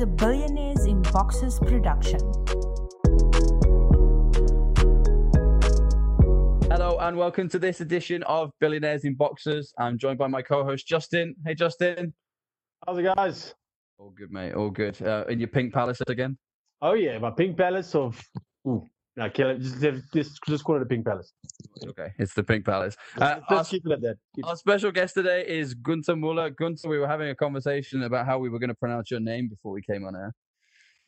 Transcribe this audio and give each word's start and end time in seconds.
is 0.00 0.04
a 0.04 0.06
Billionaires 0.06 0.86
in 0.86 1.02
Boxes 1.02 1.58
production. 1.58 2.20
Hello 6.70 6.96
and 7.00 7.18
welcome 7.18 7.50
to 7.50 7.58
this 7.58 7.82
edition 7.82 8.22
of 8.22 8.50
Billionaires 8.60 9.04
in 9.04 9.14
Boxes. 9.14 9.74
I'm 9.78 9.98
joined 9.98 10.16
by 10.16 10.26
my 10.26 10.40
co-host 10.40 10.86
Justin. 10.86 11.34
Hey 11.44 11.54
Justin. 11.54 12.14
How's 12.86 12.96
it, 12.96 13.14
guys? 13.14 13.54
All 13.98 14.14
good, 14.16 14.32
mate. 14.32 14.54
All 14.54 14.70
good. 14.70 15.00
Uh, 15.02 15.24
in 15.28 15.38
your 15.38 15.48
pink 15.48 15.74
palace 15.74 16.00
again? 16.08 16.38
Oh 16.80 16.94
yeah, 16.94 17.18
my 17.18 17.30
pink 17.30 17.58
palace 17.58 17.94
of. 17.94 18.18
Ooh, 18.66 18.86
no, 19.16 19.28
kill 19.30 19.50
it. 19.50 19.58
Just, 19.60 20.12
just, 20.14 20.38
just 20.46 20.64
call 20.64 20.76
it 20.76 20.82
a 20.82 20.86
pink 20.86 21.04
palace. 21.04 21.32
Okay, 21.86 22.08
it's 22.18 22.34
the 22.34 22.42
pink 22.42 22.64
palace. 22.64 22.96
Let's, 23.16 23.32
Uh, 23.32 23.40
let's 23.50 23.68
our, 23.68 23.70
keep 23.70 23.86
it 23.86 23.92
at 23.92 24.00
that. 24.02 24.16
Keep- 24.36 24.46
our 24.46 24.56
special 24.56 24.92
guest 24.92 25.14
today 25.14 25.44
is 25.46 25.74
Gunter 25.74 26.16
Muller. 26.16 26.50
Gunter, 26.50 26.88
we 26.88 26.98
were 26.98 27.08
having 27.08 27.28
a 27.28 27.34
conversation 27.34 28.02
about 28.04 28.26
how 28.26 28.38
we 28.38 28.48
were 28.48 28.58
going 28.58 28.68
to 28.68 28.74
pronounce 28.74 29.10
your 29.10 29.20
name 29.20 29.48
before 29.48 29.72
we 29.72 29.82
came 29.82 30.04
on 30.04 30.14
air. 30.16 30.32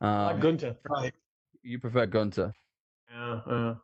like 0.01 0.35
Um, 0.35 0.41
Gunter. 0.41 0.77
Right. 0.89 1.15
you 1.63 1.79
prefer 1.79 2.07
Gunter. 2.07 2.53
Yeah, 3.11 3.41
uh, 3.47 3.75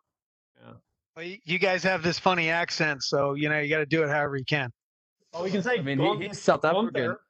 Well, 1.17 1.25
you, 1.25 1.39
you 1.45 1.59
guys 1.59 1.83
have 1.85 2.03
this 2.03 2.19
funny 2.19 2.51
accent, 2.51 3.03
so 3.03 3.35
you 3.35 3.49
know 3.49 3.59
you 3.61 3.69
got 3.69 3.79
to 3.79 3.87
do 3.87 4.03
it 4.03 4.09
however 4.09 4.37
you 4.37 4.45
can. 4.45 4.71
oh, 5.35 5.43
we 5.45 5.51
can 5.51 5.63
say. 5.63 5.79
I 5.79 5.83
mean, 5.83 5.99
Gun- 5.99 6.21
he, 6.21 6.29
he's 6.29 6.41
South 6.41 6.65
African. 6.65 6.91
Gunther. 6.93 7.21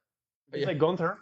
We 0.51 0.59
Yeah. 0.59 0.65
can 0.65 0.75
say 0.75 0.79
Gunter. 0.79 1.17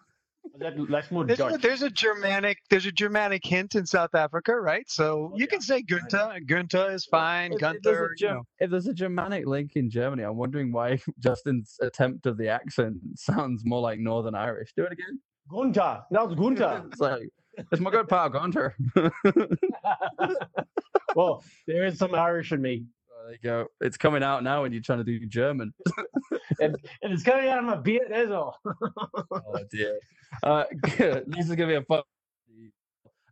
That, 0.60 0.74
that's 0.90 1.12
more 1.12 1.26
There's 1.26 1.40
a, 1.40 1.58
there's 1.62 1.82
a 1.84 1.90
Germanic 1.90 2.58
there's 2.70 2.86
a 2.86 2.92
Germanic 2.92 3.46
hint 3.46 3.76
in 3.76 3.86
South 3.86 4.16
Africa, 4.16 4.56
right? 4.56 4.86
So 4.90 5.32
Oh, 5.34 5.38
you 5.38 5.42
yeah. 5.42 5.46
can 5.48 5.62
say 5.62 5.82
Gunta. 5.82 6.40
Gunta 6.46 6.88
is 6.88 7.06
fine. 7.06 7.54
If- 7.54 7.62
if 7.62 7.62
there's 7.62 7.76
a 7.76 7.82
Gunther. 7.84 8.14
you 8.20 8.28
know. 8.28 8.44
If 8.60 8.72
there's 8.72 8.88
a 8.88 8.94
Germanic 8.94 9.46
link 9.46 9.72
in 9.76 9.90
Germany, 9.90 10.24
I'm 10.24 10.38
wondering 10.38 10.72
why 10.72 11.00
Justin's 11.20 11.76
attempt 11.82 12.26
of 12.26 12.38
the 12.38 12.50
accent 12.50 12.98
sounds 13.16 13.64
more 13.66 13.82
like 13.82 14.00
Northern 14.00 14.36
Irish. 14.36 14.74
Do 14.76 14.84
it 14.84 14.92
again. 14.92 15.20
Gunter. 15.52 16.02
That 16.12 16.28
was 16.28 16.36
Gunter. 16.36 16.84
It's 16.92 17.00
like 17.00 17.30
it's 17.72 17.82
my 17.82 17.90
good 17.90 18.08
pal 18.08 18.30
Gunter. 18.30 18.76
well, 21.16 21.44
there 21.66 21.86
is 21.86 21.98
some 21.98 22.14
Irish 22.14 22.52
in 22.52 22.62
me, 22.62 22.86
There 23.28 23.34
you 23.34 23.40
go. 23.44 23.68
It's 23.82 23.98
coming 23.98 24.24
out 24.24 24.42
now 24.42 24.62
when 24.62 24.72
you're 24.72 24.82
trying 24.82 25.00
to 25.00 25.04
do 25.04 25.26
German. 25.26 25.74
and, 26.62 26.78
and 27.02 27.12
it's 27.12 27.24
coming 27.24 27.50
out 27.50 27.60
of 27.60 27.66
my 27.66 27.76
beard. 27.76 28.08
That's 28.10 28.32
all. 28.32 28.58
oh 28.66 29.60
dear. 29.70 30.00
Uh, 30.44 30.64
this 30.98 31.50
is 31.50 31.50
gonna 31.50 31.68
be 31.68 31.76
a 31.76 31.82
fun. 31.82 32.04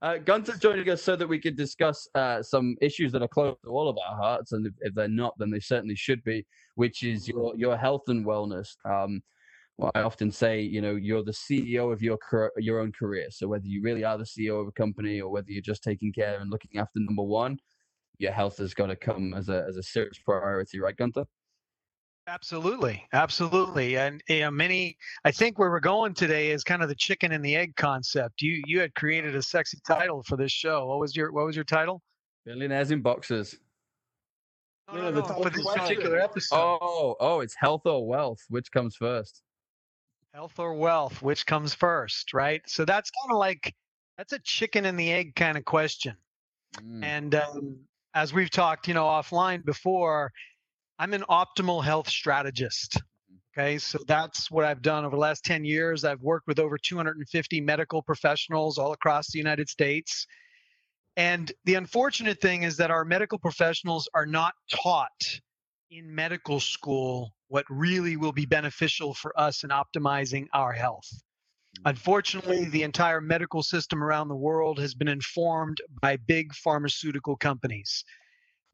Uh, 0.01 0.17
Gunter's 0.17 0.59
joining 0.59 0.87
us 0.89 1.01
so 1.01 1.15
that 1.15 1.25
we 1.25 1.39
can 1.39 1.55
discuss 1.55 2.07
uh, 2.13 2.43
some 2.43 2.75
issues 2.79 3.11
that 3.13 3.23
are 3.23 3.27
close 3.29 3.55
to 3.63 3.71
all 3.71 3.89
of 3.89 3.97
our 3.97 4.15
hearts, 4.15 4.51
and 4.51 4.67
if, 4.67 4.73
if 4.81 4.93
they're 4.93 5.07
not, 5.07 5.33
then 5.39 5.49
they 5.49 5.59
certainly 5.59 5.95
should 5.95 6.23
be, 6.23 6.45
which 6.75 7.01
is 7.01 7.27
your 7.27 7.55
your 7.55 7.75
health 7.75 8.03
and 8.07 8.23
wellness. 8.23 8.75
Um, 8.83 9.23
well, 9.77 9.91
I 9.95 10.01
often 10.01 10.31
say, 10.31 10.61
you 10.61 10.81
know, 10.81 10.95
you're 10.95 11.23
the 11.23 11.31
CEO 11.31 11.91
of 11.91 12.03
your 12.03 12.19
your 12.57 12.81
own 12.81 12.91
career. 12.91 13.27
So 13.31 13.47
whether 13.47 13.65
you 13.65 13.81
really 13.81 14.03
are 14.03 14.17
the 14.17 14.25
CEO 14.25 14.61
of 14.61 14.67
a 14.67 14.71
company 14.73 15.21
or 15.21 15.31
whether 15.31 15.49
you're 15.49 15.61
just 15.61 15.81
taking 15.81 16.11
care 16.13 16.39
and 16.39 16.51
looking 16.51 16.77
after 16.77 16.99
number 16.99 17.23
one, 17.23 17.57
your 18.19 18.31
health 18.31 18.57
has 18.57 18.73
got 18.73 18.87
to 18.87 18.95
come 18.95 19.33
as 19.33 19.49
a 19.49 19.65
as 19.67 19.77
a 19.77 19.83
serious 19.83 20.17
priority, 20.19 20.79
right, 20.79 20.95
Gunther? 20.95 21.25
Absolutely, 22.27 23.05
absolutely, 23.13 23.97
and 23.97 24.21
you 24.27 24.39
know, 24.39 24.51
many. 24.51 24.97
I 25.25 25.31
think 25.31 25.59
where 25.59 25.69
we're 25.69 25.79
going 25.79 26.15
today 26.15 26.49
is 26.49 26.63
kind 26.63 26.81
of 26.81 26.89
the 26.89 26.95
chicken 26.95 27.31
and 27.31 27.45
the 27.45 27.55
egg 27.55 27.75
concept. 27.75 28.41
You 28.41 28.63
you 28.65 28.79
had 28.79 28.95
created 28.95 29.35
a 29.35 29.43
sexy 29.43 29.77
title 29.85 30.23
for 30.23 30.35
this 30.35 30.51
show. 30.51 30.87
What 30.87 30.99
was 30.99 31.15
your 31.15 31.31
What 31.31 31.45
was 31.45 31.55
your 31.55 31.65
title? 31.65 32.01
Billionaires 32.45 32.89
in 32.89 33.01
boxes. 33.01 33.59
No, 34.91 34.95
Yeah, 34.95 35.09
no, 35.11 35.21
no, 35.21 35.43
for 35.43 35.49
this 35.51 35.65
particular 35.65 36.19
episode. 36.19 36.55
Oh, 36.55 37.15
oh, 37.19 37.39
it's 37.41 37.55
health 37.55 37.85
or 37.85 38.07
wealth. 38.07 38.39
Which 38.49 38.71
comes 38.71 38.95
first? 38.95 39.43
Health 40.33 40.57
or 40.59 40.73
wealth, 40.73 41.21
which 41.21 41.45
comes 41.45 41.73
first, 41.73 42.33
right? 42.33 42.61
So 42.67 42.85
that's 42.85 43.11
kind 43.11 43.33
of 43.33 43.37
like 43.37 43.73
that's 44.17 44.33
a 44.33 44.39
chicken 44.39 44.85
and 44.85 44.99
the 44.99 45.11
egg 45.11 45.35
kind 45.35 45.57
of 45.57 45.65
question. 45.65 46.15
Mm. 46.77 47.03
And 47.03 47.35
um, 47.35 47.77
as 48.15 48.33
we've 48.33 48.49
talked, 48.49 48.87
you 48.87 48.93
know, 48.93 49.03
offline 49.03 49.63
before, 49.63 50.31
I'm 50.97 51.13
an 51.13 51.25
optimal 51.29 51.83
health 51.83 52.09
strategist. 52.09 52.97
Okay, 53.57 53.77
so 53.77 53.99
that's 54.07 54.49
what 54.49 54.65
I've 54.65 54.81
done 54.81 55.05
over 55.05 55.15
the 55.15 55.21
last 55.21 55.45
10 55.45 55.63
years. 55.63 56.03
I've 56.03 56.21
worked 56.21 56.47
with 56.47 56.59
over 56.59 56.77
250 56.77 57.61
medical 57.61 58.01
professionals 58.01 58.77
all 58.77 58.93
across 58.93 59.31
the 59.31 59.37
United 59.37 59.69
States. 59.69 60.25
And 61.17 61.51
the 61.63 61.75
unfortunate 61.75 62.41
thing 62.41 62.63
is 62.63 62.77
that 62.77 62.91
our 62.91 63.05
medical 63.05 63.39
professionals 63.39 64.09
are 64.13 64.25
not 64.25 64.53
taught 64.69 65.39
in 65.91 66.13
medical 66.13 66.59
school 66.59 67.33
what 67.47 67.65
really 67.69 68.17
will 68.17 68.33
be 68.33 68.45
beneficial 68.45 69.13
for 69.13 69.37
us 69.39 69.63
in 69.63 69.69
optimizing 69.69 70.47
our 70.53 70.73
health. 70.73 71.07
Unfortunately, 71.83 72.65
the 72.65 72.83
entire 72.83 73.21
medical 73.21 73.61
system 73.61 74.03
around 74.03 74.27
the 74.27 74.35
world 74.35 74.79
has 74.79 74.95
been 74.95 75.07
informed 75.07 75.81
by 76.01 76.17
big 76.17 76.53
pharmaceutical 76.53 77.35
companies 77.35 78.03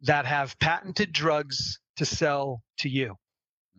that 0.02 0.26
have 0.26 0.58
patented 0.60 1.12
drugs 1.12 1.80
to 1.98 2.06
sell 2.06 2.64
to 2.78 2.90
you 2.90 3.16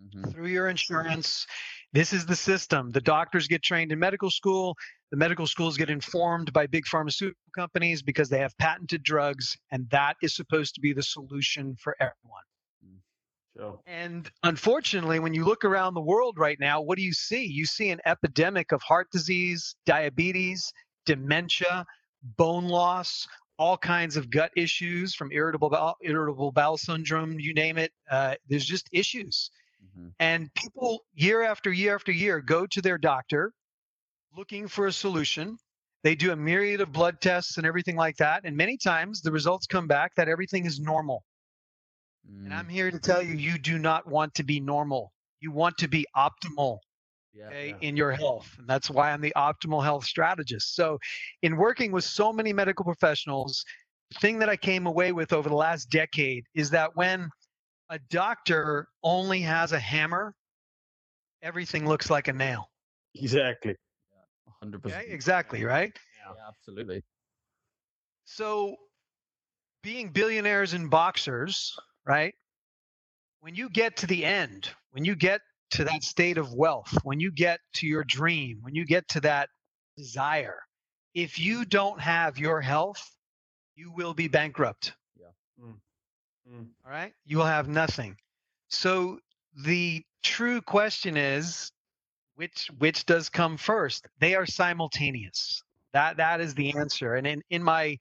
Mhm. 0.01 0.33
through 0.33 0.49
your 0.49 0.69
insurance. 0.69 1.47
This 1.93 2.13
is 2.13 2.27
the 2.27 2.37
system. 2.37 2.91
The 2.91 3.01
doctors 3.01 3.49
get 3.49 3.63
trained 3.63 3.93
in 3.93 3.99
medical 3.99 4.31
school. 4.31 4.77
The 5.11 5.17
medical 5.17 5.47
schools 5.47 5.77
get 5.77 5.91
informed 5.91 6.53
by 6.53 6.67
big 6.67 6.87
pharmaceutical 6.87 7.53
companies 7.55 8.03
because 8.03 8.29
they 8.29 8.39
have 8.39 8.57
patented 8.59 9.03
drugs, 9.03 9.57
and 9.71 9.89
that 9.91 10.17
is 10.23 10.35
supposed 10.35 10.75
to 10.75 10.81
be 10.81 10.93
the 10.93 11.03
solution 11.03 11.77
for 11.77 11.97
everyone. 12.01 12.45
Sure. 13.57 13.81
And 13.87 14.31
unfortunately, 14.43 15.19
when 15.19 15.35
you 15.35 15.45
look 15.45 15.65
around 15.65 15.95
the 15.95 16.01
world 16.01 16.39
right 16.39 16.59
now, 16.59 16.81
what 16.81 16.97
do 16.97 17.05
you 17.05 17.13
see? 17.13 17.45
You 17.45 17.67
see 17.67 17.91
an 17.91 18.01
epidemic 18.07 18.73
of 18.73 18.83
heart 18.83 19.09
disease, 19.13 19.75
diabetes, 19.85 20.73
dementia, 21.05 21.85
bone 22.23 22.69
loss, 22.69 23.27
all 23.59 23.77
kinds 23.77 24.17
of 24.17 24.31
gut 24.31 24.53
issues 24.57 25.15
from 25.15 25.31
irritable 25.33 25.69
bowel, 25.71 25.97
irritable 26.03 26.53
bowel 26.53 26.79
syndrome, 26.79 27.39
you 27.39 27.53
name 27.53 27.77
it. 27.79 27.93
Uh, 28.11 28.37
there's 28.49 28.65
just 28.65 28.89
issues. 28.93 29.51
Mhm. 29.85 30.13
And 30.19 30.55
people, 30.55 31.01
year 31.15 31.43
after 31.43 31.71
year 31.73 31.95
after 31.95 32.13
year, 32.13 32.41
go 32.41 32.67
to 32.67 32.81
their 32.81 32.99
doctor 32.99 33.53
looking 34.37 34.67
for 34.69 34.87
a 34.87 34.93
solution. 34.93 35.59
They 36.03 36.15
do 36.15 36.33
a 36.33 36.37
myriad 36.37 36.81
of 36.81 36.93
blood 36.93 37.21
tests 37.21 37.59
and 37.59 37.67
everything 37.67 37.97
like 37.97 38.17
that. 38.17 38.43
And 38.45 38.57
many 38.57 38.79
times 38.79 39.21
the 39.21 39.31
results 39.33 39.67
come 39.67 39.87
back 39.87 40.15
that 40.17 40.29
everything 40.29 40.65
is 40.67 40.81
normal. 40.81 41.23
And 42.45 42.55
I'm 42.55 42.67
Mm, 42.67 42.71
here 42.71 42.91
to 42.91 42.99
tell 42.99 43.23
you, 43.23 43.35
you 43.35 43.59
do 43.59 43.79
not 43.79 44.07
want 44.07 44.35
to 44.35 44.43
be 44.43 44.61
normal. 44.61 45.13
You 45.41 45.51
want 45.51 45.79
to 45.79 45.89
be 45.89 46.07
optimal 46.17 46.79
yeah, 47.33 47.47
okay, 47.49 47.69
yeah. 47.69 47.89
in 47.89 47.97
your 47.97 48.13
health. 48.13 48.55
And 48.59 48.69
that's 48.69 48.91
why 48.91 49.11
I'm 49.11 49.21
the 49.21 49.33
optimal 49.37 49.83
health 49.83 50.05
strategist. 50.05 50.75
So, 50.75 50.99
in 51.43 51.57
working 51.57 51.93
with 51.93 52.05
so 52.05 52.33
many 52.33 52.53
medical 52.53 52.85
professionals, 52.85 53.65
the 54.11 54.19
thing 54.21 54.39
that 54.39 54.49
I 54.49 54.57
came 54.57 54.87
away 54.87 55.13
with 55.13 55.33
over 55.33 55.49
the 55.49 55.55
last 55.55 55.91
decade 55.91 56.45
is 56.55 56.71
that 56.71 56.95
when 56.95 57.31
a 57.91 57.99
doctor 58.11 58.89
only 59.03 59.41
has 59.41 59.73
a 59.73 59.79
hammer, 59.79 60.35
everything 61.43 61.87
looks 61.87 62.11
like 62.11 62.29
a 62.29 62.33
nail. 62.33 62.69
Exactly. 63.15 63.77
100%. 64.63 64.87
Okay, 64.87 65.07
exactly, 65.09 65.65
right? 65.65 65.93
Yeah, 66.25 66.35
absolutely. 66.49 67.03
So, 68.25 68.77
being 69.83 70.11
billionaires 70.11 70.75
and 70.75 70.89
boxers, 70.89 71.77
right? 72.07 72.35
When 73.41 73.55
you 73.55 73.69
get 73.69 73.97
to 73.99 74.07
the 74.07 74.25
end, 74.25 74.71
when 74.93 75.05
you 75.05 75.15
get 75.15 75.41
to 75.73 75.85
that 75.85 76.03
state 76.03 76.39
of 76.39 76.53
wealth, 76.53 76.97
when 77.03 77.19
you 77.21 77.33
get 77.33 77.61
to 77.75 77.87
your 77.87 78.05
dream, 78.05 78.59
when 78.63 78.75
you 78.75 78.85
get 78.85 79.09
to 79.09 79.21
that 79.21 79.49
desire, 79.97 80.61
if 81.15 81.39
you 81.39 81.65
don't 81.65 82.01
have 82.01 82.39
your 82.39 82.61
health, 82.61 83.15
you 83.75 83.93
will 83.93 84.15
be 84.15 84.29
bankrupt. 84.29 84.95
Mm. 86.51 86.67
All 86.85 86.91
right? 86.91 87.13
You 87.25 87.39
will 87.39 87.47
have 87.47 87.69
nothing. 87.69 88.17
So, 88.69 89.19
the 89.65 90.03
true 90.23 90.61
question 90.61 91.17
is 91.17 91.73
which 92.37 92.71
which 92.79 93.05
does 93.07 93.29
come 93.29 93.57
first? 93.57 94.07
They 94.19 94.35
are 94.35 94.47
simultaneous. 94.47 95.63
That 95.93 96.17
that 96.17 96.41
is 96.41 96.55
the 96.55 96.77
answer. 96.77 97.15
And 97.15 97.27
in, 97.27 97.43
in 97.51 97.63
my 97.63 97.99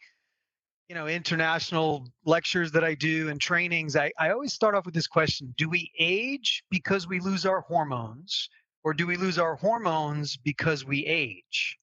you 0.91 0.95
know 0.95 1.07
international 1.07 2.05
lectures 2.25 2.69
that 2.73 2.83
I 2.83 2.95
do 2.95 3.29
and 3.29 3.39
trainings, 3.39 3.95
I, 3.95 4.11
I 4.19 4.31
always 4.31 4.51
start 4.51 4.75
off 4.75 4.83
with 4.83 4.93
this 4.93 5.07
question: 5.07 5.53
Do 5.57 5.69
we 5.69 5.89
age 5.97 6.65
because 6.69 7.07
we 7.07 7.21
lose 7.21 7.45
our 7.45 7.61
hormones, 7.61 8.49
or 8.83 8.93
do 8.93 9.07
we 9.07 9.15
lose 9.15 9.39
our 9.39 9.55
hormones 9.55 10.35
because 10.35 10.83
we 10.83 11.05
age? 11.05 11.77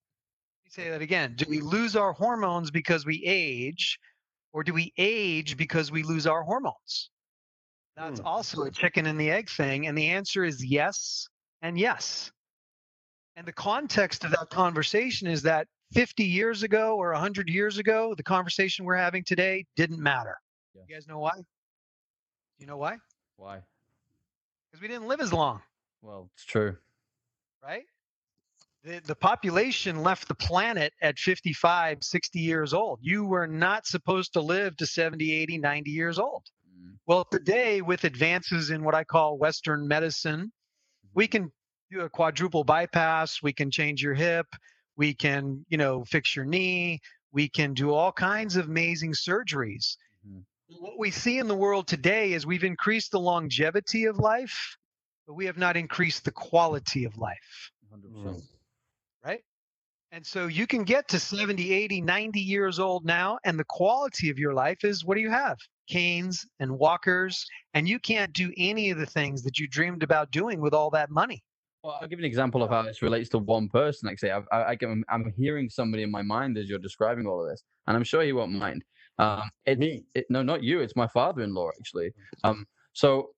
Let 0.60 0.66
me 0.66 0.84
say 0.84 0.90
that 0.90 1.00
again. 1.00 1.36
Do 1.38 1.46
we 1.48 1.60
lose 1.60 1.96
our 1.96 2.12
hormones 2.12 2.70
because 2.70 3.06
we 3.06 3.24
age, 3.24 3.98
or 4.52 4.62
do 4.62 4.74
we 4.74 4.92
age 4.98 5.56
because 5.56 5.90
we 5.90 6.02
lose 6.02 6.26
our 6.26 6.42
hormones? 6.42 7.08
That's 7.96 8.20
Hmm. 8.20 8.26
also 8.26 8.64
a 8.64 8.70
chicken 8.70 9.06
and 9.06 9.18
the 9.18 9.30
egg 9.30 9.48
thing. 9.48 9.86
And 9.86 9.96
the 9.96 10.08
answer 10.08 10.44
is 10.44 10.62
yes 10.62 11.26
and 11.62 11.78
yes. 11.78 12.30
And 13.36 13.46
the 13.46 13.52
context 13.52 14.24
of 14.24 14.32
that 14.32 14.50
conversation 14.50 15.28
is 15.28 15.40
that 15.44 15.66
50 15.92 16.24
years 16.24 16.62
ago 16.62 16.96
or 16.96 17.12
100 17.12 17.48
years 17.48 17.78
ago, 17.78 18.14
the 18.16 18.22
conversation 18.22 18.84
we're 18.84 18.96
having 18.96 19.24
today 19.24 19.64
didn't 19.76 20.00
matter. 20.00 20.36
Yeah. 20.74 20.82
You 20.88 20.94
guys 20.94 21.06
know 21.06 21.18
why? 21.18 21.32
You 22.58 22.66
know 22.66 22.76
why? 22.76 22.96
Why? 23.36 23.60
Because 24.70 24.82
we 24.82 24.88
didn't 24.88 25.08
live 25.08 25.20
as 25.20 25.32
long, 25.32 25.62
Well, 26.02 26.28
it's 26.34 26.44
true. 26.44 26.76
right? 27.62 27.84
the, 28.84 29.00
the 29.06 29.14
population 29.14 30.02
left 30.02 30.28
the 30.28 30.34
planet 30.34 30.92
at 31.02 31.18
55, 31.18 31.98
60 32.02 32.38
years 32.38 32.72
old. 32.72 32.98
You 33.02 33.24
were 33.24 33.46
not 33.46 33.86
supposed 33.86 34.32
to 34.34 34.40
live 34.40 34.76
to 34.76 34.86
70, 34.86 35.32
80, 35.32 35.58
90 35.58 35.90
years 35.90 36.18
old. 36.18 36.44
Mm. 36.80 36.94
Well, 37.06 37.24
today, 37.24 37.82
with 37.82 38.04
advances 38.04 38.70
in 38.70 38.84
what 38.84 38.94
I 38.94 39.04
call 39.04 39.36
Western 39.36 39.88
medicine, 39.88 40.52
we 41.14 41.26
can 41.26 41.50
do 41.90 42.02
a 42.02 42.08
quadruple 42.08 42.64
bypass. 42.64 43.42
We 43.42 43.52
can 43.52 43.70
change 43.70 44.02
your 44.02 44.14
hip. 44.14 44.46
We 44.98 45.14
can, 45.14 45.64
you 45.68 45.78
know, 45.78 46.04
fix 46.04 46.36
your 46.36 46.44
knee. 46.44 47.00
We 47.32 47.48
can 47.48 47.72
do 47.72 47.94
all 47.94 48.12
kinds 48.12 48.56
of 48.56 48.66
amazing 48.66 49.12
surgeries. 49.12 49.96
Mhm. 50.26 50.44
What 50.80 50.98
we 50.98 51.10
see 51.12 51.38
in 51.38 51.46
the 51.46 51.56
world 51.56 51.86
today 51.86 52.32
is 52.32 52.44
we've 52.44 52.64
increased 52.64 53.12
the 53.12 53.20
longevity 53.20 54.04
of 54.06 54.18
life, 54.18 54.76
but 55.26 55.34
we 55.34 55.46
have 55.46 55.56
not 55.56 55.76
increased 55.76 56.24
the 56.24 56.32
quality 56.32 57.04
of 57.04 57.16
life 57.16 57.70
100%. 57.88 58.42
right? 59.22 59.44
And 60.10 60.26
so 60.26 60.46
you 60.46 60.66
can 60.66 60.84
get 60.84 61.06
to 61.08 61.20
70, 61.20 61.72
80, 61.72 62.00
90 62.00 62.40
years 62.40 62.78
old 62.78 63.04
now, 63.04 63.38
and 63.44 63.58
the 63.58 63.64
quality 63.64 64.30
of 64.30 64.38
your 64.38 64.54
life 64.54 64.82
is 64.82 65.04
what 65.04 65.14
do 65.14 65.20
you 65.20 65.30
have? 65.30 65.58
Canes 65.86 66.44
and 66.58 66.78
walkers, 66.78 67.46
and 67.74 67.88
you 67.88 67.98
can't 68.00 68.32
do 68.32 68.52
any 68.56 68.90
of 68.90 68.98
the 68.98 69.06
things 69.06 69.42
that 69.42 69.58
you 69.58 69.68
dreamed 69.68 70.02
about 70.02 70.30
doing 70.30 70.60
with 70.60 70.74
all 70.74 70.90
that 70.90 71.10
money. 71.10 71.42
Well, 71.82 71.98
I'll 72.02 72.08
give 72.08 72.18
an 72.18 72.24
example 72.24 72.62
of 72.62 72.70
how 72.70 72.82
this 72.82 73.02
relates 73.02 73.28
to 73.30 73.38
one 73.38 73.68
person. 73.68 74.08
Like, 74.08 74.18
say, 74.18 74.32
I, 74.32 74.70
I 74.70 74.76
can, 74.76 75.04
I'm 75.08 75.32
hearing 75.36 75.70
somebody 75.70 76.02
in 76.02 76.10
my 76.10 76.22
mind 76.22 76.58
as 76.58 76.68
you're 76.68 76.78
describing 76.78 77.26
all 77.26 77.42
of 77.42 77.48
this, 77.48 77.62
and 77.86 77.96
I'm 77.96 78.04
sure 78.04 78.22
he 78.22 78.32
won't 78.32 78.52
mind. 78.52 78.84
Um, 79.18 79.42
it, 79.64 79.78
Me. 79.78 80.04
it, 80.14 80.26
no, 80.30 80.42
not 80.42 80.62
you. 80.62 80.80
It's 80.80 80.96
my 80.96 81.06
father-in-law, 81.08 81.70
actually. 81.78 82.12
Um, 82.44 82.66
so 82.92 83.30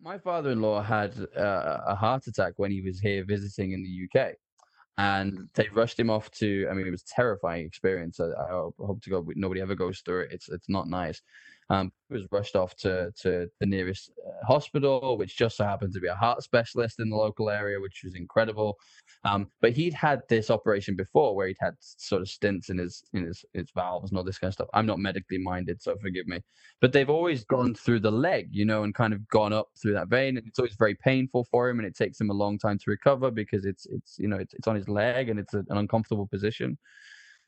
my 0.00 0.18
father-in-law 0.18 0.82
had 0.82 1.14
uh, 1.36 1.78
a 1.86 1.94
heart 1.94 2.26
attack 2.26 2.54
when 2.56 2.70
he 2.70 2.80
was 2.82 2.98
here 2.98 3.24
visiting 3.26 3.72
in 3.72 3.82
the 3.82 4.20
UK, 4.20 4.32
and 4.98 5.48
they 5.54 5.68
rushed 5.72 5.98
him 5.98 6.10
off 6.10 6.30
to. 6.32 6.66
I 6.70 6.74
mean, 6.74 6.86
it 6.86 6.90
was 6.90 7.02
a 7.02 7.14
terrifying 7.14 7.66
experience. 7.66 8.20
I, 8.20 8.26
I 8.26 8.50
hope 8.50 8.74
hope 8.78 9.02
to 9.02 9.10
God 9.10 9.26
nobody 9.36 9.60
ever 9.60 9.74
goes 9.74 10.00
through 10.00 10.22
it. 10.22 10.32
It's 10.32 10.48
it's 10.48 10.68
not 10.68 10.88
nice. 10.88 11.20
Um, 11.70 11.92
he 12.08 12.14
was 12.14 12.26
rushed 12.30 12.56
off 12.56 12.74
to 12.76 13.12
to 13.22 13.48
the 13.60 13.66
nearest 13.66 14.10
uh, 14.26 14.46
hospital, 14.46 15.16
which 15.16 15.36
just 15.36 15.56
so 15.56 15.64
happened 15.64 15.92
to 15.94 16.00
be 16.00 16.08
a 16.08 16.14
heart 16.14 16.42
specialist 16.42 17.00
in 17.00 17.08
the 17.08 17.16
local 17.16 17.48
area, 17.48 17.80
which 17.80 18.02
was 18.04 18.14
incredible. 18.14 18.76
Um, 19.24 19.48
but 19.60 19.72
he'd 19.72 19.94
had 19.94 20.20
this 20.28 20.50
operation 20.50 20.96
before, 20.96 21.34
where 21.34 21.46
he'd 21.48 21.56
had 21.60 21.74
sort 21.80 22.22
of 22.22 22.28
stents 22.28 22.68
in 22.70 22.78
his 22.78 23.04
in 23.14 23.24
his 23.24 23.44
his 23.54 23.70
valves 23.74 24.10
and 24.10 24.18
all 24.18 24.24
this 24.24 24.38
kind 24.38 24.48
of 24.48 24.54
stuff. 24.54 24.68
I'm 24.74 24.86
not 24.86 24.98
medically 24.98 25.38
minded, 25.38 25.80
so 25.80 25.96
forgive 25.96 26.26
me. 26.26 26.40
But 26.80 26.92
they've 26.92 27.10
always 27.10 27.44
gone 27.44 27.74
through 27.74 28.00
the 28.00 28.12
leg, 28.12 28.48
you 28.50 28.64
know, 28.64 28.82
and 28.82 28.94
kind 28.94 29.12
of 29.12 29.26
gone 29.28 29.52
up 29.52 29.68
through 29.80 29.94
that 29.94 30.08
vein, 30.08 30.36
and 30.36 30.46
it's 30.46 30.58
always 30.58 30.76
very 30.76 30.94
painful 30.96 31.46
for 31.50 31.68
him, 31.68 31.78
and 31.78 31.86
it 31.86 31.96
takes 31.96 32.20
him 32.20 32.30
a 32.30 32.34
long 32.34 32.58
time 32.58 32.78
to 32.78 32.90
recover 32.90 33.30
because 33.30 33.64
it's 33.64 33.86
it's 33.86 34.18
you 34.18 34.28
know 34.28 34.36
it's, 34.36 34.54
it's 34.54 34.68
on 34.68 34.76
his 34.76 34.88
leg 34.88 35.28
and 35.28 35.38
it's 35.38 35.54
a, 35.54 35.58
an 35.58 35.78
uncomfortable 35.78 36.26
position. 36.26 36.76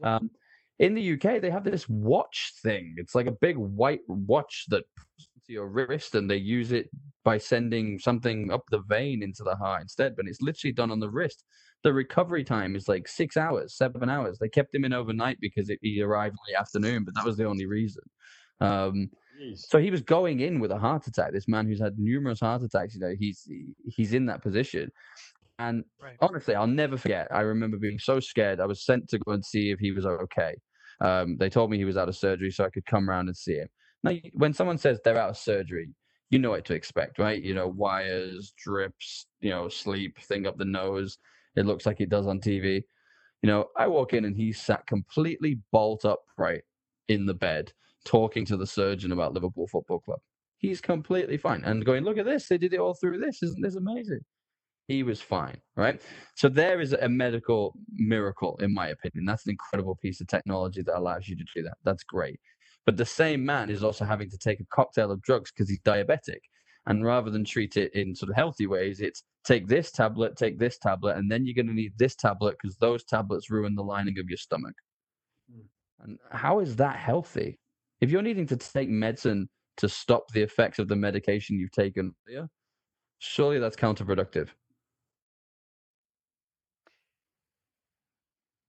Um, 0.03 0.31
in 0.79 0.94
the 0.94 1.12
UK, 1.15 1.41
they 1.41 1.50
have 1.50 1.65
this 1.65 1.88
watch 1.88 2.53
thing. 2.62 2.94
It's 2.99 3.15
like 3.15 3.26
a 3.26 3.32
big 3.41 3.56
white 3.56 4.00
watch 4.09 4.65
that 4.69 4.85
puts 4.97 5.29
to 5.47 5.53
your 5.53 5.69
wrist, 5.69 6.15
and 6.15 6.31
they 6.31 6.37
use 6.37 6.73
it 6.73 6.88
by 7.25 7.38
sending 7.38 7.99
something 7.99 8.50
up 8.50 8.62
the 8.71 8.82
vein 8.88 9.23
into 9.23 9.43
the 9.44 9.56
heart 9.56 9.82
instead. 9.82 10.17
But 10.17 10.26
it's 10.26 10.43
literally 10.43 10.73
done 10.73 10.91
on 10.91 11.00
the 11.00 11.11
wrist. 11.11 11.44
The 11.85 11.93
recovery 11.93 12.44
time 12.44 12.75
is 12.76 12.88
like 12.88 13.06
six 13.09 13.37
hours, 13.37 13.76
seven 13.76 14.09
hours. 14.09 14.38
They 14.38 14.49
kept 14.49 14.75
him 14.75 14.85
in 14.85 14.93
overnight 14.93 15.38
because 15.41 15.69
it, 15.71 15.79
he 15.82 16.00
arrived 16.03 16.37
late 16.49 16.59
afternoon, 16.59 17.05
but 17.05 17.15
that 17.15 17.25
was 17.25 17.37
the 17.37 17.44
only 17.47 17.67
reason. 17.67 18.03
Um, 18.61 19.11
so 19.55 19.79
he 19.79 19.91
was 19.91 20.03
going 20.03 20.41
in 20.41 20.61
with 20.61 20.70
a 20.70 20.79
heart 20.79 21.06
attack. 21.06 21.32
This 21.32 21.47
man 21.49 21.67
who's 21.67 21.81
had 21.81 21.99
numerous 21.99 22.41
heart 22.41 22.62
attacks, 22.62 22.94
you 22.94 23.00
know, 23.00 23.15
he's 23.19 23.49
he's 23.87 24.12
in 24.15 24.27
that 24.27 24.43
position. 24.43 24.91
And 25.59 25.85
Right. 26.00 26.19
honestly, 26.20 26.55
I'll 26.55 26.67
never 26.67 26.97
forget. 26.97 27.29
I 27.31 27.41
remember 27.41 27.79
being 27.79 27.99
so 27.99 28.20
scared. 28.20 28.61
I 28.61 28.67
was 28.67 28.85
sent 28.85 29.09
to 29.11 29.19
go 29.19 29.32
and 29.32 29.44
see 29.44 29.70
if 29.70 29.79
he 29.79 29.93
was 29.93 30.06
okay. 30.06 30.56
Um, 31.00 31.37
they 31.37 31.50
told 31.50 31.70
me 31.70 31.76
he 31.76 31.85
was 31.85 31.96
out 31.96 32.08
of 32.08 32.17
surgery, 32.17 32.50
so 32.50 32.64
I 32.64 32.70
could 32.70 32.87
come 32.87 33.08
round 33.08 33.29
and 33.29 33.37
see 33.37 33.56
him. 33.56 33.69
Now, 34.02 34.12
when 34.35 34.52
someone 34.52 34.79
says 34.79 35.00
they're 35.02 35.19
out 35.19 35.31
of 35.31 35.37
surgery, 35.37 35.88
you 36.31 36.38
know 36.38 36.50
what 36.50 36.64
to 36.67 36.75
expect, 36.75 37.19
right? 37.19 37.43
You 37.43 37.55
know, 37.55 37.69
wires, 37.69 38.52
drips, 38.56 39.26
you 39.41 39.50
know, 39.50 39.69
sleep, 39.69 40.19
thing 40.20 40.46
up 40.46 40.58
the 40.58 40.64
nose. 40.64 41.19
It 41.56 41.67
looks 41.67 41.87
like 41.87 42.00
it 42.00 42.08
does 42.08 42.26
on 42.26 42.41
TV. 42.41 42.82
You 43.43 43.49
know, 43.49 43.67
I 43.76 43.87
walk 43.87 44.14
in 44.14 44.25
and 44.25 44.37
he's 44.37 44.61
sat 44.61 44.87
completely 44.87 45.61
bolt 45.70 46.05
upright 46.05 46.62
in 47.08 47.26
the 47.26 47.35
bed, 47.35 47.73
talking 48.05 48.44
to 48.46 48.56
the 48.56 48.67
surgeon 48.67 49.12
about 49.12 49.35
Liverpool 49.35 49.69
Football 49.69 50.00
Club. 50.00 50.19
He's 50.58 50.81
completely 50.81 51.37
fine 51.37 51.62
and 51.64 51.85
going, 51.85 52.05
look 52.05 52.19
at 52.19 52.25
this. 52.25 52.49
They 52.49 52.58
did 52.58 52.73
it 52.73 52.81
all 52.81 52.94
through 52.94 53.19
this. 53.19 53.43
Isn't 53.43 53.62
this 53.62 53.76
amazing? 53.76 54.20
He 54.87 55.03
was 55.03 55.21
fine, 55.21 55.57
right? 55.77 56.01
So 56.37 56.49
there 56.49 56.81
is 56.81 56.93
a 56.93 57.09
medical 57.09 57.75
miracle, 57.93 58.59
in 58.61 58.75
my 58.75 58.89
opinion. 58.89 59.25
That's 59.25 59.47
an 59.47 59.53
incredible 59.53 59.97
piece 59.97 60.21
of 60.21 60.27
technology 60.27 60.83
that 60.83 60.99
allows 60.99 61.27
you 61.27 61.37
to 61.37 61.45
do 61.55 61.63
that. 61.63 61.79
That's 61.85 62.05
great. 62.05 62.39
But 62.85 62.99
the 62.99 63.07
same 63.07 63.45
man 63.45 63.71
is 63.71 63.83
also 63.83 64.05
having 64.05 64.29
to 64.31 64.39
take 64.39 64.61
a 64.61 64.67
cocktail 64.67 65.11
of 65.11 65.23
drugs 65.23 65.51
because 65.51 65.71
he's 65.71 65.81
diabetic. 65.81 66.41
And 66.87 67.03
rather 67.03 67.31
than 67.31 67.45
treat 67.45 67.79
it 67.79 67.95
in 67.95 68.15
sort 68.15 68.29
of 68.29 68.37
healthy 68.37 68.67
ways, 68.67 69.01
it's 69.01 69.23
take 69.45 69.67
this 69.67 69.91
tablet, 69.91 70.37
take 70.37 70.59
this 70.59 70.79
tablet, 70.79 71.17
and 71.17 71.31
then 71.31 71.47
you're 71.47 71.55
going 71.55 71.67
to 71.67 71.73
need 71.73 71.95
this 71.97 72.15
tablet 72.15 72.57
because 72.61 72.77
those 72.77 73.05
tablets 73.05 73.51
ruin 73.51 73.75
the 73.75 73.83
lining 73.83 74.19
of 74.19 74.29
your 74.29 74.37
stomach. 74.37 74.75
Mm. 75.51 75.65
And 76.01 76.19
how 76.31 76.59
is 76.59 76.77
that 76.77 76.97
healthy? 76.97 77.59
If 78.03 78.11
you're 78.11 78.21
needing 78.21 78.47
to 78.49 78.57
take 78.57 78.91
medicine 78.91 79.49
to 79.79 79.89
stop 79.89 80.31
the 80.33 80.43
effects 80.43 80.79
of 80.79 80.89
the 80.89 80.97
medication 80.97 81.59
you've 81.59 81.73
taken, 81.73 82.15
yeah, 82.29 82.47
surely 83.19 83.59
that's 83.59 83.77
counterproductive. 83.77 84.51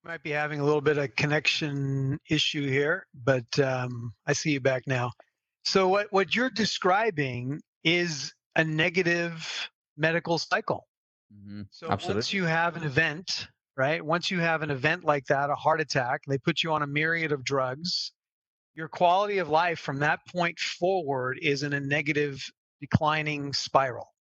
Might 0.05 0.21
be 0.21 0.29
having 0.29 0.59
a 0.59 0.63
little 0.63 0.81
bit 0.81 0.99
of 0.99 1.15
connection 1.15 2.19
issue 2.29 2.69
here, 2.69 3.07
but 3.23 3.57
um, 3.57 4.13
I 4.27 4.33
see 4.33 4.51
you 4.51 4.59
back 4.59 4.83
now. 4.85 5.09
So 5.63 5.87
what 5.87 6.13
what 6.13 6.35
you're 6.35 6.51
describing 6.51 7.59
is 7.83 8.31
a 8.55 8.63
negative 8.63 9.67
medical 9.97 10.37
cycle. 10.37 10.85
hmm 11.33 11.63
So 11.71 11.89
Absolutely. 11.89 12.17
once 12.17 12.33
you 12.33 12.45
have 12.45 12.75
an 12.75 12.83
event, 12.83 13.47
right? 13.75 14.05
Once 14.05 14.29
you 14.29 14.39
have 14.39 14.61
an 14.61 14.69
event 14.69 15.05
like 15.05 15.25
that, 15.25 15.49
a 15.49 15.55
heart 15.55 15.81
attack, 15.81 16.21
they 16.27 16.37
put 16.37 16.61
you 16.61 16.71
on 16.71 16.83
a 16.83 16.87
myriad 16.87 17.31
of 17.31 17.43
drugs. 17.43 18.11
Your 18.75 18.87
quality 18.87 19.39
of 19.39 19.49
life 19.49 19.79
from 19.79 19.97
that 20.01 20.19
point 20.31 20.59
forward 20.59 21.39
is 21.41 21.63
in 21.63 21.73
a 21.73 21.79
negative 21.79 22.47
declining 22.79 23.53
spiral. 23.53 24.14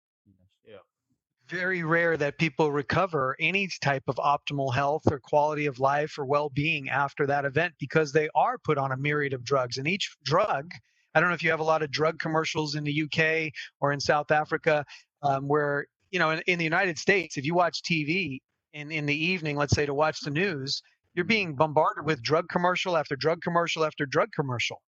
Very 1.53 1.83
rare 1.83 2.17
that 2.17 2.39
people 2.39 2.71
recover 2.71 3.35
any 3.39 3.69
type 3.83 4.01
of 4.07 4.15
optimal 4.15 4.73
health 4.73 5.03
or 5.11 5.19
quality 5.19 5.67
of 5.67 5.79
life 5.79 6.17
or 6.17 6.25
well-being 6.25 6.89
after 6.89 7.27
that 7.27 7.45
event 7.45 7.75
because 7.79 8.11
they 8.11 8.27
are 8.33 8.57
put 8.57 8.79
on 8.79 8.91
a 8.91 8.97
myriad 8.97 9.33
of 9.33 9.43
drugs 9.43 9.77
and 9.77 9.87
each 9.87 10.17
drug 10.25 10.71
I 11.13 11.19
don't 11.19 11.29
know 11.29 11.35
if 11.35 11.43
you 11.43 11.51
have 11.51 11.59
a 11.59 11.63
lot 11.63 11.83
of 11.83 11.91
drug 11.91 12.17
commercials 12.17 12.73
in 12.73 12.83
the 12.83 13.03
UK 13.03 13.51
or 13.81 13.91
in 13.91 13.99
South 13.99 14.31
Africa 14.31 14.83
um, 15.21 15.47
where 15.47 15.85
you 16.09 16.17
know 16.17 16.31
in, 16.31 16.41
in 16.47 16.57
the 16.57 16.63
United 16.63 16.97
States 16.97 17.37
if 17.37 17.45
you 17.45 17.53
watch 17.53 17.83
TV 17.83 18.39
in 18.73 18.91
in 18.91 19.05
the 19.05 19.15
evening 19.15 19.55
let's 19.55 19.75
say 19.75 19.85
to 19.85 19.93
watch 19.93 20.21
the 20.21 20.31
news 20.31 20.81
you're 21.13 21.23
being 21.23 21.53
bombarded 21.53 22.03
with 22.03 22.23
drug 22.23 22.45
commercial 22.49 22.97
after 22.97 23.15
drug 23.15 23.43
commercial 23.43 23.85
after 23.85 24.07
drug 24.07 24.29
commercial 24.35 24.81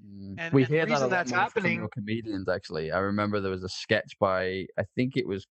Mm. 0.00 0.34
And- 0.38 0.54
we 0.54 0.62
and 0.62 0.70
the 0.70 0.74
hear 0.74 0.86
that 0.86 0.90
a 0.90 0.94
reason 0.94 1.02
lot 1.02 1.10
that's 1.10 1.30
more 1.32 1.38
from 1.50 1.62
happening- 1.62 1.78
your 1.80 1.88
comedians. 1.88 2.48
Actually, 2.48 2.90
I 2.90 2.98
remember 2.98 3.40
there 3.40 3.50
was 3.52 3.62
a 3.62 3.68
sketch 3.68 4.16
by 4.18 4.66
I 4.78 4.84
think 4.96 5.16
it 5.16 5.26
was 5.26 5.46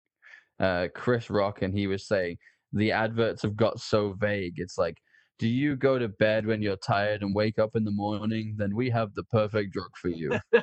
uh, 0.61 0.87
Chris 0.93 1.29
Rock, 1.29 1.61
and 1.61 1.77
he 1.77 1.87
was 1.87 2.07
saying 2.07 2.37
the 2.71 2.91
adverts 2.91 3.41
have 3.41 3.55
got 3.55 3.79
so 3.79 4.13
vague. 4.13 4.53
It's 4.57 4.77
like, 4.77 4.97
do 5.39 5.47
you 5.47 5.75
go 5.75 5.97
to 5.97 6.07
bed 6.07 6.45
when 6.45 6.61
you're 6.61 6.77
tired 6.77 7.23
and 7.23 7.33
wake 7.35 7.59
up 7.59 7.75
in 7.75 7.83
the 7.83 7.91
morning? 7.91 8.53
Then 8.57 8.75
we 8.75 8.89
have 8.91 9.13
the 9.15 9.23
perfect 9.23 9.73
drug 9.73 9.89
for 9.95 10.09
you. 10.09 10.39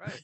Right. 0.00 0.22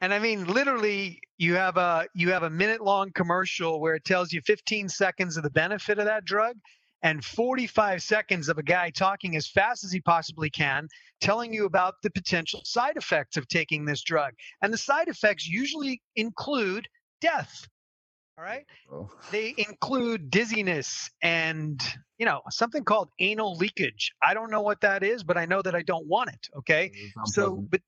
And 0.00 0.12
I 0.12 0.18
mean, 0.18 0.46
literally, 0.46 1.20
you 1.38 1.54
have 1.54 1.76
a 1.76 2.06
you 2.14 2.30
have 2.32 2.42
a 2.42 2.50
minute 2.50 2.80
long 2.80 3.12
commercial 3.12 3.80
where 3.80 3.94
it 3.94 4.04
tells 4.04 4.32
you 4.32 4.40
15 4.44 4.88
seconds 4.88 5.36
of 5.36 5.44
the 5.44 5.50
benefit 5.50 6.00
of 6.00 6.04
that 6.06 6.24
drug, 6.24 6.56
and 7.02 7.24
45 7.24 8.02
seconds 8.02 8.48
of 8.48 8.58
a 8.58 8.62
guy 8.62 8.90
talking 8.90 9.36
as 9.36 9.46
fast 9.46 9.84
as 9.84 9.92
he 9.92 10.00
possibly 10.00 10.50
can, 10.50 10.88
telling 11.20 11.52
you 11.52 11.64
about 11.66 11.94
the 12.02 12.10
potential 12.10 12.60
side 12.64 12.96
effects 12.96 13.36
of 13.36 13.48
taking 13.48 13.84
this 13.84 14.02
drug. 14.02 14.32
And 14.62 14.72
the 14.72 14.78
side 14.78 15.08
effects 15.08 15.46
usually 15.46 16.02
include 16.16 16.88
death. 17.20 17.66
All 18.38 18.44
right. 18.44 18.64
Oh, 18.92 19.10
They 19.32 19.54
include 19.58 20.30
dizziness 20.30 21.10
and 21.22 21.82
you 22.18 22.26
know 22.26 22.40
something 22.50 22.84
called 22.84 23.08
anal 23.18 23.56
leakage. 23.56 24.12
I 24.22 24.32
don't 24.32 24.50
know 24.50 24.62
what 24.62 24.80
that 24.82 25.02
is, 25.02 25.24
but 25.24 25.36
I 25.36 25.44
know 25.44 25.60
that 25.62 25.74
I 25.74 25.82
don't 25.82 26.06
want 26.06 26.30
it. 26.30 26.48
Okay 26.58 26.92
it's 26.94 27.34
so 27.34 27.56
but 27.68 27.80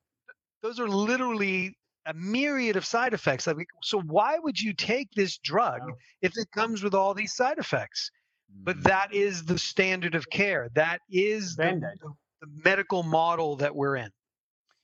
those 0.63 0.81
are 0.81 0.89
literally 0.89 1.77
a 2.07 2.15
myriad 2.15 2.77
of 2.77 2.85
side 2.85 3.15
effects 3.15 3.47
like 3.47 3.69
so 3.83 4.01
why 4.01 4.39
would 4.39 4.59
you 4.59 4.73
take 4.73 5.09
this 5.15 5.39
drug 5.39 5.81
if 6.23 6.33
it 6.37 6.51
comes 6.51 6.83
with 6.83 6.95
all 6.95 7.15
these 7.15 7.35
side 7.35 7.59
effects 7.59 8.11
but 8.53 8.79
Mm. 8.79 8.83
that 8.85 9.15
is 9.15 9.45
the 9.45 9.59
standard 9.59 10.15
of 10.15 10.29
care 10.31 10.69
that 10.75 11.01
is 11.11 11.57
the, 11.57 11.81
the, 12.41 12.49
medical 12.65 13.03
model 13.03 13.57
that 13.57 13.75
we're 13.75 13.97
in 13.97 14.11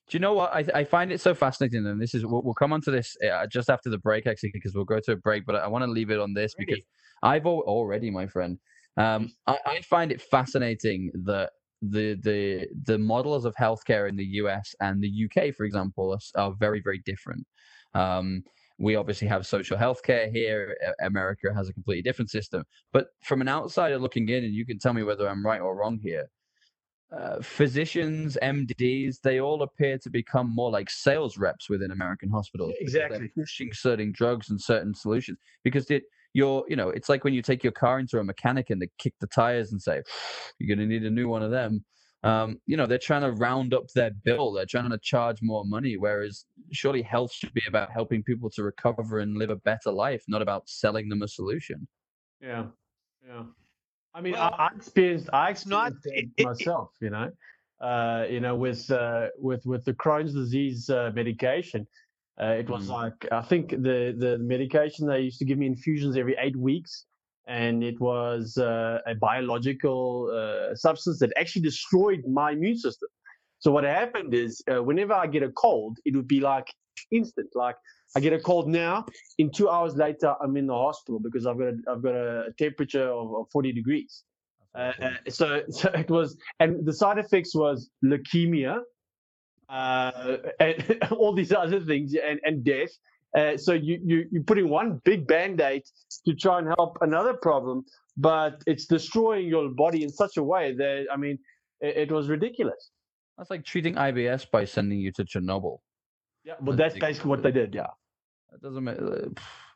Do 0.08 0.16
you 0.16 0.20
know 0.20 0.35
what? 0.35 0.52
I, 0.54 0.64
I 0.80 0.85
find 0.85 1.11
it 1.11 1.20
so 1.20 1.35
fascinating, 1.35 1.87
and 1.87 2.00
this 2.00 2.14
is 2.14 2.25
we'll, 2.26 2.42
we'll 2.42 2.54
come 2.54 2.73
on 2.73 2.80
to 2.82 2.90
this 2.90 3.16
uh, 3.28 3.46
just 3.46 3.70
after 3.70 3.90
the 3.90 3.99
break, 3.99 4.26
actually, 4.26 4.50
because 4.52 4.75
we'll 4.75 4.85
go 4.85 5.00
to 5.00 5.12
a 5.12 5.16
break. 5.16 5.44
But 5.46 5.56
I 5.56 5.66
want 5.66 5.85
to 5.85 5.90
leave 5.90 6.11
it 6.11 6.20
on 6.20 6.35
this 6.35 6.54
Already? 6.54 6.73
because 6.73 6.85
I've 7.23 7.46
al- 7.46 7.64
already, 7.66 8.11
my 8.11 8.26
friend, 8.26 8.58
um, 8.96 9.32
I, 9.46 9.58
I 9.66 9.80
find 9.80 10.12
it 10.12 10.20
fascinating 10.23 11.11
that 11.25 11.50
the 11.82 12.18
the 12.23 12.68
the 12.85 12.99
models 12.99 13.44
of 13.44 13.54
healthcare 13.56 14.08
in 14.08 14.16
the 14.16 14.25
US 14.42 14.75
and 14.80 15.02
the 15.02 15.11
UK, 15.26 15.54
for 15.54 15.64
example, 15.64 16.12
are, 16.12 16.40
are 16.42 16.54
very 16.58 16.80
very 16.80 17.02
different. 17.04 17.46
Um, 17.94 18.44
we 18.78 18.97
obviously 18.97 19.28
have 19.28 19.47
social 19.47 19.76
health 19.76 20.02
care 20.02 20.30
here. 20.30 20.76
America 21.00 21.52
has 21.54 21.68
a 21.68 21.73
completely 21.73 22.02
different 22.02 22.30
system. 22.30 22.64
But 22.92 23.09
from 23.23 23.40
an 23.40 23.49
outsider 23.49 23.99
looking 23.99 24.28
in, 24.28 24.45
and 24.45 24.52
you 24.52 24.66
can 24.66 24.78
tell 24.78 24.92
me 24.92 25.02
whether 25.02 25.28
I'm 25.28 25.45
right 25.45 25.61
or 25.61 25.76
wrong 25.76 25.99
here. 26.02 26.28
Uh, 27.16 27.40
physicians, 27.40 28.37
MDs, 28.42 29.21
they 29.23 29.40
all 29.40 29.62
appear 29.62 29.97
to 29.97 30.11
become 30.11 30.52
more 30.52 30.71
like 30.71 30.90
sales 30.90 31.38
reps 31.38 31.71
within 31.71 31.92
American 31.92 32.28
hospitals. 32.28 32.75
Exactly. 32.80 33.28
pushing 33.28 33.73
certain 33.73 34.12
drugs 34.12 34.50
and 34.50 34.61
certain 34.61 34.92
solutions 34.92 35.38
because 35.62 35.88
it, 35.90 36.02
you're, 36.35 36.64
you 36.68 36.76
know, 36.76 36.90
it's 36.90 37.09
like 37.09 37.23
when 37.23 37.33
you 37.33 37.42
take 37.42 37.62
your 37.62 37.73
car 37.73 38.00
into 38.00 38.18
a 38.18 38.25
mechanic 38.25 38.71
and 38.71 38.83
they 38.83 38.88
kick 38.99 39.14
the 39.21 39.26
tires 39.28 39.73
and 39.73 39.80
say, 39.80 40.02
"You're 40.59 40.76
going 40.76 40.87
to 40.87 40.92
need 40.92 41.06
a 41.06 41.11
new 41.11 41.28
one 41.28 41.42
of 41.42 41.50
them." 41.50 41.85
Um, 42.26 42.61
you 42.66 42.76
know, 42.76 42.87
they're 42.87 42.99
trying 43.11 43.23
to 43.23 43.33
round 43.33 43.73
up 43.73 43.87
their 43.95 44.11
bill. 44.25 44.52
They're 44.52 44.66
trying 44.66 44.90
to 44.90 44.99
charge 44.99 45.38
more 45.42 45.64
money. 45.64 45.97
Whereas 45.97 46.45
surely 46.73 47.02
health 47.02 47.33
should 47.33 47.54
be 47.54 47.62
about 47.68 47.90
helping 47.92 48.23
people 48.23 48.50
to 48.50 48.62
recover 48.64 49.21
and 49.21 49.37
live 49.37 49.50
a 49.50 49.56
better 49.56 49.90
life, 49.92 50.25
not 50.26 50.42
about 50.42 50.68
selling 50.68 51.09
them 51.09 51.23
a 51.23 51.28
solution. 51.28 51.87
Yeah, 52.40 52.66
yeah. 53.26 53.45
I 54.14 54.21
mean, 54.23 54.33
Well, 54.33 54.54
I, 54.59 54.66
I 54.66 54.68
experienced, 54.75 55.28
I 55.33 55.50
it's 55.50 55.66
not- 55.66 55.92
experienced 55.92 56.35
it- 56.37 56.40
it 56.40 56.42
it- 56.42 56.47
myself. 56.47 56.90
You 57.00 57.11
know, 57.11 57.30
uh, 57.80 58.26
you 58.28 58.40
know, 58.40 58.56
with 58.56 58.90
uh, 58.90 59.28
with 59.38 59.64
with 59.66 59.85
the 59.85 59.95
Crohn's 59.95 60.33
disease 60.35 60.88
uh, 60.90 61.12
medication, 61.14 61.87
uh, 62.42 62.47
it 62.62 62.68
was 62.68 62.88
Mm. 62.88 62.92
like 63.00 63.18
I 63.30 63.42
think 63.42 63.71
the 63.71 64.14
the 64.25 64.38
medication 64.38 65.06
they 65.06 65.21
used 65.21 65.38
to 65.38 65.45
give 65.45 65.59
me 65.59 65.66
infusions 65.66 66.16
every 66.16 66.37
eight 66.38 66.56
weeks, 66.56 67.04
and 67.47 67.85
it 67.85 68.00
was 68.00 68.59
uh, 68.59 68.99
a 69.07 69.15
biological 69.15 70.31
uh, 70.33 70.75
substance 70.75 71.19
that 71.21 71.33
actually 71.37 71.62
destroyed 71.62 72.23
my 72.26 72.53
immune 72.53 72.76
system. 72.76 73.09
So 73.59 73.71
what 73.71 73.85
happened 73.85 74.35
is, 74.35 74.62
uh, 74.71 74.83
whenever 74.83 75.15
I 75.15 75.26
get 75.26 75.43
a 75.43 75.50
cold, 75.50 75.99
it 76.05 76.15
would 76.15 76.29
be 76.29 76.41
like 76.41 76.67
instant. 77.11 77.49
Like 77.55 77.76
I 78.15 78.21
get 78.21 78.33
a 78.33 78.38
cold 78.38 78.69
now, 78.69 79.07
in 79.38 79.50
two 79.50 79.69
hours 79.69 79.95
later, 79.97 80.35
I'm 80.43 80.57
in 80.57 80.67
the 80.67 80.75
hospital 80.75 81.21
because 81.21 81.47
I've 81.47 81.59
got 81.59 81.69
a, 81.69 81.76
I've 81.91 82.03
got 82.03 82.15
a 82.15 82.53
temperature 82.59 83.09
of, 83.09 83.35
of 83.35 83.47
40 83.53 83.73
degrees. 83.73 84.25
Uh, 84.75 84.93
uh, 85.00 85.11
so, 85.29 85.62
so 85.71 85.88
it 85.91 86.11
was, 86.11 86.37
and 86.61 86.85
the 86.85 86.93
side 86.93 87.19
effects 87.19 87.55
was 87.55 87.91
leukemia, 88.05 88.81
uh, 89.69 90.37
and 90.61 90.99
all 91.11 91.33
these 91.33 91.53
other 91.53 91.81
things, 91.81 92.15
and, 92.15 92.41
and 92.45 92.65
death. 92.65 92.91
Uh, 93.37 93.56
so 93.56 93.73
you, 93.73 94.00
you 94.04 94.26
you're 94.30 94.42
putting 94.45 94.68
one 94.68 95.00
big 95.04 95.26
band-aid 95.26 95.83
to 96.26 96.35
try 96.35 96.59
and 96.59 96.68
help 96.68 96.97
another 97.00 97.35
problem, 97.35 97.85
but 98.16 98.62
it's 98.66 98.87
destroying 98.87 99.47
your 99.47 99.68
body 99.68 100.02
in 100.02 100.11
such 100.11 100.37
a 100.37 100.42
way 100.42 100.75
that 100.75 101.06
I 101.12 101.16
mean, 101.16 101.38
it, 101.80 101.97
it 101.97 102.12
was 102.12 102.28
ridiculous. 102.28 102.90
That's 103.37 103.50
like 103.50 103.64
treating 103.64 103.95
IBS 103.95 104.50
by 104.50 104.64
sending 104.64 104.99
you 104.99 105.12
to 105.12 105.25
Chernobyl. 105.25 105.78
Yeah, 106.45 106.54
but 106.61 106.76
that's 106.76 106.99
basically 106.99 107.30
what 107.30 107.42
they 107.42 107.50
did. 107.50 107.75
Yeah. 107.75 107.88
That 108.52 108.62
doesn't 108.62 108.85
make. 108.85 108.99
uh, 109.00 109.28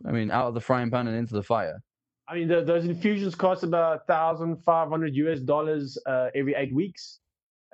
I 0.07 0.13
mean, 0.13 0.31
out 0.31 0.47
of 0.47 0.55
the 0.55 0.61
frying 0.61 0.91
pan 0.91 1.09
and 1.09 1.17
into 1.17 1.35
the 1.35 1.43
fire. 1.43 1.83
I 2.29 2.35
mean, 2.35 2.49
the, 2.49 2.63
those 2.63 2.85
infusions 2.85 3.35
cost 3.35 3.65
about 3.65 4.07
thousand 4.07 4.63
five 4.65 4.89
hundred 4.89 5.17
US 5.17 5.41
dollars 5.41 5.99
uh, 6.07 6.29
every 6.35 6.55
eight 6.55 6.73
weeks, 6.73 7.19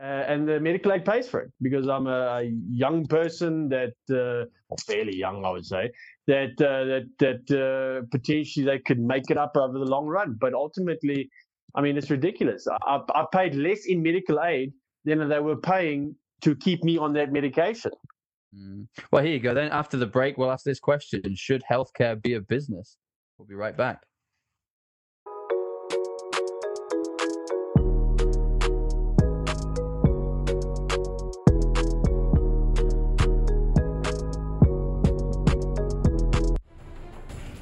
uh, 0.01 0.05
and 0.05 0.47
the 0.47 0.61
medical 0.61 0.93
aid 0.93 1.05
pays 1.05 1.29
for 1.29 1.41
it 1.41 1.51
because 1.63 1.89
I'm 1.89 2.07
a, 2.07 2.41
a 2.41 2.53
young 2.69 3.07
person 3.07 3.69
that, 3.71 3.95
uh, 4.11 4.45
or 4.69 4.77
fairly 4.87 5.17
young, 5.17 5.45
I 5.45 5.51
would 5.51 5.65
say, 5.65 5.91
that 6.27 6.61
uh, 6.61 6.85
that 6.85 7.07
that 7.19 7.57
uh, 7.57 8.07
potentially 8.11 8.67
they 8.67 8.79
could 8.79 8.99
make 8.99 9.31
it 9.31 9.39
up 9.39 9.57
over 9.57 9.79
the 9.79 9.85
long 9.87 10.07
run. 10.07 10.37
But 10.39 10.53
ultimately, 10.53 11.31
I 11.75 11.81
mean, 11.81 11.97
it's 11.97 12.11
ridiculous. 12.11 12.67
I, 12.87 13.01
I 13.15 13.25
paid 13.33 13.55
less 13.55 13.87
in 13.87 14.03
medical 14.03 14.43
aid 14.43 14.73
than 15.05 15.27
they 15.29 15.41
were 15.41 15.57
paying 15.57 16.15
to 16.43 16.55
keep 16.55 16.85
me 16.85 16.99
on 16.99 17.15
that 17.15 17.33
medication. 17.33 17.93
Mm. 18.55 18.87
Well, 19.11 19.25
here 19.25 19.33
you 19.33 19.41
go. 19.41 19.55
Then 19.55 19.71
after 19.73 19.97
the 19.97 20.07
break, 20.07 20.37
we'll 20.37 20.51
ask 20.53 20.65
this 20.65 20.81
question: 20.81 21.23
Should 21.35 21.63
healthcare 21.71 22.21
be 22.21 22.35
a 22.35 22.41
business? 22.41 22.99
We'll 23.39 23.49
be 23.49 23.55
right 23.55 23.77
back. 23.77 24.03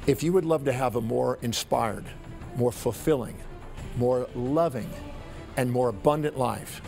If 0.07 0.21
you 0.21 0.33
would 0.33 0.45
love 0.45 0.65
to 0.65 0.71
have 0.71 0.97
a 0.97 1.01
more 1.01 1.39
inspired, 1.41 2.05
more 2.57 2.71
fulfilling, 2.71 3.37
more 3.97 4.27
loving, 4.35 4.87
and 5.57 5.71
more 5.71 5.89
abundant 5.89 6.37
life, 6.37 6.79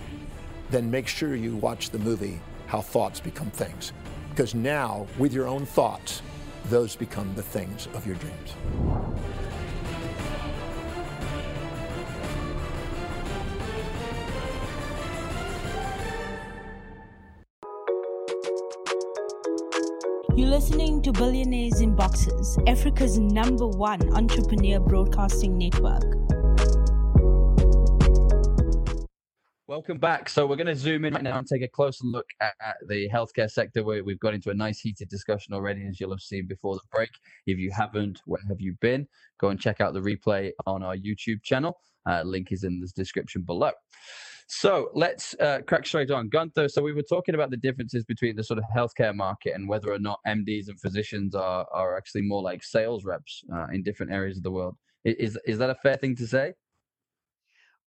then 0.70 0.92
make 0.92 1.08
sure 1.08 1.36
you 1.36 1.56
watch 1.56 1.90
the 1.90 1.98
movie 1.98 2.40
How 2.68 2.80
Thoughts 2.80 3.20
Become 3.20 3.50
Things. 3.50 3.92
Because 4.30 4.54
now, 4.54 5.08
with 5.18 5.34
your 5.34 5.48
own 5.48 5.66
thoughts, 5.66 6.22
those 6.66 6.96
become 6.96 7.34
the 7.34 7.42
things 7.42 7.88
of 7.96 8.06
your 8.06 8.18
dreams. 8.18 8.54
Listening 20.58 21.04
to 21.04 21.12
Billionaires 21.12 21.82
in 21.82 21.96
Boxes, 21.96 22.58
Africa's 22.66 23.20
number 23.20 23.68
one 23.68 24.02
entrepreneur 24.16 24.80
broadcasting 24.80 25.56
network. 25.56 26.02
Welcome 29.68 30.00
back. 30.00 30.28
So 30.30 30.48
we're 30.48 30.56
going 30.56 30.66
to 30.66 30.76
zoom 30.76 31.06
in 31.06 31.14
right 31.14 31.22
now 31.22 31.38
and 31.38 31.48
take 31.48 31.62
a 31.62 31.68
closer 31.68 32.06
look 32.06 32.26
at, 32.42 32.56
at 32.60 32.78
the 32.88 33.08
healthcare 33.08 33.52
sector 33.52 33.84
where 33.84 34.04
we've 34.04 34.20
got 34.20 34.34
into 34.34 34.50
a 34.50 34.54
nice 34.56 34.80
heated 34.80 35.10
discussion 35.10 35.54
already, 35.54 35.86
as 35.86 36.00
you'll 36.00 36.10
have 36.10 36.22
seen 36.22 36.48
before 36.48 36.74
the 36.74 36.82
break. 36.92 37.12
If 37.46 37.60
you 37.60 37.70
haven't, 37.70 38.24
where 38.26 38.42
have 38.48 38.60
you 38.60 38.76
been? 38.82 39.08
Go 39.40 39.50
and 39.50 39.62
check 39.62 39.80
out 39.80 39.94
the 39.94 40.02
replay 40.02 40.54
on 40.66 40.82
our 40.82 40.98
YouTube 40.98 41.44
channel. 41.44 41.78
Uh, 42.10 42.24
link 42.24 42.52
is 42.52 42.64
in 42.64 42.80
the 42.80 42.88
description 42.96 43.44
below. 43.44 43.74
So 44.48 44.90
let's 44.94 45.36
uh, 45.42 45.60
crack 45.68 45.86
straight 45.86 46.10
on. 46.10 46.30
Gunther, 46.30 46.70
so 46.70 46.82
we 46.82 46.94
were 46.94 47.04
talking 47.04 47.36
about 47.36 47.52
the 47.52 47.58
differences 47.58 48.06
between 48.06 48.38
the 48.38 48.44
sort 48.44 48.58
of 48.58 48.64
healthcare 48.76 49.14
market 49.14 49.54
and 49.54 49.68
whether 49.68 49.92
or 49.92 50.00
not 50.00 50.20
MDs 50.26 50.70
and 50.70 50.80
physicians 50.80 51.36
are, 51.36 51.68
are 51.74 51.98
actually 51.98 52.22
more 52.22 52.42
like 52.42 52.64
sales 52.64 53.04
reps 53.04 53.44
uh, 53.54 53.68
in 53.74 53.84
different 53.84 54.14
areas 54.14 54.38
of 54.38 54.44
the 54.44 54.52
world. 54.52 54.76
Is, 55.04 55.38
is 55.46 55.58
that 55.58 55.70
a 55.70 55.76
fair 55.76 55.96
thing 55.96 56.16
to 56.16 56.28
say? 56.28 56.54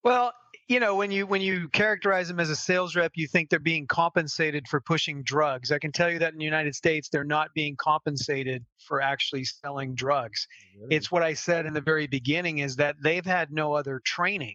Well, 0.05 0.33
you 0.69 0.81
know, 0.81 0.95
when 0.95 1.11
you 1.11 1.26
when 1.26 1.43
you 1.43 1.69
characterize 1.69 2.29
them 2.29 2.40
as 2.40 2.49
a 2.49 2.57
sales 2.57 2.95
rep, 2.95 3.12
you 3.17 3.26
think 3.26 3.50
they're 3.50 3.59
being 3.59 3.87
compensated 3.87 4.67
for 4.69 4.81
pushing 4.81 5.23
drugs. 5.23 5.73
I 5.73 5.79
can 5.79 5.93
tell 5.93 6.11
you 6.11 6.19
that 6.21 6.33
in 6.33 6.38
the 6.38 6.45
United 6.45 6.75
States, 6.75 7.09
they're 7.11 7.25
not 7.25 7.49
being 7.55 7.76
compensated 7.76 8.64
for 8.87 9.00
actually 9.00 9.45
selling 9.45 9.95
drugs. 9.95 10.47
It's 10.88 11.11
what 11.11 11.23
I 11.23 11.35
said 11.35 11.67
in 11.67 11.75
the 11.75 11.81
very 11.81 12.07
beginning 12.07 12.59
is 12.59 12.76
that 12.76 12.97
they've 13.02 13.26
had 13.26 13.50
no 13.50 13.75
other 13.75 14.00
training. 14.05 14.55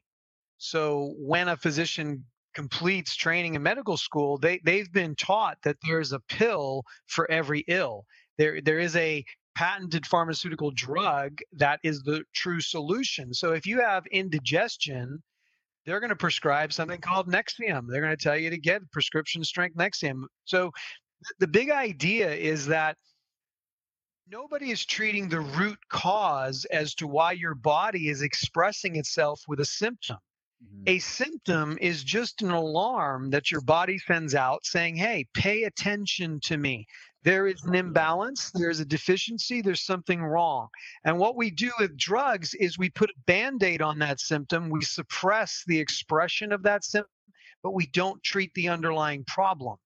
So 0.58 1.14
when 1.18 1.48
a 1.48 1.58
physician 1.58 2.26
completes 2.54 3.16
training 3.16 3.56
in 3.56 3.64
medical 3.64 3.98
school, 3.98 4.38
they 4.38 4.60
they've 4.64 4.92
been 4.92 5.16
taught 5.16 5.58
that 5.64 5.78
there's 5.84 6.14
a 6.14 6.20
pill 6.22 6.84
for 7.08 7.30
every 7.30 7.64
ill. 7.68 8.06
There 8.38 8.62
there 8.62 8.80
is 8.80 8.96
a 8.96 9.24
patented 9.56 10.06
pharmaceutical 10.06 10.72
drug 10.72 11.40
that 11.54 11.80
is 11.84 12.04
the 12.04 12.24
true 12.34 12.62
solution. 12.62 13.34
So 13.34 13.54
if 13.54 13.66
you 13.66 13.80
have 13.82 14.06
indigestion, 14.08 15.24
they're 15.86 16.00
going 16.00 16.10
to 16.10 16.16
prescribe 16.16 16.74
something 16.74 17.00
called 17.00 17.28
Nexium. 17.28 17.86
They're 17.90 18.02
going 18.02 18.16
to 18.16 18.22
tell 18.22 18.38
you 18.38 18.50
to 18.50 18.58
get 18.58 18.90
prescription 18.92 19.44
strength 19.44 19.78
Nexium. 19.78 20.24
So 20.44 20.72
the 21.40 21.48
big 21.48 21.70
idea 21.70 22.34
is 22.34 22.68
that 22.68 22.98
nobody 24.30 24.72
is 24.72 24.86
treating 24.86 25.30
the 25.30 25.40
root 25.40 25.78
cause 25.90 26.66
as 26.66 26.96
to 26.96 27.08
why 27.08 27.32
your 27.34 27.56
body 27.56 28.10
is 28.10 28.22
expressing 28.22 28.96
itself 28.98 29.42
with 29.48 29.60
a 29.60 29.66
symptom. 29.66 30.18
Mm-hmm. 30.64 30.84
A 30.88 31.00
symptom 31.00 31.78
is 31.82 32.04
just 32.04 32.42
an 32.42 32.52
alarm 32.52 33.30
that 33.32 33.52
your 33.52 33.62
body 33.62 33.98
sends 34.00 34.36
out 34.36 34.66
saying, 34.66 34.96
hey, 34.96 35.28
pay 35.34 35.64
attention 35.64 36.40
to 36.44 36.58
me. 36.58 36.86
There 37.24 37.48
is 37.48 37.64
an 37.64 37.74
imbalance, 37.74 38.52
there's 38.52 38.80
a 38.80 38.86
deficiency, 38.86 39.62
there's 39.62 39.84
something 39.84 40.22
wrong. 40.22 40.68
And 41.06 41.18
what 41.18 41.36
we 41.36 41.50
do 41.50 41.72
with 41.80 41.98
drugs 41.98 42.54
is 42.54 42.78
we 42.78 42.92
put 42.92 43.10
a 43.10 43.22
band 43.26 43.64
aid 43.64 43.82
on 43.82 43.98
that 44.00 44.20
symptom, 44.20 44.70
we 44.70 44.84
suppress 44.84 45.64
the 45.66 45.80
expression 45.80 46.52
of 46.52 46.62
that 46.64 46.84
symptom, 46.84 47.10
but 47.64 47.74
we 47.74 47.88
don't 47.88 48.22
treat 48.22 48.54
the 48.54 48.70
underlying 48.70 49.24
problem. 49.26 49.78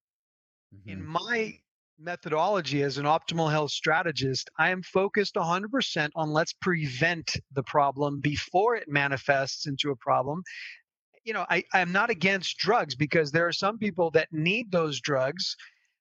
In 0.85 0.99
mm-hmm. 0.99 1.11
my 1.11 1.59
methodology 1.99 2.81
as 2.83 2.97
an 2.97 3.05
optimal 3.05 3.51
health 3.51 3.71
strategist, 3.71 4.49
I 4.57 4.69
am 4.69 4.81
focused 4.83 5.35
100% 5.35 6.09
on 6.15 6.29
let's 6.31 6.53
prevent 6.53 7.37
the 7.53 7.63
problem 7.63 8.19
before 8.21 8.75
it 8.75 8.87
manifests 8.87 9.67
into 9.67 9.91
a 9.91 9.95
problem. 9.97 10.43
you 11.23 11.33
know, 11.33 11.45
I, 11.49 11.63
I'm 11.73 11.91
not 11.91 12.09
against 12.09 12.57
drugs 12.57 12.95
because 12.95 13.31
there 13.31 13.47
are 13.47 13.51
some 13.51 13.77
people 13.77 14.11
that 14.11 14.29
need 14.31 14.71
those 14.71 14.99
drugs. 15.01 15.55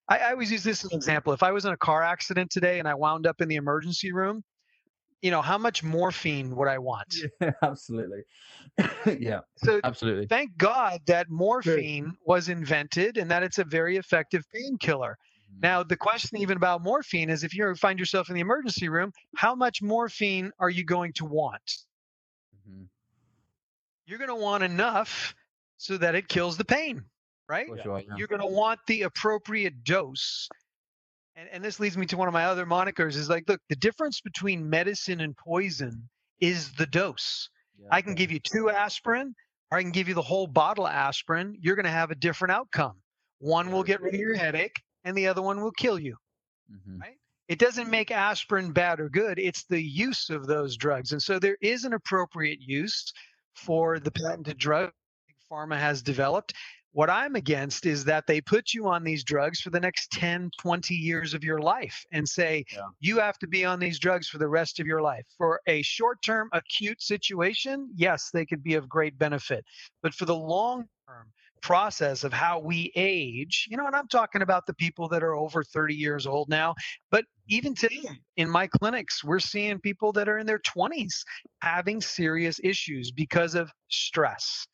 I, 0.08 0.18
I 0.18 0.30
always 0.32 0.50
use 0.52 0.64
this 0.64 0.84
as 0.84 0.92
an 0.92 0.96
example. 0.96 1.32
If 1.32 1.42
I 1.42 1.50
was 1.50 1.64
in 1.64 1.72
a 1.72 1.76
car 1.76 2.02
accident 2.02 2.50
today 2.50 2.78
and 2.78 2.88
I 2.88 2.94
wound 2.94 3.26
up 3.26 3.40
in 3.40 3.48
the 3.48 3.56
emergency 3.56 4.12
room, 4.12 4.42
you 5.22 5.30
know, 5.30 5.42
how 5.42 5.58
much 5.58 5.82
morphine 5.82 6.54
would 6.56 6.68
I 6.68 6.78
want? 6.78 7.14
Yeah, 7.40 7.50
absolutely. 7.62 8.22
yeah, 9.18 9.40
So 9.56 9.80
absolutely. 9.82 10.26
thank 10.28 10.56
God 10.56 11.00
that 11.08 11.28
morphine 11.28 12.12
was 12.24 12.48
invented 12.48 13.18
and 13.18 13.30
that 13.30 13.42
it's 13.42 13.58
a 13.58 13.64
very 13.64 13.96
effective 13.96 14.44
painkiller. 14.54 15.18
Mm-hmm. 15.50 15.60
Now, 15.60 15.82
the 15.82 15.96
question 15.96 16.38
even 16.38 16.56
about 16.56 16.82
morphine 16.82 17.30
is 17.30 17.44
if 17.44 17.54
you 17.54 17.74
find 17.74 17.98
yourself 17.98 18.28
in 18.28 18.34
the 18.34 18.40
emergency 18.40 18.88
room, 18.88 19.12
how 19.36 19.54
much 19.54 19.82
morphine 19.82 20.52
are 20.58 20.70
you 20.70 20.84
going 20.84 21.12
to 21.14 21.24
want? 21.24 21.84
Mhm. 22.68 22.88
You're 24.06 24.18
going 24.18 24.28
to 24.28 24.36
want 24.36 24.64
enough 24.64 25.34
so 25.76 25.96
that 25.98 26.14
it 26.14 26.28
kills 26.28 26.56
the 26.56 26.64
pain, 26.64 27.04
right? 27.48 27.66
Yeah. 27.68 28.00
You're 28.16 28.26
going 28.26 28.40
to 28.40 28.46
want 28.46 28.80
the 28.86 29.02
appropriate 29.02 29.84
dose. 29.84 30.48
And, 31.36 31.48
and 31.52 31.64
this 31.64 31.78
leads 31.78 31.96
me 31.96 32.06
to 32.06 32.16
one 32.16 32.26
of 32.26 32.34
my 32.34 32.46
other 32.46 32.66
monikers 32.66 33.14
is 33.16 33.28
like, 33.28 33.48
look, 33.48 33.60
the 33.68 33.76
difference 33.76 34.20
between 34.20 34.68
medicine 34.68 35.20
and 35.20 35.36
poison 35.36 36.08
is 36.40 36.72
the 36.72 36.86
dose. 36.86 37.48
Yeah, 37.80 37.88
I 37.92 38.02
can 38.02 38.14
give 38.14 38.32
you 38.32 38.40
two 38.40 38.70
aspirin 38.70 39.34
or 39.70 39.78
I 39.78 39.82
can 39.82 39.92
give 39.92 40.08
you 40.08 40.14
the 40.14 40.22
whole 40.22 40.48
bottle 40.48 40.86
of 40.86 40.92
aspirin. 40.92 41.56
You're 41.60 41.76
going 41.76 41.84
to 41.84 41.90
have 41.90 42.10
a 42.10 42.16
different 42.16 42.52
outcome. 42.52 42.96
One 43.38 43.70
will 43.70 43.84
get 43.84 44.00
rid 44.00 44.14
of 44.14 44.20
your 44.20 44.34
headache 44.34 44.82
and 45.08 45.16
the 45.16 45.26
other 45.26 45.42
one 45.42 45.62
will 45.62 45.72
kill 45.72 45.98
you. 45.98 46.16
Mhm. 46.70 47.00
It 47.48 47.58
doesn't 47.58 47.88
make 47.88 48.10
aspirin 48.10 48.72
bad 48.72 49.00
or 49.00 49.08
good. 49.08 49.38
It's 49.38 49.64
the 49.64 49.80
use 49.80 50.28
of 50.28 50.46
those 50.46 50.76
drugs. 50.76 51.12
And 51.12 51.22
so 51.22 51.38
there 51.38 51.56
is 51.62 51.84
an 51.84 51.94
appropriate 51.94 52.60
use 52.60 53.10
for 53.54 53.98
the 53.98 54.10
patented 54.10 54.58
drug 54.58 54.92
pharma 55.50 55.78
has 55.78 56.02
developed. 56.02 56.52
What 56.92 57.08
I'm 57.08 57.36
against 57.36 57.86
is 57.86 58.04
that 58.04 58.26
they 58.26 58.40
put 58.42 58.74
you 58.74 58.86
on 58.88 59.02
these 59.02 59.24
drugs 59.24 59.60
for 59.60 59.70
the 59.70 59.80
next 59.80 60.10
10, 60.12 60.50
20 60.58 60.94
years 60.94 61.32
of 61.32 61.42
your 61.42 61.58
life 61.58 62.04
and 62.12 62.28
say, 62.28 62.64
Yeah. 62.70 62.88
you 63.00 63.18
have 63.18 63.38
to 63.38 63.46
be 63.46 63.64
on 63.64 63.78
these 63.78 63.98
drugs 63.98 64.28
for 64.28 64.36
the 64.38 64.48
rest 64.48 64.78
of 64.78 64.86
your 64.86 65.00
life. 65.00 65.24
For 65.38 65.60
a 65.66 65.80
short 65.82 66.20
term 66.22 66.50
acute 66.52 67.00
situation, 67.00 67.90
yes, 67.94 68.30
they 68.30 68.44
could 68.44 68.62
be 68.62 68.74
of 68.74 68.88
great 68.88 69.16
benefit. 69.18 69.64
But 70.02 70.12
for 70.14 70.26
the 70.26 70.36
long 70.36 70.86
term, 71.06 71.32
process 71.62 72.24
of 72.24 72.32
how 72.32 72.58
we 72.58 72.92
age, 72.96 73.66
you 73.70 73.76
know, 73.76 73.86
and 73.86 73.96
I'm 73.96 74.08
talking 74.08 74.42
about 74.42 74.66
the 74.66 74.74
people 74.74 75.08
that 75.08 75.22
are 75.22 75.34
over 75.34 75.62
30 75.62 75.94
years 75.94 76.26
old 76.26 76.48
now, 76.48 76.74
but 77.10 77.24
even 77.48 77.74
today 77.74 78.08
in 78.36 78.48
my 78.48 78.66
clinics, 78.66 79.24
we're 79.24 79.38
seeing 79.38 79.78
people 79.80 80.12
that 80.12 80.28
are 80.28 80.38
in 80.38 80.46
their 80.46 80.60
20s 80.60 81.24
having 81.62 82.00
serious 82.00 82.60
issues 82.62 83.10
because 83.10 83.54
of 83.54 83.70
stress. 83.88 84.66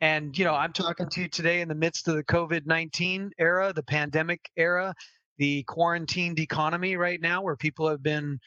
And, 0.00 0.36
you 0.36 0.44
know, 0.44 0.54
I'm 0.54 0.72
talking 0.72 1.08
to 1.08 1.20
you 1.22 1.28
today 1.28 1.60
in 1.60 1.68
the 1.68 1.76
midst 1.76 2.08
of 2.08 2.16
the 2.16 2.24
COVID 2.24 2.66
19 2.66 3.30
era, 3.38 3.72
the 3.72 3.84
pandemic 3.84 4.40
era, 4.56 4.94
the 5.38 5.62
quarantined 5.64 6.40
economy 6.40 6.96
right 6.96 7.20
now, 7.20 7.42
where 7.42 7.56
people 7.56 7.88
have 7.88 8.02
been 8.02 8.38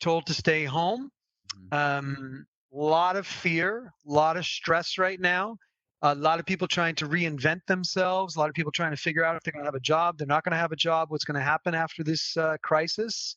told 0.00 0.26
to 0.26 0.34
stay 0.34 0.64
home. 0.64 1.10
Mhm. 1.56 1.72
Um, 1.72 2.46
a 2.72 2.76
lot 2.76 3.16
of 3.16 3.26
fear, 3.26 3.92
a 4.06 4.10
lot 4.10 4.36
of 4.36 4.46
stress 4.46 4.96
right 4.96 5.20
now. 5.20 5.56
A 6.04 6.14
lot 6.14 6.40
of 6.40 6.46
people 6.46 6.66
trying 6.66 6.96
to 6.96 7.06
reinvent 7.06 7.60
themselves. 7.66 8.34
A 8.34 8.38
lot 8.40 8.48
of 8.48 8.54
people 8.54 8.72
trying 8.72 8.90
to 8.90 8.96
figure 8.96 9.24
out 9.24 9.36
if 9.36 9.42
they're 9.42 9.52
going 9.52 9.64
to 9.64 9.68
have 9.68 9.74
a 9.74 9.80
job. 9.80 10.18
They're 10.18 10.26
not 10.26 10.44
going 10.44 10.52
to 10.52 10.58
have 10.58 10.72
a 10.72 10.76
job. 10.76 11.10
What's 11.10 11.24
going 11.24 11.38
to 11.38 11.44
happen 11.44 11.74
after 11.74 12.02
this 12.02 12.36
uh, 12.36 12.56
crisis? 12.62 13.36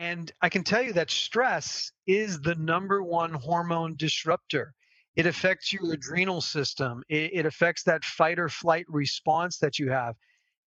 And 0.00 0.32
I 0.42 0.48
can 0.48 0.64
tell 0.64 0.82
you 0.82 0.92
that 0.94 1.10
stress 1.10 1.92
is 2.06 2.40
the 2.40 2.56
number 2.56 3.02
one 3.02 3.32
hormone 3.32 3.94
disruptor. 3.96 4.74
It 5.14 5.26
affects 5.26 5.72
your 5.72 5.92
adrenal 5.92 6.40
system. 6.40 7.04
It, 7.08 7.30
it 7.32 7.46
affects 7.46 7.84
that 7.84 8.04
fight 8.04 8.40
or 8.40 8.48
flight 8.48 8.86
response 8.88 9.58
that 9.58 9.78
you 9.78 9.90
have. 9.90 10.16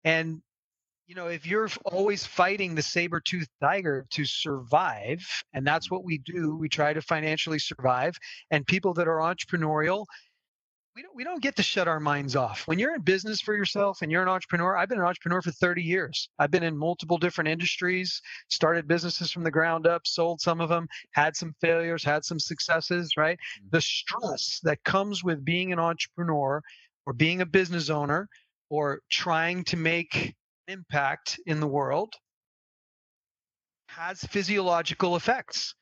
And 0.05 0.41
you 1.07 1.15
know, 1.15 1.27
if 1.27 1.47
you're 1.47 1.69
always 1.85 2.25
fighting 2.25 2.75
the 2.75 2.81
saber-toothed 2.81 3.49
tiger 3.61 4.05
to 4.09 4.25
survive, 4.25 5.25
and 5.53 5.65
that's 5.65 5.89
what 5.89 6.03
we 6.03 6.17
do, 6.17 6.57
we 6.57 6.67
try 6.67 6.91
to 6.91 7.01
financially 7.01 7.59
survive. 7.59 8.17
And 8.51 8.67
people 8.67 8.93
that 8.95 9.07
are 9.07 9.19
entrepreneurial, 9.19 10.05
we 10.97 11.03
don't 11.03 11.15
we 11.15 11.23
don't 11.23 11.43
get 11.43 11.55
to 11.55 11.61
shut 11.61 11.87
our 11.87 11.99
minds 11.99 12.35
off. 12.35 12.67
When 12.67 12.79
you're 12.79 12.95
in 12.95 13.01
business 13.01 13.39
for 13.39 13.55
yourself 13.55 14.01
and 14.01 14.11
you're 14.11 14.23
an 14.23 14.27
entrepreneur, 14.27 14.75
I've 14.75 14.89
been 14.89 14.97
an 14.97 15.05
entrepreneur 15.05 15.43
for 15.43 15.51
30 15.51 15.83
years. 15.83 16.27
I've 16.39 16.49
been 16.49 16.63
in 16.63 16.75
multiple 16.75 17.19
different 17.19 17.49
industries, 17.49 18.19
started 18.49 18.87
businesses 18.87 19.31
from 19.31 19.43
the 19.43 19.51
ground 19.51 19.85
up, 19.85 20.07
sold 20.07 20.41
some 20.41 20.59
of 20.59 20.69
them, 20.69 20.87
had 21.11 21.35
some 21.35 21.53
failures, 21.61 22.03
had 22.03 22.25
some 22.25 22.39
successes, 22.39 23.11
right? 23.15 23.37
Mm. 23.37 23.71
The 23.73 23.81
stress 23.81 24.59
that 24.63 24.83
comes 24.85 25.23
with 25.23 25.45
being 25.45 25.71
an 25.71 25.77
entrepreneur 25.77 26.63
or 27.05 27.13
being 27.13 27.41
a 27.41 27.45
business 27.45 27.91
owner 27.91 28.27
or 28.71 29.01
trying 29.11 29.65
to 29.65 29.77
make 29.77 30.15
an 30.15 30.33
impact 30.79 31.39
in 31.45 31.59
the 31.59 31.67
world 31.67 32.11
has 33.89 34.21
physiological 34.21 35.15
effects. 35.15 35.75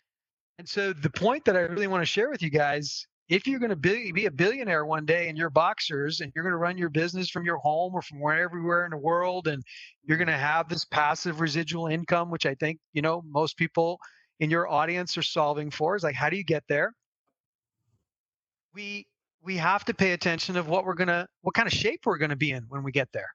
And 0.60 0.68
so 0.68 0.92
the 0.92 1.10
point 1.10 1.46
that 1.46 1.56
I 1.56 1.62
really 1.62 1.88
want 1.88 2.02
to 2.02 2.06
share 2.06 2.30
with 2.30 2.42
you 2.42 2.50
guys, 2.50 3.08
if 3.28 3.48
you're 3.48 3.60
going 3.60 3.72
to 3.72 3.76
be, 3.76 4.12
be 4.12 4.28
a 4.28 4.32
billionaire 4.32 4.86
one 4.86 5.06
day 5.06 5.30
and 5.30 5.38
you're 5.38 5.50
boxers 5.50 6.22
and 6.22 6.32
you're 6.36 6.44
going 6.44 6.54
to 6.54 6.58
run 6.58 6.78
your 6.78 6.90
business 6.90 7.30
from 7.30 7.46
your 7.46 7.58
home 7.58 7.94
or 7.96 8.02
from 8.02 8.20
where 8.20 8.40
everywhere 8.40 8.86
in 8.86 8.92
the 8.92 8.98
world 8.98 9.48
and 9.48 9.64
you're 10.04 10.18
going 10.18 10.28
to 10.28 10.34
have 10.34 10.70
this 10.70 10.86
passive 10.86 11.42
residual 11.42 11.88
income, 11.88 12.30
which 12.30 12.46
I 12.46 12.54
think, 12.56 12.80
you 12.94 13.02
know, 13.02 13.24
most 13.28 13.58
people 13.58 14.00
in 14.40 14.50
your 14.50 14.70
audience 14.70 15.18
are 15.18 15.24
solving 15.24 15.72
for 15.72 15.96
is 15.96 16.04
like, 16.04 16.16
how 16.16 16.30
do 16.30 16.38
you 16.38 16.44
get 16.44 16.64
there? 16.70 16.94
We 18.74 19.08
we 19.42 19.58
have 19.58 19.86
to 19.86 19.94
pay 19.94 20.12
attention 20.12 20.58
of 20.58 20.68
what 20.68 20.86
we're 20.86 20.96
gonna 20.96 21.28
what 21.42 21.56
kind 21.56 21.68
of 21.68 21.74
shape 21.74 22.02
we're 22.06 22.18
gonna 22.18 22.36
be 22.36 22.52
in 22.52 22.64
when 22.68 22.84
we 22.84 22.92
get 22.92 23.08
there. 23.14 23.30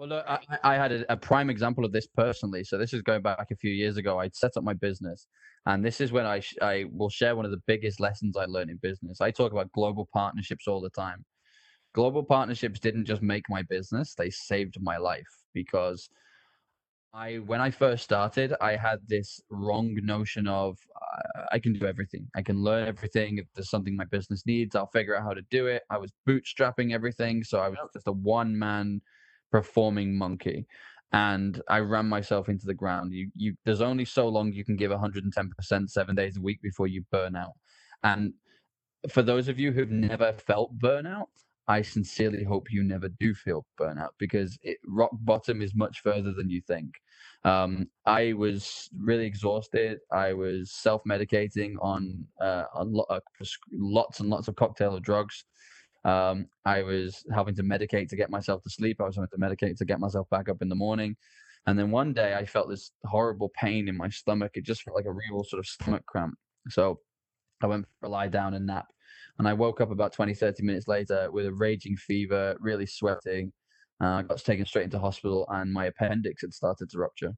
Well, 0.00 0.08
look, 0.08 0.24
I, 0.26 0.38
I 0.64 0.74
had 0.76 0.92
a, 0.92 1.12
a 1.12 1.16
prime 1.18 1.50
example 1.50 1.84
of 1.84 1.92
this 1.92 2.06
personally. 2.06 2.64
So 2.64 2.78
this 2.78 2.94
is 2.94 3.02
going 3.02 3.20
back 3.20 3.50
a 3.50 3.56
few 3.56 3.70
years 3.70 3.98
ago. 3.98 4.18
I 4.18 4.30
set 4.32 4.52
up 4.56 4.64
my 4.64 4.72
business, 4.72 5.26
and 5.66 5.84
this 5.84 6.00
is 6.00 6.10
when 6.10 6.24
I 6.24 6.40
sh- 6.40 6.56
I 6.62 6.86
will 6.90 7.10
share 7.10 7.36
one 7.36 7.44
of 7.44 7.50
the 7.50 7.60
biggest 7.66 8.00
lessons 8.00 8.34
I 8.34 8.46
learned 8.46 8.70
in 8.70 8.78
business. 8.78 9.20
I 9.20 9.30
talk 9.30 9.52
about 9.52 9.70
global 9.72 10.08
partnerships 10.10 10.66
all 10.66 10.80
the 10.80 10.88
time. 10.88 11.22
Global 11.92 12.22
partnerships 12.22 12.80
didn't 12.80 13.04
just 13.04 13.20
make 13.20 13.44
my 13.50 13.60
business; 13.68 14.14
they 14.14 14.30
saved 14.30 14.78
my 14.80 14.96
life 14.96 15.28
because 15.52 16.08
I 17.12 17.34
when 17.34 17.60
I 17.60 17.70
first 17.70 18.02
started, 18.02 18.54
I 18.58 18.76
had 18.76 19.00
this 19.06 19.38
wrong 19.50 19.94
notion 20.02 20.48
of 20.48 20.78
uh, 20.96 21.42
I 21.52 21.58
can 21.58 21.74
do 21.74 21.84
everything. 21.84 22.26
I 22.34 22.40
can 22.40 22.62
learn 22.62 22.88
everything. 22.88 23.36
If 23.36 23.48
there's 23.54 23.68
something 23.68 23.96
my 23.96 24.06
business 24.06 24.46
needs, 24.46 24.74
I'll 24.74 24.86
figure 24.94 25.14
out 25.14 25.24
how 25.24 25.34
to 25.34 25.42
do 25.50 25.66
it. 25.66 25.82
I 25.90 25.98
was 25.98 26.10
bootstrapping 26.26 26.94
everything, 26.94 27.44
so 27.44 27.60
I 27.60 27.68
was 27.68 27.78
just 27.92 28.08
a 28.08 28.12
one 28.12 28.58
man 28.58 29.02
performing 29.50 30.16
monkey 30.16 30.66
and 31.12 31.60
I 31.68 31.78
ran 31.80 32.06
myself 32.06 32.48
into 32.48 32.66
the 32.66 32.74
ground. 32.74 33.12
You, 33.12 33.30
you, 33.34 33.56
there's 33.64 33.80
only 33.80 34.04
so 34.04 34.28
long 34.28 34.52
you 34.52 34.64
can 34.64 34.76
give 34.76 34.92
110% 34.92 35.90
seven 35.90 36.14
days 36.14 36.36
a 36.36 36.40
week 36.40 36.62
before 36.62 36.86
you 36.86 37.04
burn 37.10 37.34
out. 37.34 37.54
And 38.04 38.32
for 39.08 39.22
those 39.22 39.48
of 39.48 39.58
you 39.58 39.72
who've 39.72 39.90
never 39.90 40.32
felt 40.32 40.78
burnout, 40.78 41.26
I 41.66 41.82
sincerely 41.82 42.42
hope 42.42 42.72
you 42.72 42.82
never 42.82 43.08
do 43.08 43.34
feel 43.34 43.64
burnout 43.78 44.10
because 44.18 44.58
it, 44.62 44.78
rock 44.86 45.10
bottom 45.12 45.62
is 45.62 45.74
much 45.74 46.00
further 46.00 46.32
than 46.32 46.50
you 46.50 46.60
think. 46.60 46.94
Um, 47.44 47.88
I 48.06 48.32
was 48.32 48.88
really 48.98 49.24
exhausted. 49.24 49.98
I 50.12 50.32
was 50.32 50.72
self-medicating 50.72 51.74
on 51.80 52.24
uh, 52.40 52.64
a 52.74 52.84
lot, 52.84 53.06
uh, 53.08 53.20
lots 53.72 54.20
and 54.20 54.28
lots 54.28 54.48
of 54.48 54.56
cocktail 54.56 54.96
of 54.96 55.02
drugs. 55.02 55.44
Um, 56.04 56.46
I 56.64 56.82
was 56.82 57.24
having 57.34 57.54
to 57.56 57.62
medicate 57.62 58.08
to 58.08 58.16
get 58.16 58.30
myself 58.30 58.62
to 58.62 58.70
sleep. 58.70 59.00
I 59.00 59.04
was 59.04 59.16
having 59.16 59.28
to 59.32 59.38
medicate 59.38 59.76
to 59.76 59.84
get 59.84 60.00
myself 60.00 60.28
back 60.30 60.48
up 60.48 60.62
in 60.62 60.68
the 60.68 60.74
morning. 60.74 61.16
And 61.66 61.78
then 61.78 61.90
one 61.90 62.14
day 62.14 62.34
I 62.34 62.46
felt 62.46 62.70
this 62.70 62.92
horrible 63.04 63.50
pain 63.54 63.88
in 63.88 63.96
my 63.96 64.08
stomach. 64.08 64.52
It 64.54 64.64
just 64.64 64.82
felt 64.82 64.96
like 64.96 65.04
a 65.04 65.12
real 65.12 65.44
sort 65.44 65.60
of 65.60 65.66
stomach 65.66 66.04
cramp. 66.06 66.34
So 66.68 67.00
I 67.62 67.66
went 67.66 67.86
for 68.00 68.06
a 68.06 68.08
lie 68.08 68.28
down 68.28 68.54
and 68.54 68.66
nap. 68.66 68.86
And 69.38 69.48
I 69.48 69.52
woke 69.52 69.80
up 69.80 69.90
about 69.90 70.12
20, 70.12 70.34
30 70.34 70.62
minutes 70.62 70.88
later 70.88 71.30
with 71.30 71.46
a 71.46 71.52
raging 71.52 71.96
fever, 71.96 72.56
really 72.60 72.86
sweating. 72.86 73.52
Uh, 74.02 74.06
I 74.06 74.22
got 74.22 74.38
taken 74.38 74.64
straight 74.64 74.84
into 74.84 74.98
hospital 74.98 75.46
and 75.50 75.72
my 75.72 75.86
appendix 75.86 76.42
had 76.42 76.54
started 76.54 76.88
to 76.90 76.98
rupture. 76.98 77.34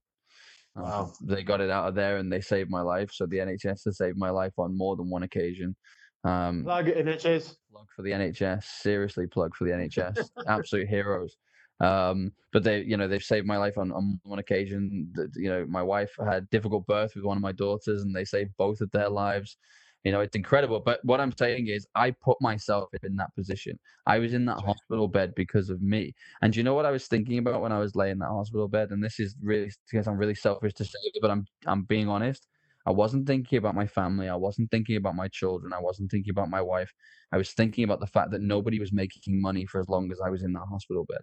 Uh, 0.76 0.82
Wow. 0.82 1.12
They 1.22 1.42
got 1.42 1.60
it 1.60 1.70
out 1.70 1.88
of 1.88 1.94
there 1.94 2.16
and 2.16 2.32
they 2.32 2.40
saved 2.40 2.70
my 2.70 2.80
life. 2.80 3.10
So 3.12 3.26
the 3.26 3.38
NHS 3.38 3.84
has 3.84 3.98
saved 3.98 4.16
my 4.16 4.30
life 4.30 4.52
on 4.58 4.76
more 4.76 4.96
than 4.96 5.10
one 5.10 5.22
occasion. 5.22 5.76
Um, 6.24 6.62
Plug 6.64 6.86
NHS. 6.86 7.56
plug 7.70 7.86
for 7.94 8.02
the 8.02 8.10
NHS. 8.10 8.64
Seriously, 8.64 9.26
plug 9.26 9.54
for 9.54 9.64
the 9.64 9.70
NHS. 9.70 10.30
Absolute 10.46 10.88
heroes. 10.88 11.36
Um, 11.80 12.32
but 12.52 12.62
they, 12.62 12.82
you 12.82 12.96
know, 12.96 13.08
they've 13.08 13.22
saved 13.22 13.46
my 13.46 13.56
life 13.56 13.76
on, 13.76 13.90
on 13.92 14.20
one 14.22 14.38
occasion. 14.38 15.12
You 15.34 15.50
know, 15.50 15.66
my 15.68 15.82
wife 15.82 16.14
had 16.24 16.48
difficult 16.50 16.86
birth 16.86 17.14
with 17.16 17.24
one 17.24 17.36
of 17.36 17.42
my 17.42 17.52
daughters, 17.52 18.02
and 18.02 18.14
they 18.14 18.24
saved 18.24 18.52
both 18.56 18.80
of 18.80 18.90
their 18.92 19.08
lives. 19.08 19.56
You 20.04 20.10
know, 20.12 20.20
it's 20.20 20.36
incredible. 20.36 20.80
But 20.80 21.00
what 21.04 21.20
I'm 21.20 21.32
saying 21.36 21.68
is, 21.68 21.86
I 21.94 22.10
put 22.10 22.40
myself 22.40 22.88
in 23.02 23.16
that 23.16 23.34
position. 23.34 23.78
I 24.06 24.18
was 24.18 24.34
in 24.34 24.44
that 24.46 24.58
hospital 24.58 25.08
bed 25.08 25.32
because 25.36 25.70
of 25.70 25.80
me. 25.80 26.12
And 26.40 26.52
do 26.52 26.58
you 26.58 26.64
know 26.64 26.74
what 26.74 26.86
I 26.86 26.90
was 26.90 27.06
thinking 27.06 27.38
about 27.38 27.62
when 27.62 27.72
I 27.72 27.78
was 27.78 27.94
laying 27.94 28.12
in 28.12 28.18
that 28.18 28.28
hospital 28.28 28.68
bed? 28.68 28.90
And 28.90 29.02
this 29.02 29.18
is 29.18 29.36
really 29.42 29.70
because 29.90 30.06
I'm 30.06 30.16
really 30.16 30.34
selfish 30.34 30.74
to 30.74 30.84
say, 30.84 30.98
but 31.20 31.30
I'm 31.30 31.46
I'm 31.66 31.82
being 31.84 32.08
honest. 32.08 32.46
I 32.86 32.90
wasn't 32.90 33.26
thinking 33.26 33.58
about 33.58 33.74
my 33.74 33.86
family. 33.86 34.28
I 34.28 34.36
wasn't 34.36 34.70
thinking 34.70 34.96
about 34.96 35.14
my 35.14 35.28
children. 35.28 35.72
I 35.72 35.80
wasn't 35.80 36.10
thinking 36.10 36.30
about 36.30 36.50
my 36.50 36.60
wife. 36.60 36.92
I 37.32 37.36
was 37.36 37.52
thinking 37.52 37.84
about 37.84 38.00
the 38.00 38.06
fact 38.06 38.30
that 38.32 38.42
nobody 38.42 38.80
was 38.80 38.92
making 38.92 39.40
money 39.40 39.66
for 39.66 39.80
as 39.80 39.88
long 39.88 40.10
as 40.12 40.20
I 40.20 40.30
was 40.30 40.42
in 40.42 40.52
that 40.54 40.66
hospital 40.70 41.04
bed. 41.08 41.20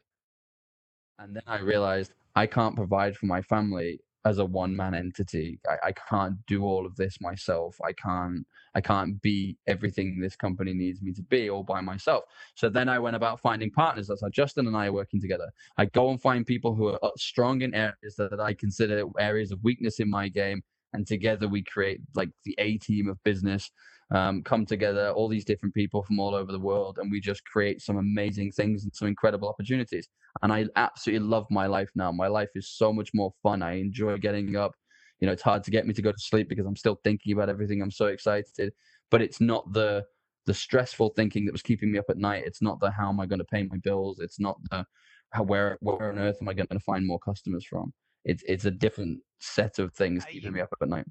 And 1.20 1.36
then 1.36 1.44
I 1.48 1.60
realized 1.60 2.14
I 2.36 2.46
can't 2.48 2.76
provide 2.76 3.18
for 3.18 3.26
my 3.26 3.42
family 3.42 4.00
as 4.26 4.38
a 4.38 4.46
one 4.46 4.76
man 4.76 4.94
entity. 4.94 5.60
I, 5.68 5.88
I 5.88 5.92
can't 5.92 6.36
do 6.46 6.64
all 6.64 6.86
of 6.86 6.96
this 6.96 7.20
myself. 7.22 7.76
I 7.84 7.94
can't 7.94 8.46
I 8.76 8.82
can't 8.82 9.22
be 9.22 9.58
everything 9.68 10.20
this 10.20 10.36
company 10.36 10.74
needs 10.74 11.02
me 11.02 11.14
to 11.14 11.24
be 11.24 11.50
all 11.50 11.64
by 11.64 11.82
myself. 11.82 12.24
So 12.56 12.70
then 12.70 12.90
I 12.90 13.00
went 13.00 13.16
about 13.16 13.40
finding 13.40 13.72
partners. 13.72 14.08
That's 14.08 14.22
how 14.22 14.30
Justin 14.30 14.68
and 14.68 14.76
I 14.76 14.88
are 14.88 14.94
working 14.94 15.22
together. 15.22 15.50
I 15.78 15.86
go 15.86 16.10
and 16.10 16.22
find 16.22 16.46
people 16.46 16.76
who 16.76 16.90
are 16.90 17.00
uh, 17.04 17.10
strong 17.18 17.62
in 17.62 17.74
areas 17.74 18.16
that 18.18 18.40
I 18.40 18.54
consider 18.54 19.06
areas 19.18 19.52
of 19.52 19.64
weakness 19.64 20.00
in 20.00 20.10
my 20.10 20.28
game. 20.28 20.62
And 20.94 21.06
together 21.06 21.48
we 21.48 21.64
create 21.64 22.02
like 22.16 22.30
the 22.46 22.56
A 22.58 22.78
team 22.78 23.10
of 23.10 23.24
business 23.24 23.70
um, 24.12 24.42
come 24.42 24.66
together, 24.66 25.12
all 25.12 25.28
these 25.28 25.46
different 25.46 25.76
people 25.76 26.02
from 26.04 26.20
all 26.20 26.34
over 26.34 26.52
the 26.52 26.60
world, 26.60 26.98
and 27.00 27.12
we 27.12 27.20
just 27.20 27.44
create 27.46 27.82
some 27.82 27.98
amazing 27.98 28.52
things 28.52 28.84
and 28.84 28.96
some 28.96 29.08
incredible 29.08 29.48
opportunities. 29.48 30.08
And 30.42 30.52
I 30.52 30.66
absolutely 30.76 31.28
love 31.28 31.46
my 31.52 31.68
life 31.68 31.90
now. 31.96 32.12
My 32.12 32.28
life 32.28 32.50
is 32.56 32.70
so 32.70 32.92
much 32.92 33.12
more 33.14 33.32
fun. 33.44 33.62
I 33.62 33.74
enjoy 33.74 34.18
getting 34.18 34.56
up. 34.56 34.72
You 35.20 35.28
know, 35.28 35.34
it's 35.34 35.44
hard 35.44 35.64
to 35.66 35.72
get 35.72 35.86
me 35.86 35.94
to 35.94 36.02
go 36.02 36.12
to 36.12 36.18
sleep 36.18 36.50
because 36.50 36.66
I'm 36.66 36.76
still 36.76 37.00
thinking 37.04 37.34
about 37.34 37.50
everything. 37.50 37.82
I'm 37.82 37.92
so 37.92 38.08
excited, 38.08 38.74
but 39.12 39.22
it's 39.22 39.42
not 39.42 39.72
the 39.74 40.06
the 40.46 40.54
stressful 40.54 41.10
thinking 41.16 41.46
that 41.46 41.52
was 41.52 41.62
keeping 41.62 41.92
me 41.92 42.00
up 42.00 42.10
at 42.10 42.18
night. 42.18 42.44
It's 42.46 42.62
not 42.62 42.80
the 42.80 42.90
how 42.90 43.10
am 43.10 43.20
I 43.20 43.28
going 43.28 43.40
to 43.40 43.46
pay 43.46 43.64
my 43.64 43.78
bills. 43.84 44.20
It's 44.20 44.40
not 44.40 44.58
the 44.72 44.86
how 45.32 45.44
where 45.44 45.78
where 45.82 46.12
on 46.12 46.18
earth 46.18 46.38
am 46.42 46.50
I 46.50 46.54
going 46.54 46.68
to 46.72 46.80
find 46.80 47.06
more 47.06 47.20
customers 47.20 47.66
from. 47.66 47.94
It's 48.26 48.44
it's 48.48 48.66
a 48.66 48.72
different 48.72 49.20
set 49.40 49.80
of 49.80 49.94
things 49.94 50.24
uh, 50.24 50.28
keeping 50.32 50.54
me 50.54 50.62
up 50.62 50.70
at 50.82 50.90
night. 50.90 51.06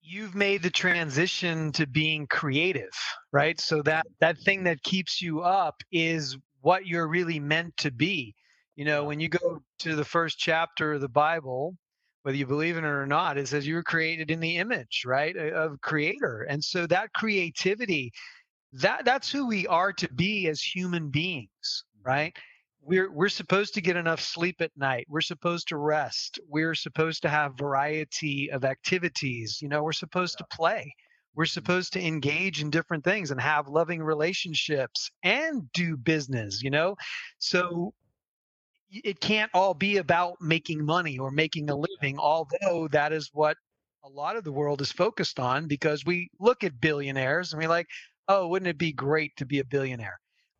You've 0.00 0.34
made 0.34 0.62
the 0.62 0.70
transition 0.70 1.72
to 1.72 1.86
being 1.86 2.26
creative 2.26 2.94
right? 3.32 3.60
So 3.60 3.82
that 3.82 4.06
that 4.20 4.38
thing 4.38 4.64
that 4.64 4.82
keeps 4.82 5.20
you 5.20 5.40
up 5.40 5.82
is 5.92 6.36
what 6.60 6.86
you're 6.86 7.08
really 7.08 7.40
meant 7.40 7.76
to 7.78 7.90
be. 7.90 8.34
You 8.76 8.84
know 8.84 9.04
when 9.04 9.20
you 9.20 9.28
go 9.28 9.60
to 9.80 9.96
the 9.96 10.04
first 10.04 10.38
chapter 10.38 10.94
of 10.94 11.00
the 11.00 11.08
bible 11.08 11.76
whether 12.22 12.36
you 12.36 12.46
believe 12.46 12.76
in 12.76 12.84
it 12.84 12.88
or 12.88 13.06
not 13.06 13.38
it 13.38 13.48
says 13.48 13.66
you 13.66 13.74
were 13.74 13.82
created 13.82 14.30
in 14.30 14.40
the 14.40 14.56
image 14.56 15.02
right 15.06 15.36
of 15.36 15.80
creator. 15.80 16.46
And 16.48 16.62
so 16.62 16.86
that 16.86 17.12
creativity 17.12 18.12
that 18.72 19.04
that's 19.04 19.30
who 19.32 19.46
we 19.46 19.66
are 19.66 19.92
to 19.94 20.12
be 20.14 20.48
as 20.48 20.60
human 20.60 21.10
beings 21.10 21.84
right 22.04 22.36
we're 22.82 23.10
we're 23.10 23.28
supposed 23.28 23.74
to 23.74 23.80
get 23.80 23.96
enough 23.96 24.20
sleep 24.20 24.60
at 24.60 24.70
night. 24.76 25.06
We're 25.08 25.20
supposed 25.20 25.68
to 25.68 25.76
rest. 25.76 26.38
We're 26.48 26.74
supposed 26.74 27.22
to 27.22 27.28
have 27.28 27.58
variety 27.58 28.50
of 28.50 28.64
activities. 28.64 29.60
You 29.60 29.68
know 29.68 29.82
we're 29.82 29.92
supposed 29.92 30.38
to 30.38 30.46
play. 30.50 30.94
We're 31.34 31.44
supposed 31.44 31.92
to 31.92 32.04
engage 32.04 32.62
in 32.62 32.70
different 32.70 33.04
things 33.04 33.30
and 33.30 33.40
have 33.40 33.68
loving 33.68 34.02
relationships 34.02 35.10
and 35.22 35.70
do 35.72 35.96
business 35.96 36.62
you 36.62 36.70
know? 36.70 36.96
So 37.38 37.92
it 38.90 39.20
can't 39.20 39.50
all 39.54 39.74
be 39.74 39.98
about 39.98 40.40
making 40.40 40.84
money 40.84 41.18
or 41.18 41.30
making 41.30 41.68
a 41.70 41.76
living 41.76 42.18
although 42.18 42.88
that 42.90 43.12
is 43.12 43.30
what 43.32 43.56
a 44.04 44.08
lot 44.08 44.36
of 44.36 44.44
the 44.44 44.52
world 44.52 44.80
is 44.80 44.90
focused 44.90 45.38
on 45.38 45.66
because 45.66 46.04
we 46.04 46.30
look 46.40 46.64
at 46.64 46.80
billionaires 46.80 47.52
and 47.52 47.60
we're 47.60 47.68
like 47.68 47.86
oh 48.28 48.48
wouldn't 48.48 48.68
it 48.68 48.78
be 48.78 48.92
great 48.92 49.36
to 49.36 49.44
be 49.44 49.58
a 49.58 49.64
billionaire 49.64 50.18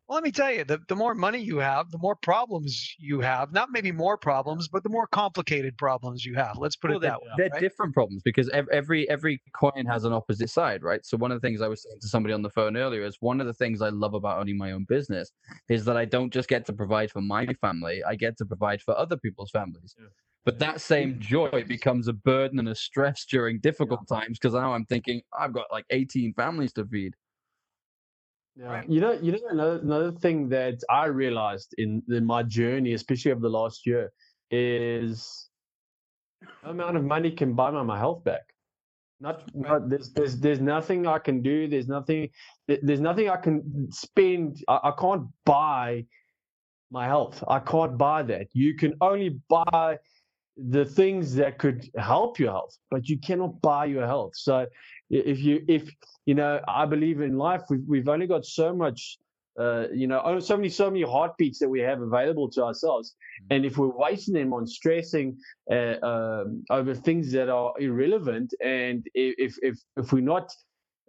well, 0.09 0.15
let 0.15 0.23
me 0.23 0.31
tell 0.31 0.51
you, 0.51 0.63
the, 0.63 0.79
the 0.87 0.95
more 0.95 1.13
money 1.13 1.37
you 1.37 1.59
have, 1.59 1.91
the 1.91 1.99
more 1.99 2.15
problems 2.15 2.95
you 2.97 3.19
have. 3.19 3.53
Not 3.53 3.69
maybe 3.71 3.91
more 3.91 4.17
problems, 4.17 4.67
but 4.67 4.81
the 4.81 4.89
more 4.89 5.05
complicated 5.05 5.77
problems 5.77 6.25
you 6.25 6.33
have. 6.33 6.57
Let's 6.57 6.75
put 6.75 6.89
well, 6.89 6.97
it 6.97 7.01
that 7.01 7.21
way. 7.21 7.27
They're 7.37 7.49
right? 7.49 7.61
different 7.61 7.93
problems 7.93 8.23
because 8.23 8.49
every 8.49 9.07
every 9.07 9.39
coin 9.53 9.85
has 9.85 10.05
an 10.05 10.13
opposite 10.13 10.49
side, 10.49 10.81
right? 10.81 11.05
So 11.05 11.15
one 11.15 11.31
of 11.31 11.39
the 11.39 11.47
things 11.47 11.61
I 11.61 11.67
was 11.67 11.83
saying 11.83 11.99
to 12.01 12.07
somebody 12.07 12.33
on 12.33 12.41
the 12.41 12.49
phone 12.49 12.75
earlier 12.75 13.03
is 13.03 13.17
one 13.19 13.39
of 13.39 13.45
the 13.45 13.53
things 13.53 13.83
I 13.83 13.89
love 13.89 14.15
about 14.15 14.39
owning 14.39 14.57
my 14.57 14.71
own 14.71 14.85
business 14.89 15.31
is 15.69 15.85
that 15.85 15.95
I 15.95 16.05
don't 16.05 16.33
just 16.33 16.49
get 16.49 16.65
to 16.65 16.73
provide 16.73 17.11
for 17.11 17.21
my 17.21 17.45
family, 17.61 18.03
I 18.03 18.15
get 18.15 18.35
to 18.39 18.45
provide 18.45 18.81
for 18.81 18.97
other 18.97 19.15
people's 19.15 19.51
families. 19.51 19.93
Yeah. 19.95 20.07
But 20.43 20.57
that 20.57 20.81
same 20.81 21.15
mm. 21.15 21.19
joy 21.19 21.65
becomes 21.67 22.07
a 22.07 22.13
burden 22.13 22.57
and 22.57 22.69
a 22.69 22.73
stress 22.73 23.25
during 23.25 23.59
difficult 23.59 23.99
yeah. 24.09 24.21
times 24.21 24.39
because 24.39 24.55
now 24.55 24.73
I'm 24.73 24.85
thinking 24.85 25.21
I've 25.39 25.53
got 25.53 25.67
like 25.71 25.85
18 25.91 26.33
families 26.33 26.73
to 26.73 26.85
feed. 26.85 27.13
Yeah. 28.59 28.71
Right. 28.71 28.89
You 28.89 28.99
know, 28.99 29.13
you 29.13 29.31
know 29.31 29.39
another 29.49 29.79
another 29.79 30.11
thing 30.11 30.49
that 30.49 30.79
I 30.89 31.05
realized 31.05 31.73
in 31.77 32.03
in 32.09 32.25
my 32.25 32.43
journey, 32.43 32.93
especially 32.93 33.31
over 33.31 33.39
the 33.39 33.49
last 33.49 33.85
year, 33.85 34.11
is 34.51 35.49
no 36.63 36.71
amount 36.71 36.97
of 36.97 37.05
money 37.05 37.31
can 37.31 37.53
buy 37.53 37.71
my, 37.71 37.83
my 37.83 37.97
health 37.97 38.23
back. 38.25 38.41
Not, 39.21 39.43
not 39.55 39.89
there's 39.89 40.09
there's 40.11 40.37
there's 40.39 40.59
nothing 40.59 41.07
I 41.07 41.19
can 41.19 41.41
do. 41.41 41.69
There's 41.69 41.87
nothing 41.87 42.29
there's 42.67 42.99
nothing 42.99 43.29
I 43.29 43.37
can 43.37 43.87
spend. 43.91 44.61
I, 44.67 44.79
I 44.83 44.91
can't 44.99 45.27
buy 45.45 46.05
my 46.91 47.05
health. 47.05 47.41
I 47.47 47.59
can't 47.59 47.97
buy 47.97 48.23
that. 48.23 48.47
You 48.51 48.75
can 48.75 48.93
only 48.99 49.39
buy 49.47 49.99
the 50.57 50.83
things 50.83 51.33
that 51.35 51.59
could 51.59 51.89
help 51.95 52.39
your 52.39 52.51
health, 52.51 52.77
but 52.91 53.07
you 53.07 53.17
cannot 53.19 53.61
buy 53.61 53.85
your 53.85 54.05
health. 54.05 54.33
So 54.35 54.65
if 55.09 55.39
you 55.39 55.63
if 55.67 55.89
you 56.25 56.35
know 56.35 56.59
i 56.67 56.85
believe 56.85 57.21
in 57.21 57.37
life 57.37 57.61
we've, 57.69 57.83
we've 57.87 58.09
only 58.09 58.27
got 58.27 58.45
so 58.45 58.73
much 58.73 59.17
uh, 59.59 59.87
you 59.93 60.07
know 60.07 60.39
so 60.39 60.55
many 60.55 60.69
so 60.69 60.89
many 60.89 61.03
heartbeats 61.03 61.59
that 61.59 61.67
we 61.67 61.81
have 61.81 62.01
available 62.01 62.49
to 62.49 62.63
ourselves 62.63 63.11
mm-hmm. 63.11 63.55
and 63.55 63.65
if 63.65 63.77
we're 63.77 63.87
wasting 63.87 64.33
them 64.33 64.53
on 64.53 64.65
stressing 64.65 65.37
uh, 65.71 65.95
um, 66.01 66.63
over 66.69 66.95
things 66.95 67.31
that 67.31 67.49
are 67.49 67.73
irrelevant 67.79 68.53
and 68.63 69.05
if 69.15 69.57
if 69.61 69.77
if 69.97 70.13
we're 70.13 70.21
not 70.21 70.49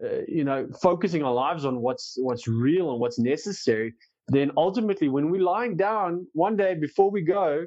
uh, 0.02 0.22
you 0.26 0.42
know 0.42 0.66
focusing 0.82 1.22
our 1.22 1.32
lives 1.32 1.64
on 1.64 1.80
what's 1.80 2.16
what's 2.18 2.48
real 2.48 2.90
and 2.90 2.98
what's 2.98 3.20
necessary 3.20 3.94
then 4.28 4.50
ultimately 4.56 5.08
when 5.08 5.30
we're 5.30 5.42
lying 5.42 5.76
down 5.76 6.26
one 6.32 6.56
day 6.56 6.74
before 6.74 7.10
we 7.10 7.22
go 7.22 7.64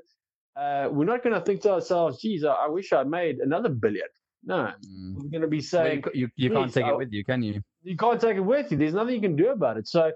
uh, 0.57 0.89
we're 0.91 1.05
not 1.05 1.23
going 1.23 1.33
to 1.33 1.41
think 1.41 1.61
to 1.61 1.71
ourselves 1.71 2.19
geez 2.19 2.43
I, 2.43 2.51
I 2.51 2.67
wish 2.67 2.91
i 2.91 3.03
made 3.03 3.37
another 3.37 3.69
billion 3.69 4.07
no, 4.45 4.71
mm. 4.85 5.15
we're 5.15 5.29
going 5.29 5.41
to 5.41 5.47
be 5.47 5.61
saying 5.61 6.01
well, 6.05 6.15
you, 6.15 6.29
you, 6.35 6.49
you 6.49 6.55
can't 6.55 6.73
take 6.73 6.85
it 6.85 6.97
with 6.97 7.11
you, 7.11 7.23
can 7.23 7.43
you? 7.43 7.61
You 7.83 7.97
can't 7.97 8.19
take 8.19 8.37
it 8.37 8.41
with 8.41 8.71
you. 8.71 8.77
There's 8.77 8.93
nothing 8.93 9.15
you 9.15 9.21
can 9.21 9.35
do 9.35 9.49
about 9.49 9.77
it. 9.77 9.87
So 9.87 10.11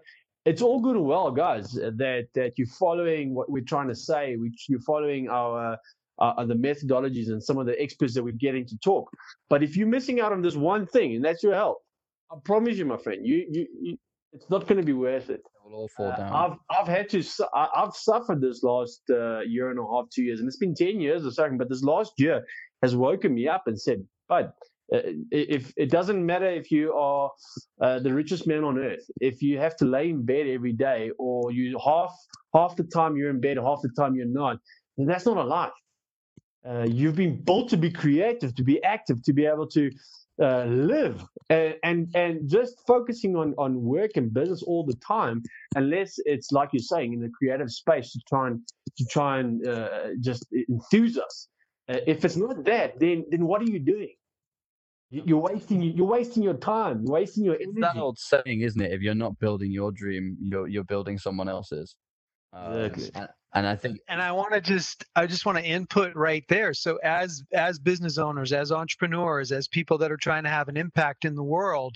it's 0.46 0.62
all 0.62 0.80
good 0.80 0.96
and 0.96 1.06
well, 1.06 1.32
guys, 1.32 1.74
that 1.74 2.28
that 2.34 2.54
you're 2.58 2.68
following 2.68 3.34
what 3.34 3.50
we're 3.50 3.64
trying 3.64 3.90
to 3.90 3.96
say. 3.96 4.36
Which 4.36 4.66
you're 4.70 4.82
following 4.82 5.30
our 5.30 5.78
uh, 6.20 6.46
the 6.46 6.56
methodologies 6.56 7.28
and 7.28 7.44
some 7.44 7.58
of 7.58 7.66
the 7.66 7.80
experts 7.82 8.14
that 8.16 8.24
we're 8.24 8.34
getting 8.34 8.66
to 8.68 8.78
talk. 8.80 9.10
But 9.50 9.64
if 9.64 9.76
you're 9.76 9.88
missing 9.88 10.20
out 10.22 10.32
on 10.32 10.42
this 10.42 10.56
one 10.56 10.86
thing, 10.86 11.16
and 11.16 11.24
that's 11.24 11.44
your 11.44 11.54
health, 11.54 11.78
I 12.32 12.36
promise 12.44 12.78
you, 12.78 12.86
my 12.86 12.98
friend, 12.98 13.26
you 13.26 13.46
you, 13.50 13.68
you 13.82 13.98
it's 14.34 14.50
not 14.50 14.68
going 14.68 14.80
to 14.80 14.86
be 14.86 14.94
worth 14.94 15.30
it. 15.30 15.42
It 15.42 15.64
will 15.64 15.74
all 15.74 15.90
fall 15.96 16.12
uh, 16.12 16.18
down. 16.18 16.34
I've 16.34 16.58
I've 16.80 16.88
had 16.88 17.10
to 17.10 17.24
I've 17.54 17.94
suffered 17.94 18.42
this 18.42 18.64
last 18.64 19.02
uh, 19.10 19.40
year 19.42 19.70
and 19.70 19.80
a 19.80 19.84
half, 19.84 20.06
two 20.14 20.24
years, 20.24 20.40
and 20.40 20.48
it's 20.48 20.58
been 20.58 20.76
ten 20.76 21.00
years 21.00 21.26
or 21.26 21.32
something. 21.32 21.58
But 21.58 21.70
this 21.70 21.84
last 21.84 22.14
year 22.18 22.46
has 22.82 22.96
woken 22.96 23.34
me 23.34 23.48
up 23.48 23.64
and 23.66 23.80
said, 23.80 24.06
but 24.28 24.56
uh, 24.94 25.00
if 25.32 25.74
it 25.76 25.90
doesn't 25.90 26.26
matter 26.26 26.50
if 26.50 26.72
you 26.72 26.94
are 26.94 27.30
uh, 27.82 28.00
the 28.00 28.14
richest 28.14 28.48
man 28.48 28.64
on 28.64 28.78
earth, 28.80 29.06
if 29.20 29.42
you 29.42 29.58
have 29.58 29.76
to 29.76 29.86
lay 29.86 30.10
in 30.10 30.26
bed 30.26 30.48
every 30.48 30.72
day, 30.72 31.12
or 31.18 31.52
you 31.52 31.78
half 31.84 32.14
half 32.54 32.76
the 32.76 32.84
time 32.86 33.18
you're 33.18 33.30
in 33.30 33.42
bed, 33.42 33.58
half 33.58 33.80
the 33.82 33.92
time 34.00 34.16
you're 34.16 34.26
not, 34.26 34.58
then 34.98 35.06
that's 35.06 35.26
not 35.26 35.38
a 35.38 35.44
life. 35.44 35.72
Uh, 36.68 36.86
you've 36.90 37.16
been 37.16 37.42
built 37.44 37.70
to 37.70 37.78
be 37.78 37.92
creative, 37.92 38.56
to 38.56 38.64
be 38.64 38.82
active, 38.84 39.22
to 39.24 39.34
be 39.34 39.46
able 39.46 39.68
to 39.68 39.92
uh, 40.42 40.66
live, 40.66 41.24
and, 41.50 41.76
and 41.84 42.16
and 42.16 42.50
just 42.50 42.76
focusing 42.88 43.36
on 43.36 43.54
on 43.58 43.82
work 43.84 44.12
and 44.16 44.34
business 44.34 44.64
all 44.64 44.86
the 44.86 44.96
time, 45.06 45.42
unless 45.76 46.16
it's 46.26 46.52
like 46.52 46.70
you're 46.72 46.80
saying 46.80 47.14
in 47.14 47.20
the 47.20 47.32
creative 47.38 47.72
space 47.72 48.12
to 48.14 48.22
try 48.28 48.48
and 48.48 48.62
to 48.98 49.06
try 49.06 49.40
and 49.40 49.68
uh, 49.68 50.10
just 50.22 50.46
enthuse 50.70 51.18
us. 51.18 51.50
Uh, 51.90 51.98
if 52.06 52.26
it's 52.26 52.36
not 52.36 52.64
that, 52.66 53.00
then 53.00 53.26
then 53.30 53.46
what 53.46 53.62
are 53.62 53.70
you 53.72 53.80
doing? 53.80 54.14
You're 55.10 55.40
wasting 55.40 55.82
you're 55.82 56.08
wasting 56.08 56.44
your 56.44 56.56
time. 56.56 57.04
You're 57.04 57.14
wasting 57.14 57.46
your 57.46 57.56
energy. 57.56 57.72
It's 57.78 57.82
that 57.82 57.98
old 57.98 58.20
saying, 58.20 58.62
isn't 58.62 58.82
it? 58.82 58.92
If 58.92 59.02
you're 59.02 59.16
not 59.16 59.40
building 59.40 59.72
your 59.72 59.92
dream, 59.92 60.36
you're 60.42 60.68
you're 60.68 60.84
building 60.84 61.18
someone 61.18 61.48
else's. 61.48 61.96
Um, 62.52 62.78
exactly. 62.78 63.12
and, 63.16 63.30
and 63.54 63.68
I 63.68 63.76
think 63.76 64.00
and 64.10 64.22
I 64.22 64.34
want 64.34 64.54
to 64.54 64.60
just 64.60 65.06
I 65.16 65.26
just 65.26 65.46
want 65.46 65.58
to 65.58 65.64
input 65.64 66.14
right 66.16 66.44
there. 66.50 66.74
So 66.74 66.98
as 67.04 67.42
as 67.54 67.80
business 67.80 68.18
owners, 68.18 68.52
as 68.52 68.74
entrepreneurs, 68.74 69.54
as 69.54 69.70
people 69.70 69.98
that 70.00 70.12
are 70.12 70.18
trying 70.18 70.44
to 70.44 70.50
have 70.50 70.68
an 70.68 70.76
impact 70.76 71.24
in 71.24 71.36
the 71.36 71.44
world, 71.44 71.96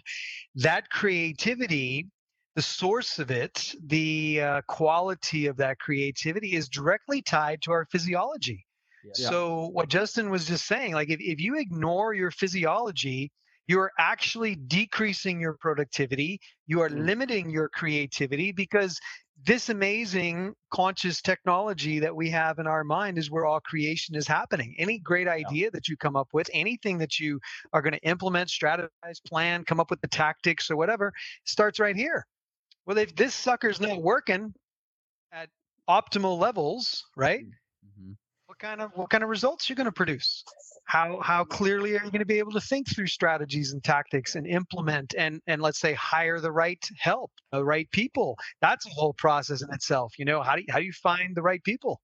that 0.56 0.90
creativity 0.90 2.08
the 2.56 2.62
source 2.62 3.20
of 3.20 3.32
it, 3.32 3.74
the 3.88 4.42
uh, 4.42 4.62
quality 4.68 5.48
of 5.48 5.56
that 5.58 5.80
creativity 5.80 6.54
is 6.54 6.68
directly 6.68 7.22
tied 7.22 7.62
to 7.62 7.72
our 7.72 7.86
physiology. 7.92 8.66
Yeah. 9.04 9.14
So 9.14 9.68
what 9.74 9.90
Justin 9.90 10.30
was 10.30 10.46
just 10.46 10.66
saying, 10.68 10.94
like 10.94 11.10
if, 11.10 11.20
if 11.20 11.40
you 11.40 11.58
ignore 11.60 12.14
your 12.14 12.32
physiology 12.32 13.32
you 13.68 13.80
are 13.80 13.92
actually 14.00 14.56
decreasing 14.56 15.40
your 15.40 15.54
productivity. 15.54 16.40
You 16.68 16.82
are 16.82 16.90
Mm. 16.90 17.06
limiting 17.06 17.50
your 17.50 17.70
creativity 17.70 18.52
because 18.52 19.00
this 19.44 19.70
amazing 19.70 20.54
conscious 20.72 21.22
technology 21.22 22.00
that 22.00 22.16
we 22.16 22.30
have 22.30 22.60
in 22.60 22.68
our 22.68 22.84
mind 22.84 23.18
is 23.18 23.32
where 23.32 23.46
all 23.46 23.60
creation 23.62 24.16
is 24.16 24.28
happening. 24.28 24.76
Any 24.78 25.00
great 25.00 25.28
idea 25.28 25.72
that 25.72 25.88
you 25.88 25.96
come 25.98 26.16
up 26.18 26.28
with, 26.34 26.50
anything 26.54 26.98
that 27.00 27.18
you 27.20 27.40
are 27.74 27.82
going 27.82 27.94
to 27.94 28.02
implement, 28.04 28.50
strategize, 28.50 29.24
plan, 29.26 29.64
come 29.64 29.80
up 29.80 29.90
with 29.90 30.02
the 30.02 30.08
tactics 30.10 30.70
or 30.70 30.76
whatever, 30.76 31.14
starts 31.46 31.80
right 31.80 31.96
here. 31.96 32.28
Well, 32.86 32.98
if 32.98 33.16
this 33.16 33.34
sucker's 33.34 33.80
not 33.80 34.02
working 34.02 34.54
at 35.32 35.50
optimal 35.90 36.38
levels, 36.38 37.06
right? 37.16 37.46
Mhm. 37.46 37.52
What 38.52 38.60
kind 38.60 38.82
of 38.82 38.92
what 38.96 39.10
kind 39.10 39.24
of 39.24 39.30
results 39.30 39.70
you're 39.70 39.78
going 39.78 39.86
to 39.86 39.94
produce? 39.94 40.44
How 40.84 41.22
how 41.22 41.46
clearly 41.46 41.92
are 41.92 42.04
you 42.04 42.12
going 42.12 42.20
to 42.20 42.26
be 42.26 42.38
able 42.38 42.52
to 42.52 42.60
think 42.60 42.94
through 42.94 43.08
strategies 43.08 43.72
and 43.72 43.82
tactics 43.82 44.36
and 44.36 44.46
implement 44.46 45.16
and 45.18 45.40
and 45.48 45.62
let's 45.62 45.80
say 45.80 45.94
hire 45.94 46.42
the 46.42 46.52
right 46.52 46.86
help, 47.00 47.32
the 47.54 47.64
right 47.64 47.90
people? 47.92 48.38
That's 48.60 48.86
a 48.86 48.90
whole 48.90 49.14
process 49.14 49.62
in 49.62 49.74
itself. 49.74 50.20
You 50.20 50.26
know, 50.26 50.42
how 50.42 50.58
do 50.58 50.64
you, 50.64 50.68
how 50.70 50.80
do 50.80 50.84
you 50.84 50.92
find 50.92 51.34
the 51.34 51.42
right 51.42 51.64
people? 51.64 52.02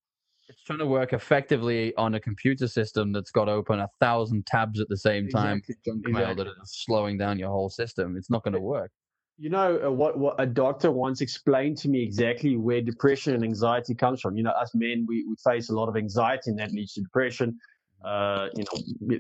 It's 0.48 0.64
trying 0.64 0.80
to 0.80 0.86
work 0.86 1.12
effectively 1.12 1.94
on 1.98 2.16
a 2.16 2.20
computer 2.22 2.70
system 2.70 3.12
that's 3.12 3.32
got 3.32 3.50
open 3.50 3.82
a 3.82 3.90
thousand 4.00 4.46
tabs 4.46 4.80
at 4.80 4.88
the 4.88 4.96
same 4.96 5.28
time. 5.28 5.58
Exactly. 5.58 5.76
Junk 5.86 6.08
mail 6.08 6.34
that 6.34 6.44
Exactly. 6.44 6.64
slowing 6.66 7.18
down 7.18 7.38
your 7.38 7.50
whole 7.50 7.70
system. 7.70 8.16
It's 8.16 8.30
not 8.30 8.46
going 8.46 8.54
to 8.54 8.62
work. 8.62 8.94
You 9.40 9.52
know 9.52 9.80
uh, 9.86 9.92
what? 9.92 10.18
What 10.18 10.36
a 10.40 10.48
doctor 10.48 10.92
once 10.92 11.22
explained 11.22 11.78
to 11.80 11.90
me 11.90 12.02
exactly 12.02 12.58
where 12.58 12.82
depression 12.82 13.36
and 13.36 13.44
anxiety 13.44 13.94
comes 13.94 14.20
from. 14.20 14.36
You 14.36 14.44
know, 14.44 14.52
us 14.52 14.74
men 14.74 15.06
we, 15.08 15.26
we 15.30 15.36
face 15.46 15.70
a 15.70 15.74
lot 15.74 15.90
of 15.90 15.96
anxiety, 15.96 16.50
and 16.50 16.60
that 16.60 16.72
leads 16.72 16.94
to 16.94 17.02
depression. 17.02 17.60
Uh, 18.04 18.48
you 18.56 18.64
know, 18.64 19.18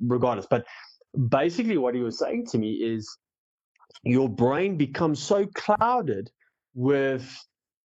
regardless. 0.00 0.46
But 0.48 0.66
basically, 1.28 1.78
what 1.78 1.94
he 1.94 2.02
was 2.02 2.18
saying 2.18 2.46
to 2.48 2.58
me 2.58 2.72
is, 2.72 3.16
your 4.02 4.28
brain 4.28 4.76
becomes 4.76 5.22
so 5.22 5.46
clouded 5.54 6.30
with 6.74 7.26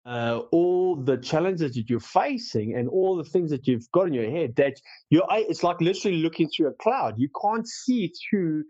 uh, 0.07 0.39
all 0.51 0.95
the 0.95 1.17
challenges 1.17 1.75
that 1.75 1.89
you're 1.89 1.99
facing 1.99 2.75
and 2.75 2.89
all 2.89 3.17
the 3.17 3.23
things 3.23 3.51
that 3.51 3.67
you've 3.67 3.91
got 3.91 4.07
in 4.07 4.13
your 4.13 4.31
head 4.31 4.55
that 4.55 4.81
you're. 5.11 5.27
It's 5.29 5.61
like 5.61 5.79
literally 5.79 6.17
looking 6.17 6.49
through 6.49 6.69
a 6.69 6.73
cloud. 6.73 7.15
You 7.17 7.29
can't 7.39 7.67
see 7.67 8.11
through 8.31 8.63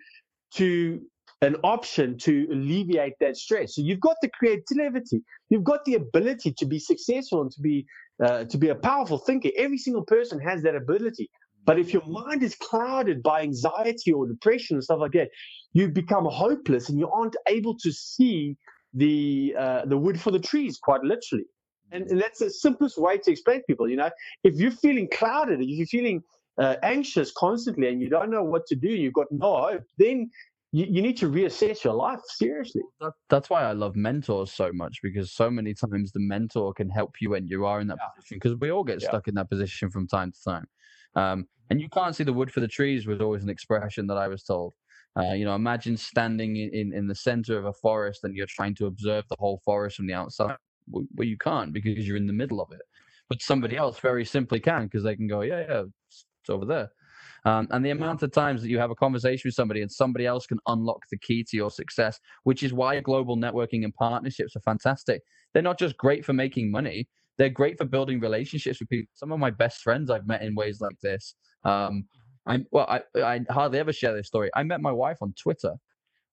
to 0.56 1.02
an 1.42 1.56
option 1.64 2.18
to 2.18 2.48
alleviate 2.52 3.14
that 3.20 3.38
stress. 3.38 3.76
So 3.76 3.82
you've 3.82 4.00
got 4.00 4.16
the 4.22 4.30
creativity, 4.30 5.22
you've 5.50 5.64
got 5.64 5.86
the 5.86 5.96
ability 5.96 6.54
to 6.58 6.66
be 6.66 6.80
successful 6.80 7.42
and 7.42 7.52
to 7.52 7.62
be 7.62 7.86
uh, 8.24 8.46
to 8.46 8.58
be 8.58 8.70
a 8.70 8.76
powerful 8.76 9.20
thinker. 9.20 9.50
Every 9.58 9.78
single 9.78 10.04
person 10.04 10.40
has 10.40 10.64
that 10.64 10.76
ability. 10.76 11.30
But 11.66 11.78
if 11.78 11.94
your 11.94 12.06
mind 12.06 12.42
is 12.44 12.56
clouded 12.56 13.22
by 13.22 13.42
anxiety 13.42 14.12
or 14.12 14.26
depression 14.26 14.78
and 14.78 14.84
stuff 14.84 15.00
like 15.02 15.12
that, 15.12 15.30
you 15.74 15.90
become 15.90 16.26
hopeless 16.26 16.90
and 16.90 16.98
you 16.98 17.10
aren't 17.10 17.36
able 17.48 17.78
to 17.80 17.92
see 17.92 18.56
the 18.94 19.54
uh, 19.60 19.86
the 19.86 19.98
wood 19.98 20.20
for 20.20 20.32
the 20.32 20.40
trees, 20.40 20.80
quite 20.82 21.04
literally. 21.04 21.46
And, 21.92 22.10
and 22.10 22.20
that's 22.20 22.40
the 22.40 22.50
simplest 22.50 22.98
way 22.98 23.18
to 23.18 23.32
explain 23.32 23.60
to 23.60 23.64
people. 23.68 23.90
You 23.90 23.98
know, 23.98 24.10
if 24.44 24.56
you're 24.56 24.72
feeling 24.72 25.08
clouded, 25.14 25.62
if 25.62 25.68
you're 25.68 25.88
feeling 25.88 26.24
uh, 26.58 26.76
anxious 26.84 27.32
constantly, 27.32 27.88
and 27.90 28.02
you 28.02 28.10
don't 28.10 28.32
know 28.32 28.44
what 28.44 28.66
to 28.68 28.76
do, 28.76 28.90
you've 28.90 29.14
got 29.14 29.28
no 29.30 29.62
hope, 29.62 29.84
then 29.98 30.32
you, 30.78 30.86
you 30.88 31.02
need 31.02 31.18
to 31.18 31.28
reassess 31.28 31.84
your 31.84 31.96
life 31.96 32.20
seriously. 32.28 32.84
That, 33.02 33.14
that's 33.30 33.50
why 33.50 33.64
I 33.64 33.72
love 33.72 33.96
mentors 33.96 34.52
so 34.52 34.72
much 34.72 35.00
because 35.02 35.32
so 35.32 35.50
many 35.50 35.74
times 35.74 36.12
the 36.12 36.20
mentor 36.20 36.72
can 36.72 36.88
help 36.88 37.16
you 37.20 37.32
when 37.32 37.48
you 37.48 37.66
are 37.66 37.82
in 37.82 37.88
that 37.88 37.98
Yeah. 38.00 38.10
position 38.16 38.38
because 38.38 38.56
we 38.60 38.70
all 38.70 38.84
get 38.84 39.02
Yeah. 39.02 39.08
stuck 39.08 39.28
in 39.28 39.34
that 39.36 39.50
position 39.50 39.90
from 39.90 40.08
time 40.08 40.32
to 40.32 40.44
time. 40.44 40.68
Um, 41.16 41.48
and 41.72 41.82
you 41.82 41.90
can't 41.90 42.16
see 42.16 42.24
the 42.24 42.34
wood 42.34 42.52
for 42.52 42.60
the 42.60 42.68
trees 42.68 43.08
was 43.08 43.22
always 43.22 43.44
an 43.44 43.50
expression 43.50 44.06
that 44.08 44.18
I 44.18 44.28
was 44.28 44.44
told. 44.44 44.74
Uh, 45.20 45.34
you 45.34 45.46
know, 45.46 45.56
imagine 45.56 45.98
standing 45.98 46.58
in, 46.58 46.94
in, 46.94 47.08
the 47.08 47.16
center 47.16 47.58
of 47.58 47.66
a 47.66 47.74
forest 47.74 48.24
and 48.24 48.36
you're 48.36 48.46
trying 48.46 48.76
to 48.76 48.86
observe 48.86 49.26
the 49.30 49.36
whole 49.40 49.60
forest 49.66 49.96
from 49.96 50.06
the 50.06 50.14
outside. 50.14 50.56
Well, 50.88 51.06
well, 51.16 51.28
you 51.28 51.38
can't 51.38 51.74
because 51.74 52.08
you're 52.08 52.18
in 52.18 52.28
the 52.28 52.34
middle 52.34 52.62
of 52.62 52.72
it. 52.72 52.82
But 53.30 53.42
somebody 53.42 53.78
else 53.78 54.00
very 54.00 54.24
simply 54.24 54.60
can 54.60 54.84
because 54.84 55.04
they 55.04 55.16
can 55.16 55.28
go, 55.28 55.42
yeah, 55.42 55.62
yeah, 55.68 55.84
it's, 56.08 56.26
it's 56.42 56.50
over 56.52 56.66
there. 56.66 56.92
Um, 57.46 57.68
and 57.72 57.86
the 57.86 57.92
amount 57.92 58.24
of 58.24 58.32
times 58.32 58.62
that 58.62 58.70
you 58.70 58.80
have 58.80 58.92
a 58.92 58.96
conversation 58.96 59.48
with 59.48 59.56
somebody 59.56 59.82
and 59.82 59.92
somebody 59.92 60.26
else 60.26 60.46
can 60.46 60.60
unlock 60.68 61.04
the 61.12 61.18
key 61.18 61.44
to 61.50 61.58
your 61.58 61.70
success, 61.70 62.20
which 62.44 62.64
is 62.64 62.74
why 62.74 63.00
global 63.00 63.38
networking 63.38 63.84
and 63.84 63.94
partnerships 63.94 64.56
are 64.56 64.62
fantastic. 64.62 65.22
They're 65.54 65.64
not 65.64 65.80
just 65.80 65.98
great 65.98 66.26
for 66.26 66.34
making 66.34 66.72
money, 66.72 67.08
they're 67.38 67.50
great 67.50 67.78
for 67.78 67.86
building 67.86 68.20
relationships 68.20 68.80
with 68.80 68.90
people. 68.90 69.10
Some 69.14 69.32
of 69.32 69.40
my 69.40 69.52
best 69.52 69.82
friends 69.82 70.10
I've 70.10 70.28
met 70.28 70.42
in 70.42 70.56
ways 70.56 70.82
like 70.82 71.00
this. 71.02 71.36
Um, 71.64 72.06
I'm 72.46 72.66
well, 72.72 72.88
I, 72.88 73.02
I 73.22 73.42
hardly 73.50 73.80
ever 73.80 73.94
share 73.94 74.16
this 74.16 74.28
story. 74.28 74.50
I 74.56 74.64
met 74.64 74.82
my 74.82 74.92
wife 74.92 75.18
on 75.22 75.34
Twitter. 75.42 75.74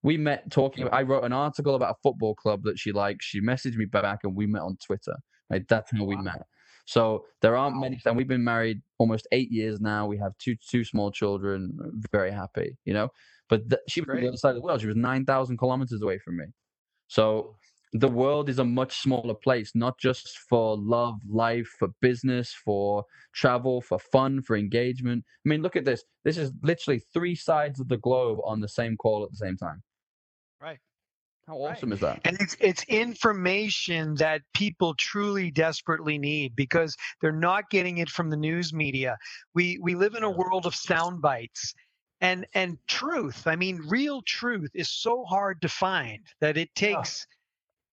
We 0.02 0.16
met 0.16 0.50
talking. 0.50 0.88
I 0.92 1.02
wrote 1.02 1.24
an 1.24 1.32
article 1.32 1.74
about 1.74 1.92
a 1.92 1.98
football 2.02 2.34
club 2.34 2.62
that 2.64 2.78
she 2.78 2.92
likes. 2.92 3.24
She 3.24 3.40
messaged 3.40 3.76
me 3.76 3.86
back, 3.86 4.20
and 4.22 4.34
we 4.34 4.46
met 4.46 4.62
on 4.62 4.76
Twitter. 4.84 5.16
Right, 5.50 5.66
that's 5.68 5.90
how 5.90 6.04
we 6.04 6.16
met. 6.16 6.42
So 6.86 7.24
there 7.40 7.56
aren't 7.56 7.80
many, 7.80 8.00
and 8.04 8.16
we've 8.16 8.28
been 8.28 8.44
married 8.44 8.82
almost 8.98 9.26
eight 9.32 9.50
years 9.50 9.80
now. 9.80 10.06
We 10.06 10.18
have 10.18 10.36
two 10.38 10.56
two 10.56 10.84
small 10.84 11.10
children. 11.10 11.78
Very 12.12 12.30
happy, 12.30 12.76
you 12.84 12.92
know. 12.92 13.08
But 13.48 13.68
th- 13.70 13.82
she 13.88 14.00
was 14.00 14.10
on 14.10 14.20
the 14.20 14.28
other 14.28 14.36
side 14.36 14.50
of 14.50 14.56
the 14.56 14.60
world. 14.62 14.80
She 14.80 14.86
was 14.86 14.96
nine 14.96 15.24
thousand 15.24 15.58
kilometers 15.58 16.02
away 16.02 16.18
from 16.18 16.36
me. 16.38 16.46
So 17.08 17.56
the 17.94 18.08
world 18.08 18.48
is 18.48 18.58
a 18.58 18.64
much 18.64 19.00
smaller 19.00 19.34
place, 19.34 19.70
not 19.74 19.98
just 19.98 20.38
for 20.48 20.76
love, 20.76 21.20
life, 21.28 21.68
for 21.78 21.88
business, 22.00 22.52
for 22.52 23.04
travel, 23.32 23.80
for 23.80 23.98
fun, 23.98 24.42
for 24.42 24.56
engagement. 24.56 25.24
I 25.46 25.48
mean, 25.48 25.62
look 25.62 25.76
at 25.76 25.84
this. 25.84 26.04
This 26.24 26.36
is 26.36 26.52
literally 26.62 27.00
three 27.12 27.36
sides 27.36 27.80
of 27.80 27.88
the 27.88 27.98
globe 27.98 28.40
on 28.44 28.60
the 28.60 28.68
same 28.68 28.96
call 28.96 29.24
at 29.24 29.30
the 29.30 29.36
same 29.36 29.56
time. 29.56 29.82
Right. 30.60 30.78
How 31.46 31.58
Right. 31.68 31.70
awesome 31.72 31.92
is 31.92 32.00
that? 32.00 32.20
And 32.24 32.36
it's 32.40 32.56
it's 32.60 32.84
information 32.84 34.14
that 34.16 34.42
people 34.54 34.94
truly 34.98 35.50
desperately 35.50 36.18
need 36.18 36.56
because 36.56 36.96
they're 37.20 37.32
not 37.32 37.70
getting 37.70 37.98
it 37.98 38.10
from 38.10 38.30
the 38.30 38.36
news 38.36 38.72
media. 38.72 39.18
We 39.54 39.78
we 39.82 39.94
live 39.94 40.14
in 40.14 40.22
a 40.22 40.30
world 40.30 40.66
of 40.66 40.74
sound 40.74 41.20
bites. 41.22 41.74
And 42.20 42.46
and 42.54 42.78
truth, 42.88 43.46
I 43.46 43.56
mean 43.56 43.82
real 43.88 44.22
truth 44.22 44.70
is 44.74 44.90
so 44.90 45.24
hard 45.24 45.60
to 45.62 45.68
find 45.68 46.26
that 46.40 46.56
it 46.56 46.74
Yeah. 46.84 47.04
takes 47.04 47.26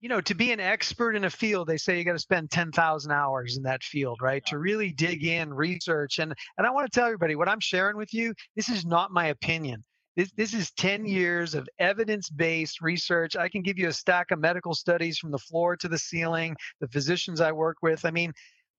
you 0.00 0.08
know, 0.08 0.20
to 0.20 0.34
be 0.34 0.52
an 0.52 0.60
expert 0.60 1.16
in 1.16 1.24
a 1.24 1.30
field, 1.30 1.68
they 1.68 1.76
say 1.76 1.98
you 1.98 2.04
got 2.04 2.12
to 2.12 2.18
spend 2.20 2.50
10,000 2.50 3.10
hours 3.10 3.56
in 3.56 3.64
that 3.64 3.82
field, 3.82 4.20
right? 4.22 4.44
To 4.46 4.58
really 4.58 4.92
dig 4.92 5.24
in, 5.24 5.52
research. 5.52 6.18
And, 6.20 6.34
and 6.56 6.66
I 6.66 6.70
want 6.70 6.90
to 6.90 6.96
tell 6.96 7.06
everybody 7.06 7.36
what 7.36 7.48
I'm 7.48 7.60
sharing 7.60 7.96
with 7.96 8.14
you, 8.14 8.34
this 8.54 8.68
is 8.68 8.86
not 8.86 9.10
my 9.10 9.26
opinion. 9.26 9.84
This, 10.18 10.32
this 10.32 10.52
is 10.52 10.72
10 10.72 11.06
years 11.06 11.54
of 11.54 11.68
evidence 11.78 12.28
based 12.28 12.80
research. 12.80 13.36
I 13.36 13.48
can 13.48 13.62
give 13.62 13.78
you 13.78 13.86
a 13.86 13.92
stack 13.92 14.32
of 14.32 14.40
medical 14.40 14.74
studies 14.74 15.16
from 15.16 15.30
the 15.30 15.38
floor 15.38 15.76
to 15.76 15.86
the 15.86 15.96
ceiling, 15.96 16.56
the 16.80 16.88
physicians 16.88 17.40
I 17.40 17.52
work 17.52 17.76
with. 17.82 18.04
I 18.04 18.10
mean, 18.10 18.32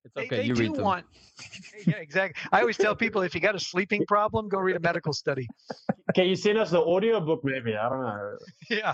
It's 0.04 0.12
they, 0.14 0.26
okay. 0.26 0.36
they 0.36 0.42
you 0.44 0.54
do 0.54 0.62
read 0.64 0.74
them. 0.74 0.84
want. 0.84 1.06
yeah, 1.86 1.94
exactly. 1.96 2.38
I 2.52 2.60
always 2.60 2.76
tell 2.76 2.94
people 2.94 3.22
if 3.22 3.34
you 3.34 3.40
got 3.40 3.54
a 3.54 3.58
sleeping 3.58 4.04
problem, 4.06 4.50
go 4.50 4.58
read 4.58 4.76
a 4.76 4.80
medical 4.80 5.14
study. 5.14 5.48
Can 6.14 6.26
you 6.26 6.36
send 6.36 6.58
us 6.58 6.70
the 6.72 6.84
audio 6.84 7.20
book, 7.20 7.40
maybe? 7.42 7.74
I 7.74 7.88
don't 7.88 8.02
know. 8.02 8.36
yeah. 8.70 8.92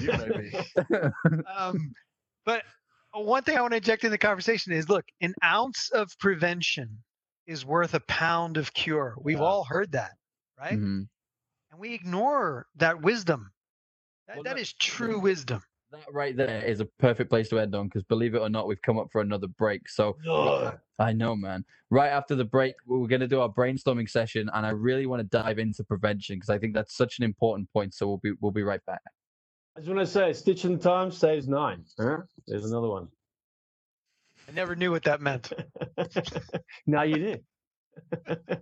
You 0.00 0.12
maybe. 0.18 0.52
um, 1.56 1.94
but 2.44 2.62
one 3.14 3.42
thing 3.42 3.56
I 3.56 3.62
want 3.62 3.72
to 3.72 3.78
inject 3.78 4.04
in 4.04 4.10
the 4.10 4.18
conversation 4.18 4.74
is 4.74 4.90
look, 4.90 5.06
an 5.22 5.32
ounce 5.42 5.88
of 5.94 6.10
prevention 6.18 6.98
is 7.46 7.64
worth 7.64 7.94
a 7.94 8.00
pound 8.00 8.58
of 8.58 8.74
cure. 8.74 9.14
We've 9.18 9.38
Yeah. 9.38 9.44
all 9.44 9.64
heard 9.64 9.92
that, 9.92 10.10
right? 10.58 10.78
Mhm. 10.78 11.08
And 11.80 11.88
we 11.88 11.94
ignore 11.94 12.66
that 12.76 13.00
wisdom. 13.00 13.50
That, 14.28 14.36
Well, 14.36 14.44
that 14.44 14.56
that- 14.56 14.60
is 14.60 14.74
true 14.74 15.18
wisdom. 15.18 15.62
That 15.92 16.12
right 16.12 16.36
there 16.36 16.62
is 16.62 16.78
a 16.78 16.84
perfect 16.84 17.30
place 17.30 17.48
to 17.48 17.58
end 17.58 17.74
on 17.74 17.88
because 17.88 18.04
believe 18.04 18.36
it 18.36 18.38
or 18.38 18.48
not, 18.48 18.68
we've 18.68 18.80
come 18.80 18.96
up 18.96 19.10
for 19.10 19.22
another 19.22 19.48
break. 19.48 19.88
So 19.88 20.16
I 21.00 21.12
know, 21.12 21.34
man. 21.34 21.64
Right 21.88 22.10
after 22.10 22.36
the 22.36 22.44
break, 22.44 22.76
we're 22.86 23.08
going 23.08 23.22
to 23.22 23.26
do 23.26 23.40
our 23.40 23.48
brainstorming 23.48 24.08
session, 24.08 24.48
and 24.54 24.64
I 24.64 24.70
really 24.70 25.06
want 25.06 25.18
to 25.20 25.24
dive 25.36 25.58
into 25.58 25.82
prevention 25.82 26.36
because 26.36 26.50
I 26.50 26.58
think 26.58 26.74
that's 26.74 26.94
such 26.96 27.18
an 27.18 27.24
important 27.24 27.72
point. 27.72 27.94
So 27.94 28.06
we'll 28.06 28.18
be 28.18 28.34
we'll 28.40 28.52
be 28.52 28.62
right 28.62 28.84
back. 28.86 29.00
I 29.76 29.80
just 29.80 29.88
want 29.88 29.98
to 30.00 30.06
say, 30.06 30.32
stitch 30.32 30.64
in 30.64 30.78
time 30.78 31.10
saves 31.10 31.48
nine. 31.48 31.84
Huh? 31.98 32.18
There's 32.46 32.70
another 32.70 32.88
one. 32.88 33.08
I 34.48 34.52
never 34.52 34.76
knew 34.76 34.92
what 34.92 35.02
that 35.04 35.20
meant. 35.20 35.52
now 36.86 37.02
you 37.02 37.16
did. 37.16 37.44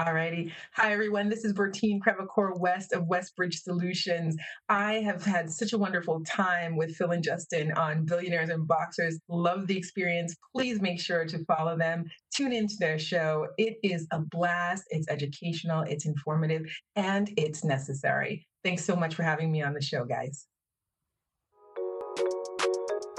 Alrighty. 0.00 0.50
Hi, 0.74 0.90
everyone. 0.90 1.28
This 1.28 1.44
is 1.44 1.52
Bertine 1.52 2.00
Crevacore 2.00 2.58
West 2.58 2.94
of 2.94 3.04
Westbridge 3.04 3.56
Solutions. 3.56 4.34
I 4.70 4.94
have 4.94 5.22
had 5.22 5.50
such 5.50 5.74
a 5.74 5.78
wonderful 5.78 6.22
time 6.24 6.76
with 6.76 6.96
Phil 6.96 7.10
and 7.10 7.22
Justin 7.22 7.72
on 7.72 8.06
Billionaires 8.06 8.48
and 8.48 8.66
Boxers. 8.66 9.20
Love 9.28 9.66
the 9.66 9.76
experience. 9.76 10.34
Please 10.56 10.80
make 10.80 10.98
sure 10.98 11.26
to 11.26 11.44
follow 11.44 11.76
them. 11.76 12.06
Tune 12.34 12.54
into 12.54 12.74
their 12.80 12.98
show. 12.98 13.48
It 13.58 13.76
is 13.82 14.06
a 14.12 14.20
blast. 14.20 14.84
It's 14.88 15.08
educational, 15.10 15.82
it's 15.82 16.06
informative, 16.06 16.62
and 16.96 17.30
it's 17.36 17.62
necessary. 17.62 18.46
Thanks 18.64 18.86
so 18.86 18.96
much 18.96 19.14
for 19.14 19.24
having 19.24 19.52
me 19.52 19.62
on 19.62 19.74
the 19.74 19.82
show, 19.82 20.06
guys. 20.06 20.46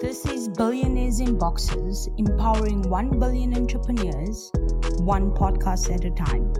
This 0.01 0.25
is 0.25 0.49
Billionaires 0.49 1.19
in 1.19 1.37
Boxes, 1.37 2.09
empowering 2.17 2.81
1 2.89 3.19
billion 3.19 3.55
entrepreneurs, 3.55 4.51
one 4.97 5.31
podcast 5.31 5.93
at 5.93 6.03
a 6.03 6.11
time. 6.11 6.51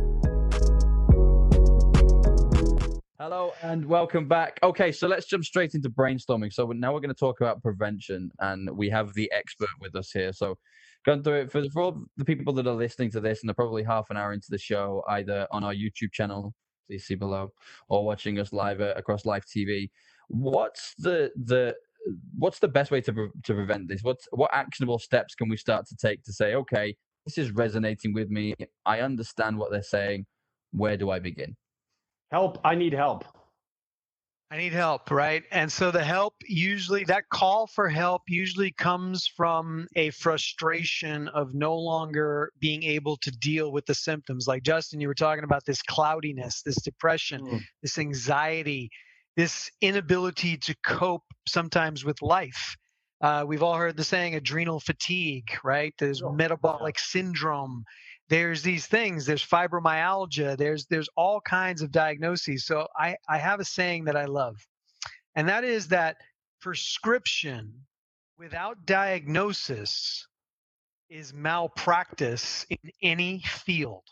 Hello 3.23 3.53
and 3.62 3.86
welcome 3.86 4.27
back. 4.27 4.59
Okay, 4.63 4.91
so 4.91 5.07
let's 5.07 5.25
jump 5.27 5.45
straight 5.45 5.75
into 5.75 5.89
brainstorming. 5.89 6.51
So 6.51 6.65
now 6.65 6.93
we're 6.93 6.99
going 6.99 7.07
to 7.07 7.15
talk 7.17 7.39
about 7.39 7.62
prevention, 7.62 8.29
and 8.39 8.69
we 8.71 8.89
have 8.89 9.13
the 9.13 9.31
expert 9.31 9.69
with 9.79 9.95
us 9.95 10.12
here. 10.12 10.33
So, 10.33 10.57
going 11.05 11.23
through 11.23 11.43
it 11.43 11.51
for, 11.53 11.63
for 11.69 11.83
all 11.83 12.03
the 12.17 12.25
people 12.25 12.51
that 12.55 12.67
are 12.67 12.73
listening 12.73 13.12
to 13.12 13.21
this, 13.21 13.39
and 13.39 13.47
they're 13.47 13.53
probably 13.53 13.81
half 13.81 14.09
an 14.09 14.17
hour 14.17 14.33
into 14.33 14.47
the 14.49 14.57
show, 14.57 15.05
either 15.07 15.47
on 15.51 15.63
our 15.63 15.73
YouTube 15.73 16.12
channel, 16.12 16.53
please 16.86 17.05
see 17.05 17.15
below, 17.15 17.47
or 17.88 18.03
watching 18.03 18.39
us 18.39 18.51
live 18.51 18.81
uh, 18.81 18.93
across 18.97 19.25
live 19.25 19.45
TV. 19.45 19.89
What's 20.27 20.93
the 20.97 21.31
the 21.45 21.75
what's 22.38 22.59
the 22.59 22.67
best 22.67 22.91
way 22.91 22.99
to 22.99 23.13
pre- 23.13 23.29
to 23.45 23.53
prevent 23.53 23.88
this? 23.88 24.03
What 24.03 24.17
what 24.31 24.53
actionable 24.53 24.99
steps 24.99 25.33
can 25.33 25.47
we 25.47 25.55
start 25.55 25.86
to 25.88 25.95
take 25.95 26.23
to 26.23 26.33
say, 26.33 26.55
okay, 26.55 26.93
this 27.25 27.38
is 27.38 27.51
resonating 27.51 28.12
with 28.13 28.29
me. 28.29 28.53
I 28.86 28.99
understand 28.99 29.57
what 29.57 29.71
they're 29.71 29.81
saying. 29.81 30.25
Where 30.73 30.97
do 30.97 31.09
I 31.09 31.19
begin? 31.19 31.55
Help! 32.34 32.58
I 32.65 32.74
need 32.74 32.93
help. 32.93 33.26
I 34.50 34.58
need 34.58 34.74
help, 34.74 35.12
right? 35.12 35.43
And 35.52 35.72
so 35.72 35.91
the 35.91 36.04
help 36.04 36.34
usually, 36.48 37.04
that 37.06 37.30
call 37.32 37.67
for 37.67 37.88
help 37.89 38.24
usually 38.28 38.72
comes 38.72 39.28
from 39.28 39.88
a 39.96 40.10
frustration 40.10 41.28
of 41.28 41.54
no 41.54 41.76
longer 41.76 42.52
being 42.60 42.82
able 42.82 43.17
to 43.17 43.30
deal 43.32 43.72
with 43.72 43.86
the 43.86 43.93
symptoms. 43.93 44.48
Like 44.48 44.63
Justin, 44.63 45.00
you 45.00 45.08
were 45.08 45.13
talking 45.13 45.43
about 45.43 45.63
this 45.65 45.84
cloudiness, 45.84 46.63
this 46.63 46.82
depression, 46.82 47.46
Mm. 47.46 47.62
this 47.84 48.00
anxiety, 48.00 48.89
this 49.38 49.69
inability 49.82 50.58
to 50.58 50.76
cope 50.84 51.24
sometimes 51.48 52.04
with 52.04 52.19
life. 52.24 52.76
Uh, 53.22 53.43
we've 53.48 53.63
all 53.63 53.76
heard 53.76 53.96
the 53.96 54.04
saying 54.04 54.34
adrenal 54.36 54.80
fatigue, 54.80 55.50
right? 55.63 55.93
There's 56.00 56.22
Oh, 56.24 56.30
yeah. 56.32 56.36
metabolic 56.36 56.98
syndrome. 56.98 57.84
There's 58.29 58.63
these 58.63 58.88
things. 58.88 59.25
There's 59.25 59.45
fibromyalgia. 59.45 60.57
There's 60.57 60.86
there's 60.86 61.09
all 61.15 61.41
kinds 61.41 61.81
of 61.81 61.91
diagnoses. 61.91 62.65
So 62.65 62.88
I 62.97 63.17
I 63.27 63.38
have 63.38 63.59
a 63.59 63.65
saying 63.65 64.05
that 64.05 64.15
I 64.15 64.25
love, 64.25 64.65
and 65.36 65.47
that 65.49 65.63
is 65.63 65.89
that 65.89 66.17
prescription 66.62 67.73
without 68.38 68.86
diagnosis 68.86 70.27
is 71.09 71.33
malpractice 71.33 72.65
in 72.69 72.91
any 73.01 73.39
field. 73.39 74.03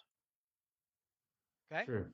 Okay. 1.72 1.86
Sure. 1.86 2.12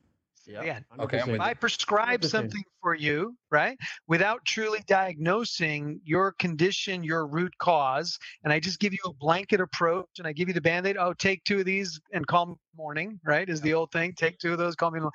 Yeah. 0.47 0.61
Again, 0.61 0.85
Okay, 0.99 1.19
I'm 1.19 1.29
if 1.29 1.41
I 1.41 1.53
prescribe 1.53 2.21
100%. 2.21 2.29
something 2.31 2.63
for 2.81 2.95
you, 2.95 3.35
right, 3.51 3.77
without 4.07 4.45
truly 4.45 4.79
diagnosing 4.87 5.99
your 6.03 6.31
condition, 6.33 7.03
your 7.03 7.27
root 7.27 7.53
cause, 7.59 8.17
and 8.43 8.53
I 8.53 8.59
just 8.59 8.79
give 8.79 8.93
you 8.93 8.99
a 9.05 9.13
blanket 9.13 9.59
approach 9.61 10.07
and 10.19 10.27
I 10.27 10.33
give 10.33 10.47
you 10.47 10.53
the 10.53 10.61
band 10.61 10.87
aid, 10.87 10.97
oh, 10.97 11.13
take 11.13 11.43
two 11.43 11.59
of 11.59 11.65
these 11.65 11.99
and 12.13 12.25
call 12.25 12.47
me 12.47 12.55
morning, 12.75 13.19
right, 13.25 13.47
is 13.49 13.61
the 13.61 13.73
old 13.73 13.91
thing. 13.91 14.13
Take 14.15 14.37
two 14.39 14.53
of 14.53 14.57
those, 14.57 14.75
call 14.75 14.91
me 14.91 14.99
morning. 14.99 15.11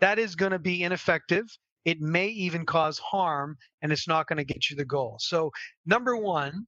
That 0.00 0.18
is 0.18 0.34
going 0.34 0.52
to 0.52 0.58
be 0.58 0.82
ineffective. 0.82 1.44
It 1.84 2.00
may 2.00 2.28
even 2.28 2.66
cause 2.66 2.98
harm 2.98 3.56
and 3.82 3.92
it's 3.92 4.08
not 4.08 4.26
going 4.26 4.38
to 4.38 4.44
get 4.44 4.70
you 4.70 4.76
the 4.76 4.84
goal. 4.84 5.16
So, 5.20 5.50
number 5.86 6.16
one, 6.16 6.66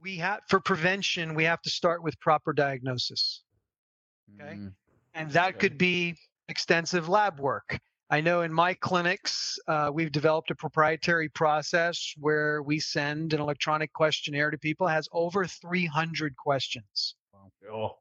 we 0.00 0.16
have 0.18 0.40
for 0.48 0.60
prevention, 0.60 1.34
we 1.34 1.44
have 1.44 1.62
to 1.62 1.70
start 1.70 2.02
with 2.02 2.18
proper 2.20 2.52
diagnosis 2.52 3.42
Okay. 4.40 4.54
Mm, 4.54 4.72
and 5.14 5.30
that 5.32 5.50
Okay. 5.50 5.58
could 5.58 5.78
be 5.78 6.16
extensive 6.48 7.08
lab 7.08 7.40
work. 7.40 7.78
I 8.10 8.20
know 8.20 8.42
in 8.42 8.52
my 8.52 8.74
clinics, 8.74 9.58
uh, 9.68 9.90
we've 9.92 10.12
developed 10.12 10.50
a 10.50 10.54
proprietary 10.54 11.30
process 11.30 12.12
where 12.18 12.62
we 12.62 12.78
send 12.78 13.32
an 13.32 13.40
electronic 13.40 13.90
questionnaire 13.94 14.50
to 14.50 14.58
people. 14.58 14.86
It 14.86 14.92
has 14.92 15.08
over 15.12 15.46
300 15.46 16.36
questions. 16.36 17.14
Oh, 17.72 17.96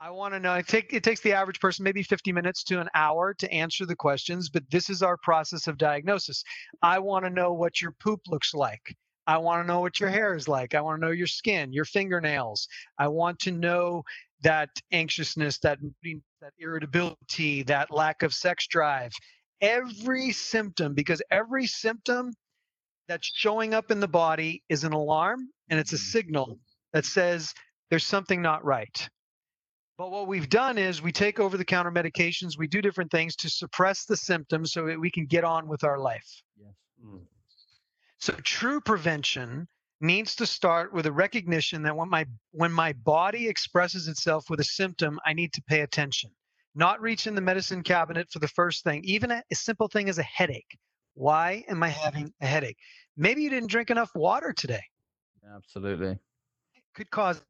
I 0.00 0.10
want 0.10 0.32
to 0.32 0.40
know. 0.40 0.54
It, 0.54 0.66
take, 0.66 0.94
it 0.94 1.04
takes 1.04 1.20
the 1.20 1.34
average 1.34 1.60
person 1.60 1.84
maybe 1.84 2.02
50 2.02 2.32
minutes 2.32 2.64
to 2.64 2.80
an 2.80 2.88
hour 2.94 3.34
to 3.34 3.52
answer 3.52 3.84
the 3.84 3.94
questions, 3.94 4.48
but 4.48 4.62
this 4.70 4.88
is 4.88 5.02
our 5.02 5.18
process 5.18 5.66
of 5.66 5.76
diagnosis. 5.76 6.42
I 6.82 6.98
want 7.00 7.26
to 7.26 7.30
know 7.30 7.52
what 7.52 7.82
your 7.82 7.92
poop 8.00 8.20
looks 8.26 8.54
like. 8.54 8.96
I 9.30 9.38
want 9.38 9.62
to 9.62 9.66
know 9.68 9.78
what 9.78 10.00
your 10.00 10.08
hair 10.10 10.34
is 10.34 10.48
like. 10.48 10.74
I 10.74 10.80
want 10.80 11.00
to 11.00 11.06
know 11.06 11.12
your 11.12 11.28
skin, 11.28 11.72
your 11.72 11.84
fingernails. 11.84 12.66
I 12.98 13.06
want 13.06 13.38
to 13.40 13.52
know 13.52 14.02
that 14.42 14.70
anxiousness, 14.90 15.58
that 15.60 15.78
that 16.40 16.52
irritability, 16.58 17.62
that 17.62 17.92
lack 17.92 18.24
of 18.24 18.34
sex 18.34 18.66
drive. 18.66 19.12
Every 19.60 20.32
symptom, 20.32 20.94
because 20.94 21.22
every 21.30 21.68
symptom 21.68 22.32
that's 23.06 23.30
showing 23.32 23.72
up 23.72 23.92
in 23.92 24.00
the 24.00 24.08
body 24.08 24.64
is 24.68 24.82
an 24.82 24.92
alarm 24.92 25.48
and 25.68 25.78
it's 25.78 25.92
a 25.92 25.96
Mhm. 25.96 26.12
signal 26.12 26.58
that 26.92 27.04
says 27.04 27.54
there's 27.88 28.06
something 28.06 28.42
not 28.42 28.64
right. 28.64 29.08
But 29.96 30.10
what 30.10 30.26
we've 30.26 30.48
done 30.48 30.76
is 30.76 31.00
we 31.02 31.12
take 31.12 31.38
over 31.38 31.56
the 31.56 31.64
counter 31.64 31.92
medications, 31.92 32.58
we 32.58 32.66
do 32.66 32.82
different 32.82 33.12
things 33.12 33.36
to 33.36 33.48
suppress 33.48 34.06
the 34.06 34.16
symptoms 34.16 34.72
so 34.72 34.86
that 34.86 34.98
we 34.98 35.10
can 35.10 35.26
get 35.26 35.44
on 35.44 35.68
with 35.68 35.84
our 35.84 35.98
life. 35.98 36.42
Yes. 36.56 36.74
mm. 37.04 37.20
So 38.20 38.34
true 38.44 38.80
prevention 38.80 39.66
needs 40.00 40.34
to 40.36 40.46
start 40.46 40.92
with 40.92 41.06
a 41.06 41.12
recognition 41.12 41.82
that 41.82 41.96
when 41.96 42.08
my 42.08 42.26
when 42.52 42.72
my 42.72 42.92
body 42.92 43.48
expresses 43.48 44.08
itself 44.08 44.50
with 44.50 44.60
a 44.60 44.64
symptom, 44.64 45.18
I 45.24 45.32
need 45.32 45.52
to 45.54 45.62
pay 45.62 45.80
attention. 45.80 46.30
Not 46.74 47.00
reach 47.00 47.26
in 47.26 47.34
the 47.34 47.40
medicine 47.40 47.82
cabinet 47.82 48.28
for 48.30 48.38
the 48.38 48.48
first 48.48 48.84
thing, 48.84 49.02
even 49.04 49.30
a, 49.30 49.42
a 49.50 49.54
simple 49.54 49.88
thing 49.88 50.08
as 50.08 50.18
a 50.18 50.22
headache. 50.22 50.78
Why 51.14 51.64
am 51.68 51.82
I 51.82 51.90
mm-hmm. 51.90 52.00
having 52.02 52.32
a 52.40 52.46
headache? 52.46 52.76
Maybe 53.16 53.42
you 53.42 53.50
didn't 53.50 53.70
drink 53.70 53.90
enough 53.90 54.10
water 54.14 54.52
today. 54.52 54.82
Absolutely. 55.54 56.10
It 56.10 56.82
could 56.94 57.10
cause 57.10 57.42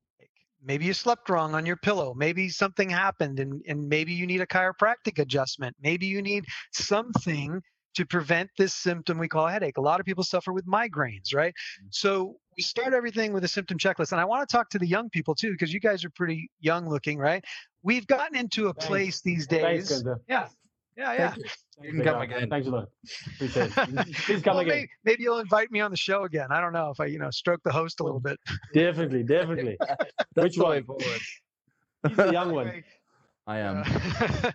maybe 0.63 0.85
you 0.85 0.93
slept 0.93 1.29
wrong 1.29 1.55
on 1.55 1.65
your 1.65 1.77
pillow 1.77 2.13
maybe 2.15 2.49
something 2.49 2.91
happened 2.91 3.41
and, 3.41 3.63
and 3.67 3.89
maybe 3.89 4.13
you 4.13 4.27
need 4.27 4.43
a 4.43 4.47
chiropractic 4.47 5.19
adjustment 5.19 5.75
maybe 5.81 6.07
you 6.07 6.21
need 6.21 6.45
something 6.73 7.63
to 7.95 8.07
prevent 8.07 8.49
this 8.59 8.75
symptom 8.75 9.19
we 9.19 9.29
call 9.29 9.47
a 9.47 9.51
headache 9.53 9.77
a 9.79 9.81
lot 9.81 10.01
of 10.01 10.07
people 10.07 10.23
suffer 10.25 10.53
with 10.53 10.67
migraines 10.67 11.35
right 11.35 11.55
so 11.91 12.37
we 12.57 12.63
start 12.63 12.93
everything 12.95 13.33
with 13.33 13.45
a 13.45 13.49
symptom 13.49 13.79
checklist 13.79 14.13
and 14.13 14.21
i 14.21 14.25
want 14.25 14.47
to 14.49 14.57
talk 14.57 14.69
to 14.71 14.79
the 14.79 14.87
young 14.87 15.09
people 15.11 15.35
too 15.35 15.53
because 15.53 15.73
you 15.73 15.81
guys 15.81 16.05
are 16.05 16.11
pretty 16.11 16.51
young 16.61 16.89
looking 16.89 17.19
right 17.19 17.45
we've 17.83 18.07
gotten 18.07 18.37
into 18.37 18.69
a 18.69 18.73
Thanks. 18.75 18.87
place 18.87 19.21
these 19.23 19.47
days 19.47 19.91
Gunther. 19.91 20.21
yeah 20.29 20.47
yeah 20.97 21.13
yeah 21.15 21.29
Thank 21.31 21.45
you. 21.45 21.51
You 21.83 21.93
can 21.93 22.03
come 22.05 22.19
Thanks, 22.21 22.35
again. 22.37 22.51
Thanks 22.51 22.67
a 22.67 22.71
lot. 22.71 22.89
Appreciate 23.37 23.73
it. 23.75 24.15
Please 24.17 24.43
come 24.43 24.57
Well, 24.57 24.59
again. 24.61 24.75
maybe, 24.75 24.89
maybe 25.05 25.23
you'll 25.23 25.39
invite 25.39 25.71
me 25.71 25.81
on 25.81 25.91
the 25.91 25.97
show 25.97 26.25
again 26.25 26.49
i 26.51 26.61
don't 26.61 26.75
know 26.75 26.91
if 26.91 27.01
i 27.01 27.07
you 27.07 27.19
know 27.19 27.31
stroke 27.31 27.61
the 27.65 27.73
host 27.73 28.01
a 28.01 28.03
little 28.05 28.21
bit 28.21 28.39
Definitely, 28.75 29.23
definitely. 29.23 29.79
That's 30.35 30.35
Which 30.37 30.57
the 30.57 30.65
way 30.67 30.83
one? 30.83 30.85
forward. 30.85 31.21
He's 32.07 32.17
the 32.17 32.33
young 32.33 32.53
one. 32.61 32.85
I 33.47 33.59
am. 33.61 33.83
Uh, 33.85 34.51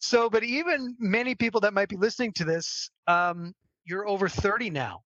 so, 0.00 0.30
but 0.30 0.42
even 0.42 0.96
many 0.98 1.34
people 1.34 1.60
that 1.60 1.74
might 1.74 1.90
be 1.90 1.96
listening 1.96 2.32
to 2.32 2.44
this, 2.44 2.90
um, 3.06 3.54
you're 3.84 4.08
over 4.08 4.28
30 4.28 4.70
now. 4.70 5.02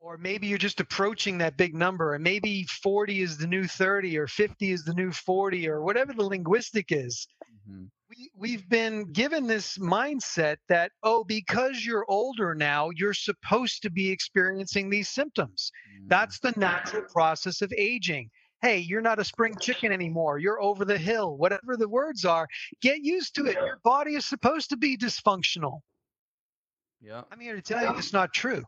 Or 0.00 0.16
maybe 0.16 0.46
you're 0.46 0.58
just 0.58 0.80
approaching 0.80 1.38
that 1.38 1.56
big 1.56 1.74
number, 1.74 2.14
and 2.14 2.22
maybe 2.22 2.64
40 2.82 3.22
is 3.22 3.36
the 3.38 3.46
new 3.46 3.66
30, 3.66 4.16
or 4.18 4.26
50 4.26 4.70
is 4.70 4.84
the 4.84 4.94
new 4.94 5.10
40, 5.10 5.68
or 5.68 5.82
whatever 5.82 6.12
the 6.12 6.22
linguistic 6.22 6.92
is. 6.92 7.26
Mhm. 7.68 7.90
We, 8.08 8.30
we've 8.34 8.68
been 8.68 9.12
given 9.12 9.46
this 9.46 9.76
mindset 9.78 10.56
that, 10.68 10.92
oh, 11.02 11.24
because 11.24 11.84
you're 11.84 12.06
older 12.08 12.54
now, 12.54 12.90
you're 12.90 13.12
supposed 13.12 13.82
to 13.82 13.90
be 13.90 14.10
experiencing 14.10 14.88
these 14.88 15.08
symptoms. 15.10 15.72
Mm. 16.00 16.08
That's 16.08 16.38
the 16.38 16.52
natural 16.56 17.02
process 17.12 17.60
of 17.60 17.72
aging. 17.76 18.30
Hey, 18.62 18.78
you're 18.78 19.00
not 19.00 19.18
a 19.20 19.24
spring 19.24 19.54
chicken 19.60 19.92
anymore. 19.92 20.38
You're 20.38 20.60
over 20.60 20.84
the 20.84 20.98
hill. 20.98 21.36
Whatever 21.36 21.76
the 21.76 21.88
words 21.88 22.24
are, 22.24 22.46
get 22.82 22.98
used 23.02 23.34
to 23.36 23.46
it. 23.46 23.54
Your 23.54 23.78
body 23.84 24.14
is 24.14 24.26
supposed 24.26 24.70
to 24.70 24.76
be 24.76 24.96
dysfunctional. 24.96 25.80
Yeah. 27.00 27.22
I'm 27.30 27.38
here 27.40 27.54
to 27.54 27.62
tell 27.62 27.82
you 27.82 27.90
it's 27.96 28.12
not 28.12 28.32
true. 28.34 28.64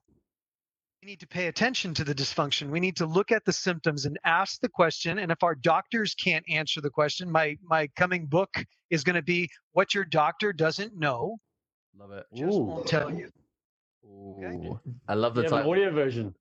We 1.03 1.07
need 1.09 1.21
to 1.21 1.27
pay 1.27 1.47
attention 1.49 1.95
to 1.95 2.05
the 2.05 2.15
dysfunction. 2.15 2.69
We 2.69 2.79
need 2.79 2.97
to 2.99 3.07
look 3.07 3.33
at 3.33 3.45
the 3.47 3.53
symptoms 3.53 4.05
and 4.05 4.19
ask 4.25 4.61
the 4.61 4.69
question. 4.69 5.19
And 5.19 5.33
if 5.33 5.43
our 5.43 5.55
doctors 5.55 6.15
can't 6.15 6.45
answer 6.49 6.81
the 6.83 6.91
question, 6.91 7.31
my 7.33 7.57
my 7.63 7.89
coming 7.97 8.27
book 8.27 8.51
is 8.91 9.03
going 9.03 9.17
to 9.17 9.23
be 9.23 9.49
what 9.73 9.95
your 9.95 10.05
doctor 10.05 10.53
doesn't 10.53 10.95
know, 10.97 11.39
Love 11.99 12.13
it. 12.13 12.27
just 12.37 12.59
Ooh. 12.59 12.63
won't 12.65 12.87
tell 12.87 13.11
you. 13.11 13.31
Ooh. 14.05 14.79
I 15.09 15.15
love 15.15 15.35
the 15.35 15.43
You 15.43 15.49
title. 15.49 15.71
audio 15.71 15.91
version. 15.91 16.35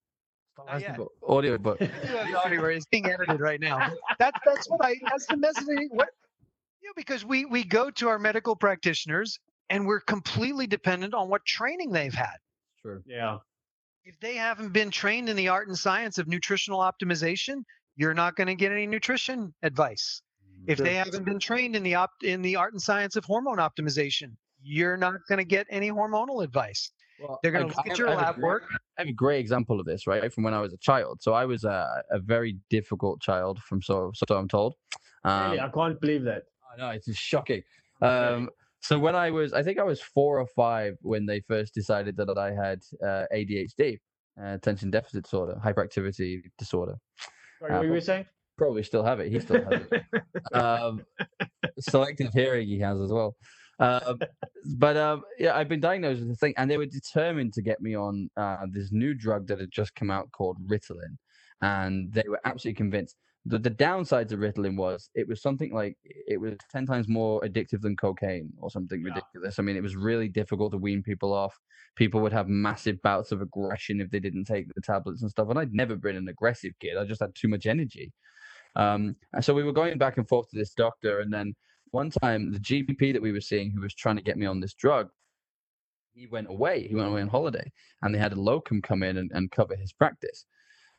Oh, 0.67 0.71
not 0.71 0.81
yet. 0.81 0.97
Audio 1.27 1.57
book. 1.57 1.77
I 1.81 1.85
do 1.85 1.91
have 2.07 2.27
the 2.27 2.39
audio 2.39 2.61
where 2.61 2.71
it's 2.71 2.85
being 2.85 3.05
edited 3.05 3.39
right 3.39 3.59
now. 3.59 3.91
That, 4.19 4.33
that's 4.45 4.69
what 4.69 4.79
I, 4.83 4.95
that's 5.09 5.25
the 5.27 5.37
message. 5.37 5.65
I- 5.69 5.87
What, 5.91 6.09
you 6.81 6.89
know, 6.89 6.93
because 6.95 7.25
we, 7.25 7.45
we 7.45 7.63
go 7.63 7.89
to 7.91 8.07
our 8.07 8.19
medical 8.19 8.55
practitioners 8.55 9.39
and 9.69 9.85
we're 9.85 9.99
completely 10.01 10.67
dependent 10.67 11.13
on 11.13 11.29
what 11.29 11.45
training 11.45 11.91
they've 11.91 12.13
had. 12.13 12.35
True. 12.81 13.03
Yeah. 13.05 13.37
If 14.05 14.19
they 14.19 14.35
haven't 14.35 14.73
been 14.73 14.89
trained 14.91 15.29
in 15.29 15.35
the 15.35 15.49
art 15.49 15.67
and 15.67 15.77
science 15.77 16.17
of 16.17 16.27
nutritional 16.27 16.79
optimization, 16.79 17.63
you're 17.95 18.13
not 18.13 18.35
going 18.35 18.47
to 18.47 18.55
get 18.55 18.71
any 18.71 18.87
nutrition 18.87 19.53
advice. 19.61 20.21
If 20.67 20.77
Sure. 20.77 20.85
they 20.85 20.95
haven't 20.95 21.23
been 21.25 21.39
trained 21.39 21.75
in 21.75 21.83
the 21.83 21.95
op- 21.95 22.11
in 22.23 22.41
the 22.41 22.55
art 22.55 22.73
and 22.73 22.81
science 22.81 23.15
of 23.15 23.23
hormone 23.25 23.57
optimization, 23.57 24.31
you're 24.61 24.97
not 24.97 25.13
going 25.29 25.37
to 25.37 25.45
get 25.45 25.67
any 25.69 25.89
hormonal 25.91 26.43
advice. 26.43 26.91
Well, 27.21 27.39
They're 27.43 27.51
going 27.51 27.65
I- 27.65 27.69
to 27.69 27.75
look 27.77 27.85
at 27.85 27.89
have- 27.89 27.97
your 27.97 28.09
I 28.09 28.13
a 28.13 28.17
lab 28.17 28.35
great- 28.35 28.43
work. 28.45 28.63
I 28.97 29.01
have 29.01 29.07
a 29.07 29.13
great 29.13 29.39
example 29.39 29.79
of 29.79 29.85
this, 29.85 30.07
right, 30.07 30.31
from 30.33 30.43
when 30.43 30.53
I 30.53 30.61
was 30.61 30.73
a 30.73 30.77
child. 30.77 31.21
So 31.21 31.33
I 31.33 31.45
was 31.45 31.63
a, 31.63 32.03
a 32.11 32.19
very 32.19 32.57
difficult 32.69 33.21
child, 33.21 33.59
from 33.59 33.81
so 33.81 34.11
so 34.15 34.25
I'm 34.35 34.47
told. 34.47 34.75
Um, 35.23 35.51
Really, 35.51 35.59
I 35.61 35.69
can't 35.69 35.99
believe 35.99 36.23
that. 36.23 36.43
I 36.73 36.77
know 36.79 36.89
it's 36.89 37.05
just 37.07 37.19
shocking. 37.19 37.63
Um, 38.01 38.49
so 38.81 38.97
when 38.97 39.15
I 39.15 39.29
was, 39.31 39.51
I 39.53 39.61
think 39.63 39.77
I 39.79 39.83
was 39.83 39.99
four 40.01 40.39
or 40.39 40.47
five 40.47 40.95
when 41.01 41.25
they 41.25 41.41
first 41.41 41.73
decided 41.73 42.15
that 42.17 42.37
I 42.37 42.51
had 42.53 42.79
uh, 43.03 43.25
ADHD, 43.33 43.99
uh, 44.41 44.53
attention 44.53 44.89
deficit 44.91 45.23
disorder, 45.23 45.59
hyperactivity 45.63 46.41
disorder. 46.57 46.95
Sorry, 47.59 47.73
what 47.73 47.87
were 47.89 47.95
you 47.95 48.01
saying? 48.01 48.25
Probably 48.57 48.83
still 48.83 49.03
have 49.03 49.19
it. 49.19 49.31
He 49.31 49.39
still 49.41 49.63
has 49.65 49.81
it. 49.91 50.03
um, 50.53 51.03
selective 51.79 52.31
hearing 52.33 52.67
he 52.67 52.79
has 52.79 52.99
as 53.01 53.11
well. 53.11 53.35
Um, 53.79 54.19
but 54.77 54.97
um, 54.97 55.23
yeah, 55.37 55.55
I've 55.55 55.69
been 55.69 55.79
diagnosed 55.79 56.19
with 56.19 56.29
the 56.29 56.35
thing, 56.35 56.53
and 56.57 56.69
they 56.69 56.77
were 56.77 56.85
determined 56.85 57.53
to 57.53 57.61
get 57.61 57.81
me 57.81 57.95
on 57.95 58.29
uh, 58.37 58.65
this 58.71 58.91
new 58.91 59.13
drug 59.13 59.47
that 59.47 59.59
had 59.59 59.71
just 59.71 59.95
come 59.95 60.11
out 60.11 60.31
called 60.31 60.57
Ritalin, 60.67 61.17
and 61.61 62.11
they 62.11 62.23
were 62.27 62.41
absolutely 62.45 62.77
convinced. 62.77 63.15
The, 63.45 63.57
the 63.57 63.71
downsides 63.71 64.33
of 64.33 64.39
Ritalin 64.39 64.75
was 64.75 65.09
it 65.15 65.25
was 65.25 65.41
something 65.41 65.73
like 65.73 65.97
it 66.03 66.39
was 66.41 66.55
ten 66.69 66.85
times 66.85 67.07
more 67.07 67.39
addictive 67.41 67.79
than 67.81 67.95
cocaine 67.95 68.51
or 68.59 68.69
something 68.69 68.99
Yeah. 69.01 69.13
ridiculous. 69.13 69.59
I 69.59 69.61
mean, 69.61 69.77
it 69.77 69.81
was 69.81 69.95
really 69.95 70.27
difficult 70.27 70.73
to 70.73 70.77
wean 70.77 71.01
people 71.01 71.33
off. 71.33 71.57
People 71.95 72.19
would 72.21 72.33
have 72.33 72.49
massive 72.49 73.01
bouts 73.01 73.31
of 73.31 73.41
aggression 73.41 74.01
if 74.01 74.11
they 74.11 74.19
didn't 74.19 74.43
take 74.43 74.67
the 74.75 74.81
tablets 74.81 75.21
and 75.21 75.31
stuff. 75.31 75.49
And 75.49 75.57
I'd 75.57 75.73
never 75.73 75.95
been 75.95 76.17
an 76.17 76.27
aggressive 76.27 76.73
kid. 76.81 76.97
I 76.97 77.05
just 77.05 77.21
had 77.21 77.33
too 77.33 77.47
much 77.47 77.65
energy. 77.65 78.11
Um, 78.75 79.15
and 79.33 79.43
so 79.43 79.53
we 79.53 79.63
were 79.63 79.71
going 79.71 79.97
back 79.97 80.17
and 80.17 80.27
forth 80.27 80.49
to 80.49 80.57
this 80.57 80.73
doctor, 80.73 81.21
and 81.21 81.31
then 81.33 81.55
one 81.91 82.09
time 82.09 82.51
the 82.51 82.59
GP 82.59 83.13
that 83.13 83.21
we 83.21 83.31
were 83.31 83.41
seeing, 83.41 83.71
who 83.71 83.81
was 83.81 83.93
trying 83.93 84.17
to 84.17 84.21
get 84.21 84.37
me 84.37 84.45
on 84.45 84.59
this 84.59 84.73
drug, 84.73 85.09
he 86.13 86.27
went 86.27 86.49
away. 86.49 86.87
He 86.87 86.95
went 86.95 87.09
away 87.09 87.21
on 87.21 87.27
holiday, 87.27 87.71
and 88.01 88.13
they 88.13 88.19
had 88.19 88.33
a 88.33 88.41
locum 88.41 88.81
come 88.81 89.03
in 89.03 89.17
and, 89.17 89.31
and 89.33 89.51
cover 89.51 89.75
his 89.75 89.93
practice. 89.93 90.45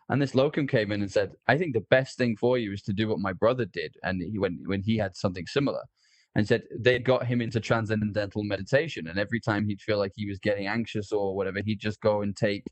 And 0.08 0.20
this 0.20 0.34
locum 0.34 0.66
came 0.66 0.90
in 0.92 1.02
and 1.02 1.10
said, 1.10 1.32
"I 1.46 1.56
think 1.56 1.74
the 1.74 1.86
best 1.90 2.16
thing 2.18 2.36
for 2.36 2.58
you 2.58 2.72
is 2.72 2.82
to 2.82 2.92
do 2.92 3.08
what 3.08 3.18
my 3.18 3.32
brother 3.32 3.64
did." 3.64 3.94
And 4.02 4.22
he 4.22 4.38
when 4.38 4.62
when 4.66 4.82
he 4.82 4.96
had 4.96 5.16
something 5.16 5.46
similar, 5.46 5.82
and 6.34 6.46
said 6.46 6.62
they'd 6.78 7.04
got 7.04 7.26
him 7.26 7.40
into 7.40 7.60
transcendental 7.60 8.44
meditation, 8.44 9.08
and 9.08 9.18
every 9.18 9.40
time 9.40 9.66
he'd 9.66 9.80
feel 9.80 9.98
like 9.98 10.12
he 10.14 10.26
was 10.26 10.38
getting 10.38 10.66
anxious 10.66 11.12
or 11.12 11.36
whatever, 11.36 11.60
he'd 11.64 11.80
just 11.80 12.00
go 12.00 12.22
and 12.22 12.36
take 12.36 12.64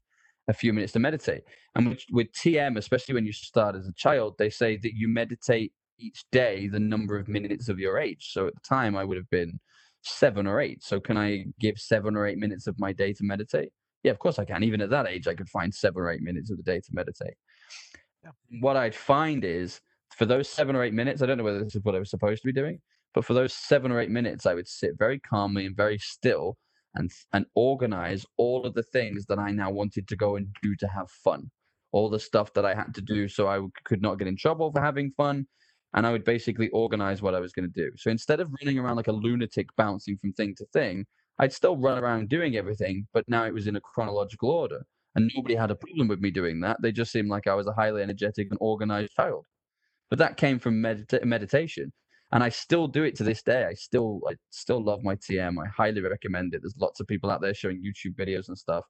a 0.49 0.53
few 0.53 0.73
minutes 0.73 0.95
to 0.95 0.99
meditate. 0.99 1.43
And 1.75 1.91
with, 1.91 2.05
with 2.11 2.33
TM, 2.33 2.79
especially 2.79 3.15
when 3.15 3.27
you 3.27 3.33
start 3.33 3.77
as 3.77 3.87
a 3.87 3.93
child, 3.93 4.37
they 4.39 4.49
say 4.51 4.79
that 4.79 4.95
you 4.95 5.07
meditate 5.07 5.73
each 5.99 6.25
day 6.31 6.69
the 6.69 6.81
number 6.81 7.19
of 7.19 7.29
minutes 7.29 7.69
of 7.69 7.79
your 7.79 7.99
age. 7.99 8.31
So 8.33 8.47
at 8.47 8.55
the 8.55 8.61
time, 8.61 8.97
I 8.97 9.05
would 9.05 9.17
have 9.17 9.31
been 9.31 9.59
seven 10.03 10.47
or 10.47 10.61
eight. 10.61 10.83
So 10.83 11.01
can 11.01 11.17
I 11.17 11.47
give 11.61 11.79
seven 11.79 12.17
or 12.17 12.27
eight 12.27 12.39
minutes 12.39 12.67
of 12.67 12.79
my 12.79 12.93
day 12.93 13.13
to 13.13 13.25
meditate? 13.25 13.73
Yeah, 14.03 14.13
of 14.13 14.19
course 14.19 14.39
I 14.39 14.45
can. 14.45 14.63
Even 14.63 14.81
at 14.81 14.91
that 14.91 15.09
age, 15.09 15.27
I 15.27 15.35
could 15.35 15.49
find 15.49 15.75
seven 15.75 16.03
or 16.03 16.11
eight 16.11 16.23
minutes 16.23 16.51
of 16.51 16.57
the 16.57 16.63
day 16.63 16.81
to 16.81 16.91
meditate. 16.93 17.35
Yeah. 18.25 18.31
What 18.61 18.77
I'd 18.77 18.95
find 18.95 19.45
is 19.45 19.81
for 20.17 20.25
those 20.25 20.49
seven 20.49 20.77
or 20.77 20.83
eight 20.83 20.95
minutes, 20.95 21.23
I 21.23 21.27
don't 21.27 21.39
know 21.39 21.45
whether 21.45 21.63
this 21.63 21.75
is 21.75 21.85
what 21.85 21.95
I 21.95 21.99
was 21.99 22.11
supposed 22.11 22.43
to 22.43 22.47
be 22.47 22.53
doing, 22.53 22.81
but 23.15 23.25
for 23.25 23.35
those 23.35 23.53
seven 23.53 23.91
or 23.93 24.01
eight 24.01 24.11
minutes, 24.11 24.47
I 24.47 24.55
would 24.55 24.69
sit 24.69 24.93
very 24.99 25.19
calmly 25.19 25.67
and 25.67 25.77
very 25.77 25.99
still 25.99 26.57
and 26.95 27.11
and 27.33 27.47
organize 27.55 28.25
all 28.37 28.67
of 28.67 28.75
the 28.75 28.83
things 28.83 29.27
that 29.27 29.39
I 29.39 29.51
now 29.51 29.71
wanted 29.71 30.09
to 30.09 30.17
go 30.17 30.37
and 30.37 30.49
do 30.63 30.75
to 30.77 30.89
have 30.89 31.11
fun. 31.11 31.51
All 31.93 32.11
the 32.11 32.19
stuff 32.19 32.53
that 32.55 32.65
I 32.65 32.75
had 32.75 32.95
to 32.95 33.01
do 33.01 33.29
so 33.29 33.49
I 33.49 33.61
could 33.85 34.03
not 34.03 34.19
get 34.19 34.29
in 34.29 34.37
trouble 34.37 34.71
for 34.73 34.81
having 34.81 35.13
fun. 35.17 35.47
And 35.95 36.07
I 36.07 36.13
would 36.13 36.25
basically 36.25 36.69
organize 36.71 37.23
what 37.23 37.35
I 37.35 37.41
was 37.41 37.53
going 37.53 37.71
to 37.71 37.81
do. 37.81 37.91
So 37.97 38.11
instead 38.11 38.41
of 38.41 38.53
running 38.61 38.79
around 38.79 38.97
like 38.97 39.09
a 39.09 39.13
lunatic 39.13 39.69
bouncing 39.77 40.19
from 40.19 40.33
thing 40.35 40.55
to 40.57 40.67
thing, 40.67 41.07
I'd 41.39 41.53
still 41.53 41.77
run 41.77 41.99
around 41.99 42.29
doing 42.29 42.57
everything, 42.57 43.07
but 43.13 43.25
now 43.29 43.45
it 43.45 43.55
was 43.55 43.67
in 43.67 43.77
a 43.77 43.81
chronological 43.81 44.51
order. 44.51 44.85
And 45.15 45.31
nobody 45.35 45.55
had 45.55 45.71
a 45.71 45.77
problem 45.77 46.09
with 46.09 46.21
me 46.21 46.31
doing 46.31 46.61
that. 46.61 46.77
They 46.83 46.93
just 46.93 47.11
seemed 47.11 47.31
like 47.31 47.47
I 47.47 47.55
was 47.55 47.67
a 47.67 47.73
highly 47.73 48.03
energetic 48.03 48.49
and 48.51 48.59
organized 48.61 49.15
child. 49.15 49.47
But 50.11 50.19
that 50.19 50.37
came 50.37 50.59
from 50.59 50.83
medita- 50.83 51.25
meditation. 51.25 51.93
And 52.33 52.43
I 52.43 52.51
still 52.51 52.87
do 52.87 53.05
it 53.05 53.17
to 53.17 53.25
this 53.25 53.43
day. 53.43 53.65
I 53.65 53.73
still 53.75 54.21
I 54.29 54.35
still 54.51 54.85
love 54.85 55.03
my 55.03 55.17
TM. 55.17 55.57
I 55.63 55.69
highly 55.69 56.03
recommend 56.03 56.55
it. 56.55 56.61
There's 56.63 56.77
lots 56.79 57.01
of 57.01 57.07
people 57.07 57.31
out 57.31 57.41
there 57.41 57.55
showing 57.55 57.83
YouTube 57.83 58.17
videos 58.17 58.49
and 58.49 58.59
stuff. 58.59 58.85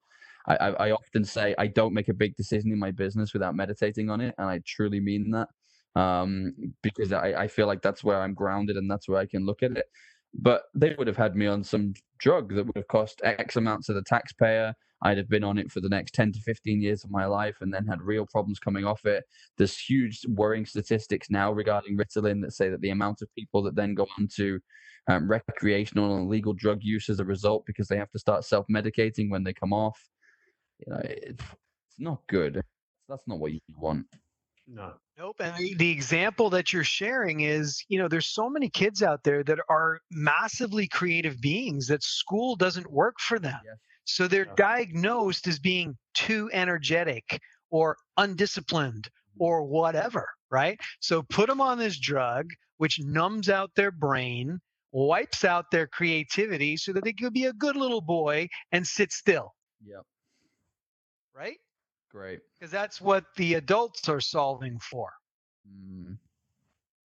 I, 0.48 0.56
I, 0.56 0.68
I 0.70 0.90
often 0.90 1.24
say 1.24 1.54
I 1.56 1.68
don't 1.68 1.94
make 1.94 2.08
a 2.08 2.14
big 2.14 2.34
decision 2.34 2.72
in 2.72 2.78
my 2.78 2.90
business 2.90 3.32
without 3.32 3.54
meditating 3.54 4.10
on 4.10 4.20
it, 4.20 4.34
and 4.38 4.48
I 4.48 4.60
truly 4.66 4.98
mean 4.98 5.30
that 5.30 5.48
um, 5.96 6.54
because 6.82 7.12
I, 7.12 7.32
I 7.42 7.48
feel 7.48 7.66
like 7.66 7.82
that's 7.82 8.04
where 8.04 8.20
I'm 8.20 8.34
grounded 8.34 8.76
and 8.76 8.90
that's 8.90 9.08
where 9.08 9.18
I 9.18 9.26
can 9.26 9.44
look 9.44 9.62
at 9.62 9.72
it. 9.72 9.86
But 10.34 10.64
they 10.74 10.94
would 10.96 11.06
have 11.06 11.16
had 11.16 11.36
me 11.36 11.46
on 11.46 11.64
some 11.64 11.94
drug 12.18 12.54
that 12.54 12.66
would 12.66 12.76
have 12.76 12.88
cost 12.88 13.20
X 13.24 13.56
amounts 13.56 13.86
to 13.86 13.94
the 13.94 14.02
taxpayer. 14.02 14.74
I'd 15.02 15.16
have 15.16 15.28
been 15.28 15.44
on 15.44 15.58
it 15.58 15.70
for 15.70 15.80
the 15.80 15.88
next 15.88 16.14
10 16.14 16.32
to 16.32 16.40
15 16.40 16.82
years 16.82 17.04
of 17.04 17.10
my 17.10 17.24
life 17.24 17.58
and 17.60 17.72
then 17.72 17.86
had 17.86 18.02
real 18.02 18.26
problems 18.26 18.58
coming 18.58 18.84
off 18.84 19.04
it. 19.04 19.24
There's 19.56 19.78
huge 19.78 20.20
worrying 20.28 20.66
statistics 20.66 21.30
now 21.30 21.52
regarding 21.52 21.96
Ritalin 21.96 22.42
that 22.42 22.52
say 22.52 22.68
that 22.68 22.80
the 22.80 22.90
amount 22.90 23.22
of 23.22 23.32
people 23.36 23.62
that 23.62 23.76
then 23.76 23.94
go 23.94 24.06
on 24.18 24.28
to 24.36 24.58
um, 25.08 25.30
recreational 25.30 26.16
and 26.16 26.26
illegal 26.26 26.52
drug 26.52 26.80
use 26.82 27.08
as 27.08 27.20
a 27.20 27.24
result 27.24 27.64
because 27.66 27.88
they 27.88 27.96
have 27.96 28.10
to 28.10 28.18
start 28.18 28.44
self 28.44 28.66
medicating 28.70 29.30
when 29.30 29.44
they 29.44 29.52
come 29.52 29.72
off. 29.72 29.98
You 30.80 30.92
know, 30.92 31.00
it's 31.04 31.44
not 31.98 32.20
good. 32.28 32.60
That's 33.08 33.26
not 33.26 33.38
what 33.38 33.52
you 33.52 33.60
want. 33.76 34.06
No. 34.66 34.94
Nope. 35.18 35.36
And 35.40 35.56
the, 35.56 35.74
the 35.74 35.90
example 35.90 36.48
that 36.50 36.72
you're 36.72 36.84
sharing 36.84 37.40
is, 37.40 37.84
you 37.88 37.98
know, 37.98 38.06
there's 38.06 38.28
so 38.28 38.48
many 38.48 38.70
kids 38.70 39.02
out 39.02 39.24
there 39.24 39.42
that 39.42 39.58
are 39.68 39.98
massively 40.12 40.86
creative 40.86 41.40
beings 41.40 41.88
that 41.88 42.04
school 42.04 42.54
doesn't 42.54 42.88
work 42.90 43.16
for 43.18 43.40
them. 43.40 43.58
Yes. 43.64 43.78
So 44.04 44.28
they're 44.28 44.46
Yeah. 44.46 44.54
diagnosed 44.56 45.48
as 45.48 45.58
being 45.58 45.98
too 46.14 46.48
energetic 46.52 47.40
or 47.70 47.96
undisciplined 48.16 49.04
mm-hmm. 49.08 49.42
or 49.42 49.64
whatever, 49.64 50.28
right? 50.50 50.78
So 51.00 51.24
put 51.24 51.48
them 51.48 51.60
on 51.60 51.78
this 51.78 51.98
drug, 51.98 52.50
which 52.76 53.00
numbs 53.00 53.48
out 53.48 53.74
their 53.74 53.90
brain, 53.90 54.60
wipes 54.92 55.44
out 55.44 55.72
their 55.72 55.88
creativity 55.88 56.76
so 56.76 56.92
that 56.92 57.02
they 57.02 57.12
can 57.12 57.32
be 57.32 57.46
a 57.46 57.52
good 57.52 57.74
little 57.74 58.00
boy 58.00 58.48
and 58.70 58.86
sit 58.86 59.12
still, 59.12 59.52
Yep. 59.84 60.04
right? 61.34 61.58
Great. 62.10 62.40
Because 62.58 62.70
that's 62.70 63.00
what 63.00 63.24
the 63.36 63.54
adults 63.54 64.08
are 64.08 64.20
solving 64.20 64.78
for. 64.78 65.12
Mm. 65.68 66.16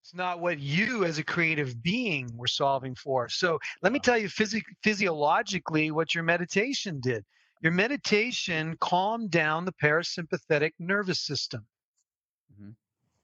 It's 0.03 0.15
not 0.15 0.41
what 0.41 0.59
you 0.59 1.05
as 1.05 1.19
a 1.19 1.25
creative 1.25 1.83
being 1.83 2.37
were 2.37 2.47
solving 2.47 2.95
for. 2.95 3.29
So 3.29 3.59
let 3.83 3.93
me 3.93 3.99
tell 3.99 4.19
you 4.19 4.29
physi- 4.29 4.63
physiologically 4.83 5.91
what 5.91 6.15
your 6.15 6.25
meditation 6.25 7.01
did. 7.01 7.25
Your 7.63 7.73
meditation 7.73 8.77
calmed 8.81 9.31
down 9.31 9.65
the 9.65 9.73
parasympathetic 9.73 10.73
nervous 10.79 11.21
system. 11.21 11.67
Mhm. 12.53 12.75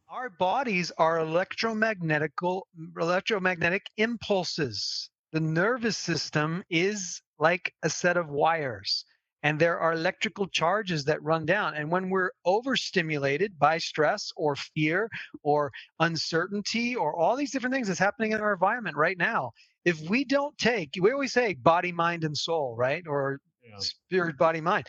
Our 0.09 0.31
bodies 0.31 0.91
are 0.93 1.19
electromagnetical 1.19 2.63
electromagnetic 2.97 3.87
impulses. 3.97 5.11
The 5.33 5.41
nervous 5.41 5.97
system 5.97 6.65
is 6.71 7.21
like 7.39 7.75
a 7.83 7.91
set 7.91 8.17
of 8.17 8.29
wires 8.29 9.05
and 9.43 9.59
there 9.61 9.79
are 9.81 9.93
electrical 9.93 10.49
charges 10.49 11.05
that 11.07 11.23
run 11.23 11.47
down. 11.47 11.75
And 11.75 11.91
when 11.91 12.11
we're 12.11 12.33
overstimulated 12.45 13.59
by 13.59 13.79
stress 13.79 14.31
or 14.37 14.57
fear 14.57 15.09
or 15.43 15.71
uncertainty 16.01 16.97
or 16.97 17.15
all 17.17 17.37
these 17.37 17.53
different 17.53 17.75
things 17.75 17.89
that's 17.89 18.01
happening 18.01 18.33
in 18.33 18.41
our 18.41 18.53
environment 18.55 18.97
right 18.97 19.19
now 19.19 19.53
if 19.85 20.01
we 20.11 20.25
don't 20.25 20.57
take 20.59 20.91
we 21.01 21.13
always 21.13 21.33
say 21.33 21.55
body 21.55 21.93
mind 21.93 22.25
and 22.25 22.37
soul 22.37 22.77
right? 22.77 23.05
Or 23.09 23.41
Yeah. 23.63 23.79
spirit 23.79 24.39
body 24.39 24.61
mind. 24.61 24.87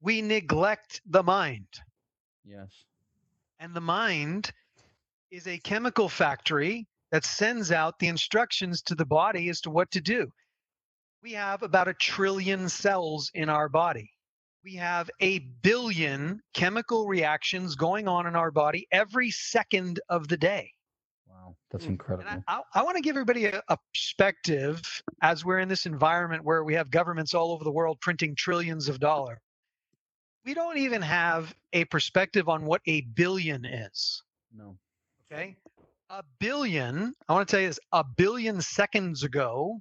We 0.00 0.22
neglect 0.22 1.00
the 1.06 1.22
mind. 1.22 1.68
Yes. 2.44 2.86
and 3.60 3.74
the 3.74 3.80
mind 3.80 4.52
is 5.30 5.46
a 5.46 5.58
chemical 5.60 6.08
factory 6.08 6.86
that 7.12 7.24
sends 7.24 7.72
out 7.72 7.98
the 7.98 8.08
instructions 8.08 8.82
to 8.82 8.94
the 8.94 9.06
body 9.06 9.48
as 9.50 9.60
to 9.62 9.70
what 9.70 9.90
to 9.92 10.00
do 10.00 10.30
we 11.22 11.32
have 11.32 11.62
about 11.62 11.88
a 11.88 11.94
trillion 11.94 12.68
cells 12.68 13.30
in 13.34 13.48
our 13.48 13.68
body 13.68 14.10
we 14.64 14.74
have 14.74 15.10
a 15.20 15.40
billion 15.62 16.40
chemical 16.54 17.06
reactions 17.06 17.74
going 17.74 18.06
on 18.06 18.26
in 18.26 18.36
our 18.36 18.50
body 18.50 18.86
every 18.92 19.30
second 19.30 20.00
of 20.08 20.28
the 20.28 20.36
day 20.36 20.70
Wow. 21.28 21.56
That's 21.70 21.84
Mm. 21.84 21.88
and 21.88 21.92
incredible. 21.94 22.30
I, 22.46 22.58
I, 22.58 22.62
I 22.74 22.82
want 22.82 22.96
to 22.96 23.02
give 23.02 23.16
everybody 23.16 23.46
a, 23.46 23.62
a 23.68 23.76
perspective 23.92 24.82
as 25.22 25.44
we're 25.44 25.58
in 25.60 25.68
this 25.68 25.86
environment 25.86 26.44
where 26.44 26.62
we 26.62 26.74
have 26.74 26.90
governments 26.90 27.34
all 27.34 27.52
over 27.52 27.64
the 27.64 27.70
world 27.72 27.98
printing 28.00 28.34
trillions 28.36 28.88
of 28.88 29.00
dollars. 29.00 29.38
We 30.44 30.54
don't 30.54 30.76
even 30.78 31.02
have 31.02 31.54
a 31.72 31.84
perspective 31.86 32.48
on 32.48 32.64
what 32.64 32.82
a 32.86 33.02
billion 33.14 33.64
is. 33.64 34.22
No. 34.54 34.76
Okay. 35.32 35.56
A 36.10 36.22
billion, 36.38 37.14
I 37.28 37.32
want 37.32 37.48
to 37.48 37.50
tell 37.52 37.60
you 37.60 37.68
this 37.68 37.80
a 37.92 38.04
billion 38.04 38.60
seconds 38.60 39.22
ago, 39.22 39.80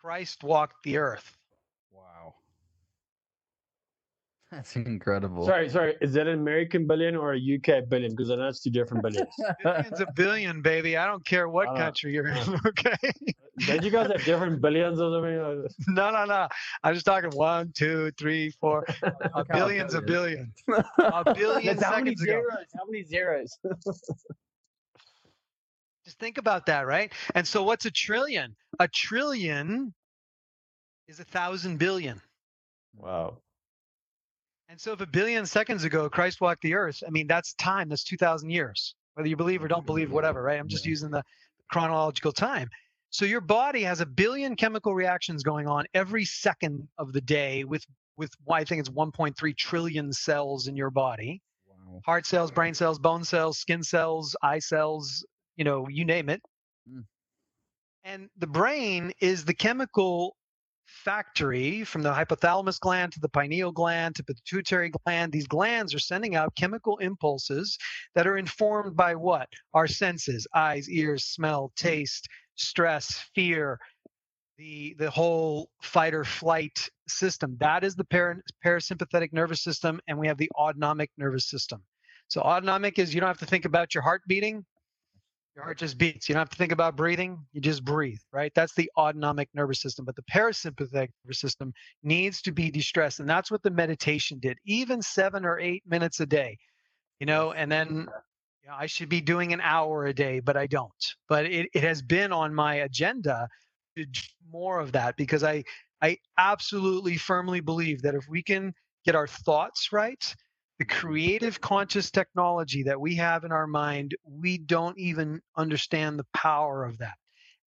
Christ 0.00 0.42
walked 0.44 0.82
the 0.84 0.96
earth. 0.98 1.36
Wow. 1.92 2.34
That's 4.50 4.74
incredible. 4.76 5.44
Sorry, 5.46 5.68
sorry. 5.68 5.94
Is 6.00 6.12
that 6.14 6.26
an 6.26 6.38
American 6.40 6.86
billion 6.86 7.14
or 7.16 7.34
a 7.34 7.38
UK 7.38 7.86
billion? 7.88 8.10
Because 8.12 8.30
I 8.30 8.36
know 8.36 8.48
it's 8.48 8.60
two 8.62 8.70
different 8.70 9.02
billions. 9.04 9.28
Billions 9.62 10.00
a 10.00 10.06
billion, 10.16 10.62
baby. 10.62 10.96
I 10.96 11.06
don't 11.06 11.24
care 11.24 11.48
what 11.48 11.68
Uh, 11.68 11.76
country 11.76 12.12
you're 12.12 12.26
in. 12.28 12.60
Okay. 12.66 12.96
Don't 13.66 13.84
you 13.84 13.90
guys 13.90 14.10
have 14.10 14.24
different 14.24 14.62
billions 14.62 14.98
or 15.00 15.12
something? 15.12 15.94
no, 15.94 16.10
no, 16.10 16.24
no. 16.24 16.48
I'm 16.82 16.94
just 16.94 17.04
talking 17.04 17.28
one, 17.30 17.72
two, 17.76 18.10
three, 18.18 18.50
four. 18.58 18.86
A 19.02 19.44
Count 19.44 19.48
billion's 19.52 19.92
a 19.94 20.00
billions. 20.00 20.50
billion. 20.66 20.84
A 20.98 21.34
billion 21.34 21.76
That's 21.76 21.82
how 21.84 21.98
many 21.98 22.16
seconds 22.16 22.22
ago. 22.22 22.32
zeros? 22.32 22.66
How 22.74 22.84
many 22.86 23.04
zeros? 23.04 23.58
Just 26.10 26.18
think 26.18 26.38
about 26.38 26.66
that, 26.66 26.88
right? 26.88 27.12
And 27.36 27.46
so, 27.46 27.62
what's 27.62 27.84
a 27.84 27.90
trillion? 27.92 28.56
A 28.80 28.88
trillion 28.88 29.94
is 31.06 31.20
a 31.20 31.24
thousand 31.24 31.78
billion. 31.78 32.20
wow. 32.96 33.36
And 34.68 34.80
so, 34.80 34.92
if 34.92 35.00
a 35.00 35.06
billion 35.06 35.46
seconds 35.46 35.84
ago 35.84 36.10
Christ 36.10 36.40
walked 36.40 36.62
the 36.62 36.74
earth, 36.74 37.00
I 37.06 37.10
mean, 37.10 37.28
that's 37.28 37.54
time. 37.54 37.88
That's 37.88 38.02
2,000 38.02 38.50
years. 38.50 38.96
Whether 39.14 39.28
you 39.28 39.36
believe 39.36 39.62
or 39.62 39.68
don't 39.68 39.86
believe, 39.86 40.06
mm-hmm. 40.06 40.16
whatever, 40.16 40.42
right? 40.42 40.58
I'm 40.58 40.66
just 40.66 40.84
using 40.84 41.12
the 41.12 41.22
chronological 41.70 42.32
time. 42.32 42.68
So, 43.10 43.24
your 43.24 43.40
body 43.40 43.82
has 43.84 44.00
a 44.00 44.06
billion 44.06 44.56
chemical 44.56 44.96
reactions 44.96 45.44
going 45.44 45.68
on 45.68 45.84
every 45.94 46.24
second 46.24 46.88
of 46.98 47.12
the 47.12 47.20
day 47.20 47.62
with, 47.62 47.86
with 48.16 48.32
why 48.42 48.58
I 48.58 48.64
think 48.64 48.80
it's 48.80 48.88
1.3 48.88 49.56
trillion 49.56 50.12
cells 50.12 50.66
in 50.66 50.74
your 50.74 50.90
body 50.90 51.40
Wow. 51.90 52.00
heart 52.04 52.26
cells, 52.26 52.50
brain 52.50 52.74
cells, 52.74 52.98
bone 52.98 53.24
cells, 53.24 53.58
skin 53.58 53.82
cells, 53.82 54.36
eye 54.42 54.58
cells, 54.58 55.24
you 55.60 55.64
know, 55.64 55.86
you 55.90 56.06
name 56.06 56.30
it. 56.30 56.40
Mm. 56.90 57.04
And 58.04 58.30
the 58.38 58.46
brain 58.46 59.12
is 59.20 59.44
the 59.44 59.52
chemical 59.52 60.34
factory 60.86 61.84
from 61.84 62.00
the 62.00 62.10
hypothalamus 62.10 62.80
gland 62.80 63.12
to 63.12 63.20
the 63.20 63.28
pineal 63.28 63.70
gland 63.70 64.16
to 64.16 64.24
pituitary 64.24 64.90
gland. 65.04 65.32
These 65.32 65.46
glands 65.46 65.94
are 65.94 65.98
sending 65.98 66.34
out 66.34 66.56
chemical 66.56 66.96
impulses 66.96 67.76
that 68.14 68.26
are 68.26 68.38
informed 68.38 68.96
by 68.96 69.14
what? 69.14 69.48
Our 69.74 69.86
senses, 69.86 70.46
eyes, 70.54 70.88
ears, 70.88 71.24
smell, 71.24 71.72
taste, 71.76 72.26
stress, 72.54 73.22
fear, 73.34 73.78
the 74.56 74.96
the 74.98 75.10
whole 75.10 75.68
fight 75.82 76.14
or 76.14 76.24
flight 76.24 76.88
system. 77.06 77.58
That 77.60 77.84
is 77.84 77.94
the 77.94 78.04
para- 78.04 78.40
parasympathetic 78.64 79.34
nervous 79.34 79.62
system, 79.62 80.00
and 80.08 80.18
we 80.18 80.26
have 80.26 80.38
the 80.38 80.50
autonomic 80.58 81.10
nervous 81.18 81.50
system. 81.50 81.82
So 82.28 82.40
autonomic 82.40 82.98
is 82.98 83.14
you 83.14 83.20
don't 83.20 83.28
have 83.28 83.38
to 83.40 83.46
think 83.46 83.66
about 83.66 83.92
your 83.94 84.02
heart 84.02 84.22
beating. 84.26 84.64
Your 85.60 85.66
heart 85.66 85.76
just 85.76 85.98
beats. 85.98 86.26
You 86.26 86.32
don't 86.32 86.40
have 86.40 86.48
to 86.48 86.56
think 86.56 86.72
about 86.72 86.96
breathing. 86.96 87.38
You 87.52 87.60
just 87.60 87.84
breathe, 87.84 88.20
right? 88.32 88.50
That's 88.54 88.72
the 88.72 88.90
autonomic 88.96 89.50
nervous 89.52 89.82
system. 89.82 90.06
But 90.06 90.16
the 90.16 90.22
parasympathetic 90.22 91.10
nervous 91.22 91.38
system 91.38 91.74
needs 92.02 92.40
to 92.42 92.50
be 92.50 92.70
de-stressed. 92.70 93.20
And 93.20 93.28
that's 93.28 93.50
what 93.50 93.62
the 93.62 93.70
meditation 93.70 94.38
did, 94.40 94.56
even 94.64 95.02
seven 95.02 95.44
or 95.44 95.60
eight 95.60 95.82
minutes 95.86 96.18
a 96.20 96.24
day. 96.24 96.56
You 97.18 97.26
know, 97.26 97.52
and 97.52 97.70
then 97.70 98.08
you 98.62 98.70
know, 98.70 98.74
I 98.74 98.86
should 98.86 99.10
be 99.10 99.20
doing 99.20 99.52
an 99.52 99.60
hour 99.60 100.06
a 100.06 100.14
day, 100.14 100.40
but 100.40 100.56
I 100.56 100.66
don't. 100.66 100.90
But 101.28 101.44
it, 101.44 101.68
it 101.74 101.82
has 101.82 102.00
been 102.00 102.32
on 102.32 102.54
my 102.54 102.76
agenda 102.76 103.46
to 103.98 104.06
do 104.06 104.20
more 104.50 104.80
of 104.80 104.92
that 104.92 105.14
because 105.18 105.44
I 105.44 105.62
I 106.00 106.16
absolutely 106.38 107.18
firmly 107.18 107.60
believe 107.60 108.00
that 108.00 108.14
if 108.14 108.26
we 108.30 108.42
can 108.42 108.72
get 109.04 109.14
our 109.14 109.26
thoughts 109.26 109.92
right, 109.92 110.34
the 110.80 110.86
creative 110.86 111.60
conscious 111.60 112.10
technology 112.10 112.82
that 112.84 112.98
we 112.98 113.14
have 113.14 113.44
in 113.44 113.52
our 113.52 113.66
mind, 113.66 114.16
we 114.24 114.56
don't 114.56 114.98
even 114.98 115.42
understand 115.54 116.18
the 116.18 116.26
power 116.32 116.84
of 116.84 116.96
that. 116.96 117.18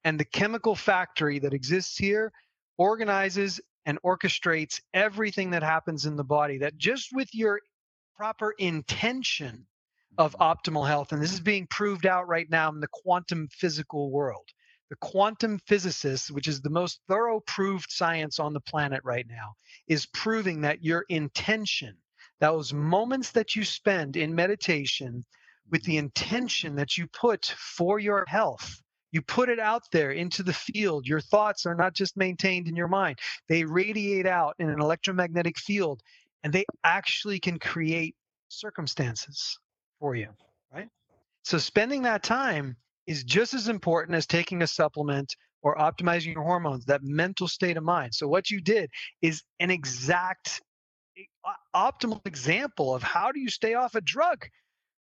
And 0.03 0.19
the 0.19 0.25
chemical 0.25 0.75
factory 0.75 1.37
that 1.37 1.53
exists 1.53 1.95
here 1.95 2.31
organizes 2.79 3.61
and 3.85 4.01
orchestrates 4.01 4.81
everything 4.95 5.51
that 5.51 5.61
happens 5.61 6.07
in 6.07 6.15
the 6.15 6.23
body 6.23 6.57
that 6.57 6.75
just 6.75 7.09
with 7.13 7.29
your 7.33 7.59
proper 8.17 8.55
intention 8.57 9.67
of 10.17 10.35
mm-hmm. 10.35 10.41
optimal 10.41 10.87
health, 10.87 11.11
and 11.11 11.21
this 11.21 11.33
is 11.33 11.39
being 11.39 11.67
proved 11.67 12.07
out 12.07 12.27
right 12.27 12.49
now 12.49 12.69
in 12.69 12.79
the 12.79 12.87
quantum 12.91 13.47
physical 13.51 14.09
world. 14.09 14.49
The 14.89 14.95
quantum 14.95 15.59
physicists, 15.67 16.31
which 16.31 16.47
is 16.47 16.61
the 16.61 16.69
most 16.71 16.99
thorough 17.07 17.41
proved 17.41 17.91
science 17.91 18.39
on 18.39 18.53
the 18.53 18.59
planet 18.59 19.01
right 19.03 19.25
now, 19.29 19.53
is 19.87 20.07
proving 20.07 20.61
that 20.61 20.83
your 20.83 21.05
intention, 21.09 21.95
those 22.43 22.73
moments 22.73 23.31
that 23.31 23.55
you 23.55 23.63
spend 23.63 24.17
in 24.17 24.35
meditation 24.35 25.23
with 25.71 25.81
the 25.83 25.93
mm-hmm. 25.93 26.05
intention 26.05 26.75
that 26.75 26.97
you 26.97 27.07
put 27.07 27.45
for 27.57 27.99
your 27.99 28.25
health, 28.27 28.81
you 29.13 29.21
put 29.21 29.47
it 29.47 29.59
out 29.59 29.83
there 29.93 30.11
into 30.11 30.43
the 30.43 30.51
field. 30.51 31.07
Your 31.07 31.21
thoughts 31.21 31.65
are 31.65 31.73
not 31.73 31.93
just 31.93 32.17
maintained 32.17 32.67
in 32.67 32.75
your 32.75 32.89
mind, 32.89 33.17
they 33.47 33.63
radiate 33.63 34.25
out 34.25 34.55
in 34.59 34.69
an 34.69 34.81
electromagnetic 34.81 35.57
field 35.57 36.01
and 36.43 36.51
they 36.51 36.65
actually 36.83 37.39
can 37.39 37.59
create 37.59 38.13
circumstances 38.49 39.57
for 40.01 40.13
you, 40.13 40.27
right? 40.73 40.89
So 41.43 41.57
spending 41.57 42.01
that 42.01 42.23
time 42.23 42.75
is 43.07 43.23
just 43.23 43.53
as 43.53 43.69
important 43.69 44.17
as 44.17 44.27
taking 44.27 44.63
a 44.63 44.67
supplement 44.67 45.33
or 45.61 45.77
optimizing 45.77 46.33
your 46.33 46.43
hormones, 46.43 46.83
that 46.85 47.03
mental 47.03 47.47
state 47.47 47.77
of 47.77 47.85
mind. 47.85 48.13
So 48.13 48.27
what 48.27 48.51
you 48.51 48.59
did 48.59 48.89
is 49.21 49.43
an 49.61 49.71
exact 49.71 50.61
optimal 51.75 52.21
example 52.25 52.95
of 52.95 53.03
how 53.03 53.31
do 53.31 53.39
you 53.39 53.49
stay 53.49 53.73
off 53.73 53.95
a 53.95 54.01
drug, 54.01 54.45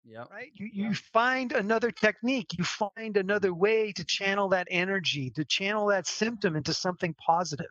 Yeah. 0.04 0.24
right? 0.30 0.50
You 0.54 0.68
you 0.72 0.94
find 0.94 1.52
another 1.52 1.90
technique, 1.90 2.56
you 2.58 2.64
find 2.64 3.16
another 3.16 3.54
way 3.54 3.92
to 3.92 4.04
channel 4.04 4.48
that 4.50 4.68
energy, 4.70 5.30
to 5.30 5.44
channel 5.44 5.86
that 5.88 6.06
symptom 6.06 6.56
into 6.56 6.74
something 6.74 7.14
positive. 7.14 7.66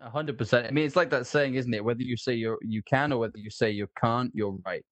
A 0.00 0.10
hundred 0.10 0.36
percent. 0.38 0.66
I 0.66 0.70
mean, 0.70 0.84
it's 0.84 0.96
like 0.96 1.10
that 1.10 1.26
saying, 1.26 1.54
isn't 1.54 1.72
it? 1.72 1.84
Whether 1.84 2.02
you 2.02 2.16
say 2.16 2.34
you 2.34 2.58
you 2.62 2.82
can 2.82 3.12
or 3.12 3.18
whether 3.18 3.38
you 3.38 3.50
say 3.50 3.70
you 3.70 3.88
can't, 3.98 4.30
you're 4.34 4.58
right. 4.66 4.84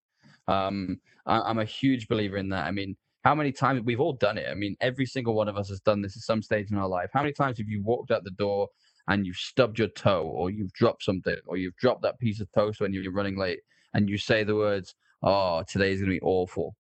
Um, 0.48 1.00
I, 1.26 1.40
I'm 1.40 1.58
a 1.58 1.64
huge 1.64 2.08
believer 2.08 2.36
in 2.38 2.48
that. 2.50 2.66
I 2.66 2.70
mean, 2.70 2.96
how 3.24 3.34
many 3.34 3.52
times 3.52 3.82
we've 3.82 4.00
all 4.00 4.14
done 4.14 4.38
it? 4.38 4.48
I 4.50 4.54
mean, 4.54 4.76
every 4.80 5.06
single 5.06 5.34
one 5.34 5.48
of 5.48 5.56
us 5.56 5.68
has 5.68 5.80
done 5.80 6.02
this 6.02 6.16
at 6.16 6.22
some 6.22 6.42
stage 6.42 6.70
in 6.70 6.78
our 6.78 6.88
life. 6.88 7.10
How 7.12 7.20
many 7.22 7.32
times 7.32 7.58
have 7.58 7.68
you 7.68 7.82
walked 7.82 8.10
out 8.10 8.24
the 8.24 8.30
door 8.32 8.68
and 9.08 9.26
you've 9.26 9.36
stubbed 9.36 9.78
your 9.78 9.88
toe, 9.88 10.24
or 10.24 10.50
you've 10.50 10.72
dropped 10.74 11.04
something, 11.04 11.36
or 11.46 11.56
you've 11.56 11.76
dropped 11.76 12.02
that 12.02 12.18
piece 12.18 12.40
of 12.40 12.50
toast 12.52 12.80
when 12.80 12.92
you're 12.92 13.12
running 13.12 13.38
late, 13.38 13.60
and 13.94 14.08
you 14.10 14.18
say 14.18 14.44
the 14.44 14.56
words, 14.56 14.94
"Oh, 15.22 15.64
today's 15.68 16.00
gonna 16.00 16.12
be 16.12 16.20
awful," 16.22 16.76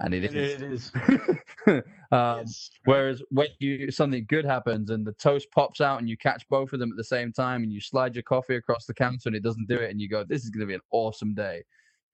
and 0.00 0.14
it 0.14 0.24
It 0.24 0.34
is. 0.34 0.56
is. 0.62 0.92
um, 2.12 2.44
Yes. 2.46 2.70
Whereas 2.84 3.22
when 3.30 3.48
you 3.60 3.90
something 3.90 4.26
good 4.28 4.44
happens 4.46 4.90
and 4.90 5.06
the 5.06 5.12
toast 5.14 5.48
pops 5.52 5.80
out 5.80 6.00
and 6.00 6.08
you 6.08 6.16
catch 6.16 6.48
both 6.48 6.72
of 6.72 6.80
them 6.80 6.90
at 6.90 6.96
the 6.96 7.04
same 7.04 7.32
time 7.32 7.62
and 7.62 7.72
you 7.72 7.80
slide 7.80 8.14
your 8.16 8.22
coffee 8.24 8.56
across 8.56 8.86
the 8.86 8.94
counter 8.94 9.28
and 9.28 9.36
it 9.36 9.42
doesn't 9.42 9.68
do 9.68 9.76
it 9.76 9.90
and 9.90 10.00
you 10.00 10.08
go, 10.08 10.24
"This 10.24 10.44
is 10.44 10.50
going 10.50 10.62
to 10.62 10.66
be 10.66 10.74
an 10.74 10.80
awesome 10.92 11.34
day." 11.34 11.64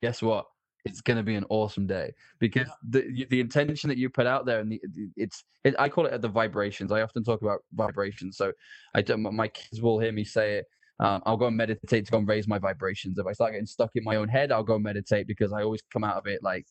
Guess 0.02 0.22
what? 0.22 0.46
It's 0.84 1.00
going 1.00 1.16
to 1.16 1.22
be 1.22 1.34
an 1.34 1.46
awesome 1.48 1.86
day 1.86 2.12
because 2.38 2.68
the 2.88 3.24
the 3.30 3.40
intention 3.40 3.88
that 3.88 3.96
you 3.96 4.10
put 4.10 4.26
out 4.26 4.44
there 4.44 4.60
and 4.60 4.70
the, 4.70 4.80
it's 5.16 5.44
it, 5.64 5.74
I 5.78 5.88
call 5.88 6.06
it 6.06 6.20
the 6.20 6.28
vibrations. 6.28 6.92
I 6.92 7.00
often 7.00 7.24
talk 7.24 7.40
about 7.42 7.60
vibrations. 7.72 8.36
So 8.36 8.52
I 8.94 9.00
don't, 9.02 9.22
my- 9.22 9.30
my 9.30 9.48
kids 9.48 9.80
will 9.80 9.98
hear 9.98 10.12
me 10.12 10.24
say 10.24 10.58
it. 10.58 10.66
Um, 11.00 11.22
I'll 11.26 11.36
go 11.36 11.46
and 11.46 11.56
meditate 11.56 12.04
to 12.06 12.12
go 12.12 12.18
and 12.18 12.28
raise 12.28 12.46
my 12.46 12.58
vibrations. 12.58 13.18
If 13.18 13.26
I 13.26 13.32
start 13.32 13.52
getting 13.52 13.66
stuck 13.66 13.90
in 13.94 14.04
my 14.04 14.16
own 14.16 14.28
head, 14.28 14.52
I'll 14.52 14.62
go 14.62 14.74
and 14.74 14.84
meditate 14.84 15.26
because 15.26 15.52
I 15.52 15.62
always 15.62 15.82
come 15.92 16.04
out 16.04 16.16
of 16.16 16.26
it 16.26 16.42
like, 16.42 16.66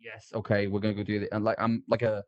yes, 0.00 0.32
okay, 0.34 0.66
we're 0.66 0.80
gonna 0.80 0.94
go 0.94 1.04
do 1.04 1.22
it. 1.22 1.28
And 1.30 1.44
like 1.44 1.56
I'm 1.60 1.84
like 1.88 2.02
a 2.02 2.24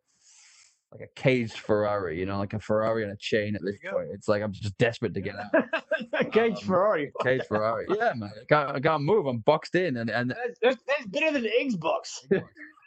like 0.92 1.02
a 1.02 1.20
caged 1.20 1.58
Ferrari, 1.58 2.18
you 2.18 2.26
know, 2.26 2.38
like 2.38 2.52
a 2.52 2.58
Ferrari 2.58 3.04
on 3.04 3.10
a 3.10 3.16
chain 3.16 3.54
at 3.54 3.62
this 3.62 3.76
point. 3.88 4.08
It's 4.12 4.26
like 4.26 4.42
I'm 4.42 4.52
just 4.52 4.76
desperate 4.78 5.14
to 5.14 5.20
get 5.20 5.36
out. 5.36 6.32
Cage 6.32 6.56
Um, 6.56 6.64
Ferrari. 6.66 7.12
Caged 7.22 7.46
Ferrari. 7.46 7.86
Yeah, 7.88 8.12
man. 8.16 8.30
I 8.40 8.44
can't, 8.48 8.70
I 8.76 8.80
can't 8.80 9.04
move. 9.04 9.26
I'm 9.26 9.38
boxed 9.38 9.76
in 9.76 9.98
and, 9.98 10.10
and 10.10 10.30
That's, 10.30 10.58
that's, 10.60 10.82
that's 10.88 11.06
better 11.06 11.30
than 11.32 11.44
Xbox. 11.60 12.24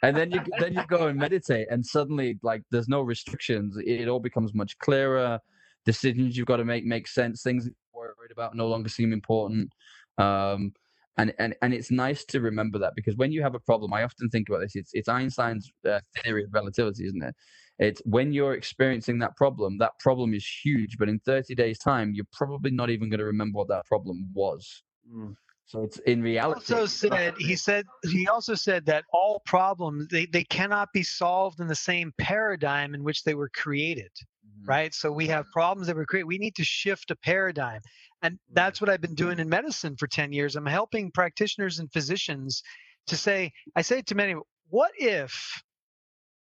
and 0.02 0.14
then 0.16 0.30
you 0.30 0.40
then 0.58 0.74
you 0.74 0.82
go 0.86 1.06
and 1.08 1.18
meditate 1.18 1.68
and 1.70 1.84
suddenly 1.84 2.38
like 2.42 2.62
there's 2.70 2.88
no 2.88 3.00
restrictions. 3.00 3.76
It, 3.84 4.06
all 4.08 4.20
becomes 4.20 4.52
much 4.54 4.76
clearer. 4.78 5.38
Decisions 5.86 6.36
you've 6.36 6.46
got 6.46 6.58
to 6.58 6.64
make 6.64 6.84
make 6.84 7.08
sense. 7.08 7.42
Things 7.42 7.64
you're 7.66 7.74
worried 7.94 8.32
about 8.32 8.54
no 8.54 8.68
longer 8.68 8.90
seem 8.90 9.12
important. 9.14 9.70
Um 10.18 10.72
and, 11.16 11.32
and 11.38 11.54
and 11.62 11.72
it's 11.72 11.90
nice 11.92 12.24
to 12.26 12.40
remember 12.40 12.78
that 12.80 12.94
because 12.96 13.16
when 13.16 13.30
you 13.32 13.40
have 13.42 13.54
a 13.54 13.60
problem, 13.60 13.92
I 13.94 14.02
often 14.02 14.28
think 14.30 14.48
about 14.48 14.60
this. 14.60 14.74
It's 14.74 14.90
it's 14.94 15.08
Einstein's 15.08 15.70
uh, 15.88 16.00
theory 16.22 16.42
of 16.44 16.52
relativity, 16.52 17.06
isn't 17.06 17.22
it? 17.22 17.34
It's 17.78 18.00
when 18.04 18.32
you're 18.32 18.54
experiencing 18.54 19.18
that 19.18 19.36
problem, 19.36 19.78
that 19.78 19.98
problem 19.98 20.32
is 20.34 20.46
huge, 20.46 20.96
but 20.98 21.08
in 21.08 21.18
30 21.20 21.54
days' 21.54 21.78
time, 21.78 22.12
you're 22.14 22.26
probably 22.32 22.70
not 22.70 22.90
even 22.90 23.08
going 23.10 23.18
to 23.18 23.24
remember 23.26 23.58
what 23.58 23.68
that 23.68 23.84
problem 23.86 24.28
was. 24.32 24.82
Mm. 25.12 25.34
So 25.66 25.82
it's 25.82 25.98
in 26.00 26.18
He 26.18 26.22
reality. 26.24 26.74
also 26.74 26.86
said 26.86 27.34
he 27.38 27.56
said 27.56 27.86
he 28.04 28.28
also 28.28 28.54
said 28.54 28.84
that 28.86 29.04
all 29.12 29.40
problems 29.46 30.08
they, 30.08 30.26
they 30.26 30.44
cannot 30.44 30.92
be 30.92 31.02
solved 31.02 31.58
in 31.58 31.66
the 31.66 31.74
same 31.74 32.12
paradigm 32.18 32.94
in 32.94 33.02
which 33.02 33.24
they 33.24 33.34
were 33.34 33.48
created 33.48 34.10
Mhm. 34.46 34.68
right 34.68 34.94
so 34.94 35.10
we 35.10 35.26
have 35.28 35.46
problems 35.52 35.86
that 35.86 35.96
were 35.96 36.04
created 36.04 36.26
we 36.26 36.38
need 36.38 36.54
to 36.56 36.64
shift 36.64 37.10
a 37.10 37.16
paradigm 37.16 37.80
and 38.22 38.38
that's 38.52 38.78
what 38.80 38.90
i've 38.90 39.00
been 39.00 39.14
doing 39.14 39.38
in 39.38 39.48
medicine 39.48 39.96
for 39.96 40.06
10 40.06 40.32
years 40.32 40.54
i'm 40.54 40.66
helping 40.66 41.10
practitioners 41.10 41.78
and 41.78 41.90
physicians 41.92 42.62
to 43.06 43.16
say 43.16 43.50
i 43.74 43.80
say 43.82 44.02
to 44.02 44.14
many 44.14 44.34
what 44.68 44.92
if 44.98 45.62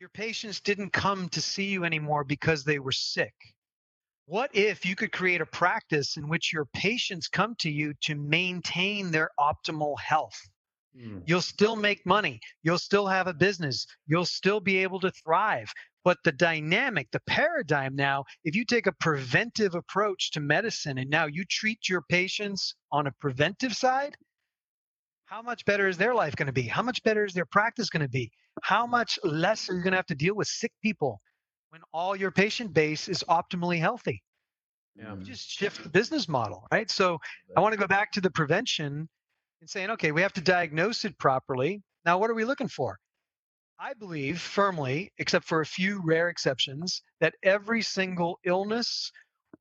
your 0.03 0.09
patients 0.09 0.59
didn't 0.59 0.91
come 0.91 1.29
to 1.29 1.39
see 1.39 1.67
you 1.67 1.85
anymore 1.85 2.25
because 2.25 2.65
they 2.65 2.77
were 2.77 2.91
sick 2.91 3.33
What 4.25 4.53
if 4.53 4.85
you 4.85 4.97
could 4.97 5.13
create 5.13 5.39
a 5.39 5.45
practice 5.45 6.17
in 6.17 6.27
which 6.27 6.51
your 6.51 6.65
patients 6.73 7.29
come 7.29 7.55
to 7.59 7.71
you 7.71 7.93
to 8.01 8.15
maintain 8.15 9.11
their 9.11 9.29
optimal 9.39 9.97
health? 9.97 10.37
Mm. 10.93 11.23
You'll 11.25 11.41
still 11.41 11.77
make 11.77 12.05
money. 12.05 12.41
You'll 12.63 12.79
still 12.79 13.07
have 13.07 13.27
a 13.27 13.33
business. 13.33 13.87
You'll 14.05 14.25
still 14.25 14.59
be 14.59 14.79
able 14.83 14.99
to 14.99 15.11
thrive. 15.11 15.71
But 16.03 16.17
the 16.25 16.33
dynamic, 16.33 17.07
the 17.11 17.21
paradigm 17.21 17.95
now, 17.95 18.25
if 18.43 18.57
you 18.57 18.65
take 18.65 18.87
a 18.87 18.91
preventive 18.99 19.73
approach 19.73 20.31
to 20.31 20.41
medicine 20.41 20.97
and 20.97 21.09
now 21.09 21.27
you 21.27 21.45
treat 21.45 21.87
your 21.87 22.01
patients 22.09 22.75
on 22.91 23.07
a 23.07 23.13
preventive 23.21 23.73
side, 23.73 24.17
how 25.25 25.41
much 25.41 25.63
better 25.63 25.87
is 25.87 25.97
their 25.97 26.13
life 26.13 26.35
going 26.35 26.47
to 26.47 26.53
be? 26.53 26.67
How 26.67 26.83
much 26.83 27.03
better 27.03 27.23
is 27.23 27.33
their 27.33 27.45
practice 27.45 27.89
going 27.89 28.03
to 28.03 28.09
be? 28.09 28.31
How 28.61 28.85
much 28.85 29.19
less 29.23 29.69
are 29.69 29.75
you 29.75 29.81
going 29.81 29.91
to 29.91 29.97
have 29.97 30.05
to 30.07 30.15
deal 30.15 30.35
with 30.35 30.47
sick 30.47 30.71
people 30.81 31.19
when 31.69 31.81
all 31.93 32.15
your 32.15 32.31
patient 32.31 32.73
base 32.73 33.09
is 33.09 33.23
optimally 33.27 33.79
healthy? 33.79 34.21
Yeah. 34.95 35.13
You 35.13 35.19
mm. 35.19 35.25
just 35.25 35.49
shift 35.49 35.83
the 35.83 35.89
business 35.89 36.29
model, 36.29 36.67
right? 36.71 36.89
So 36.89 37.19
I 37.57 37.61
want 37.61 37.73
to 37.73 37.79
go 37.79 37.87
back 37.87 38.11
to 38.13 38.21
the 38.21 38.29
prevention 38.29 39.09
and 39.61 39.69
saying, 39.69 39.89
okay, 39.91 40.11
we 40.11 40.21
have 40.21 40.33
to 40.33 40.41
diagnose 40.41 41.03
it 41.05 41.17
properly. 41.17 41.81
Now, 42.05 42.17
what 42.19 42.29
are 42.29 42.35
we 42.35 42.45
looking 42.45 42.67
for? 42.67 42.97
I 43.79 43.93
believe 43.93 44.39
firmly, 44.39 45.11
except 45.17 45.45
for 45.45 45.61
a 45.61 45.65
few 45.65 46.01
rare 46.05 46.29
exceptions, 46.29 47.01
that 47.19 47.33
every 47.43 47.81
single 47.81 48.39
illness 48.45 49.11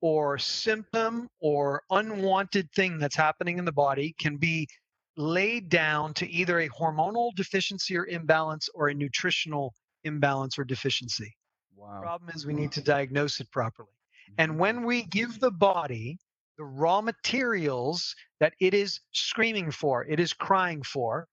or 0.01 0.37
symptom 0.39 1.29
or 1.41 1.83
unwanted 1.91 2.71
thing 2.73 2.99
that's 2.99 3.17
happening 3.17 3.59
in 3.59 3.65
the 3.65 3.73
body 3.73 4.15
can 4.19 4.37
be 4.37 4.69
laid 5.17 5.69
down 5.69 6.15
to 6.15 6.31
either 6.31 6.61
a 6.61 6.69
hormonal 6.69 7.35
deficiency 7.35 7.97
or 7.97 8.07
imbalance 8.07 8.69
or 8.75 8.89
a 8.89 8.95
nutritional 8.95 9.75
imbalance 10.05 10.59
or 10.59 10.65
deficiency. 10.65 11.33
Wow. 11.77 12.01
Problem 12.01 12.31
is, 12.35 12.47
we 12.47 12.55
need 12.55 12.73
to 12.73 12.81
diagnose 12.81 13.41
it 13.41 13.51
properly. 13.51 13.89
Mm-hmm. 13.91 14.35
And 14.39 14.59
when 14.59 14.85
we 14.85 15.03
give 15.05 15.41
the 15.41 15.51
body 15.51 16.19
the 16.59 16.65
raw 16.65 17.01
materials 17.01 18.15
that 18.41 18.53
it 18.61 18.75
is 18.75 19.01
screaming 19.13 19.71
for, 19.71 20.05
it 20.05 20.21
is 20.21 20.33
crying 20.33 20.83
for. 20.83 21.27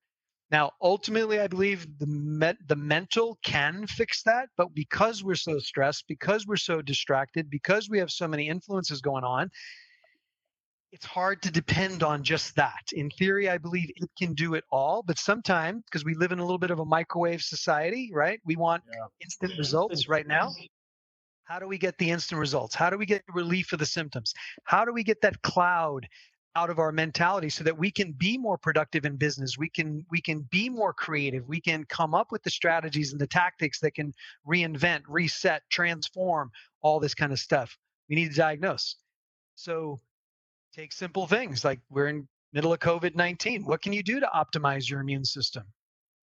Now, 0.52 0.72
ultimately, 0.82 1.40
I 1.40 1.48
believe 1.48 1.86
the 2.00 2.08
me- 2.08 2.58
the 2.68 2.76
mental 2.76 3.38
can 3.44 3.86
fix 3.86 4.24
that, 4.24 4.50
but 4.58 4.74
because 4.74 5.24
we're 5.24 5.36
so 5.36 5.60
stressed, 5.60 6.06
because 6.08 6.48
we're 6.48 6.56
so 6.56 6.82
distracted, 6.82 7.50
because 7.50 7.90
we 7.90 8.00
have 8.00 8.10
so 8.10 8.28
many 8.28 8.48
influences 8.48 9.02
going 9.02 9.24
on, 9.24 9.52
it's 10.92 11.06
hard 11.06 11.42
to 11.44 11.52
depend 11.52 12.02
on 12.04 12.24
just 12.24 12.56
that. 12.56 12.92
In 12.94 13.10
theory, 13.12 13.50
I 13.50 13.58
believe 13.58 13.92
it 13.96 14.10
can 14.18 14.34
do 14.34 14.56
it 14.56 14.64
all, 14.72 15.04
but 15.04 15.20
sometimes 15.20 15.84
because 15.86 16.04
we 16.04 16.16
live 16.16 16.32
in 16.32 16.40
a 16.40 16.44
little 16.44 16.58
bit 16.58 16.72
of 16.72 16.80
a 16.80 16.86
microwave 16.86 17.42
society, 17.42 18.12
right? 18.14 18.40
We 18.44 18.56
want 18.56 18.84
Yeah. 18.92 19.06
instant 19.20 19.58
results 19.58 20.08
right 20.08 20.26
now. 20.26 20.54
How 21.44 21.60
do 21.60 21.68
we 21.68 21.78
get 21.78 21.98
the 21.98 22.10
instant 22.10 22.40
results? 22.40 22.76
How 22.76 22.90
do 22.90 22.98
we 22.98 23.06
get 23.06 23.24
relief 23.34 23.72
of 23.74 23.80
the 23.80 23.86
symptoms? 23.86 24.34
How 24.66 24.86
do 24.86 24.94
we 24.94 25.04
get 25.04 25.22
that 25.22 25.42
cloud 25.42 26.08
out 26.56 26.70
of 26.70 26.80
our 26.80 26.92
mentality 26.92 27.50
so 27.50 27.64
that 27.64 27.78
we 27.78 27.92
can 27.92 28.12
be 28.12 28.38
more 28.38 28.58
productive 28.58 29.06
in 29.06 29.16
business? 29.16 29.58
We 29.58 29.70
can 29.70 30.06
we 30.10 30.22
can 30.22 30.42
be 30.42 30.70
more 30.70 30.94
creative. 30.94 31.48
We 31.48 31.62
can 31.62 31.86
come 31.86 32.14
up 32.16 32.32
with 32.32 32.44
the 32.44 32.52
strategies 32.52 33.12
and 33.12 33.22
the 33.22 33.28
tactics 33.28 33.80
that 33.82 33.94
can 33.96 34.14
reinvent, 34.48 35.04
reset, 35.08 35.64
transform, 35.70 36.52
all 36.82 37.00
this 37.00 37.16
kind 37.16 37.32
of 37.32 37.40
stuff. 37.40 37.78
We 38.10 38.16
need 38.16 38.30
to 38.32 38.36
diagnose. 38.38 38.96
So 39.56 40.02
take 40.74 40.92
simple 40.92 41.28
things 41.28 41.66
like 41.66 41.80
we're 41.90 42.08
in 42.08 42.28
middle 42.54 42.74
of 42.74 42.80
COVID-19. 42.80 43.66
What 43.66 43.82
can 43.82 43.94
you 43.94 44.04
do 44.04 44.20
to 44.20 44.30
optimize 44.34 44.90
your 44.90 45.02
immune 45.02 45.26
system? 45.26 45.64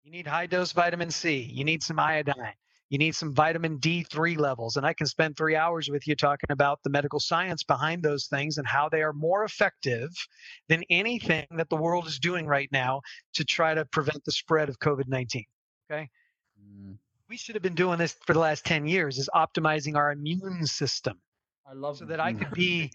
You 0.04 0.10
need 0.10 0.26
high 0.26 0.46
dose 0.46 0.72
vitamin 0.72 1.10
C. 1.10 1.38
You 1.52 1.64
need 1.64 1.82
some 1.82 1.98
iodine. 1.98 2.54
You 2.90 2.98
need 2.98 3.14
some 3.14 3.32
vitamin 3.34 3.78
D3 3.78 4.36
levels. 4.36 4.76
And 4.76 4.84
I 4.84 4.92
can 4.92 5.06
spend 5.06 5.36
three 5.36 5.56
hours 5.56 5.88
with 5.88 6.06
you 6.06 6.14
talking 6.14 6.50
about 6.50 6.80
the 6.82 6.90
medical 6.90 7.20
science 7.20 7.62
behind 7.62 8.02
those 8.02 8.26
things 8.26 8.58
and 8.58 8.66
how 8.66 8.88
they 8.88 9.02
are 9.02 9.14
more 9.14 9.44
effective 9.44 10.10
than 10.68 10.84
anything 10.90 11.46
that 11.52 11.70
the 11.70 11.76
world 11.76 12.06
is 12.06 12.18
doing 12.18 12.46
right 12.46 12.68
now 12.70 13.00
to 13.34 13.44
try 13.44 13.72
to 13.74 13.84
prevent 13.86 14.24
the 14.24 14.32
spread 14.32 14.68
of 14.68 14.78
COVID 14.78 15.08
19. 15.08 15.44
Okay. 15.90 16.10
Mm. 16.60 16.96
We 17.30 17.38
should 17.38 17.54
have 17.54 17.62
been 17.62 17.74
doing 17.74 17.98
this 17.98 18.14
for 18.26 18.34
the 18.34 18.40
last 18.40 18.66
10 18.66 18.86
years, 18.86 19.16
is 19.16 19.30
optimizing 19.34 19.96
our 19.96 20.12
immune 20.12 20.66
system 20.66 21.18
I 21.66 21.74
love 21.74 21.96
so 21.98 22.04
that 22.06 22.20
I 22.20 22.32
could 22.32 22.50
be 22.54 22.90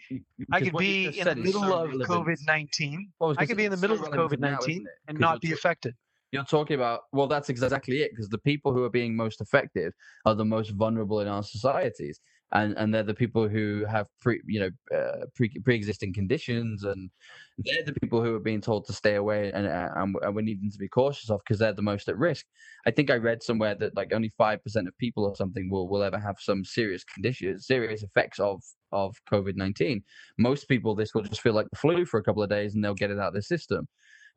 I 0.51 0.61
could 0.61 0.77
be 0.77 1.19
in 1.19 1.25
the 1.25 1.35
so 1.35 1.35
middle 1.35 1.73
of. 1.73 1.91
COVID 1.91 2.37
19. 2.45 3.11
I 3.37 3.45
could 3.45 3.57
be 3.57 3.65
in 3.65 3.71
the 3.71 3.77
middle 3.77 3.97
of 3.97 4.11
COVID 4.11 4.39
nineteen 4.39 4.85
and 5.07 5.19
not 5.19 5.41
be 5.41 5.51
affected. 5.53 5.95
You're 6.31 6.43
talking 6.43 6.75
about 6.75 7.01
well, 7.13 7.27
that's 7.27 7.49
exactly 7.49 8.01
it 8.01 8.11
because 8.11 8.29
the 8.29 8.37
people 8.39 8.73
who 8.73 8.83
are 8.83 8.89
being 8.89 9.15
most 9.15 9.39
affected 9.41 9.93
are 10.25 10.35
the 10.35 10.45
most 10.45 10.71
vulnerable 10.71 11.21
in 11.21 11.27
our 11.27 11.43
societies, 11.43 12.19
and 12.53 12.77
and 12.77 12.93
they're 12.93 13.03
the 13.03 13.13
people 13.13 13.47
who 13.47 13.85
have 13.85 14.07
pre 14.21 14.41
you 14.47 14.59
know 14.59 14.97
uh, 14.97 15.25
pre 15.35 15.49
pre-existing 15.49 16.13
conditions, 16.13 16.83
and 16.83 17.09
they're 17.57 17.83
the 17.83 17.99
people 17.99 18.23
who 18.23 18.35
are 18.35 18.39
being 18.39 18.61
told 18.61 18.85
to 18.85 18.93
stay 18.93 19.15
away, 19.15 19.51
and 19.53 19.67
uh, 19.67 19.89
and, 19.95 20.15
and 20.21 20.35
we're 20.35 20.41
needing 20.41 20.71
to 20.71 20.77
be 20.77 20.87
cautious 20.87 21.29
of 21.29 21.41
because 21.43 21.59
they're 21.59 21.73
the 21.73 21.81
most 21.81 22.07
at 22.07 22.17
risk. 22.17 22.45
I 22.85 22.91
think 22.91 23.09
I 23.09 23.15
read 23.15 23.43
somewhere 23.43 23.75
that 23.75 23.95
like 23.95 24.13
only 24.13 24.29
five 24.37 24.63
percent 24.63 24.87
of 24.87 24.97
people 24.97 25.25
or 25.25 25.35
something 25.35 25.69
will 25.69 25.89
will 25.89 26.03
ever 26.03 26.19
have 26.19 26.37
some 26.39 26.63
serious 26.63 27.03
conditions, 27.03 27.67
serious 27.67 28.03
effects 28.03 28.39
of 28.39 28.61
of 28.91 29.15
COVID 29.31 29.55
nineteen. 29.55 30.03
Most 30.37 30.69
people, 30.69 30.95
this 30.95 31.13
will 31.13 31.23
just 31.23 31.41
feel 31.41 31.53
like 31.53 31.69
the 31.69 31.77
flu 31.77 32.05
for 32.05 32.19
a 32.19 32.23
couple 32.23 32.43
of 32.43 32.49
days, 32.49 32.75
and 32.75 32.83
they'll 32.83 32.93
get 32.93 33.11
it 33.11 33.19
out 33.19 33.27
of 33.29 33.33
their 33.33 33.41
system. 33.41 33.87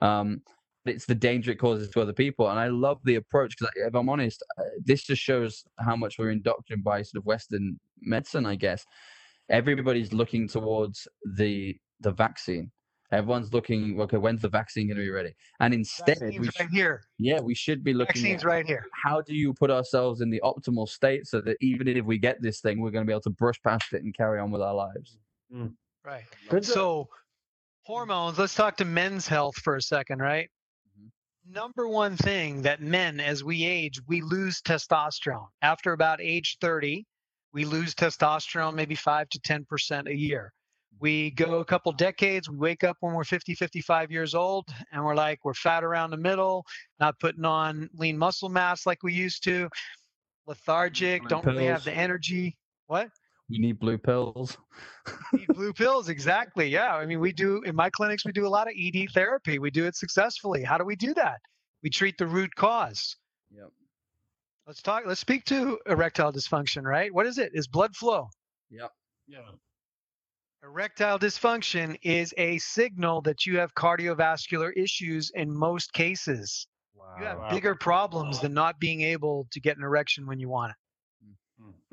Um, 0.01 0.43
it's 0.87 1.05
the 1.07 1.15
danger 1.15 1.51
it 1.53 1.59
causes 1.59 1.91
to 1.91 2.01
other 2.01 2.13
people. 2.13 2.49
And 2.49 2.59
I 2.59 2.69
love 2.69 2.99
the 3.05 3.17
approach 3.17 3.57
because, 3.59 3.73
if 3.77 3.95
I'm 3.95 4.09
honest, 4.09 4.43
uh, 4.59 4.63
this 4.85 5.03
just 5.05 5.21
shows 5.23 5.65
how 5.79 5.97
much 5.97 6.19
we're 6.19 6.31
indoctrinated 6.31 6.85
by 6.85 7.03
sort 7.03 7.21
of 7.21 7.27
Western 7.27 7.79
medicine. 8.01 8.47
I 8.47 8.55
guess 8.55 8.85
everybody's 9.49 10.13
looking 10.13 10.49
towards 10.49 11.07
the 11.37 11.77
the 12.01 12.11
vaccine. 12.13 12.71
Everyone's 13.13 13.53
looking, 13.53 14.01
okay, 14.01 14.19
when's 14.19 14.41
the 14.41 14.49
vaccine 14.49 14.87
going 14.87 14.97
to 14.97 15.03
be 15.03 15.11
ready? 15.11 15.35
And 15.59 15.75
instead, 15.75 16.19
we 16.21 16.39
Vaccine's 16.39 16.55
sh- 16.55 16.61
right 16.61 16.69
here. 16.71 17.03
yeah, 17.19 17.41
we 17.41 17.57
should 17.57 17.83
be 17.83 17.93
looking 17.93 18.23
Vaccine's 18.23 18.43
at 18.45 18.47
right 18.47 18.65
here. 18.65 18.87
how 19.03 19.21
do 19.21 19.35
you 19.35 19.53
put 19.53 19.69
ourselves 19.69 20.21
in 20.21 20.31
the 20.31 20.41
optimal 20.45 20.89
state 20.89 21.27
so 21.27 21.41
that 21.41 21.57
even 21.61 21.89
if 21.89 22.05
we 22.05 22.19
get 22.19 22.41
this 22.41 22.61
thing, 22.61 22.81
we're 22.81 22.93
going 22.93 23.05
to 23.05 23.07
be 23.09 23.13
able 23.13 23.21
to 23.23 23.31
brush 23.31 23.61
past 23.63 23.93
it 23.95 24.05
and 24.05 24.15
carry 24.17 24.39
on 24.39 24.53
with 24.53 24.63
our 24.63 24.75
lives. 24.75 25.19
Right. 26.05 26.23
Good 26.49 26.65
So, 26.65 27.09
hormones, 27.83 28.39
let's 28.39 28.55
talk 28.55 28.77
to 28.77 28.85
men's 28.85 29.27
health 29.27 29.57
for 29.57 29.75
a 29.75 29.83
second, 29.83 30.21
right? 30.21 30.49
Number 31.53 31.89
one 31.89 32.17
thing 32.17 32.63
that 32.63 32.81
men, 32.81 33.19
as 33.19 33.43
we 33.43 33.65
age, 33.65 34.01
we 34.07 34.21
lose 34.21 34.61
testosterone. 34.63 35.49
After 35.63 35.93
about 35.93 36.21
age 36.21 36.59
30, 36.61 37.05
we 37.53 37.65
lose 37.65 37.93
testosterone 37.93 38.75
maybe 38.75 38.95
5 38.95 39.29
to 39.31 39.41
10% 39.41 40.09
a 40.09 40.17
year. 40.17 40.53
We 41.01 41.33
go 41.33 41.59
a 41.59 41.65
couple 41.65 41.91
decades, 41.93 42.49
we 42.49 42.57
wake 42.57 42.85
up 42.85 42.99
when 43.01 43.15
we're 43.15 43.25
50, 43.25 43.55
55 43.55 44.13
years 44.13 44.35
old, 44.35 44.69
and 44.93 45.05
we're 45.05 45.17
like, 45.17 45.41
we're 45.45 45.55
fat 45.55 45.83
around 45.83 46.11
the 46.11 46.19
middle, 46.19 46.65
not 47.01 47.19
putting 47.19 47.45
on 47.45 47.89
lean 47.95 48.17
muscle 48.17 48.49
mass 48.49 48.87
like 48.87 49.03
we 49.03 49.13
used 49.13 49.43
to, 49.45 49.69
lethargic, 50.47 51.27
don't 51.27 51.45
really 51.45 51.67
have 51.67 51.83
the 51.83 51.93
energy. 51.93 52.57
What? 52.87 53.09
We 53.51 53.59
need 53.59 53.79
blue 53.81 53.99
pills. 53.99 54.57
Need 55.33 55.49
blue 55.53 55.73
pills 55.73 56.09
exactly 56.09 56.69
yeah 56.69 56.95
i 56.95 57.05
mean 57.07 57.21
we 57.21 57.33
do 57.33 57.63
in 57.63 57.75
my 57.75 57.91
clinics 57.91 58.25
we 58.25 58.33
do 58.33 58.47
a 58.47 58.49
lot 58.49 58.67
of 58.69 58.75
ed 58.79 59.07
therapy 59.13 59.59
we 59.59 59.71
do 59.71 59.87
it 59.87 59.97
successfully 59.97 60.63
how 60.63 60.79
do 60.79 60.85
we 60.85 60.97
do 60.97 61.15
that 61.15 61.41
we 61.83 61.91
treat 61.91 62.17
the 62.19 62.27
root 62.27 62.55
cause 62.55 63.17
Yep. 63.51 63.71
let's 64.67 64.83
talk 64.83 65.05
let's 65.07 65.21
speak 65.21 65.45
to 65.47 65.79
erectile 65.87 66.33
dysfunction 66.33 66.83
right 66.83 67.13
what 67.13 67.27
is 67.27 67.39
it 67.39 67.51
is 67.55 67.67
blood 67.69 67.95
flow 67.97 68.29
Yep. 68.71 68.93
Yeah. 69.27 69.51
erectile 70.63 71.19
dysfunction 71.19 71.97
is 72.03 72.35
a 72.37 72.59
signal 72.59 73.21
that 73.23 73.47
you 73.47 73.59
have 73.59 73.75
cardiovascular 73.75 74.73
issues 74.77 75.31
in 75.35 75.51
most 75.51 75.93
cases 75.93 76.67
Wow. 76.95 77.15
you 77.19 77.25
have 77.27 77.39
Wow. 77.39 77.51
bigger 77.51 77.75
problems 77.75 78.41
than 78.41 78.53
not 78.53 78.79
being 78.81 79.01
able 79.01 79.47
to 79.53 79.61
get 79.61 79.77
an 79.77 79.83
erection 79.85 80.27
when 80.27 80.39
you 80.41 80.49
want 80.49 80.71
it 80.71 80.77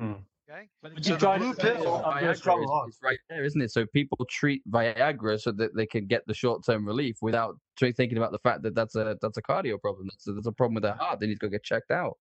Mm. 0.00 0.24
Okay 0.50 0.68
But 0.82 0.92
So 1.04 1.12
you 1.12 1.14
the 1.14 1.18
try 1.18 1.38
blue 1.38 1.54
pill- 1.54 1.96
I'm 1.96 2.02
gonna 2.20 2.32
Viagra 2.32 2.36
struggle 2.36 2.84
is, 2.88 2.94
is 2.94 3.00
right 3.02 3.18
there, 3.28 3.44
isn't 3.44 3.60
it? 3.60 3.70
So 3.70 3.86
people 3.86 4.18
treat 4.30 4.62
Viagra 4.70 5.40
so 5.40 5.52
that 5.52 5.74
they 5.76 5.86
can 5.86 6.06
get 6.06 6.22
the 6.26 6.34
short-term 6.34 6.86
relief 6.86 7.16
without 7.20 7.56
tr- 7.78 7.90
thinking 7.96 8.18
about 8.18 8.32
the 8.32 8.38
fact 8.38 8.62
that 8.62 8.74
that's 8.74 8.94
a 8.94 9.16
that's 9.20 9.36
a 9.38 9.42
cardio 9.42 9.80
problem. 9.80 10.08
That's 10.10 10.26
a, 10.28 10.32
that's 10.32 10.46
a 10.46 10.52
problem 10.52 10.74
with 10.74 10.82
their 10.84 10.94
heart. 10.94 11.20
They 11.20 11.26
need 11.26 11.34
to 11.40 11.46
go 11.46 11.48
get 11.48 11.64
checked 11.64 11.90
out. 11.90 12.16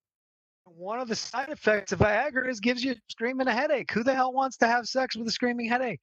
one 0.65 0.99
of 0.99 1.07
the 1.07 1.15
side 1.15 1.49
effects 1.49 1.91
of 1.93 1.99
viagra 1.99 2.49
is 2.49 2.59
gives 2.59 2.83
you 2.83 2.91
a 2.91 2.95
screaming 3.09 3.47
a 3.47 3.53
headache 3.53 3.89
who 3.91 4.03
the 4.03 4.13
hell 4.13 4.33
wants 4.33 4.57
to 4.57 4.67
have 4.67 4.85
sex 4.87 5.15
with 5.15 5.27
a 5.27 5.31
screaming 5.31 5.69
headache 5.69 6.01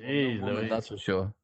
Jeez, 0.00 0.40
Woman, 0.40 0.54
Louis. 0.56 0.68
that's 0.70 0.88
for 0.88 0.96
sure. 0.96 1.34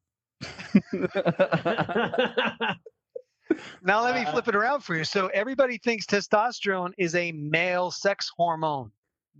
Now 3.83 4.03
let 4.03 4.15
me 4.15 4.25
flip 4.31 4.47
it 4.47 4.55
around 4.55 4.81
for 4.81 4.95
you. 4.95 5.03
So 5.03 5.27
everybody 5.27 5.77
thinks 5.79 6.05
testosterone 6.05 6.91
is 6.97 7.13
a 7.15 7.31
male 7.33 7.91
sex 7.91 8.31
hormone. 8.35 8.91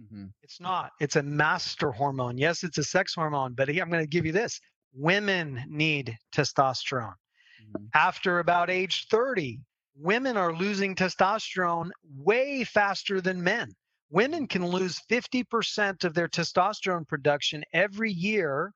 Mhm. 0.02 0.32
It's 0.42 0.60
not. 0.60 0.92
It's 1.00 1.16
a 1.18 1.24
master 1.24 1.92
hormone. 1.92 2.38
Yes, 2.38 2.64
it's 2.64 2.78
a 2.78 2.84
sex 2.84 3.14
hormone, 3.16 3.54
but 3.54 3.70
I'm 3.70 3.90
going 3.90 4.04
to 4.04 4.08
give 4.08 4.26
you 4.26 4.32
this. 4.32 4.60
Women 4.94 5.64
need 5.68 6.18
testosterone. 6.34 7.16
Mhm. 7.62 7.90
After 7.94 8.40
about 8.40 8.70
age 8.70 9.08
30, 9.10 9.60
women 9.96 10.38
are 10.38 10.54
losing 10.54 10.96
testosterone 10.96 11.92
way 12.04 12.64
faster 12.64 13.22
than 13.22 13.44
men. 13.44 13.76
women 14.12 14.48
can 14.48 14.66
lose 14.66 15.00
50% 15.08 16.04
of 16.04 16.16
their 16.16 16.28
testosterone 16.28 17.08
production 17.08 17.64
every 17.74 18.12
year, 18.12 18.74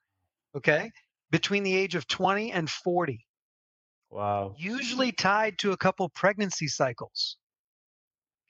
okay, 0.54 0.92
between 1.32 1.64
the 1.64 1.76
age 1.76 1.96
of 1.96 2.06
20 2.06 2.52
and 2.52 2.70
40, 2.70 3.26
Wow. 4.12 4.54
usually 4.60 5.12
tied 5.12 5.58
to 5.58 5.72
a 5.72 5.78
couple 5.78 6.08
pregnancy 6.10 6.68
cycles. 6.68 7.38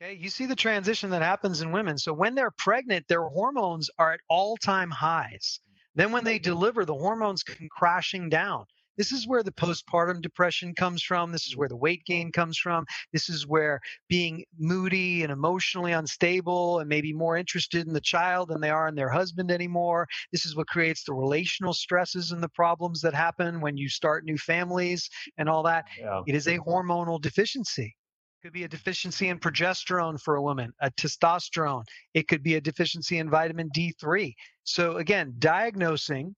Okay, 0.03 0.17
you 0.19 0.29
see 0.29 0.45
the 0.45 0.55
transition 0.55 1.09
that 1.11 1.21
happens 1.21 1.61
in 1.61 1.71
women. 1.71 1.97
So 1.97 2.11
when 2.11 2.35
they're 2.35 2.51
pregnant, 2.51 3.07
their 3.07 3.23
hormones 3.23 3.89
are 3.97 4.11
at 4.11 4.19
all 4.29 4.57
time 4.57 4.91
highs. 4.91 5.61
Then 5.95 6.11
when 6.11 6.25
they 6.25 6.39
deliver, 6.39 6.83
the 6.83 6.93
hormones 6.93 7.41
come 7.41 7.69
crashing 7.71 8.27
down. 8.27 8.65
This 8.97 9.13
is 9.13 9.27
where 9.27 9.43
the 9.43 9.51
postpartum 9.51 10.21
depression 10.21 10.75
comes 10.75 11.01
from. 11.01 11.31
This 11.31 11.45
is 11.45 11.55
mm. 11.55 11.57
where 11.59 11.69
the 11.69 11.77
weight 11.77 12.03
gain 12.05 12.33
comes 12.33 12.57
from. 12.57 12.85
This 13.13 13.29
is 13.29 13.47
where 13.47 13.79
being 14.09 14.43
moody 14.59 15.23
and 15.23 15.31
emotionally 15.31 15.93
unstable 15.93 16.79
and 16.79 16.89
maybe 16.89 17.13
more 17.13 17.37
interested 17.37 17.87
in 17.87 17.93
the 17.93 18.01
child 18.01 18.49
than 18.49 18.59
they 18.59 18.71
are 18.71 18.89
in 18.89 18.95
their 18.95 19.09
husband 19.09 19.51
anymore. 19.51 20.05
This 20.33 20.45
is 20.45 20.55
what 20.55 20.67
creates 20.67 21.05
the 21.05 21.13
relational 21.13 21.73
stresses 21.73 22.33
and 22.33 22.43
the 22.43 22.49
problems 22.49 22.99
that 23.01 23.13
happen 23.13 23.61
when 23.61 23.77
you 23.77 23.87
start 23.87 24.25
new 24.25 24.37
families 24.37 25.09
and 25.37 25.47
all 25.47 25.63
that. 25.63 25.85
Yeah. 25.97 26.23
It 26.27 26.35
is 26.35 26.47
a 26.47 26.59
hormonal 26.59 27.21
deficiency. 27.21 27.95
Could 28.43 28.51
be 28.51 28.65
a 28.65 28.67
deficiency 28.67 29.29
in 29.29 29.39
progesterone 29.39 30.19
for 30.19 30.35
a 30.35 30.41
woman, 30.41 30.73
a 30.81 30.91
testosterone. 30.91 31.85
It 32.13 32.27
could 32.27 32.43
be 32.43 32.55
a 32.55 32.61
deficiency 32.61 33.19
in 33.19 33.29
vitamin 33.29 33.69
D3. 33.69 34.33
So, 34.65 34.97
again, 34.97 35.35
diagnosing, 35.39 36.35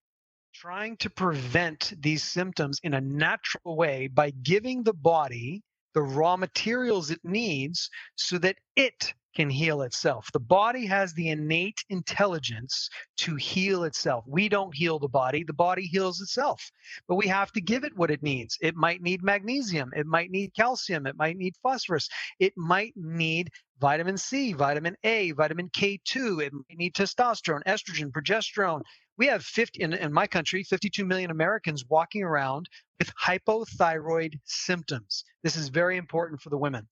trying 0.54 0.98
to 0.98 1.10
prevent 1.10 1.94
these 2.00 2.24
symptoms 2.24 2.80
in 2.84 2.94
a 2.94 3.02
natural 3.02 3.76
way 3.76 4.06
by 4.06 4.30
giving 4.44 4.84
the 4.84 4.94
body 4.94 5.64
the 5.96 6.04
raw 6.04 6.38
materials 6.38 7.10
it 7.10 7.22
needs 7.24 7.90
so 8.14 8.38
that 8.38 8.58
it 8.76 9.16
can 9.36 9.50
heal 9.50 9.82
itself. 9.82 10.32
The 10.32 10.40
body 10.40 10.86
has 10.86 11.14
the 11.14 11.30
innate 11.30 11.84
intelligence 11.90 12.90
to 13.18 13.36
heal 13.36 13.84
itself. 13.84 14.24
We 14.28 14.50
don't 14.50 14.74
heal 14.74 14.98
the 14.98 15.10
body, 15.10 15.44
the 15.44 15.54
body 15.54 15.84
heals 15.84 16.22
itself. 16.22 16.72
But 17.08 17.16
we 17.16 17.28
have 17.28 17.52
to 17.52 17.62
give 17.62 17.84
it 17.84 17.96
what 17.96 18.12
it 18.12 18.24
needs. 18.24 18.58
It 18.62 18.76
might 18.76 19.02
need 19.02 19.24
magnesium, 19.24 19.92
it 19.96 20.06
might 20.06 20.32
need 20.32 20.54
calcium, 20.56 21.06
it 21.06 21.18
might 21.18 21.38
need 21.38 21.56
phosphorus, 21.62 22.10
it 22.40 22.54
might 22.56 22.94
need 22.96 23.50
vitamin 23.80 24.18
C, 24.18 24.54
vitamin 24.54 24.96
A, 25.04 25.32
vitamin 25.32 25.70
K2, 25.70 26.42
it 26.42 26.54
might 26.54 26.78
need 26.78 26.94
testosterone, 26.96 27.64
estrogen, 27.66 28.12
progesterone. 28.12 28.82
We 29.18 29.28
have 29.28 29.44
50 29.44 29.82
in, 29.82 29.94
in 29.94 30.12
my 30.12 30.28
country, 30.28 30.64
52 30.64 31.06
million 31.06 31.32
Americans 31.32 31.86
walking 31.88 32.24
around 32.24 32.70
with 33.00 33.12
hypothyroid 33.16 34.40
symptoms. 34.46 35.24
This 35.44 35.56
is 35.56 35.70
very 35.70 35.98
important 35.98 36.42
for 36.42 36.50
the 36.50 36.58
women. 36.58 36.88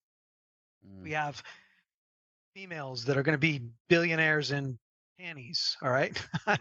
Mm. 0.85 1.03
We 1.03 1.11
have 1.11 1.41
females 2.53 3.03
that 3.05 3.17
are 3.17 3.23
going 3.23 3.33
to 3.33 3.39
be 3.39 3.61
billionaires 3.89 4.51
in 4.51 4.77
panties. 5.19 5.75
All 5.81 5.91
right. 5.91 6.21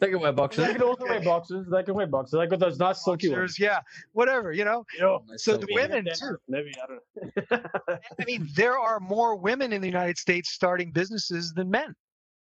They 0.00 0.10
can 0.10 0.18
wear 0.20 0.32
boxes. 0.42 0.66
They 0.66 0.72
can 0.72 0.82
also 0.82 1.04
wear 1.04 1.20
boxes. 1.20 1.66
They 1.70 1.82
can 1.84 1.94
wear 1.94 2.08
boxes. 2.08 2.38
They 2.38 2.46
got 2.48 2.58
those 2.58 2.78
nice 2.80 3.04
silky 3.04 3.28
ones. 3.28 3.38
Boxers, 3.42 3.58
yeah, 3.60 3.78
whatever, 4.12 4.50
you 4.52 4.64
know. 4.64 4.84
Yeah. 4.98 5.18
So 5.36 5.56
the 5.56 5.68
women 5.70 6.04
too. 6.12 6.36
Maybe 6.48 6.72
I 6.82 6.86
don't 6.88 7.50
know. 7.50 7.70
I 8.20 8.24
mean, 8.26 8.48
there 8.56 8.76
are 8.76 8.98
more 8.98 9.36
women 9.36 9.72
in 9.72 9.80
the 9.80 9.86
United 9.86 10.18
States 10.18 10.50
starting 10.50 10.90
businesses 10.90 11.52
than 11.54 11.70
men. 11.70 11.94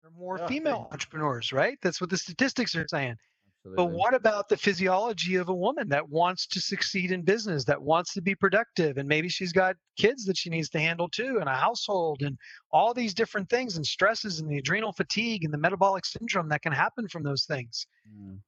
There 0.00 0.10
are 0.10 0.18
more 0.18 0.38
Yeah, 0.38 0.46
female 0.46 0.86
yeah. 0.86 0.92
entrepreneurs, 0.92 1.52
right? 1.52 1.76
That's 1.82 2.00
what 2.00 2.08
the 2.08 2.16
statistics 2.16 2.74
are 2.76 2.86
saying. 2.88 3.16
But 3.64 3.86
what 3.86 4.14
about 4.14 4.48
the 4.48 4.56
physiology 4.56 5.36
of 5.36 5.50
a 5.50 5.54
woman 5.54 5.88
that 5.90 6.08
wants 6.08 6.46
to 6.48 6.60
succeed 6.60 7.12
in 7.12 7.22
business, 7.22 7.64
that 7.66 7.82
wants 7.82 8.14
to 8.14 8.22
be 8.22 8.34
productive, 8.34 8.96
and 8.96 9.06
maybe 9.06 9.28
she's 9.28 9.52
got 9.52 9.76
kids 9.98 10.24
that 10.24 10.38
she 10.38 10.48
needs 10.48 10.70
to 10.70 10.80
handle 10.80 11.10
too, 11.10 11.38
and 11.40 11.48
a 11.48 11.54
household, 11.54 12.22
and 12.22 12.38
all 12.70 12.94
these 12.94 13.12
different 13.12 13.50
things, 13.50 13.76
and 13.76 13.84
stresses, 13.84 14.40
and 14.40 14.50
the 14.50 14.56
adrenal 14.56 14.92
fatigue, 14.92 15.44
and 15.44 15.52
the 15.52 15.58
metabolic 15.58 16.06
syndrome 16.06 16.48
that 16.48 16.62
can 16.62 16.72
happen 16.72 17.06
from 17.06 17.22
those 17.22 17.44
things? 17.44 17.86
Mm. 18.08 18.38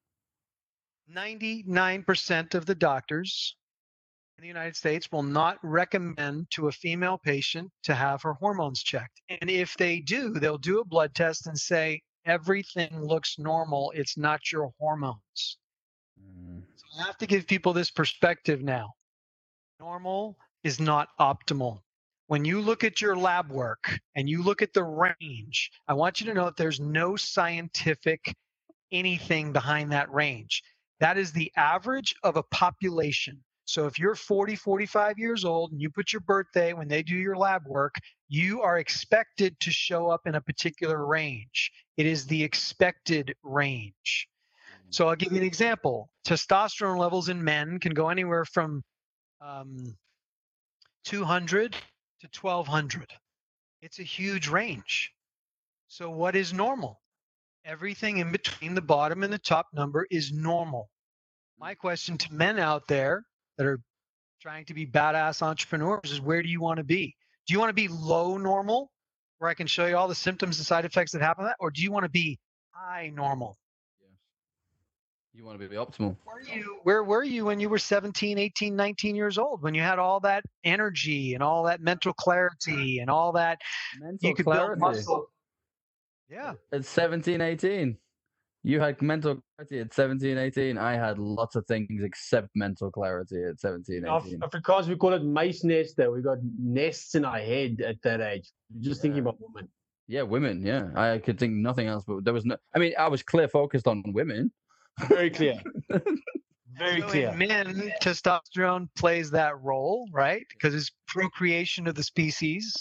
99% 1.11 2.55
of 2.55 2.65
the 2.65 2.75
doctors 2.75 3.55
in 4.37 4.41
the 4.41 4.47
United 4.47 4.75
States 4.75 5.11
will 5.11 5.23
not 5.23 5.57
recommend 5.61 6.49
to 6.51 6.67
a 6.67 6.71
female 6.71 7.19
patient 7.19 7.71
to 7.83 7.93
have 7.93 8.23
her 8.23 8.33
hormones 8.33 8.81
checked. 8.81 9.21
And 9.29 9.49
if 9.49 9.75
they 9.77 9.99
do, 9.99 10.33
they'll 10.33 10.57
do 10.57 10.79
a 10.79 10.85
blood 10.85 11.13
test 11.13 11.45
and 11.45 11.57
say, 11.57 12.01
everything 12.25 13.03
looks 13.03 13.37
normal. 13.37 13.91
It's 13.95 14.17
not 14.17 14.51
your 14.51 14.71
hormones. 14.79 15.57
Mm. 16.19 16.61
So 16.75 16.85
I 16.99 17.05
have 17.05 17.17
to 17.17 17.27
give 17.27 17.47
people 17.47 17.73
this 17.73 17.91
perspective 17.91 18.61
now. 18.61 18.93
Normal 19.79 20.37
is 20.63 20.79
not 20.79 21.09
optimal. 21.19 21.79
When 22.27 22.45
you 22.45 22.61
look 22.61 22.83
at 22.83 23.01
your 23.01 23.15
lab 23.15 23.51
work 23.51 23.99
and 24.15 24.29
you 24.29 24.41
look 24.41 24.61
at 24.61 24.73
the 24.73 24.83
range, 24.83 25.71
I 25.87 25.93
want 25.93 26.19
you 26.19 26.25
to 26.27 26.33
know 26.33 26.45
that 26.45 26.57
there's 26.57 26.79
no 26.79 27.15
scientific 27.15 28.33
anything 28.91 29.51
behind 29.51 29.91
that 29.91 30.11
range. 30.11 30.63
That 30.99 31.17
is 31.17 31.31
the 31.33 31.51
average 31.57 32.15
of 32.23 32.37
a 32.37 32.43
population. 32.43 33.43
So 33.65 33.87
if 33.87 33.97
you're 33.97 34.15
40, 34.15 34.55
45 34.55 35.17
years 35.17 35.45
old 35.45 35.71
and 35.71 35.81
you 35.81 35.89
put 35.89 36.13
your 36.13 36.19
birthday 36.21 36.73
when 36.73 36.87
they 36.87 37.01
do 37.01 37.15
your 37.15 37.35
lab 37.35 37.63
work, 37.65 37.95
you 38.27 38.61
are 38.61 38.77
expected 38.77 39.59
to 39.61 39.71
show 39.71 40.09
up 40.09 40.21
in 40.25 40.35
a 40.35 40.41
particular 40.41 41.05
range. 41.05 41.71
It 41.97 42.05
is 42.05 42.25
the 42.25 42.43
expected 42.43 43.35
range. 43.43 44.27
So 44.89 45.07
I'll 45.07 45.15
give 45.15 45.31
you 45.31 45.39
an 45.39 45.43
example. 45.43 46.09
Testosterone 46.25 46.97
levels 46.97 47.29
in 47.29 47.43
men 47.43 47.79
can 47.79 47.93
go 47.93 48.09
anywhere 48.09 48.45
from 48.45 48.83
um, 49.41 49.95
200 51.05 51.73
to 52.21 52.29
1200. 52.39 53.11
It's 53.81 53.99
a 53.99 54.03
huge 54.03 54.47
range. 54.47 55.11
So 55.87 56.09
what 56.09 56.35
is 56.35 56.53
normal? 56.53 57.01
Everything 57.65 58.17
in 58.17 58.31
between 58.31 58.75
the 58.75 58.81
bottom 58.81 59.23
and 59.23 59.33
the 59.33 59.39
top 59.39 59.67
number 59.73 60.07
is 60.09 60.31
normal. 60.31 60.89
My 61.59 61.73
question 61.73 62.17
to 62.17 62.33
men 62.33 62.59
out 62.59 62.87
there 62.87 63.25
that 63.57 63.65
are 63.65 63.79
trying 64.41 64.65
to 64.65 64.73
be 64.73 64.85
badass 64.85 65.41
entrepreneurs 65.41 66.11
is 66.11 66.21
where 66.21 66.43
do 66.43 66.49
you 66.49 66.61
want 66.61 66.77
to 66.77 66.83
be? 66.83 67.15
Do 67.47 67.53
you 67.53 67.59
want 67.59 67.69
to 67.69 67.73
be 67.73 67.87
low 67.87 68.37
normal, 68.37 68.91
where 69.43 69.49
I 69.51 69.55
can 69.55 69.67
show 69.67 69.85
you 69.87 69.97
all 69.97 70.07
the 70.07 70.15
symptoms 70.15 70.57
and 70.57 70.65
side 70.65 70.85
effects 70.85 71.11
that 71.11 71.21
happen, 71.21 71.43
to 71.43 71.49
that, 71.49 71.57
or 71.59 71.69
do 71.69 71.81
you 71.81 71.91
want 71.91 72.05
to 72.05 72.09
be 72.09 72.39
high 72.71 73.11
normal? 73.13 73.57
You 75.33 75.43
want 75.43 75.59
to 75.59 75.67
be 75.67 75.75
optimal. 75.75 76.15
were 76.25 76.41
you 76.41 76.79
where 76.83 77.03
were 77.03 77.23
you 77.23 77.43
when 77.43 77.59
you 77.59 77.67
were 77.67 77.79
17 77.79 78.37
18 78.37 78.73
19 78.75 79.15
years 79.15 79.37
old 79.37 79.61
when 79.63 79.73
you 79.73 79.81
had 79.81 79.97
all 79.99 80.19
that 80.21 80.43
energy 80.63 81.33
and 81.33 81.41
all 81.43 81.63
that 81.63 81.81
mental 81.81 82.13
clarity 82.13 82.99
and 82.99 83.09
all 83.09 83.31
that 83.33 83.57
Mental 83.99 84.29
you 84.29 84.35
could 84.35 84.45
clarity. 84.45 84.79
build 84.79 84.79
muscle 84.79 85.25
yeah 86.29 86.53
At 86.71 86.85
17, 86.85 87.41
18. 87.41 87.97
You 88.65 88.79
had 88.79 89.01
mental 89.01 89.39
clarity 89.57 89.79
at 89.79 89.93
17, 89.93 90.37
18. 90.37 90.77
I 90.77 90.93
had 90.95 91.19
lots 91.19 91.55
of 91.55 91.65
things 91.65 92.01
except 92.01 92.47
mental 92.55 92.89
clarity 92.89 93.43
at 93.43 93.59
17, 93.59 94.05
Af- 94.07 94.25
18. 94.25 94.39
Afrikaans, 94.39 94.87
we 94.87 94.95
call 94.95 95.13
it 95.13 95.21
muisneste. 95.21 96.11
We 96.13 96.21
got 96.21 96.37
nests 96.57 97.15
in 97.15 97.25
our 97.25 97.39
head 97.39 97.81
at 97.85 98.01
that 98.03 98.21
age. 98.21 98.49
Just 98.79 99.01
thinking 99.01 99.19
about 99.19 99.35
women. 99.39 99.67
Yeah, 100.07 100.21
women. 100.21 100.65
Yeah, 100.65 100.89
I 100.95 101.17
could 101.17 101.37
think 101.37 101.53
nothing 101.53 101.87
else. 101.87 102.03
But 102.07 102.23
there 102.23 102.33
was 102.33 102.45
no. 102.45 102.55
I 102.73 102.79
mean, 102.79 102.93
I 102.97 103.07
was 103.09 103.21
clear 103.21 103.47
focused 103.49 103.87
on 103.87 104.01
women. 104.07 104.51
Very 105.09 105.29
clear. 105.29 105.61
Very 106.77 107.01
so 107.01 107.07
clear. 107.09 107.29
in 107.29 107.37
men 107.37 107.91
testosterone 108.01 108.87
plays 108.95 109.29
that 109.31 109.61
role 109.61 110.07
right 110.11 110.43
because 110.49 110.73
it's 110.73 110.91
procreation 111.07 111.85
of 111.87 111.93
the 111.95 112.03
species 112.03 112.73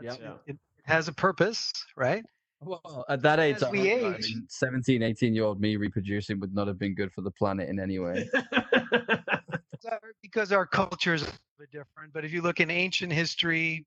That's- 0.00 0.18
Yep. 0.18 0.38
Yeah. 0.46 0.52
it 0.54 0.58
has 0.84 1.06
a 1.06 1.12
purpose 1.12 1.72
right 1.96 2.24
Well, 2.64 3.04
at 3.08 3.22
that 3.22 3.40
age, 3.40 3.56
As 3.56 3.62
I, 3.64 3.70
we 3.70 3.80
I 3.92 4.14
age- 4.16 4.34
mean, 4.34 4.46
17, 4.48 5.02
18 5.02 5.34
year 5.34 5.44
old 5.44 5.60
me 5.60 5.76
reproducing 5.76 6.38
would 6.40 6.54
not 6.54 6.68
have 6.68 6.78
been 6.78 6.94
good 6.94 7.12
for 7.12 7.20
the 7.22 7.30
planet 7.30 7.68
in 7.68 7.80
any 7.80 7.98
way. 7.98 8.28
Because 10.22 10.52
our 10.52 10.64
culture 10.64 11.12
is 11.14 11.22
a 11.22 11.24
little 11.24 11.38
bit 11.58 11.70
different 11.72 12.12
but 12.14 12.24
if 12.24 12.32
you 12.32 12.40
look 12.40 12.60
in 12.60 12.70
ancient 12.70 13.12
history 13.12 13.84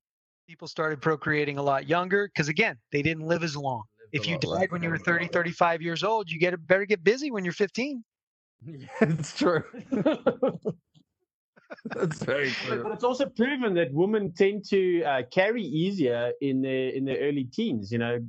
people 0.48 0.68
started 0.68 1.02
procreating 1.02 1.58
a 1.58 1.64
lot 1.64 1.88
younger 1.88 2.28
because 2.28 2.50
again 2.50 2.78
they 2.92 3.02
didn't 3.02 3.26
live 3.26 3.44
as 3.44 3.56
long 3.56 3.82
if 4.12 4.28
you 4.28 4.38
died 4.40 4.72
when 4.72 4.84
you 4.84 4.90
were 4.90 4.98
30 4.98 5.28
35 5.28 5.82
years 5.82 6.04
old 6.04 6.30
you 6.30 6.38
get 6.38 6.54
better 6.68 6.86
get 6.86 7.04
busy 7.04 7.32
when 7.32 7.44
you're 7.46 7.54
15 7.54 8.04
yeah, 8.68 8.88
it's 9.02 9.38
true. 9.38 9.64
That's 11.94 12.24
very 12.24 12.50
true. 12.50 12.84
but 12.84 12.92
it's 12.92 13.04
also 13.04 13.26
proven 13.28 13.74
that 13.76 13.92
women 13.94 14.32
tend 14.32 14.66
to 14.70 15.04
uh, 15.04 15.22
carry 15.32 15.64
easier 15.64 16.32
in 16.42 16.62
their 16.62 16.90
in 16.90 17.06
their 17.06 17.18
early 17.18 17.46
teens. 17.46 17.92
You 17.92 18.00
know, 18.00 18.20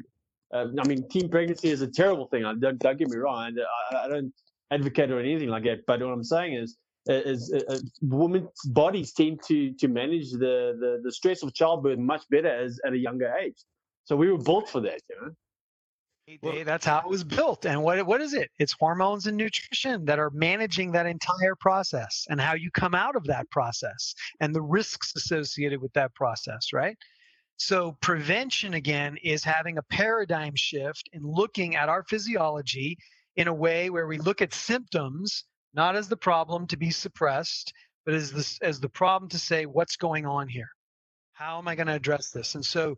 uh, 0.52 0.66
I 0.78 0.86
mean, 0.86 1.08
teen 1.08 1.28
pregnancy 1.28 1.70
is 1.70 1.82
a 1.82 1.86
terrible 1.88 2.26
thing. 2.28 2.44
I 2.44 2.54
don't, 2.54 2.78
don't 2.78 2.98
get 2.98 3.08
me 3.08 3.16
wrong. 3.16 3.56
I, 3.92 3.96
I 3.96 4.08
don't 4.08 4.32
advocate 4.70 5.10
or 5.10 5.20
anything 5.20 5.48
like 5.48 5.64
that. 5.64 5.84
But 5.86 6.00
what 6.00 6.12
I'm 6.12 6.24
saying 6.24 6.54
is, 6.54 6.76
is 7.08 7.52
uh, 7.52 7.72
uh, 7.72 7.78
women's 8.02 8.48
bodies 8.66 9.12
tend 9.12 9.40
to 9.46 9.72
to 9.74 9.88
manage 9.88 10.32
the, 10.32 10.76
the 10.80 11.00
the 11.04 11.12
stress 11.12 11.42
of 11.42 11.54
childbirth 11.54 11.98
much 11.98 12.22
better 12.30 12.48
as 12.48 12.80
at 12.84 12.92
a 12.92 12.98
younger 12.98 13.32
age. 13.34 13.58
So 14.04 14.16
we 14.16 14.30
were 14.30 14.38
built 14.38 14.68
for 14.68 14.80
that. 14.80 15.00
You 15.08 15.16
know. 15.20 15.32
They- 16.42 16.64
that's 16.64 16.84
how 16.84 16.98
it 16.98 17.08
was 17.08 17.22
built 17.22 17.66
and 17.66 17.80
what 17.84 18.04
what 18.04 18.20
is 18.20 18.34
it 18.34 18.50
it's 18.58 18.72
hormones 18.72 19.28
and 19.28 19.36
nutrition 19.36 20.04
that 20.06 20.18
are 20.18 20.30
managing 20.30 20.90
that 20.90 21.06
entire 21.06 21.54
process 21.54 22.26
and 22.28 22.40
how 22.40 22.54
you 22.54 22.68
come 22.72 22.96
out 22.96 23.14
of 23.14 23.22
that 23.26 23.48
process 23.50 24.12
and 24.40 24.52
the 24.52 24.60
risks 24.60 25.14
associated 25.14 25.80
with 25.80 25.92
that 25.92 26.12
process 26.16 26.72
right 26.72 26.98
So, 27.58 27.92
prevention 28.00 28.74
again 28.74 29.16
is 29.22 29.42
having 29.42 29.78
a 29.78 29.82
paradigm 29.82 30.54
shift 30.56 31.08
and 31.12 31.24
looking 31.24 31.74
at 31.74 31.88
our 31.88 32.04
physiology 32.04 32.98
in 33.36 33.48
a 33.48 33.54
way 33.54 33.88
where 33.88 34.06
we 34.06 34.18
look 34.18 34.42
at 34.42 34.52
symptoms 34.52 35.44
not 35.74 35.96
as 35.96 36.08
the 36.08 36.16
problem 36.16 36.66
to 36.66 36.76
be 36.76 36.90
suppressed, 36.90 37.72
but 38.04 38.14
as 38.14 38.32
the, 38.32 38.66
as 38.66 38.80
the 38.80 38.88
problem 38.88 39.28
to 39.30 39.38
say, 39.38 39.66
what's 39.66 39.96
going 39.96 40.24
on 40.24 40.48
here? 40.48 40.68
How 41.32 41.58
am 41.58 41.68
I 41.68 41.74
going 41.74 41.86
to 41.86 41.94
address 41.94 42.30
this? 42.30 42.54
And 42.54 42.64
so, 42.64 42.96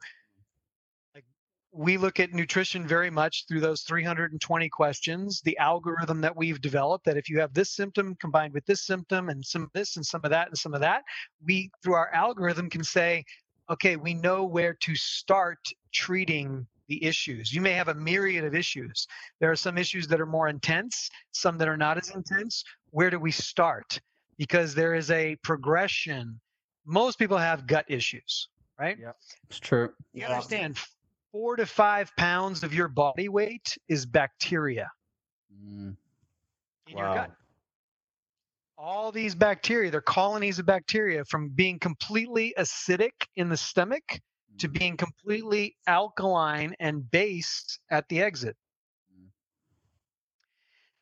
we 1.70 1.98
look 1.98 2.18
at 2.18 2.32
nutrition 2.32 2.86
very 2.86 3.11
much 3.11 3.44
through 3.46 3.61
those 3.61 3.82
320 3.82 4.68
questions, 4.70 5.42
the 5.42 5.56
algorithm 5.59 6.20
that 6.22 6.34
we've 6.34 6.61
developed 6.61 7.04
that 7.04 7.16
if 7.16 7.28
you 7.28 7.38
have 7.40 7.52
this 7.52 7.70
symptom 7.70 8.16
combined 8.20 8.54
with 8.54 8.64
this 8.64 8.86
symptom 8.86 9.28
and 9.28 9.44
some 9.44 9.62
of 9.62 9.68
this 9.74 9.96
and 9.96 10.04
some 10.04 10.22
of 10.24 10.30
that 10.30 10.48
and 10.48 10.56
some 10.56 10.72
of 10.72 10.80
that, 10.80 11.02
we 11.44 11.70
through 11.82 11.94
our 11.94 12.12
algorithm 12.14 12.70
can 12.70 12.82
say, 12.82 13.24
okay, 13.71 13.97
we 13.97 14.14
know 14.14 14.45
where 14.45 14.75
to 14.75 14.95
start 14.95 15.59
treating 15.93 16.66
the 16.89 17.05
issues. 17.05 17.53
You 17.53 17.61
may 17.61 17.73
have 17.73 17.89
a 17.89 17.95
myriad 17.95 18.45
of 18.45 18.55
issues. 18.55 19.07
There 19.41 19.51
are 19.51 19.57
some 19.57 19.77
issues 19.77 20.09
that 20.09 20.21
are 20.21 20.27
more 20.27 20.49
intense, 20.49 21.11
some 21.33 21.59
that 21.59 21.69
are 21.69 21.77
not 21.77 21.99
as 21.99 22.11
intense. 22.11 22.64
Where 22.91 23.11
do 23.11 23.19
we 23.19 23.31
start? 23.31 24.01
Because 24.39 24.75
there 24.75 24.95
is 24.95 25.11
a 25.11 25.37
progression. 25.43 26.41
Most 26.87 27.19
people 27.19 27.37
have 27.37 27.66
gut 27.66 27.85
issues, 27.89 28.49
right? 28.79 28.97
Yeah, 28.99 29.12
it's 29.49 29.59
true. 29.59 29.91
You 30.14 30.25
understand 30.25 30.79
four 31.31 31.57
to 31.57 31.66
five 31.66 32.11
pounds 32.16 32.62
of 32.62 32.73
your 32.73 32.89
body 32.89 33.29
weight 33.29 33.77
is 33.89 34.07
bacteria 34.07 34.91
Mm, 35.53 35.97
in 36.89 36.99
your 36.99 37.14
gut. 37.14 37.31
All 38.81 39.11
these 39.11 39.35
bacteria, 39.35 39.91
they're 39.91 40.01
colonies 40.01 40.61
of 40.61 40.66
bacteria 40.66 41.24
from 41.24 41.49
being 41.49 41.81
completely 41.81 42.55
acidic 42.57 43.11
in 43.35 43.49
the 43.49 43.57
stomach 43.57 44.20
to 44.59 44.68
being 44.68 44.97
completely 44.97 45.76
alkaline 45.89 46.74
and 46.79 47.09
base 47.11 47.81
at 47.91 48.09
the 48.09 48.20
exit. 48.22 48.57
Mm. 49.12 49.29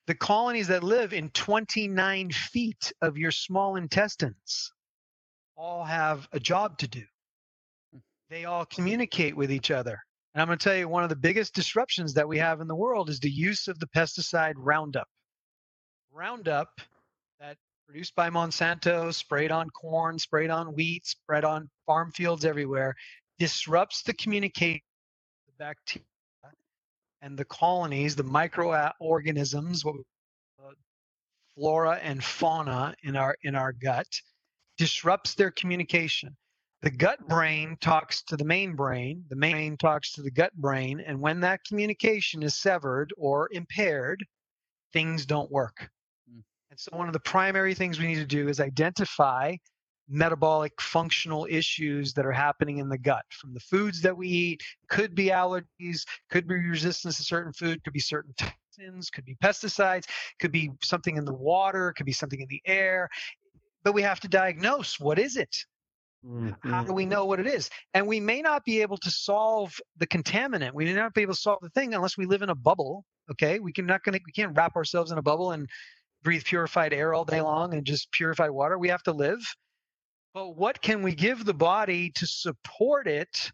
The 0.07 0.15
colonies 0.15 0.69
that 0.69 0.83
live 0.83 1.13
in 1.13 1.29
29 1.31 2.31
feet 2.31 2.93
of 3.03 3.19
your 3.19 3.31
small 3.31 3.77
intestines 3.77 4.73
all 5.57 5.85
have 5.85 6.29
a 6.33 6.41
job 6.41 6.79
to 6.79 6.89
do. 6.89 7.05
They 8.29 8.45
all 8.45 8.67
communicate 8.67 9.37
with 9.37 9.51
each 9.51 9.71
other. 9.71 9.99
And 10.35 10.43
I'm 10.43 10.49
going 10.49 10.59
to 10.59 10.65
tell 10.65 10.77
you 10.77 10.89
one 10.89 11.03
of 11.03 11.09
the 11.09 11.17
biggest 11.17 11.55
disruptions 11.55 12.13
that 12.15 12.29
we 12.29 12.39
have 12.39 12.61
in 12.61 12.69
the 12.69 12.75
world 12.75 13.09
is 13.09 13.21
the 13.21 13.31
use 13.31 13.69
of 13.69 13.79
the 13.79 13.87
pesticide 13.87 14.55
Roundup. 14.57 15.09
Roundup 16.13 16.69
produced 17.87 18.15
by 18.17 18.29
Monsanto, 18.29 19.15
sprayed 19.15 19.53
on 19.53 19.71
corn, 19.71 20.19
sprayed 20.19 20.51
on 20.51 20.75
wheat, 20.75 21.07
spread 21.07 21.45
on 21.45 21.71
farm 21.87 22.11
fields 22.11 22.45
everywhere, 22.45 22.95
disrupts 23.39 24.03
the 24.03 24.15
communication 24.15 24.83
of 25.47 25.55
the 25.55 25.65
bacteria 25.65 26.05
and 27.23 27.39
the 27.39 27.45
colonies, 27.45 28.17
the 28.17 28.23
microorganisms, 28.23 29.85
flora 31.55 31.99
and 32.03 32.23
fauna 32.23 32.95
in 33.05 33.17
our 33.17 33.37
in 33.43 33.55
our 33.55 33.73
gut, 33.73 34.09
disrupts 34.77 35.35
their 35.35 35.51
communication. 35.53 36.37
The 36.83 36.91
gut 36.91 37.27
brain 37.27 37.79
talks 37.81 38.23
to 38.25 38.37
the 38.37 38.45
main 38.45 38.77
brain, 38.77 39.25
the 39.29 39.37
main 39.37 39.53
brain 39.53 39.77
talks 39.77 40.13
to 40.13 40.23
the 40.23 40.31
gut 40.31 40.53
brain, 40.55 41.01
and 41.01 41.21
when 41.21 41.41
that 41.41 41.65
communication 41.65 42.43
is 42.43 42.55
severed 42.57 43.13
or 43.17 43.49
impaired, 43.53 44.25
things 44.93 45.25
don't 45.25 45.51
work. 45.51 45.89
And 46.71 46.79
so 46.79 46.97
one 46.97 47.07
of 47.07 47.13
the 47.13 47.21
primary 47.21 47.75
things 47.75 47.99
we 47.99 48.07
need 48.07 48.17
to 48.17 48.27
do 48.27 48.49
is 48.49 48.61
identify 48.61 49.55
metabolic 50.09 50.81
functional 50.81 51.47
issues 51.51 52.13
that 52.15 52.25
are 52.25 52.33
happening 52.33 52.79
in 52.79 52.89
the 52.89 52.99
gut 52.99 53.25
from 53.31 53.53
the 53.53 53.61
foods 53.61 54.01
that 54.03 54.17
we 54.17 54.29
eat 54.29 54.63
could 54.89 55.15
be 55.15 55.27
allergies 55.27 56.05
could 56.31 56.47
be 56.47 56.55
resistance 56.55 57.17
to 57.17 57.25
certain 57.25 57.53
food 57.53 57.83
could 57.83 57.93
be 57.93 57.99
certain 57.99 58.33
toxins 58.39 59.11
could 59.11 59.25
be 59.25 59.35
pesticides 59.43 60.05
could 60.39 60.53
be 60.53 60.71
something 60.81 61.17
in 61.17 61.25
the 61.25 61.35
water 61.35 61.93
could 61.97 62.07
be 62.07 62.13
something 62.13 62.41
in 62.41 62.49
the 62.49 62.63
air. 62.67 63.09
But 63.83 63.95
we 63.95 64.03
have 64.03 64.21
to 64.21 64.29
diagnose 64.29 64.99
what 64.99 65.19
is 65.19 65.37
it? 65.37 65.57
How 66.65 66.83
do 66.83 66.93
we 66.93 67.05
mm-hmm. 67.05 67.11
know 67.11 67.25
what 67.25 67.39
it 67.39 67.47
is? 67.47 67.71
And 67.95 68.05
we 68.07 68.19
may 68.19 68.43
not 68.43 68.65
be 68.65 68.83
able 68.83 68.97
to 68.99 69.11
solve 69.11 69.79
the 69.97 70.09
contaminant. 70.09 70.73
We 70.73 70.85
may 70.85 70.95
not 70.95 71.15
be 71.15 71.23
able 71.23 71.35
to 71.35 71.41
solve 71.41 71.61
the 71.63 71.69
thing 71.71 71.95
unless 71.95 72.19
we 72.19 72.27
live 72.27 72.43
in 72.43 72.51
a 72.51 72.55
bubble 72.55 73.05
okay? 73.31 73.59
We 73.59 73.73
can 73.73 73.87
not 73.87 74.03
gonna 74.03 74.19
we 74.25 74.33
can't 74.33 74.57
wrap 74.57 74.77
ourselves 74.77 75.11
in 75.11 75.19
a 75.19 75.23
bubble 75.23 75.53
and 75.53 75.69
breathe 76.27 76.45
purified 76.45 76.93
air 76.93 77.15
all 77.15 77.25
day 77.25 77.41
long 77.41 77.73
and 77.73 77.87
just 77.87 78.11
purified 78.11 78.51
water 78.51 78.77
we 78.77 78.89
have 78.89 79.03
to 79.05 79.13
live. 79.13 79.39
But 80.35 80.57
what 80.57 80.83
can 80.83 81.03
we 81.03 81.15
give 81.15 81.45
the 81.45 81.55
body 81.55 82.11
to 82.17 82.27
support 82.27 83.07
it 83.07 83.53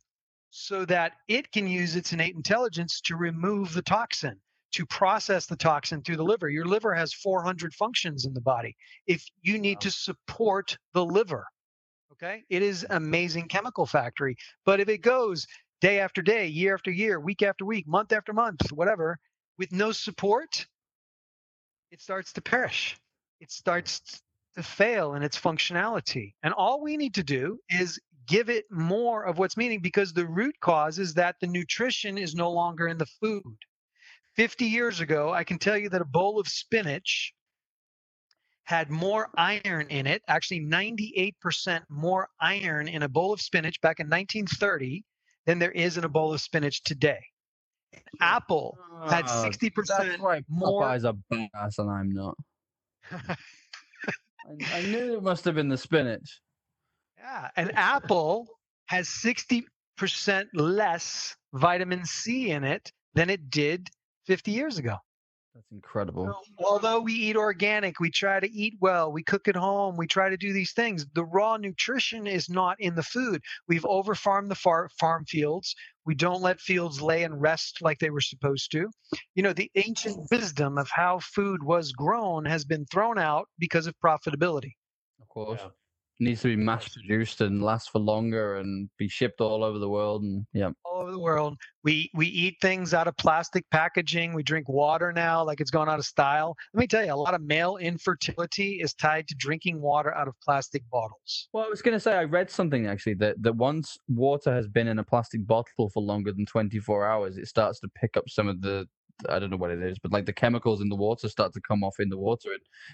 so 0.49 0.87
that 0.87 1.12
it 1.29 1.53
can 1.53 1.66
use 1.66 1.97
its 1.97 2.14
innate 2.14 2.35
intelligence 2.35 3.03
to 3.03 3.16
remove 3.16 3.75
the 3.75 3.83
toxin 3.83 4.41
to 4.73 4.87
process 4.87 5.45
the 5.45 5.57
toxin 5.57 6.01
through 6.01 6.16
the 6.16 6.25
liver? 6.25 6.49
Your 6.49 6.64
liver 6.64 6.95
has 6.95 7.12
400 7.12 7.75
functions 7.75 8.25
in 8.25 8.33
the 8.33 8.41
body. 8.41 8.75
If 9.07 9.23
you 9.43 9.59
need 9.59 9.83
to 9.83 9.91
support 9.91 10.79
the 10.95 11.05
liver 11.05 11.45
okay? 12.12 12.45
It 12.49 12.62
is 12.62 12.87
amazing 12.89 13.49
chemical 13.49 13.85
factory. 13.85 14.37
But 14.64 14.81
if 14.81 14.89
it 14.89 14.99
goes 14.99 15.47
day 15.81 15.99
after 15.99 16.23
day 16.23 16.47
year 16.47 16.75
after 16.75 16.91
year 16.91 17.20
week 17.20 17.43
after 17.43 17.66
week 17.66 17.87
month 17.87 18.12
after 18.12 18.33
month 18.33 18.70
whatever 18.73 19.18
with 19.59 19.73
no 19.73 19.93
support 19.93 20.66
it 21.93 22.01
starts 22.01 22.32
to 22.32 22.40
perish. 22.40 22.97
It 23.40 23.53
starts 23.53 24.22
to 24.57 24.62
fail 24.62 25.14
in 25.14 25.22
its 25.22 25.38
functionality. 25.38 26.34
And 26.43 26.55
all 26.55 26.82
we 26.82 26.97
need 26.97 27.14
to 27.14 27.22
do 27.22 27.59
is 27.68 28.01
give 28.26 28.49
it 28.49 28.64
more 28.70 29.24
of 29.24 29.38
what's 29.38 29.59
meaning 29.59 29.80
because 29.80 30.12
the 30.12 30.26
root 30.26 30.57
cause 30.61 30.99
is 30.99 31.14
that 31.14 31.36
the 31.40 31.47
nutrition 31.47 32.16
is 32.16 32.34
no 32.34 32.51
longer 32.51 32.88
in 32.88 32.99
the 32.99 33.07
food. 33.20 33.57
50 34.36 34.64
years 34.64 35.01
ago 35.01 35.30
i 35.30 35.45
can 35.45 35.59
tell 35.59 35.76
you 35.76 35.90
that 35.90 36.01
a 36.01 36.07
bowl 36.07 36.40
of 36.40 36.49
spinach 36.49 37.34
had 38.64 38.90
more 38.90 39.28
iron 39.36 39.86
in 39.88 40.07
it, 40.07 40.22
actually 40.28 40.61
98% 40.61 41.82
more 41.90 42.28
iron 42.40 42.88
in 42.88 43.03
a 43.03 43.09
bowl 43.09 43.32
of 43.32 43.40
spinach 43.40 43.80
back 43.82 44.01
in 44.01 44.07
1930 44.07 45.05
than 45.47 45.59
there 45.59 45.72
is 45.72 45.99
in 45.99 46.05
a 46.05 46.09
bowl 46.09 46.32
of 46.32 46.40
spinach 46.40 46.82
today. 46.82 47.20
Apple 48.20 48.78
had 49.09 49.24
Ah, 49.26 49.45
60% 49.45 49.86
That's 49.86 50.18
why 50.20 50.43
more. 50.49 50.82
Popeyes 50.82 51.05
are 51.05 51.14
badass 51.32 51.78
and 51.78 51.90
I'm 51.90 52.12
not. 52.12 52.36
I, 53.12 54.78
I 54.78 54.82
knew 54.82 55.16
it 55.16 55.22
must 55.22 55.45
have 55.45 55.55
been 55.55 55.68
the 55.68 55.78
spinach. 55.78 56.40
Yeah, 57.18 57.49
an 57.57 57.70
apple 57.74 58.49
has 58.86 59.09
60% 59.09 59.64
less 60.55 61.36
vitamin 61.53 62.05
C 62.05 62.51
in 62.51 62.64
it 62.64 62.93
than 63.14 63.30
it 63.30 63.51
did 63.51 63.88
50 64.26 64.51
years 64.51 64.78
ago. 64.78 64.97
That's 65.55 65.70
incredible. 65.70 66.34
Although 66.64 67.00
we 67.00 67.12
eat 67.12 67.36
organic, 67.36 68.00
we 68.00 68.11
try 68.11 68.40
to 68.40 68.50
eat 68.50 68.78
well, 68.80 69.12
we 69.12 69.22
cook 69.22 69.48
at 69.48 69.57
home, 69.57 69.98
we 69.98 70.07
try 70.07 70.30
to 70.30 70.36
do 70.38 70.53
these 70.53 70.72
things. 70.72 71.07
The 71.14 71.24
raw 71.24 71.59
nutrition 71.59 72.26
is 72.26 72.48
not 72.48 72.80
in 72.80 72.94
the 72.94 73.03
food. 73.03 73.42
We've 73.68 73.84
overfarmed 73.84 74.48
the 74.48 74.55
far- 74.55 74.88
farm 74.98 75.26
fields. 75.26 75.74
We 76.07 76.14
don't 76.14 76.40
let 76.40 76.59
fields 76.59 77.03
lay 77.03 77.22
and 77.22 77.40
rest 77.40 77.82
like 77.82 77.98
they 77.98 78.11
were 78.11 78.22
supposed 78.22 78.72
to. 78.72 78.90
You 79.34 79.42
know, 79.42 79.53
the 79.53 79.70
ancient 79.74 80.26
wisdom 80.30 80.78
of 80.78 80.88
how 80.90 81.18
food 81.18 81.62
was 81.62 81.92
grown 81.92 82.46
has 82.46 82.64
been 82.64 82.86
thrown 82.86 83.18
out 83.18 83.46
because 83.59 83.86
of 83.86 83.94
profitability. 84.03 84.72
Of 85.20 85.28
course. 85.28 85.61
Yeah. 85.62 85.68
Needs 86.23 86.43
to 86.43 86.49
be 86.49 86.57
mass 86.57 86.89
produced 86.89 87.41
and 87.41 87.61
last 87.61 87.91
for 87.91 87.99
longer 87.99 88.59
and 88.59 88.89
be 88.97 89.09
shipped 89.09 89.41
all 89.41 89.64
over 89.64 89.81
the 89.81 89.89
world 89.89 90.23
and 90.23 90.47
yeah. 90.53 90.70
all 90.85 91.03
over 91.03 91.11
the 91.11 91.18
world. 91.18 91.57
We 91.83 92.12
we 92.14 92.29
eat 92.29 92.59
things 92.62 92.95
out 92.95 93.09
of 93.09 93.16
plastic 93.16 93.68
packaging. 93.73 94.33
We 94.33 94.45
drink 94.45 94.68
water 94.68 95.12
now 95.12 95.45
like 95.45 95.61
it's 95.61 95.73
gone 95.73 95.89
out 95.89 95.99
of 95.99 96.05
style. 96.05 96.55
Let 96.75 96.81
me 96.81 96.87
tell 96.87 97.05
you, 97.05 97.12
a 97.12 97.16
lot 97.16 97.35
of 97.35 97.43
male 97.43 97.77
infertility 97.77 98.81
is 98.81 98.95
tied 98.95 99.27
to 99.29 99.35
drinking 99.35 99.81
water 99.81 100.14
out 100.14 100.29
of 100.29 100.35
plastic 100.45 100.89
bottles. 100.93 101.49
Well, 101.53 101.64
I 101.64 101.68
was 101.68 101.83
going 101.83 101.97
to 101.97 102.01
say 102.01 102.14
I 102.14 102.23
read 102.23 102.51
something 102.51 102.87
actually 102.87 103.14
that 103.14 103.43
that 103.43 103.57
once 103.57 103.99
water 104.07 104.55
has 104.55 104.68
been 104.68 104.87
in 104.87 105.01
a 105.01 105.05
plastic 105.05 105.45
bottle 105.45 105.91
for 105.91 106.05
longer 106.05 106.31
than 106.31 106.47
24 106.47 107.05
hours, 107.05 107.37
it 107.37 107.49
starts 107.49 107.81
to 107.81 107.89
pick 107.97 108.16
up 108.16 108.29
some 108.29 108.47
of 108.47 108.61
the 108.61 108.87
I 109.29 109.39
don't 109.39 109.51
know 109.51 109.57
what 109.57 109.70
it 109.70 109.83
is, 109.83 109.99
but 109.99 110.12
like 110.12 110.27
the 110.27 110.33
chemicals 110.33 110.81
in 110.81 110.89
the 110.89 110.97
water 110.97 111.29
start 111.29 111.53
to 111.55 111.61
come 111.61 111.85
off 111.85 112.01
in 112.01 112.09
the 112.09 112.18
water 112.18 112.51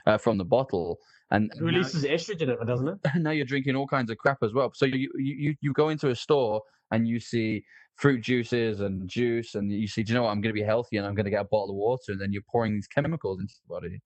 uh, 0.06 0.18
from 0.18 0.38
the 0.38 0.44
bottle, 0.44 0.98
and 1.30 1.50
It 1.54 1.62
releases 1.62 2.04
estrogen, 2.04 2.42
in 2.42 2.50
it, 2.50 2.66
doesn't 2.66 2.88
it? 2.88 2.98
now 3.16 3.30
you're 3.30 3.46
drinking 3.46 3.76
all 3.76 3.86
kinds 3.86 4.10
of 4.10 4.18
crap 4.18 4.42
as 4.42 4.52
well. 4.52 4.72
So 4.74 4.86
you 4.86 5.10
you 5.16 5.34
you, 5.34 5.54
you 5.60 5.72
go 5.72 5.88
into 5.88 6.10
a 6.10 6.14
store 6.14 6.62
and 6.90 7.06
you 7.06 7.20
see 7.20 7.64
fruit 7.96 8.20
juices 8.20 8.80
and 8.80 9.08
juice, 9.08 9.54
and 9.54 9.70
you 9.72 9.88
see, 9.88 10.02
do 10.02 10.12
you 10.12 10.18
know 10.18 10.22
what? 10.24 10.30
I'm 10.30 10.40
going 10.40 10.54
to 10.54 10.60
be 10.60 10.66
healthy 10.66 10.96
and 10.96 11.06
I'm 11.06 11.14
going 11.14 11.24
to 11.24 11.30
get 11.30 11.40
a 11.40 11.44
bottle 11.44 11.70
of 11.70 11.76
water, 11.76 12.12
and 12.12 12.20
then 12.20 12.32
you're 12.32 12.42
pouring 12.50 12.74
these 12.74 12.86
chemicals 12.86 13.40
into 13.40 13.54
the 13.54 13.74
body. 13.74 14.00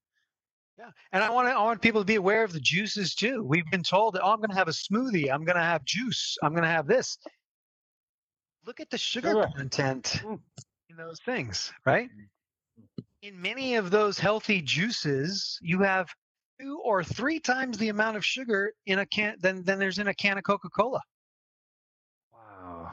Yeah, 0.77 0.89
and 1.11 1.23
I 1.23 1.29
want 1.29 1.47
to, 1.47 1.53
I 1.53 1.63
want 1.63 1.81
people 1.81 2.01
to 2.01 2.05
be 2.05 2.15
aware 2.15 2.43
of 2.43 2.51
the 2.51 2.59
juices 2.59 3.13
too. 3.13 3.43
We've 3.43 3.69
been 3.69 3.83
told 3.83 4.15
that 4.15 4.23
oh, 4.23 4.31
I'm 4.31 4.39
going 4.39 4.49
to 4.49 4.55
have 4.55 4.67
a 4.67 4.71
smoothie, 4.71 5.31
I'm 5.31 5.45
going 5.45 5.55
to 5.55 5.63
have 5.63 5.85
juice, 5.85 6.37
I'm 6.41 6.51
going 6.51 6.63
to 6.63 6.69
have 6.69 6.87
this. 6.87 7.17
Look 8.65 8.79
at 8.79 8.89
the 8.89 8.97
sugar 8.97 9.29
Sugar. 9.29 9.49
content 9.55 10.21
Mm. 10.23 10.39
In 10.93 11.05
those 11.05 11.19
things, 11.21 11.71
right? 11.85 12.09
Mm-hmm. 12.09 13.01
In 13.21 13.41
many 13.41 13.75
of 13.75 13.89
those 13.89 14.19
healthy 14.19 14.61
juices, 14.61 15.57
you 15.61 15.79
have 15.81 16.09
two 16.59 16.79
or 16.83 17.03
three 17.03 17.39
times 17.39 17.77
the 17.77 17.89
amount 17.89 18.17
of 18.17 18.25
sugar 18.25 18.73
in 18.85 18.99
a 18.99 19.05
can 19.05 19.35
than 19.39 19.63
than 19.63 19.79
there's 19.79 19.99
in 19.99 20.07
a 20.07 20.13
can 20.13 20.37
of 20.37 20.43
Coca-Cola. 20.43 21.01
Wow. 22.33 22.91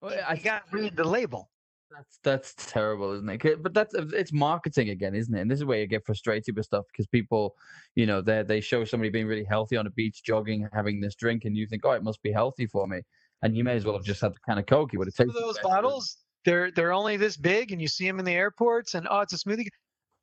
Well, 0.00 0.24
I 0.26 0.36
got 0.36 0.70
to 0.70 0.76
read 0.76 0.96
the 0.96 1.04
label. 1.04 1.50
That's 1.90 2.18
that's 2.22 2.54
terrible, 2.72 3.12
isn't 3.14 3.28
it? 3.28 3.62
But 3.62 3.74
that's 3.74 3.94
uh, 3.94 4.06
it's 4.12 4.32
marketing 4.32 4.90
again, 4.90 5.14
isn't 5.14 5.34
it? 5.34 5.40
And 5.40 5.50
this 5.50 5.58
is 5.58 5.64
where 5.64 5.80
you 5.80 5.88
get 5.88 6.06
frustrated 6.06 6.56
with 6.56 6.66
stuff 6.66 6.84
because 6.92 7.08
people, 7.08 7.56
you 7.96 8.06
know, 8.06 8.20
they 8.20 8.44
they 8.44 8.60
show 8.60 8.84
somebody 8.84 9.10
being 9.10 9.26
really 9.26 9.44
healthy 9.44 9.76
on 9.76 9.88
a 9.88 9.90
beach, 9.90 10.22
jogging, 10.22 10.68
having 10.72 11.00
this 11.00 11.16
drink, 11.16 11.44
and 11.46 11.56
you 11.56 11.66
think, 11.66 11.84
oh, 11.84 11.90
it 11.90 12.04
must 12.04 12.22
be 12.22 12.30
healthy 12.30 12.66
for 12.66 12.86
me, 12.86 13.02
and 13.42 13.56
you 13.56 13.64
may 13.64 13.76
as 13.76 13.84
well 13.84 13.94
have 13.94 14.04
just 14.04 14.20
had 14.20 14.32
the 14.34 14.38
can 14.46 14.58
of 14.58 14.66
coke. 14.66 14.92
You 14.92 14.98
would 14.98 15.08
have 15.08 15.14
taken 15.14 15.30
of 15.30 15.42
those 15.42 15.58
bottles, 15.60 16.18
they're 16.44 16.70
they're 16.70 16.92
only 16.92 17.16
this 17.16 17.36
big, 17.36 17.72
and 17.72 17.80
you 17.80 17.88
see 17.88 18.06
them 18.06 18.18
in 18.18 18.24
the 18.24 18.32
airports, 18.32 18.94
and 18.94 19.06
oh, 19.10 19.20
it's 19.20 19.32
a 19.32 19.36
smoothie. 19.38 19.66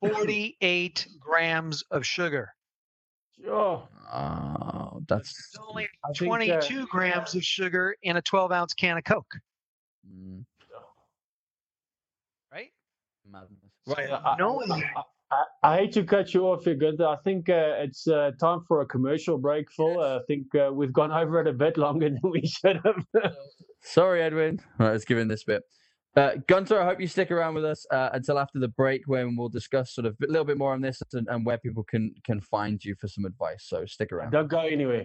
Forty-eight 0.00 1.08
grams 1.18 1.82
of 1.90 2.06
sugar. 2.06 2.50
Oh, 3.48 3.88
Oh, 4.12 5.02
that's 5.08 5.50
There's 5.52 5.66
only 5.68 5.88
I 6.04 6.12
think, 6.12 6.50
uh, 6.50 6.60
22 6.60 6.86
grams 6.86 7.34
of 7.34 7.42
sugar 7.42 7.94
in 8.02 8.16
a 8.16 8.22
12-ounce 8.22 8.72
can 8.74 8.96
of 8.96 9.04
Coke, 9.04 9.34
mm, 10.08 10.44
right? 12.52 12.70
madness. 13.28 13.58
So 13.86 13.94
Right. 13.94 14.10
I- 14.10 14.36
knowing 14.38 14.72
I, 14.72 14.82
I, 14.96 15.02
I 15.62 15.76
hate 15.76 15.92
to 15.92 16.04
cut 16.04 16.32
you 16.32 16.46
off 16.46 16.64
here, 16.64 16.74
Gunther. 16.74 17.06
I 17.06 17.16
think 17.16 17.48
uh, 17.48 17.74
it's 17.78 18.06
uh, 18.08 18.30
time 18.40 18.62
for 18.66 18.80
a 18.80 18.86
commercial 18.86 19.36
break, 19.36 19.70
Phil. 19.70 20.00
Uh, 20.00 20.16
I 20.16 20.20
think 20.26 20.54
uh, 20.54 20.70
we've 20.72 20.92
gone 20.92 21.12
over 21.12 21.40
it 21.40 21.46
a 21.46 21.52
bit 21.52 21.76
longer 21.76 22.08
than 22.10 22.20
we 22.22 22.46
should 22.46 22.80
have. 22.84 23.32
Sorry, 23.82 24.22
Edwin. 24.22 24.60
Right, 24.78 24.92
let's 24.92 25.04
give 25.04 25.18
in 25.18 25.28
this 25.28 25.44
bit. 25.44 25.62
Uh, 26.16 26.32
Gunter, 26.46 26.80
I 26.80 26.84
hope 26.84 27.00
you 27.00 27.06
stick 27.06 27.30
around 27.30 27.54
with 27.54 27.64
us 27.64 27.86
uh, 27.92 28.10
until 28.12 28.38
after 28.38 28.58
the 28.58 28.68
break 28.68 29.02
when 29.06 29.36
we'll 29.36 29.50
discuss 29.50 29.94
sort 29.94 30.06
of 30.06 30.16
a 30.22 30.26
little 30.26 30.44
bit 30.44 30.58
more 30.58 30.72
on 30.72 30.80
this 30.80 31.00
and, 31.12 31.28
and 31.28 31.44
where 31.44 31.58
people 31.58 31.84
can 31.84 32.12
can 32.24 32.40
find 32.40 32.82
you 32.84 32.94
for 32.98 33.06
some 33.06 33.24
advice. 33.24 33.64
So 33.68 33.84
stick 33.86 34.10
around. 34.10 34.32
Don't 34.32 34.48
go 34.48 34.60
anywhere. 34.60 35.04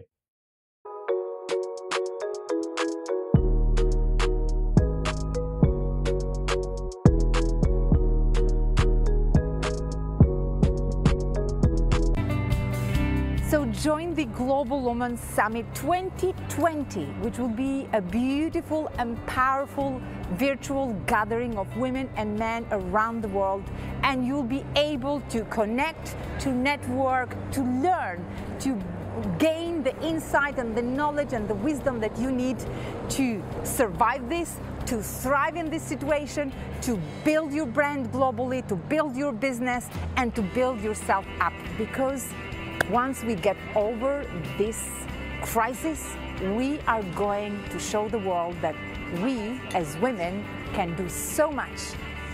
Join 13.84 14.16
the 14.16 14.24
Global 14.24 14.80
Women 14.80 15.18
Summit 15.18 15.66
2020, 15.76 17.04
which 17.20 17.38
will 17.38 17.50
be 17.50 17.86
a 17.92 18.00
beautiful 18.00 18.90
and 18.98 19.18
powerful 19.28 20.02
virtual 20.36 20.94
gathering 21.06 21.58
of 21.58 21.76
women 21.76 22.10
and 22.16 22.40
men 22.40 22.66
around 22.72 23.22
the 23.22 23.28
world. 23.28 23.62
And 24.04 24.26
you'll 24.26 24.42
be 24.42 24.64
able 24.78 25.20
to 25.32 25.44
connect, 25.50 26.16
to 26.40 26.54
network, 26.54 27.36
to 27.52 27.62
learn, 27.62 28.26
to 28.62 28.82
gain 29.38 29.84
the 29.84 29.94
insight 30.02 30.60
and 30.60 30.74
the 30.78 30.82
knowledge 30.82 31.34
and 31.34 31.46
the 31.50 31.56
wisdom 31.56 32.00
that 32.00 32.18
you 32.18 32.32
need 32.32 32.64
to 33.10 33.44
survive 33.66 34.30
this, 34.30 34.62
to 34.86 35.04
thrive 35.04 35.58
in 35.58 35.70
this 35.70 35.84
situation, 35.84 36.54
to 36.84 36.98
build 37.26 37.52
your 37.52 37.66
brand 37.66 38.14
globally, 38.14 38.66
to 38.70 38.78
build 38.78 39.18
your 39.18 39.34
business, 39.34 39.90
and 40.16 40.34
to 40.36 40.42
build 40.42 40.80
yourself 40.80 41.26
up. 41.42 41.52
Because 41.78 42.30
once 42.90 43.24
we 43.24 43.36
get 43.36 43.58
over 43.76 44.26
this 44.58 44.90
crisis, 45.42 46.16
we 46.56 46.80
are 46.88 47.04
going 47.16 47.64
to 47.70 47.80
show 47.80 48.08
the 48.10 48.20
world 48.20 48.56
that 48.62 48.76
we 49.22 49.60
as 49.74 49.96
women 49.98 50.44
can 50.74 50.96
do 50.96 51.08
so 51.10 51.52
much. 51.52 51.80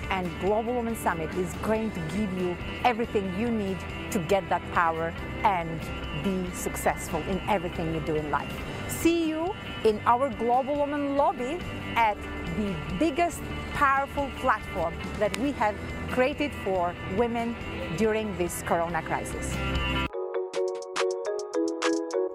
And 0.09 0.27
Global 0.39 0.73
Women 0.73 0.95
Summit 0.95 1.31
is 1.35 1.53
going 1.61 1.91
to 1.91 1.99
give 2.17 2.31
you 2.39 2.57
everything 2.83 3.37
you 3.39 3.51
need 3.51 3.77
to 4.11 4.19
get 4.19 4.47
that 4.49 4.61
power 4.71 5.13
and 5.43 5.79
be 6.23 6.49
successful 6.55 7.21
in 7.29 7.39
everything 7.47 7.93
you 7.93 7.99
do 8.01 8.15
in 8.15 8.31
life. 8.31 8.51
See 8.87 9.29
you 9.29 9.53
in 9.83 10.01
our 10.05 10.29
Global 10.29 10.79
Women 10.79 11.15
lobby 11.15 11.59
at 11.95 12.17
the 12.57 12.75
biggest 12.97 13.41
powerful 13.73 14.29
platform 14.39 14.93
that 15.19 15.37
we 15.37 15.51
have 15.53 15.75
created 16.09 16.51
for 16.63 16.93
women 17.15 17.55
during 17.97 18.35
this 18.37 18.63
corona 18.63 19.01
crisis. 19.03 20.09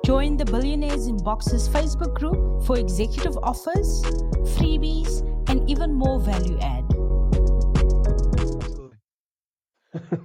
Join 0.04 0.36
the 0.36 0.44
Billionaires 0.44 1.06
in 1.06 1.16
Boxes 1.16 1.66
Facebook 1.66 2.12
group 2.14 2.62
for 2.66 2.78
executive 2.78 3.38
offers, 3.42 4.02
freebies, 4.54 5.20
and 5.48 5.68
even 5.70 5.94
more 5.94 6.20
value 6.20 6.58
add. 6.60 6.84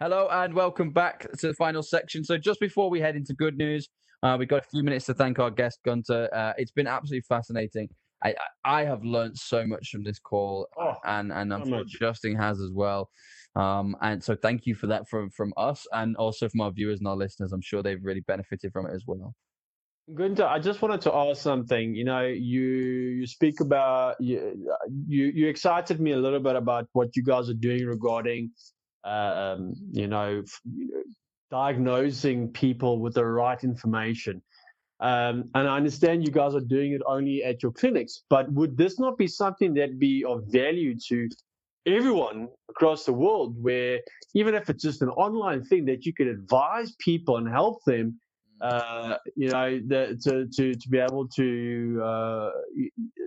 Hello 0.00 0.28
and 0.30 0.52
welcome 0.54 0.90
back 0.90 1.30
to 1.38 1.46
the 1.48 1.54
final 1.54 1.82
section. 1.82 2.22
So 2.24 2.36
just 2.36 2.60
before 2.60 2.90
we 2.90 3.00
head 3.00 3.16
into 3.16 3.32
good 3.32 3.56
news, 3.56 3.88
uh, 4.22 4.36
we've 4.38 4.48
got 4.48 4.64
a 4.66 4.68
few 4.68 4.82
minutes 4.82 5.06
to 5.06 5.14
thank 5.14 5.38
our 5.38 5.50
guest 5.50 5.78
Gunther. 5.84 6.28
Uh, 6.32 6.52
it's 6.58 6.72
been 6.72 6.86
absolutely 6.86 7.24
fascinating. 7.26 7.88
I, 8.22 8.34
I 8.64 8.80
I 8.80 8.84
have 8.84 9.02
learned 9.04 9.38
so 9.38 9.66
much 9.66 9.90
from 9.90 10.04
this 10.04 10.18
call, 10.18 10.66
Oh, 10.78 10.94
and 11.04 11.32
and 11.32 11.54
I'm 11.54 11.66
sure. 11.66 11.84
Justin 11.86 12.34
has 12.36 12.60
as 12.60 12.70
well. 12.72 13.08
Um, 13.58 13.96
and 14.00 14.22
so 14.22 14.36
thank 14.36 14.66
you 14.66 14.74
for 14.76 14.86
that 14.86 15.08
from 15.08 15.30
from 15.30 15.52
us 15.56 15.84
and 15.92 16.16
also 16.16 16.48
from 16.48 16.60
our 16.60 16.70
viewers 16.70 17.00
and 17.00 17.08
our 17.08 17.16
listeners. 17.16 17.52
I'm 17.52 17.60
sure 17.60 17.82
they've 17.82 18.02
really 18.02 18.20
benefited 18.20 18.72
from 18.72 18.86
it 18.86 18.94
as 18.94 19.04
well. 19.06 19.34
Gunther, 20.14 20.46
I 20.46 20.60
just 20.60 20.80
wanted 20.80 21.00
to 21.02 21.14
ask 21.14 21.42
something. 21.42 21.94
You 21.94 22.04
know, 22.04 22.24
you 22.24 22.62
you 22.62 23.26
speak 23.26 23.60
about 23.60 24.14
you 24.20 24.64
you, 25.08 25.26
you 25.34 25.48
excited 25.48 26.00
me 26.00 26.12
a 26.12 26.16
little 26.16 26.38
bit 26.40 26.54
about 26.54 26.86
what 26.92 27.16
you 27.16 27.22
guys 27.24 27.50
are 27.50 27.60
doing 27.68 27.84
regarding, 27.84 28.52
uh, 29.04 29.56
um, 29.56 29.74
you 29.90 30.06
know, 30.06 30.44
diagnosing 31.50 32.52
people 32.52 33.00
with 33.00 33.14
the 33.14 33.26
right 33.26 33.62
information. 33.64 34.40
Um, 35.00 35.50
and 35.54 35.68
I 35.68 35.76
understand 35.76 36.24
you 36.24 36.32
guys 36.32 36.54
are 36.54 36.60
doing 36.60 36.92
it 36.92 37.02
only 37.06 37.44
at 37.44 37.62
your 37.62 37.72
clinics, 37.72 38.22
but 38.30 38.50
would 38.52 38.76
this 38.76 38.98
not 38.98 39.16
be 39.18 39.26
something 39.26 39.74
that 39.74 39.98
be 39.98 40.24
of 40.24 40.44
value 40.46 40.96
to 41.08 41.28
everyone 41.96 42.48
across 42.70 43.04
the 43.04 43.12
world? 43.12 43.56
Where 43.60 44.00
even 44.34 44.54
if 44.54 44.68
it's 44.70 44.82
just 44.82 45.02
an 45.02 45.08
online 45.10 45.64
thing, 45.64 45.84
that 45.86 46.04
you 46.06 46.12
could 46.14 46.28
advise 46.28 46.94
people 46.98 47.36
and 47.36 47.48
help 47.48 47.82
them 47.84 48.18
uh, 48.60 49.16
you 49.36 49.48
know, 49.48 49.78
the, 49.86 50.18
to, 50.22 50.46
to, 50.52 50.74
to 50.74 50.88
be 50.88 50.98
able 50.98 51.28
to, 51.28 52.02
uh, 52.04 52.50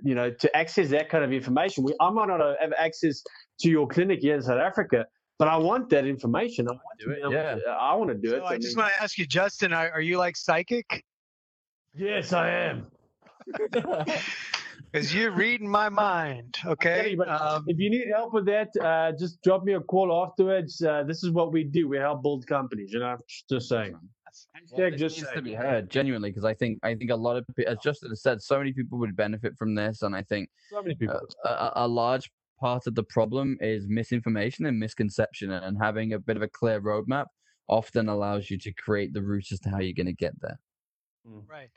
you 0.03 0.15
know, 0.15 0.29
to 0.29 0.55
access 0.57 0.89
that 0.89 1.09
kind 1.09 1.23
of 1.23 1.31
information. 1.31 1.83
We, 1.83 1.93
I 2.01 2.09
might 2.09 2.27
not 2.27 2.41
have 2.59 2.73
access 2.77 3.21
to 3.61 3.69
your 3.69 3.87
clinic 3.87 4.19
here 4.21 4.35
in 4.35 4.41
South 4.41 4.59
Africa, 4.59 5.05
but 5.39 5.47
I 5.47 5.57
want 5.57 5.89
that 5.89 6.05
information. 6.05 6.67
I 6.67 6.71
want 6.73 6.81
to 6.99 7.05
Do 7.05 7.11
it, 7.11 7.31
yeah. 7.31 7.55
to- 7.55 7.69
I 7.69 7.95
want 7.95 8.09
to 8.09 8.17
do 8.17 8.35
it. 8.35 8.39
So 8.39 8.45
I 8.45 8.57
just 8.57 8.75
mean- 8.75 8.83
want 8.83 8.93
to 8.97 9.03
ask 9.03 9.17
you, 9.17 9.25
Justin, 9.25 9.73
are, 9.73 9.89
are 9.91 10.01
you 10.01 10.17
like 10.17 10.35
psychic? 10.35 11.03
yes, 11.95 12.33
I 12.33 12.49
am. 12.49 12.87
Because 14.91 15.13
you're 15.15 15.31
reading 15.31 15.69
my 15.69 15.87
mind. 15.89 16.57
Okay. 16.65 17.11
you, 17.11 17.17
but 17.17 17.29
Um, 17.29 17.63
If 17.67 17.79
you 17.79 17.89
need 17.89 18.07
help 18.13 18.33
with 18.33 18.45
that, 18.47 18.69
uh, 18.81 19.13
just 19.17 19.41
drop 19.41 19.63
me 19.63 19.73
a 19.73 19.79
call 19.81 20.11
afterwards. 20.25 20.81
Uh, 20.81 21.03
this 21.03 21.23
is 21.23 21.31
what 21.31 21.53
we 21.53 21.63
do. 21.63 21.87
We 21.87 21.97
help 21.97 22.23
build 22.23 22.45
companies. 22.45 22.91
You 22.91 22.99
know, 22.99 23.17
just 23.49 23.69
saying. 23.69 23.93
Well, 23.93 24.01
Hashtag 24.55 24.97
just 24.97 25.17
needs 25.17 25.31
to 25.33 25.41
be 25.41 25.53
heard 25.53 25.89
genuinely 25.89 26.29
because 26.29 26.45
I 26.45 26.53
think 26.53 26.79
I 26.83 26.95
think 26.95 27.11
a 27.11 27.15
lot 27.15 27.35
of 27.37 27.45
pe- 27.55 27.65
as 27.65 27.77
Justin 27.83 28.09
has 28.09 28.21
said, 28.21 28.41
so 28.41 28.57
many 28.57 28.71
people 28.73 28.97
would 28.99 29.15
benefit 29.15 29.57
from 29.57 29.75
this, 29.75 30.01
and 30.03 30.15
I 30.15 30.23
think 30.23 30.49
So 30.69 30.81
many 30.81 30.95
people. 30.95 31.19
a, 31.43 31.49
a, 31.49 31.71
a 31.75 31.87
large 31.87 32.29
part 32.59 32.87
of 32.87 32.95
the 32.95 33.03
problem 33.03 33.57
is 33.59 33.87
misinformation 33.89 34.65
and 34.67 34.79
misconception, 34.79 35.51
and 35.51 35.77
having 35.81 36.13
a 36.13 36.19
bit 36.19 36.37
of 36.37 36.43
a 36.43 36.47
clear 36.47 36.79
roadmap 36.81 37.25
often 37.67 38.07
allows 38.09 38.49
you 38.49 38.57
to 38.59 38.71
create 38.73 39.13
the 39.13 39.21
route 39.21 39.51
as 39.51 39.59
to 39.61 39.69
how 39.69 39.79
you're 39.79 39.93
going 39.93 40.05
to 40.07 40.13
get 40.13 40.33
there. 40.41 40.59
Right. 41.25 41.69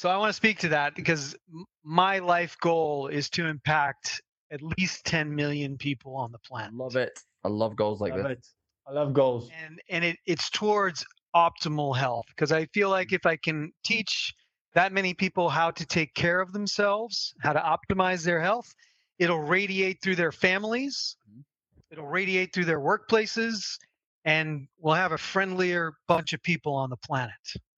So 0.00 0.08
I 0.08 0.16
want 0.16 0.30
to 0.30 0.32
speak 0.32 0.58
to 0.60 0.68
that 0.68 0.94
because 0.94 1.36
my 1.84 2.20
life 2.20 2.56
goal 2.62 3.08
is 3.08 3.28
to 3.30 3.44
impact 3.44 4.22
at 4.50 4.62
least 4.78 5.04
10 5.04 5.34
million 5.34 5.76
people 5.76 6.16
on 6.16 6.32
the 6.32 6.38
I 6.38 6.48
planet. 6.48 6.72
love 6.74 6.96
it. 6.96 7.20
I 7.44 7.48
love 7.48 7.76
goals 7.76 8.00
like 8.00 8.14
love 8.14 8.22
this. 8.22 8.38
it. 8.38 8.46
I 8.88 8.92
love 8.92 9.12
goals. 9.12 9.50
And 9.62 9.78
and 9.90 10.02
it, 10.02 10.16
it's 10.24 10.48
towards 10.48 11.04
optimal 11.36 11.94
health 11.94 12.24
because 12.28 12.50
I 12.50 12.64
feel 12.72 12.88
like 12.88 13.12
if 13.12 13.26
I 13.26 13.36
can 13.36 13.72
teach 13.84 14.32
that 14.72 14.90
many 14.90 15.12
people 15.12 15.50
how 15.50 15.70
to 15.72 15.84
take 15.84 16.14
care 16.14 16.40
of 16.40 16.54
themselves, 16.54 17.34
how 17.40 17.52
to 17.52 17.60
optimize 17.60 18.24
their 18.24 18.40
health, 18.40 18.72
it'll 19.18 19.42
radiate 19.42 19.98
through 20.02 20.16
their 20.16 20.32
families, 20.32 21.18
Mhm. 21.30 21.42
it'll 21.90 22.06
radiate 22.08 22.54
through 22.54 22.64
their 22.64 22.80
workplaces, 22.80 23.76
and 24.24 24.66
we'll 24.78 24.94
have 24.94 25.12
a 25.12 25.18
friendlier 25.18 25.92
bunch 26.08 26.32
of 26.32 26.42
people 26.42 26.74
on 26.74 26.88
the 26.88 26.96
planet. 26.96 27.36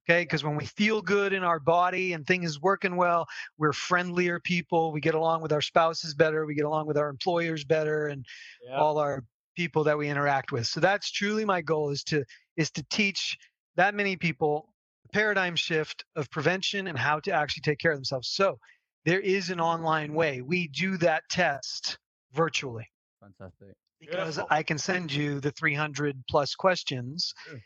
Okay, 0.09 0.23
because 0.23 0.43
when 0.43 0.57
we 0.57 0.67
feel 0.67 1.01
good 1.01 1.33
in 1.33 1.45
our 1.45 1.61
body 1.61 2.13
and 2.13 2.27
things 2.27 2.61
working 2.61 2.97
well, 2.97 3.27
we're 3.57 3.73
friendlier 3.73 4.41
people. 4.41 4.91
We 4.91 5.01
get 5.01 5.15
along 5.15 5.43
with 5.43 5.53
our 5.53 5.61
spouses 5.61 6.15
better. 6.15 6.45
We 6.45 6.55
get 6.57 6.65
along 6.65 6.89
with 6.89 6.97
our 6.97 7.09
employers 7.09 7.65
better, 7.65 8.09
and 8.09 8.27
Yeah. 8.63 8.79
all 8.81 8.99
our 8.99 9.25
people 9.57 9.85
that 9.85 9.97
we 9.99 10.09
interact 10.09 10.51
with. 10.51 10.67
So 10.67 10.81
that's 10.81 11.11
truly 11.11 11.45
my 11.45 11.61
goal 11.63 11.91
is 11.91 12.03
to 12.05 12.25
is 12.57 12.71
to 12.73 12.85
teach 12.91 13.37
that 13.77 13.95
many 13.95 14.17
people 14.17 14.75
the 15.05 15.09
paradigm 15.11 15.55
shift 15.57 16.05
of 16.17 16.29
prevention 16.31 16.87
and 16.89 16.99
how 16.99 17.21
to 17.21 17.31
actually 17.33 17.63
take 17.63 17.79
care 17.79 17.93
of 17.93 17.97
themselves. 17.99 18.29
So 18.29 18.59
there 19.05 19.21
is 19.21 19.51
an 19.51 19.61
online 19.61 20.15
way. 20.15 20.43
We 20.43 20.69
do 20.69 20.97
that 20.99 21.23
test 21.31 21.99
virtually 22.33 22.87
Fantastic. 23.21 23.75
because 24.01 24.37
Beautiful. 24.37 24.47
I 24.51 24.63
can 24.63 24.79
send 24.79 25.13
you 25.13 25.41
the 25.41 25.51
300 25.53 26.25
plus 26.29 26.55
questions. 26.55 27.33
Sure. 27.47 27.61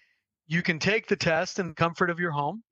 You 0.46 0.62
can 0.62 0.78
take 0.78 1.08
the 1.08 1.16
test 1.16 1.58
in 1.58 1.68
the 1.68 1.74
comfort 1.74 2.10
of 2.10 2.20
your 2.20 2.30
home. 2.30 2.62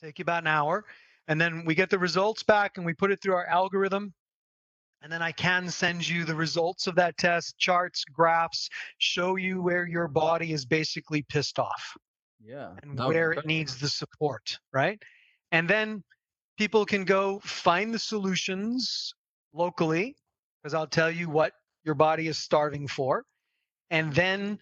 Take 0.00 0.18
you 0.18 0.22
about 0.22 0.44
an 0.44 0.48
hour. 0.48 0.84
And 1.28 1.40
then 1.40 1.64
we 1.64 1.74
get 1.74 1.90
the 1.90 1.98
results 1.98 2.42
back 2.42 2.76
and 2.76 2.86
we 2.86 2.94
put 2.94 3.10
it 3.12 3.20
through 3.22 3.34
our 3.34 3.46
algorithm. 3.46 4.12
And 5.02 5.10
then 5.10 5.22
I 5.22 5.32
can 5.32 5.68
send 5.68 6.08
you 6.08 6.24
the 6.24 6.34
results 6.34 6.86
of 6.86 6.94
that 6.96 7.16
test, 7.16 7.58
charts, 7.58 8.04
graphs, 8.04 8.68
show 8.98 9.36
you 9.36 9.60
where 9.60 9.86
your 9.86 10.06
body 10.06 10.52
is 10.52 10.64
basically 10.64 11.22
pissed 11.28 11.58
off 11.58 11.96
Yeah. 12.40 12.74
and 12.82 12.96
where 12.96 13.32
it 13.32 13.44
needs 13.44 13.78
the 13.78 13.88
support, 13.88 14.58
right? 14.72 15.02
And 15.50 15.68
then 15.68 16.04
people 16.56 16.86
can 16.86 17.04
go 17.04 17.40
find 17.40 17.92
the 17.92 17.98
solutions 17.98 19.12
locally, 19.52 20.16
because 20.62 20.72
I'll 20.72 20.86
tell 20.86 21.10
you 21.10 21.28
what 21.28 21.52
your 21.82 21.96
body 21.96 22.28
is 22.28 22.38
starving 22.38 22.86
for, 22.86 23.24
and 23.90 24.14
then, 24.14 24.58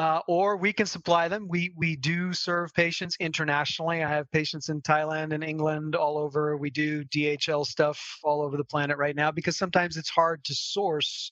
uh, 0.00 0.22
or 0.26 0.56
we 0.56 0.72
can 0.72 0.86
supply 0.86 1.28
them. 1.28 1.46
We 1.46 1.74
we 1.76 1.94
do 1.94 2.32
serve 2.32 2.72
patients 2.72 3.16
internationally. 3.20 4.02
I 4.02 4.08
have 4.08 4.30
patients 4.30 4.70
in 4.70 4.80
Thailand 4.80 5.34
and 5.34 5.44
England, 5.44 5.94
all 5.94 6.16
over. 6.16 6.56
We 6.56 6.70
do 6.70 7.04
DHL 7.04 7.66
stuff 7.66 8.00
all 8.24 8.40
over 8.40 8.56
the 8.56 8.64
planet 8.64 8.96
right 8.96 9.14
now 9.14 9.30
because 9.30 9.58
sometimes 9.58 9.98
it's 9.98 10.08
hard 10.08 10.42
to 10.44 10.54
source 10.54 11.30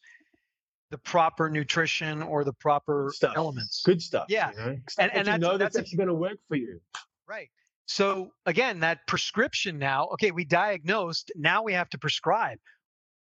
the 0.91 0.99
proper 0.99 1.49
nutrition 1.49 2.23
or 2.23 2.45
the 2.45 2.53
proper 2.53 3.11
Stuff. 3.15 3.33
elements. 3.37 3.83
Good 3.87 4.03
stuff. 4.03 4.27
Yeah. 4.29 4.51
You 4.51 4.57
know? 4.59 4.77
And- 4.99 5.13
and 5.15 5.27
you 5.29 5.39
know 5.39 5.57
that's, 5.57 5.75
that's 5.75 5.79
actually 5.79 5.97
going 5.97 6.09
to 6.09 6.15
work 6.15 6.39
for 6.49 6.57
you. 6.57 6.79
Right. 7.27 7.49
So 7.87 8.33
again, 8.45 8.81
that 8.81 9.07
prescription 9.07 9.79
now, 9.79 10.09
okay, 10.09 10.31
we 10.31 10.45
diagnosed, 10.45 11.33
now 11.37 11.63
we 11.63 11.73
have 11.73 11.89
to 11.91 11.99
prescribe. 11.99 12.59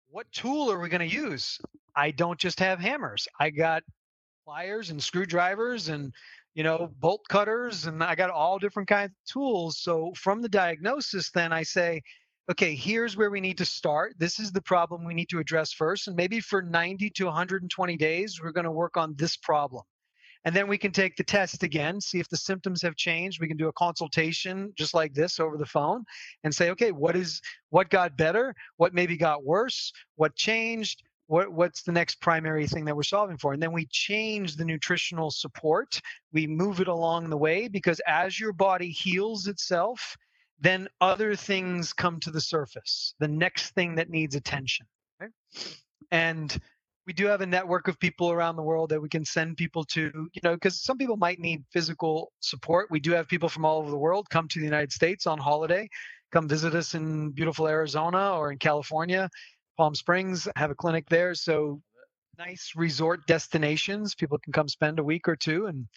What 0.09 0.31
tool 0.31 0.71
are 0.71 0.79
we 0.79 0.87
going 0.87 1.07
to 1.07 1.15
use? 1.15 1.59
I 1.95 2.11
don't 2.11 2.39
just 2.39 2.59
have 2.61 2.79
hammers. 2.79 3.27
I 3.39 3.49
got 3.49 3.83
pliers 4.45 4.89
and 4.89 5.01
screwdrivers 5.01 5.89
and 5.89 6.13
you 6.53 6.63
know 6.63 6.91
bolt 6.99 7.21
cutters 7.29 7.85
and 7.85 8.03
I 8.03 8.15
got 8.15 8.29
all 8.29 8.59
different 8.59 8.89
kinds 8.89 9.11
of 9.11 9.31
tools. 9.31 9.79
So 9.79 10.11
from 10.15 10.41
the 10.41 10.49
diagnosis 10.49 11.31
then 11.31 11.53
I 11.53 11.63
say, 11.63 12.01
okay, 12.51 12.75
here's 12.75 13.15
where 13.15 13.29
we 13.31 13.39
need 13.39 13.57
to 13.59 13.65
start. 13.65 14.15
This 14.17 14.39
is 14.39 14.51
the 14.51 14.61
problem 14.61 15.05
we 15.05 15.13
need 15.13 15.29
to 15.29 15.39
address 15.39 15.71
first 15.71 16.07
and 16.07 16.15
maybe 16.15 16.39
for 16.39 16.61
90 16.61 17.09
to 17.11 17.25
120 17.25 17.97
days 17.97 18.41
we're 18.41 18.51
going 18.51 18.65
to 18.65 18.71
work 18.71 18.97
on 18.97 19.15
this 19.17 19.37
problem. 19.37 19.83
And 20.45 20.53
then 20.53 20.67
we 20.67 20.77
can 20.77 20.91
take 20.91 21.15
the 21.15 21.23
test 21.23 21.63
again, 21.63 22.01
see 22.01 22.19
if 22.19 22.27
the 22.27 22.35
symptoms 22.35 22.81
have 22.81 22.97
changed. 22.97 23.39
We 23.39 23.47
can 23.47 23.55
do 23.55 23.69
a 23.69 23.73
consultation 23.73 24.73
just 24.77 24.93
like 24.93 25.13
this 25.13 25.39
over 25.39 25.57
the 25.57 25.65
phone 25.65 26.03
and 26.43 26.53
say, 26.53 26.69
okay, 26.71 26.91
what 26.91 27.15
is 27.15 27.41
what 27.69 27.89
got 27.89 28.17
better? 28.17 28.53
What 28.75 28.93
maybe 28.93 29.15
got 29.15 29.45
worse? 29.45 29.93
What 30.15 30.35
changed? 30.35 31.01
What 31.27 31.51
what's 31.51 31.83
the 31.83 31.91
next 31.91 32.21
primary 32.21 32.67
thing 32.67 32.85
that 32.85 32.95
we're 32.95 33.03
solving 33.03 33.37
for? 33.37 33.53
And 33.53 33.61
then 33.61 33.71
we 33.71 33.87
change 33.87 34.55
the 34.55 34.65
nutritional 34.65 35.31
support. 35.31 35.99
We 36.31 36.47
move 36.47 36.79
it 36.79 36.87
along 36.87 37.29
the 37.29 37.37
way 37.37 37.67
because 37.67 38.01
as 38.07 38.39
your 38.39 38.53
body 38.53 38.89
heals 38.89 39.47
itself, 39.47 40.17
then 40.59 40.87
other 41.01 41.35
things 41.35 41.93
come 41.93 42.19
to 42.21 42.31
the 42.31 42.41
surface. 42.41 43.15
The 43.19 43.27
next 43.27 43.73
thing 43.73 43.95
that 43.95 44.09
needs 44.09 44.35
attention. 44.35 44.85
Right? 45.19 45.31
And 46.11 46.57
we 47.05 47.13
do 47.13 47.25
have 47.25 47.41
a 47.41 47.45
network 47.45 47.87
of 47.87 47.99
people 47.99 48.31
around 48.31 48.55
the 48.55 48.63
world 48.63 48.89
that 48.89 49.01
we 49.01 49.09
can 49.09 49.25
send 49.25 49.57
people 49.57 49.83
to, 49.83 50.29
you 50.33 50.41
know, 50.43 50.53
because 50.53 50.81
some 50.81 50.97
people 50.97 51.17
might 51.17 51.39
need 51.39 51.63
physical 51.71 52.31
support. 52.39 52.87
We 52.91 52.99
do 52.99 53.11
have 53.11 53.27
people 53.27 53.49
from 53.49 53.65
all 53.65 53.79
over 53.79 53.89
the 53.89 53.97
world 53.97 54.29
come 54.29 54.47
to 54.47 54.59
the 54.59 54.65
United 54.65 54.93
States 54.93 55.27
on 55.27 55.37
holiday, 55.37 55.89
come 56.31 56.47
visit 56.47 56.75
us 56.75 56.95
in 56.95 57.31
beautiful 57.31 57.67
Arizona 57.67 58.35
or 58.35 58.51
in 58.51 58.57
California, 58.57 59.29
Palm 59.77 59.95
Springs, 59.95 60.47
have 60.55 60.71
a 60.71 60.75
clinic 60.75 61.07
there. 61.09 61.33
So 61.35 61.81
nice 62.37 62.73
resort 62.75 63.25
destinations. 63.27 64.15
People 64.15 64.37
can 64.37 64.53
come 64.53 64.67
spend 64.67 64.99
a 64.99 65.03
week 65.03 65.27
or 65.27 65.35
two 65.35 65.67
and 65.67 65.87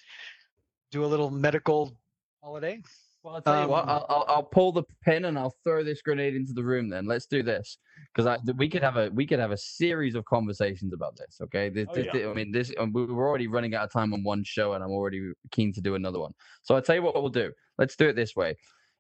do 0.91 1.05
a 1.05 1.07
little 1.07 1.31
medical 1.31 1.97
holiday. 2.43 2.81
Well, 3.23 3.35
I'll 3.35 3.43
tell 3.43 3.63
you 3.63 3.69
what. 3.69 3.83
Um, 3.83 3.89
I'll, 3.89 4.07
I'll 4.09 4.25
I'll 4.29 4.43
pull 4.45 4.71
the 4.71 4.85
pin 5.03 5.25
and 5.25 5.37
I'll 5.37 5.55
throw 5.65 5.83
this 5.83 6.01
grenade 6.01 6.37
into 6.37 6.53
the 6.53 6.63
room. 6.63 6.89
Then 6.89 7.07
let's 7.07 7.27
do 7.27 7.43
this 7.43 7.77
because 8.15 8.39
we 8.57 8.69
could 8.69 8.85
have 8.85 8.97
a 8.97 9.11
we 9.13 9.27
could 9.27 9.41
have 9.41 9.51
a 9.51 9.57
series 9.57 10.15
of 10.15 10.25
conversations 10.27 10.93
about 10.93 11.17
this. 11.17 11.39
Okay, 11.43 11.69
this, 11.69 11.89
Oh, 11.91 11.95
this, 11.95 12.07
yeah. 12.15 12.29
I 12.29 12.35
mean, 12.35 12.53
this 12.53 12.73
um, 12.79 12.93
we- 12.93 13.05
we're 13.07 13.29
already 13.29 13.49
running 13.49 13.75
out 13.75 13.83
of 13.85 13.93
time 13.93 14.15
on 14.15 14.23
one 14.23 14.45
show, 14.45 14.75
and 14.75 14.85
I'm 14.85 14.91
already 14.93 15.33
keen 15.51 15.73
to 15.73 15.81
do 15.81 15.97
another 15.97 16.21
one. 16.21 16.33
So 16.63 16.77
I'll 16.77 16.83
tell 16.83 16.95
you 16.95 17.03
what 17.03 17.15
we'll 17.15 17.29
do. 17.29 17.51
Let's 17.79 17.97
do 17.97 18.09
it 18.09 18.15
this 18.15 18.37
way. 18.37 18.55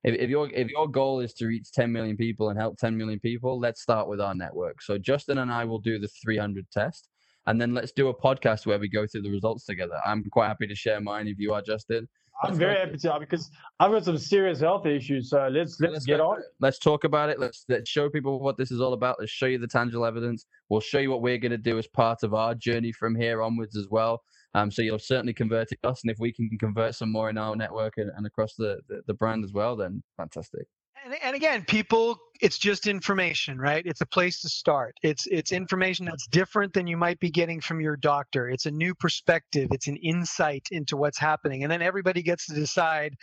If, 0.07 0.14
if 0.20 0.30
your 0.30 0.48
if 0.52 0.68
your 0.68 0.88
goal 0.88 1.18
is 1.18 1.34
to 1.34 1.46
reach 1.46 1.72
10 1.72 1.92
million 1.92 2.16
people 2.16 2.48
and 2.48 2.59
help 2.59 2.78
10 2.78 2.96
million 2.96 3.18
people, 3.18 3.59
let's 3.59 3.82
start 3.82 4.09
with 4.09 4.20
our 4.20 4.34
network. 4.34 4.80
So 4.80 4.98
Justin 4.98 5.38
and 5.38 5.52
I 5.52 5.64
will 5.64 5.80
do 5.80 5.98
the 5.98 6.09
300 6.22 6.64
test, 6.70 7.09
and 7.46 7.61
then 7.61 7.74
let's 7.74 7.90
do 7.90 8.09
a 8.09 8.14
podcast 8.14 8.66
where 8.66 8.78
we 8.78 8.88
go 8.88 9.04
through 9.07 9.22
the 9.22 9.30
results 9.30 9.64
together. 9.64 9.96
I'm 10.07 10.22
quite 10.30 10.46
happy 10.46 10.68
to 10.68 10.76
share 10.76 11.00
mine 11.00 11.26
if 11.26 11.38
you 11.38 11.52
are, 11.52 11.61
Justin. 11.61 12.09
I'm 12.42 12.50
Let's 12.50 12.59
very 12.59 12.76
happy 12.76 12.98
to 12.98 13.16
because 13.18 13.50
I've 13.80 13.90
got 13.90 14.04
some 14.04 14.18
serious 14.18 14.61
health 14.61 14.86
issues. 14.86 15.30
So 15.30 15.48
let's 15.50 15.80
let's, 15.80 16.04
get 16.04 16.20
on. 16.20 16.38
Let's 16.61 16.78
talk 16.78 17.04
about 17.04 17.30
it. 17.30 17.40
Let's 17.40 17.64
let's 17.68 17.90
show 17.90 18.09
people 18.09 18.38
what 18.38 18.57
this 18.59 18.70
is 18.70 18.80
all 18.80 18.92
about. 18.92 19.16
Let's 19.18 19.32
show 19.32 19.46
you 19.46 19.59
the 19.59 19.66
tangible 19.66 20.04
evidence. 20.04 20.46
We'll 20.68 20.80
show 20.80 20.98
you 20.98 21.11
what 21.11 21.22
we're 21.22 21.38
going 21.38 21.52
to 21.52 21.59
do 21.59 21.78
as 21.78 21.86
part 21.88 22.22
of 22.22 22.32
our 22.32 22.54
journey 22.54 22.92
from 22.92 23.16
here 23.16 23.42
onwards 23.42 23.76
as 23.76 23.88
well. 23.90 24.22
Um, 24.57 24.70
so 24.70 24.80
you'll 24.80 24.98
certainly 24.98 25.34
convert 25.34 25.70
it 25.70 25.78
us, 25.84 26.00
and 26.02 26.11
if 26.11 26.18
we 26.18 26.32
can 26.32 26.48
convert 26.59 26.94
some 26.94 27.12
more 27.12 27.28
in 27.28 27.36
our 27.36 27.54
network 27.54 27.98
and, 27.98 28.11
and 28.16 28.26
across 28.26 28.54
the, 28.54 28.80
the 28.88 29.02
the 29.07 29.12
brand 29.12 29.44
as 29.44 29.52
well, 29.52 29.76
then 29.76 30.02
fantastic. 30.16 30.66
and, 31.04 31.14
and 31.22 31.36
again 31.36 31.62
people 31.68 32.18
it's 32.40 32.59
just 32.59 32.86
information 32.86 33.59
right? 33.59 33.84
It's 33.84 34.00
a 34.00 34.07
place 34.07 34.40
to 34.40 34.48
start. 34.48 34.94
It's 35.02 35.26
it's 35.26 35.52
information 35.52 36.07
that's 36.07 36.26
different 36.28 36.72
than 36.72 36.86
you 36.86 36.96
might 36.96 37.20
be 37.20 37.30
getting 37.30 37.61
from 37.61 37.82
your 37.82 37.96
doctor. 37.96 38.48
It's 38.48 38.64
a 38.64 38.70
new 38.70 38.94
perspective. 38.94 39.68
It's 39.72 39.88
an 39.88 39.96
insight 39.96 40.66
into 40.70 40.96
what's 40.96 41.18
happening. 41.18 41.62
And 41.62 41.70
then 41.70 41.82
everybody 41.82 42.22
gets 42.22 42.46
to 42.46 42.54
decide 42.54 43.14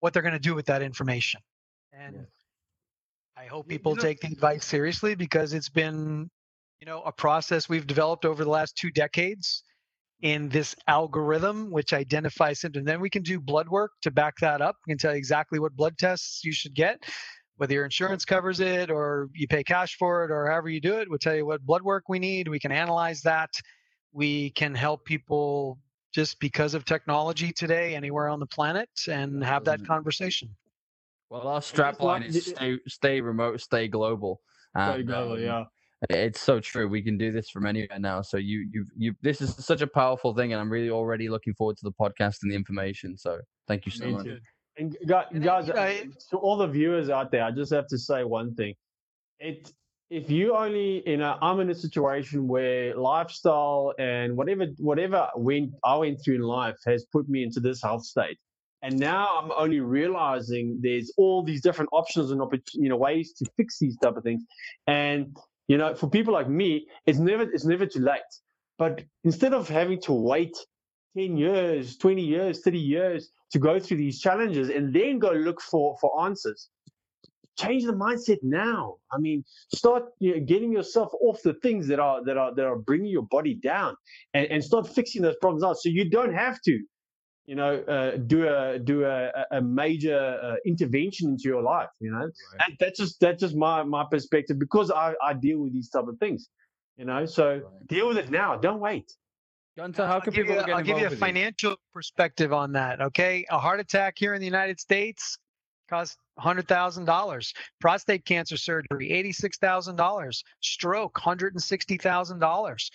what 0.00 0.14
they're 0.14 0.22
going 0.22 0.32
to 0.32 0.38
do 0.38 0.54
with 0.54 0.66
that 0.66 0.80
information. 0.82 1.40
And 1.92 2.14
Yeah. 2.14 2.22
i 3.42 3.46
hope 3.46 3.68
people 3.68 3.94
take 3.94 4.20
the 4.20 4.28
advice 4.28 4.64
seriously 4.64 5.14
because 5.14 5.52
it's 5.52 5.68
been 5.68 6.28
you 6.80 6.86
know 6.86 7.02
a 7.02 7.12
process 7.12 7.68
we've 7.68 7.86
developed 7.86 8.24
over 8.24 8.42
the 8.42 8.50
last 8.50 8.76
two 8.76 8.90
decades 8.90 9.62
in 10.22 10.48
this 10.48 10.74
algorithm 10.88 11.70
which 11.70 11.92
identifies 11.92 12.60
symptoms. 12.60 12.86
Then 12.86 13.00
we 13.00 13.10
can 13.10 13.22
do 13.22 13.40
blood 13.40 13.68
work 13.68 13.92
to 14.02 14.10
back 14.10 14.34
that 14.40 14.60
up. 14.60 14.76
We 14.86 14.92
can 14.92 14.98
tell 14.98 15.12
you 15.12 15.18
exactly 15.18 15.58
what 15.58 15.76
blood 15.76 15.96
tests 15.96 16.44
you 16.44 16.52
should 16.52 16.74
get, 16.74 17.02
whether 17.56 17.74
your 17.74 17.84
insurance 17.84 18.24
covers 18.24 18.60
it 18.60 18.90
or 18.90 19.28
you 19.32 19.46
pay 19.46 19.62
cash 19.62 19.96
for 19.96 20.24
it 20.24 20.30
or 20.30 20.46
however 20.50 20.68
you 20.68 20.80
do 20.80 20.98
it. 20.98 21.08
We'll 21.08 21.18
tell 21.18 21.36
you 21.36 21.46
what 21.46 21.64
blood 21.64 21.82
work 21.82 22.04
we 22.08 22.18
need. 22.18 22.48
We 22.48 22.58
can 22.58 22.72
analyze 22.72 23.22
that. 23.22 23.50
We 24.12 24.50
can 24.50 24.74
help 24.74 25.04
people 25.04 25.78
just 26.12 26.40
because 26.40 26.74
of 26.74 26.84
technology 26.84 27.52
today 27.52 27.94
anywhere 27.94 28.28
on 28.28 28.40
the 28.40 28.46
planet 28.46 28.88
and 29.08 29.44
have 29.44 29.64
that 29.66 29.86
conversation. 29.86 30.56
Well, 31.30 31.46
our 31.46 31.62
strap 31.62 32.00
line 32.00 32.22
like 32.22 32.30
is 32.30 32.46
stay 32.46 32.78
stay 32.86 33.20
remote, 33.20 33.60
stay 33.60 33.86
global. 33.86 34.40
There 34.74 34.94
you 34.94 35.00
And, 35.00 35.08
go, 35.08 35.32
um, 35.34 35.40
yeah. 35.40 35.64
It's 36.10 36.40
so 36.40 36.60
true. 36.60 36.88
We 36.88 37.02
can 37.02 37.18
do 37.18 37.32
this 37.32 37.50
from 37.50 37.66
anywhere 37.66 37.98
now. 37.98 38.22
So 38.22 38.36
you, 38.36 38.68
you, 38.72 38.86
you. 38.96 39.14
This 39.20 39.40
is 39.40 39.54
such 39.56 39.82
a 39.82 39.86
powerful 39.86 40.34
thing, 40.34 40.52
and 40.52 40.60
I'm 40.60 40.70
really 40.70 40.90
already 40.90 41.28
looking 41.28 41.54
forward 41.54 41.76
to 41.78 41.84
the 41.84 41.92
podcast 41.92 42.36
and 42.42 42.52
the 42.52 42.54
information. 42.54 43.16
So 43.16 43.38
thank 43.66 43.84
you 43.84 43.90
so 43.92 44.06
Me 44.06 44.12
much. 44.12 44.24
too. 44.24 44.38
And 44.76 44.96
guys, 45.06 45.26
And 45.32 45.42
then, 45.42 45.66
you 45.66 45.72
know, 45.72 45.80
uh, 45.80 45.92
to 46.30 46.36
all 46.36 46.56
the 46.56 46.68
viewers 46.68 47.10
out 47.10 47.32
there, 47.32 47.42
I 47.42 47.50
just 47.50 47.72
have 47.72 47.88
to 47.88 47.98
say 47.98 48.22
one 48.22 48.54
thing. 48.54 48.74
It 49.40 49.72
if 50.10 50.30
you 50.30 50.56
only 50.56 51.02
you 51.08 51.18
know 51.18 51.36
I'm 51.42 51.60
in 51.60 51.68
a 51.70 51.74
situation 51.74 52.48
where 52.48 52.94
lifestyle 52.96 53.92
and 53.98 54.36
whatever 54.36 54.66
whatever 54.78 55.28
went 55.36 55.72
I 55.84 55.96
went 55.96 56.22
through 56.24 56.36
in 56.36 56.42
life 56.42 56.76
has 56.86 57.04
put 57.12 57.28
me 57.28 57.42
into 57.42 57.60
this 57.60 57.82
health 57.82 58.04
state. 58.04 58.38
And 58.82 58.96
now 58.98 59.36
I'm 59.36 59.50
only 59.58 59.80
realizing 59.80 60.78
there's 60.80 61.12
all 61.16 61.42
these 61.42 61.60
different 61.60 61.90
options 61.92 62.30
and 62.30 62.40
oppor- 62.40 62.62
you 62.74 62.88
know 62.88 62.96
ways 62.96 63.32
to 63.34 63.50
fix 63.56 63.78
these 63.80 63.98
type 63.98 64.16
of 64.16 64.22
things. 64.22 64.44
And 64.86 65.36
you 65.68 65.78
know, 65.78 65.94
for 65.94 66.08
people 66.08 66.34
like 66.34 66.48
me, 66.48 66.88
it's 67.06 67.18
never 67.18 67.42
it's 67.42 67.64
never 67.64 67.86
too 67.86 68.00
late. 68.00 68.22
But 68.78 69.02
instead 69.24 69.54
of 69.54 69.68
having 69.68 70.00
to 70.02 70.12
wait 70.12 70.56
10 71.16 71.36
years, 71.36 71.96
20 71.96 72.22
years, 72.22 72.60
30 72.62 72.78
years 72.78 73.30
to 73.52 73.58
go 73.58 73.78
through 73.78 73.96
these 73.96 74.20
challenges 74.20 74.68
and 74.68 74.94
then 74.94 75.18
go 75.18 75.32
look 75.32 75.60
for, 75.60 75.96
for 76.00 76.24
answers. 76.24 76.68
Change 77.58 77.84
the 77.84 77.92
mindset 77.92 78.38
now. 78.42 78.96
I 79.12 79.18
mean, 79.18 79.44
start 79.74 80.04
you 80.20 80.36
know, 80.36 80.46
getting 80.46 80.72
yourself 80.72 81.10
off 81.20 81.42
the 81.42 81.54
things 81.54 81.88
that 81.88 81.98
are 81.98 82.24
that 82.24 82.36
are 82.36 82.54
that 82.54 82.64
are 82.64 82.78
bringing 82.78 83.10
your 83.10 83.26
body 83.30 83.54
down, 83.54 83.96
and, 84.32 84.46
and 84.46 84.62
start 84.62 84.86
fixing 84.86 85.22
those 85.22 85.34
problems 85.40 85.64
out. 85.64 85.76
So 85.76 85.88
you 85.88 86.08
don't 86.08 86.32
have 86.32 86.60
to, 86.62 86.78
you 87.48 87.54
know, 87.54 87.76
uh, 87.94 88.18
do 88.18 88.46
a 88.46 88.78
do 88.78 89.06
a, 89.06 89.30
a 89.52 89.60
major 89.62 90.38
uh, 90.42 90.56
intervention 90.66 91.30
into 91.30 91.44
your 91.48 91.62
life. 91.62 91.88
You 91.98 92.10
know, 92.12 92.24
and 92.62 92.76
that's 92.78 92.98
just 92.98 93.18
that's 93.20 93.40
just 93.40 93.56
my 93.56 93.82
my 93.82 94.04
perspective 94.10 94.58
because 94.58 94.90
I, 94.90 95.14
I 95.24 95.32
deal 95.32 95.58
with 95.60 95.72
these 95.72 95.88
type 95.88 96.06
of 96.06 96.18
things. 96.18 96.50
You 96.98 97.06
know, 97.06 97.24
so 97.24 97.44
Right. 97.54 97.86
deal 97.86 98.06
with 98.08 98.18
it 98.18 98.30
now. 98.30 98.56
Don't 98.56 98.80
wait. 98.80 99.10
Gunther, 99.78 100.06
how 100.06 100.14
I'll 100.14 100.20
can 100.20 100.34
give 100.34 100.44
people 100.44 100.56
you, 100.60 100.66
get 100.66 100.74
I'll 100.76 100.82
give 100.82 100.88
you 100.88 100.92
a 100.92 100.96
involved 100.96 101.10
with 101.12 101.18
you? 101.20 101.26
financial 101.26 101.76
perspective 101.94 102.52
on 102.52 102.72
that. 102.72 103.00
Okay, 103.00 103.46
a 103.48 103.58
heart 103.58 103.80
attack 103.80 104.14
here 104.18 104.34
in 104.34 104.40
the 104.40 104.46
United 104.46 104.78
States 104.78 105.38
costs 105.88 106.18
hundred 106.38 106.68
thousand 106.68 107.06
dollars. 107.06 107.54
Prostate 107.80 108.26
cancer 108.26 108.58
surgery, 108.58 109.10
eighty-six 109.10 109.56
thousand 109.56 109.96
dollars. 109.96 110.44
Stroke, 110.60 111.16
hundred 111.18 111.54
and 111.54 111.62
sixty 111.62 111.96
thousand 111.96 112.40
dollars. 112.40 112.90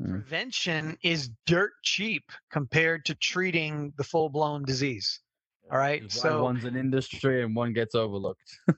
Mm. 0.00 0.10
Prevention 0.10 0.96
is 1.02 1.30
dirt 1.46 1.72
cheap 1.82 2.30
compared 2.50 3.04
to 3.06 3.14
treating 3.14 3.92
the 3.96 4.04
full-blown 4.04 4.64
disease. 4.64 5.20
All 5.70 5.78
right, 5.78 6.02
Which 6.02 6.14
is 6.14 6.22
why 6.22 6.30
so 6.30 6.44
one's 6.44 6.64
an 6.64 6.76
industry 6.76 7.42
and 7.42 7.54
one 7.54 7.72
gets 7.72 7.94
overlooked. 7.94 8.58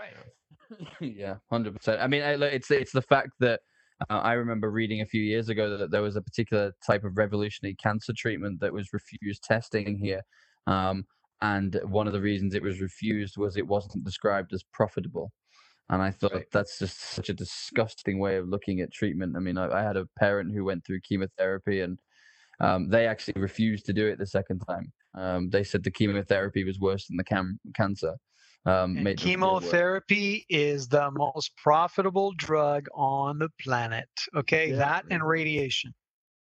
Right. 0.00 0.86
yeah, 1.00 1.34
hundred 1.50 1.76
percent. 1.76 2.00
I 2.00 2.06
mean, 2.06 2.22
it's 2.22 2.70
it's 2.70 2.92
the 2.92 3.02
fact 3.02 3.32
that 3.40 3.60
uh, 4.08 4.14
I 4.14 4.32
remember 4.32 4.70
reading 4.70 5.02
a 5.02 5.06
few 5.06 5.20
years 5.20 5.50
ago 5.50 5.76
that 5.76 5.90
there 5.90 6.00
was 6.00 6.16
a 6.16 6.22
particular 6.22 6.72
type 6.86 7.04
of 7.04 7.18
revolutionary 7.18 7.74
cancer 7.74 8.14
treatment 8.16 8.60
that 8.60 8.72
was 8.72 8.94
refused 8.94 9.42
testing 9.42 9.98
here, 9.98 10.22
um, 10.66 11.04
and 11.42 11.78
one 11.84 12.06
of 12.06 12.14
the 12.14 12.20
reasons 12.20 12.54
it 12.54 12.62
was 12.62 12.80
refused 12.80 13.36
was 13.36 13.58
it 13.58 13.66
wasn't 13.66 14.04
described 14.04 14.54
as 14.54 14.64
profitable. 14.72 15.32
And 15.90 16.00
I 16.00 16.12
thought 16.12 16.32
right. 16.32 16.46
that's 16.52 16.78
just 16.78 17.00
such 17.00 17.28
a 17.30 17.34
disgusting 17.34 18.20
way 18.20 18.36
of 18.36 18.48
looking 18.48 18.80
at 18.80 18.92
treatment. 18.92 19.36
I 19.36 19.40
mean, 19.40 19.58
I, 19.58 19.80
I 19.80 19.82
had 19.82 19.96
a 19.96 20.06
parent 20.18 20.54
who 20.54 20.64
went 20.64 20.84
through 20.84 21.00
chemotherapy, 21.00 21.80
and 21.80 21.98
um, 22.60 22.88
they 22.88 23.08
actually 23.08 23.40
refused 23.40 23.86
to 23.86 23.92
do 23.92 24.06
it 24.06 24.18
the 24.18 24.26
second 24.26 24.60
time. 24.60 24.92
Um, 25.16 25.50
they 25.50 25.64
said 25.64 25.82
the 25.82 25.90
chemotherapy 25.90 26.62
was 26.62 26.78
worse 26.78 27.08
than 27.08 27.16
the 27.16 27.24
cam- 27.24 27.58
cancer. 27.74 28.14
Um, 28.66 29.04
chemotherapy 29.16 30.46
is 30.48 30.86
the 30.86 31.10
most 31.10 31.56
profitable 31.56 32.34
drug 32.36 32.86
on 32.94 33.40
the 33.40 33.48
planet. 33.60 34.08
Okay, 34.36 34.70
yeah. 34.70 34.76
that 34.76 35.04
and 35.10 35.26
radiation. 35.26 35.92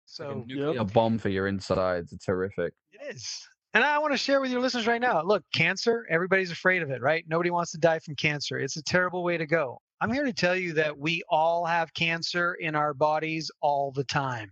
So 0.08 0.28
like 0.28 0.36
a 0.36 0.48
nuclear 0.48 0.74
yep. 0.74 0.92
bomb 0.92 1.18
for 1.18 1.30
your 1.30 1.48
insides. 1.48 2.12
It's 2.12 2.26
horrific. 2.26 2.74
It 2.92 3.16
is. 3.16 3.48
And 3.74 3.84
I 3.84 4.00
want 4.00 4.14
to 4.14 4.18
share 4.18 4.42
with 4.42 4.52
your 4.52 4.60
listeners 4.60 4.88
right 4.88 5.00
now. 5.00 5.22
Look, 5.24 5.44
cancer, 5.54 6.06
everybody's 6.10 6.52
afraid 6.52 6.82
of 6.82 6.92
it, 6.92 7.02
right? 7.02 7.24
Nobody 7.28 7.52
wants 7.52 7.72
to 7.72 7.78
die 7.78 8.00
from 8.00 8.16
cancer. 8.16 8.60
It's 8.60 8.76
a 8.76 8.84
terrible 8.84 9.24
way 9.24 9.38
to 9.38 9.46
go. 9.46 9.80
I'm 10.02 10.12
here 10.12 10.26
to 10.26 10.34
tell 10.34 10.56
you 10.56 10.74
that 10.74 10.98
we 10.98 11.24
all 11.30 11.66
have 11.66 11.94
cancer 11.94 12.56
in 12.56 12.76
our 12.76 12.94
bodies 12.94 13.50
all 13.62 13.92
the 13.92 14.04
time. 14.04 14.52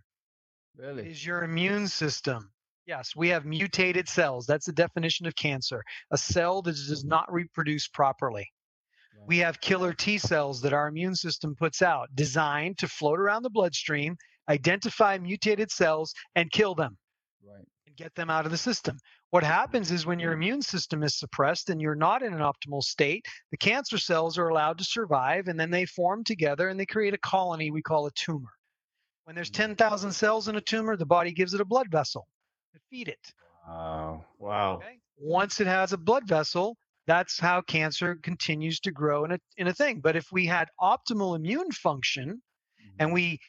Really? 0.78 1.04
It 1.04 1.12
is 1.12 1.26
your 1.26 1.44
immune 1.44 1.88
system 1.88 2.52
Yes, 2.90 3.16
we 3.16 3.30
have 3.30 3.46
mutated 3.46 4.10
cells. 4.10 4.48
That's 4.48 4.66
the 4.66 4.74
definition 4.74 5.28
of 5.28 5.36
cancer 5.36 5.84
a 6.10 6.18
cell 6.18 6.64
that 6.64 6.72
does 6.72 7.06
not 7.06 7.32
reproduce 7.32 7.88
properly. 7.88 8.52
We 9.28 9.38
have 9.38 9.62
killer 9.62 9.94
T 9.94 10.18
cells 10.18 10.60
that 10.62 10.74
our 10.74 10.88
immune 10.88 11.14
system 11.14 11.56
puts 11.56 11.84
out, 11.84 12.10
designed 12.16 12.80
to 12.80 12.88
float 12.88 13.20
around 13.20 13.44
the 13.44 13.52
bloodstream, 13.52 14.18
identify 14.50 15.20
mutated 15.20 15.70
cells, 15.70 16.16
and 16.34 16.52
kill 16.52 16.74
them. 16.74 16.98
Right. 17.48 17.68
Get 18.00 18.16
them 18.16 18.30
out 18.30 18.46
of 18.46 18.52
the 18.52 18.58
system. 18.58 18.98
What 19.32 19.44
happens 19.44 19.92
is 19.92 20.06
when 20.06 20.20
your 20.20 20.32
immune 20.32 20.62
system 20.62 21.04
is 21.04 21.20
suppressed 21.20 21.70
and 21.70 21.82
you're 21.82 21.96
not 21.96 22.24
in 22.24 22.34
an 22.34 22.40
optimal 22.40 22.82
state, 22.82 23.26
the 23.52 23.58
cancer 23.58 23.98
cells 23.98 24.38
are 24.38 24.48
allowed 24.48 24.78
to 24.78 24.86
survive 24.86 25.50
and 25.50 25.60
then 25.60 25.70
they 25.70 25.86
form 25.86 26.24
together 26.24 26.70
and 26.70 26.80
they 26.80 26.86
create 26.86 27.14
a 27.14 27.18
colony 27.18 27.72
we 27.72 27.82
call 27.82 28.08
a 28.08 28.12
tumor. 28.12 28.54
When 29.26 29.36
there's 29.36 29.50
10,000 29.50 30.14
cells 30.14 30.48
in 30.48 30.56
a 30.56 30.62
tumor, 30.62 30.96
the 30.96 31.06
body 31.06 31.34
gives 31.34 31.54
it 31.54 31.60
a 31.60 31.66
blood 31.66 31.88
vessel 31.92 32.26
to 32.74 32.80
feed 32.90 33.10
it. 33.10 33.34
Wow. 33.68 34.24
Wow. 34.38 34.76
Okay? 34.76 35.00
Once 35.18 35.60
it 35.60 35.68
has 35.68 35.92
a 35.92 35.98
blood 35.98 36.26
vessel, 36.26 36.78
that's 37.06 37.38
how 37.38 37.60
cancer 37.60 38.16
continues 38.24 38.80
to 38.80 38.92
grow 38.92 39.26
in 39.26 39.34
a, 39.34 39.40
in 39.58 39.68
a 39.68 39.74
thing. 39.74 40.00
But 40.00 40.16
if 40.16 40.32
we 40.32 40.46
had 40.46 40.70
optimal 40.80 41.36
immune 41.36 41.74
function 41.74 42.30
mm-hmm. 42.30 42.96
and 42.98 43.12
we 43.12 43.40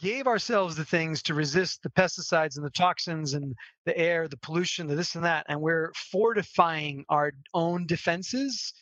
gave 0.00 0.26
ourselves 0.26 0.76
the 0.76 0.84
things 0.84 1.22
to 1.22 1.34
resist 1.34 1.82
the 1.82 1.90
pesticides 1.90 2.56
and 2.56 2.64
the 2.64 2.70
toxins 2.70 3.34
and 3.34 3.54
the 3.86 3.96
air, 3.96 4.28
the 4.28 4.36
pollution, 4.38 4.86
the 4.86 4.94
this 4.94 5.14
and 5.14 5.24
that, 5.24 5.46
and 5.48 5.60
we're 5.60 5.92
fortifying 5.94 7.04
our 7.08 7.32
own 7.54 7.86
defenses 7.86 8.72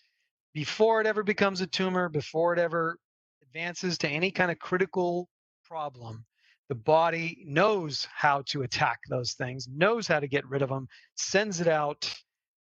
before 0.55 1.01
it 1.01 1.06
ever 1.06 1.22
becomes 1.22 1.60
a 1.60 1.66
tumor, 1.66 2.09
before 2.09 2.52
it 2.52 2.59
ever 2.59 2.98
advances 3.43 3.98
to 3.98 4.09
any 4.09 4.30
kind 4.30 4.51
of 4.51 4.59
critical 4.59 5.28
problem, 5.64 6.24
the 6.68 6.74
body 6.74 7.43
knows 7.47 8.06
how 8.14 8.43
to 8.47 8.62
attack 8.62 8.98
those 9.09 9.32
things, 9.32 9.68
knows 9.68 10.06
how 10.06 10.20
to 10.20 10.28
get 10.28 10.47
rid 10.47 10.62
of 10.62 10.68
them, 10.68 10.89
sends 11.16 11.60
it 11.60 11.68
out 11.68 12.12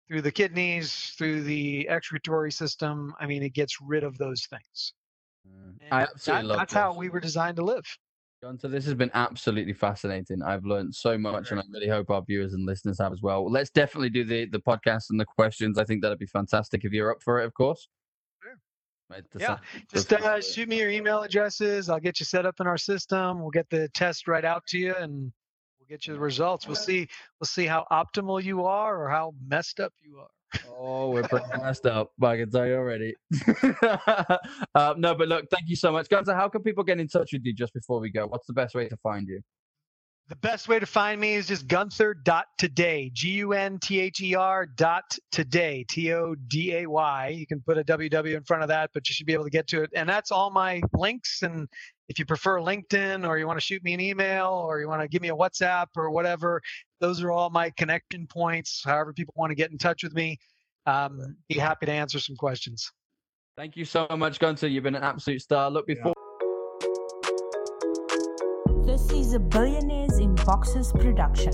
through 0.07 0.21
the 0.21 0.31
kidneys, 0.31 1.13
through 1.17 1.43
the 1.43 1.87
excretory 1.87 2.51
system. 2.51 3.13
I 3.19 3.25
mean, 3.25 3.43
it 3.43 3.53
gets 3.53 3.77
rid 3.81 4.03
of 4.03 4.17
those 4.17 4.45
things. 4.45 4.93
Mm. 5.47 5.75
I 5.91 6.01
absolutely 6.03 6.41
that, 6.41 6.47
love 6.47 6.57
That's 6.57 6.73
this. 6.73 6.81
how 6.81 6.93
we 6.93 7.09
were 7.09 7.19
designed 7.19 7.57
to 7.57 7.63
live. 7.63 7.85
Gunther, 8.41 8.69
this 8.69 8.85
has 8.85 8.95
been 8.95 9.11
absolutely 9.13 9.73
fascinating. 9.73 10.41
I've 10.41 10.65
learned 10.65 10.95
so 10.95 11.15
much, 11.15 11.51
and 11.51 11.59
I 11.59 11.63
really 11.71 11.87
hope 11.87 12.09
our 12.09 12.23
viewers 12.23 12.53
and 12.53 12.65
listeners 12.65 12.97
have 12.99 13.13
as 13.13 13.21
well. 13.21 13.49
Let's 13.49 13.69
definitely 13.69 14.09
do 14.09 14.23
the 14.23 14.45
the 14.45 14.59
podcast 14.59 15.11
and 15.11 15.19
the 15.19 15.25
questions. 15.25 15.77
I 15.77 15.83
think 15.83 16.01
that'd 16.01 16.17
be 16.17 16.25
fantastic 16.25 16.83
if 16.83 16.91
you're 16.91 17.11
up 17.11 17.21
for 17.21 17.39
it, 17.39 17.45
of 17.45 17.53
course. 17.53 17.87
Right? 19.11 19.23
yeah, 19.37 19.57
just 19.93 20.11
uh, 20.11 20.41
shoot 20.41 20.69
me 20.69 20.79
your 20.79 20.89
email 20.89 21.21
addresses. 21.21 21.89
I'll 21.89 21.99
get 21.99 22.19
you 22.19 22.25
set 22.25 22.45
up 22.45 22.55
in 22.61 22.65
our 22.65 22.77
system. 22.77 23.41
We'll 23.41 23.51
get 23.51 23.69
the 23.69 23.89
test 23.89 24.27
right 24.27 24.45
out 24.45 24.65
to 24.67 24.79
you, 24.79 24.95
and 24.95 25.31
we'll 25.79 25.87
get 25.87 26.07
you 26.07 26.13
the 26.13 26.19
results. 26.19 26.65
We'll 26.65 26.77
see. 26.77 27.07
We'll 27.39 27.45
see 27.45 27.67
how 27.67 27.85
optimal 27.91 28.41
you 28.43 28.65
are 28.65 29.03
or 29.03 29.09
how 29.09 29.33
messed 29.45 29.79
up 29.79 29.93
you 30.01 30.17
are. 30.17 30.29
Oh, 30.77 31.09
we're 31.09 31.23
pretty 31.23 31.45
messed 31.57 31.85
up. 31.85 32.11
I 32.21 32.37
can 32.37 32.51
tell 32.51 32.65
you 32.65 32.75
already. 32.75 33.15
uh, 34.75 34.93
no, 34.97 35.15
but 35.15 35.27
look, 35.27 35.45
thank 35.49 35.67
you 35.67 35.75
so 35.75 35.91
much, 35.91 36.09
Gunther. 36.09 36.35
How 36.35 36.49
can 36.49 36.61
people 36.63 36.83
get 36.83 36.99
in 36.99 37.07
touch 37.07 37.31
with 37.33 37.41
you 37.43 37.53
just 37.53 37.73
before 37.73 37.99
we 37.99 38.09
go? 38.11 38.27
What's 38.27 38.47
the 38.47 38.53
best 38.53 38.75
way 38.75 38.87
to 38.87 38.97
find 38.97 39.27
you? 39.27 39.41
The 40.31 40.35
best 40.37 40.69
way 40.69 40.79
to 40.79 40.85
find 40.85 41.19
me 41.19 41.33
is 41.33 41.47
just 41.47 41.67
gunther.today, 41.67 43.11
G 43.13 43.31
U 43.31 43.51
N 43.51 43.79
T 43.79 43.99
H 43.99 44.21
E 44.21 44.33
R 44.33 44.65
dot 44.65 45.17
today, 45.29 45.85
T 45.89 46.13
O 46.13 46.35
D 46.47 46.73
A 46.73 46.85
Y. 46.85 47.27
You 47.29 47.45
can 47.45 47.59
put 47.59 47.77
a 47.77 47.83
WW 47.83 48.37
in 48.37 48.43
front 48.43 48.63
of 48.63 48.69
that, 48.69 48.91
but 48.93 49.09
you 49.09 49.13
should 49.13 49.25
be 49.25 49.33
able 49.33 49.43
to 49.43 49.49
get 49.49 49.67
to 49.67 49.83
it. 49.83 49.89
And 49.93 50.07
that's 50.07 50.31
all 50.31 50.49
my 50.49 50.81
links. 50.93 51.41
And 51.41 51.67
if 52.11 52.19
you 52.19 52.25
prefer 52.25 52.59
LinkedIn 52.59 53.25
or 53.25 53.37
you 53.37 53.47
want 53.47 53.57
to 53.57 53.65
shoot 53.65 53.81
me 53.85 53.93
an 53.93 54.01
email 54.01 54.49
or 54.49 54.81
you 54.81 54.87
want 54.89 55.01
to 55.01 55.07
give 55.07 55.21
me 55.21 55.29
a 55.29 55.35
WhatsApp 55.35 55.87
or 55.95 56.11
whatever, 56.11 56.61
those 56.99 57.23
are 57.23 57.31
all 57.31 57.49
my 57.49 57.69
connection 57.77 58.27
points. 58.27 58.81
However, 58.83 59.13
people 59.13 59.33
want 59.37 59.49
to 59.51 59.55
get 59.55 59.71
in 59.71 59.77
touch 59.77 60.03
with 60.03 60.13
me, 60.13 60.37
um, 60.85 61.37
be 61.47 61.57
happy 61.57 61.85
to 61.85 61.91
answer 61.93 62.19
some 62.19 62.35
questions. 62.35 62.91
Thank 63.55 63.77
you 63.77 63.85
so 63.85 64.07
much, 64.17 64.39
Gunther. 64.39 64.67
You've 64.67 64.83
been 64.83 64.95
an 64.95 65.03
absolute 65.03 65.41
star. 65.41 65.71
Look, 65.71 65.87
before. 65.87 66.13
Yeah. 68.67 68.73
This 68.85 69.09
is 69.11 69.33
a 69.33 69.39
Billionaires 69.39 70.19
in 70.19 70.35
Boxes 70.35 70.91
production. 70.91 71.53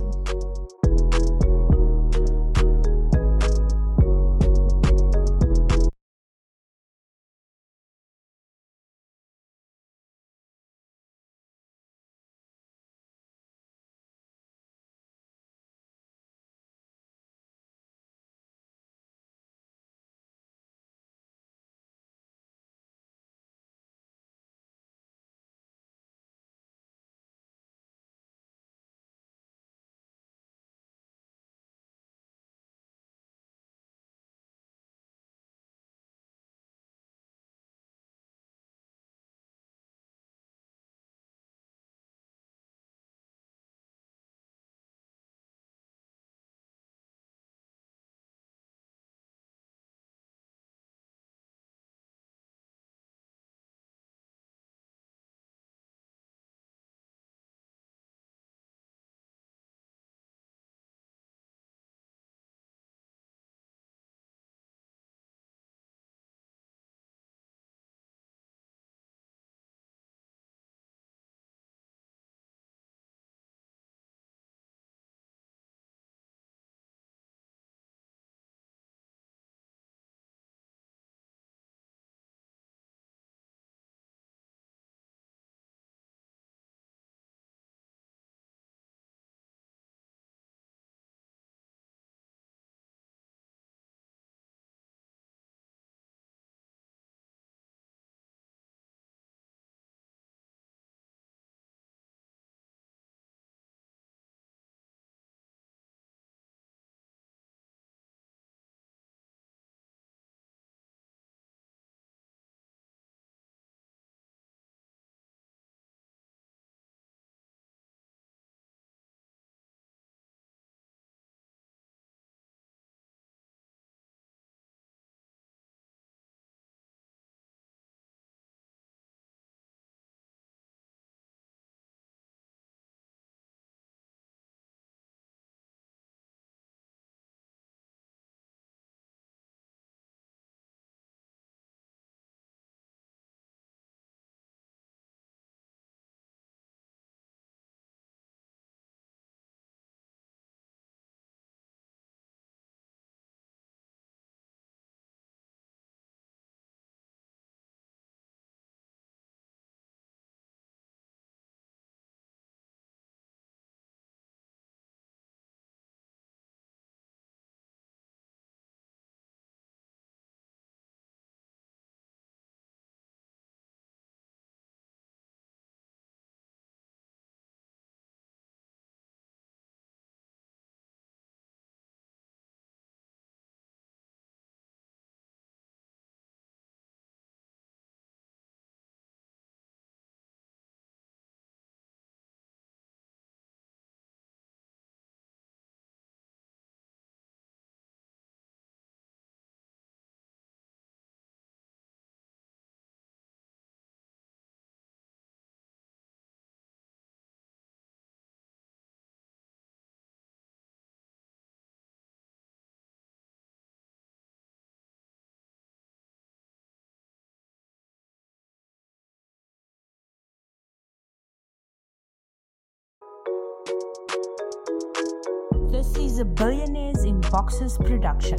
This 225.69 225.95
is 225.98 226.19
a 226.19 226.26
Billionaires 226.26 227.03
in 227.03 227.19
Boxes 227.22 227.77
production. 227.77 228.38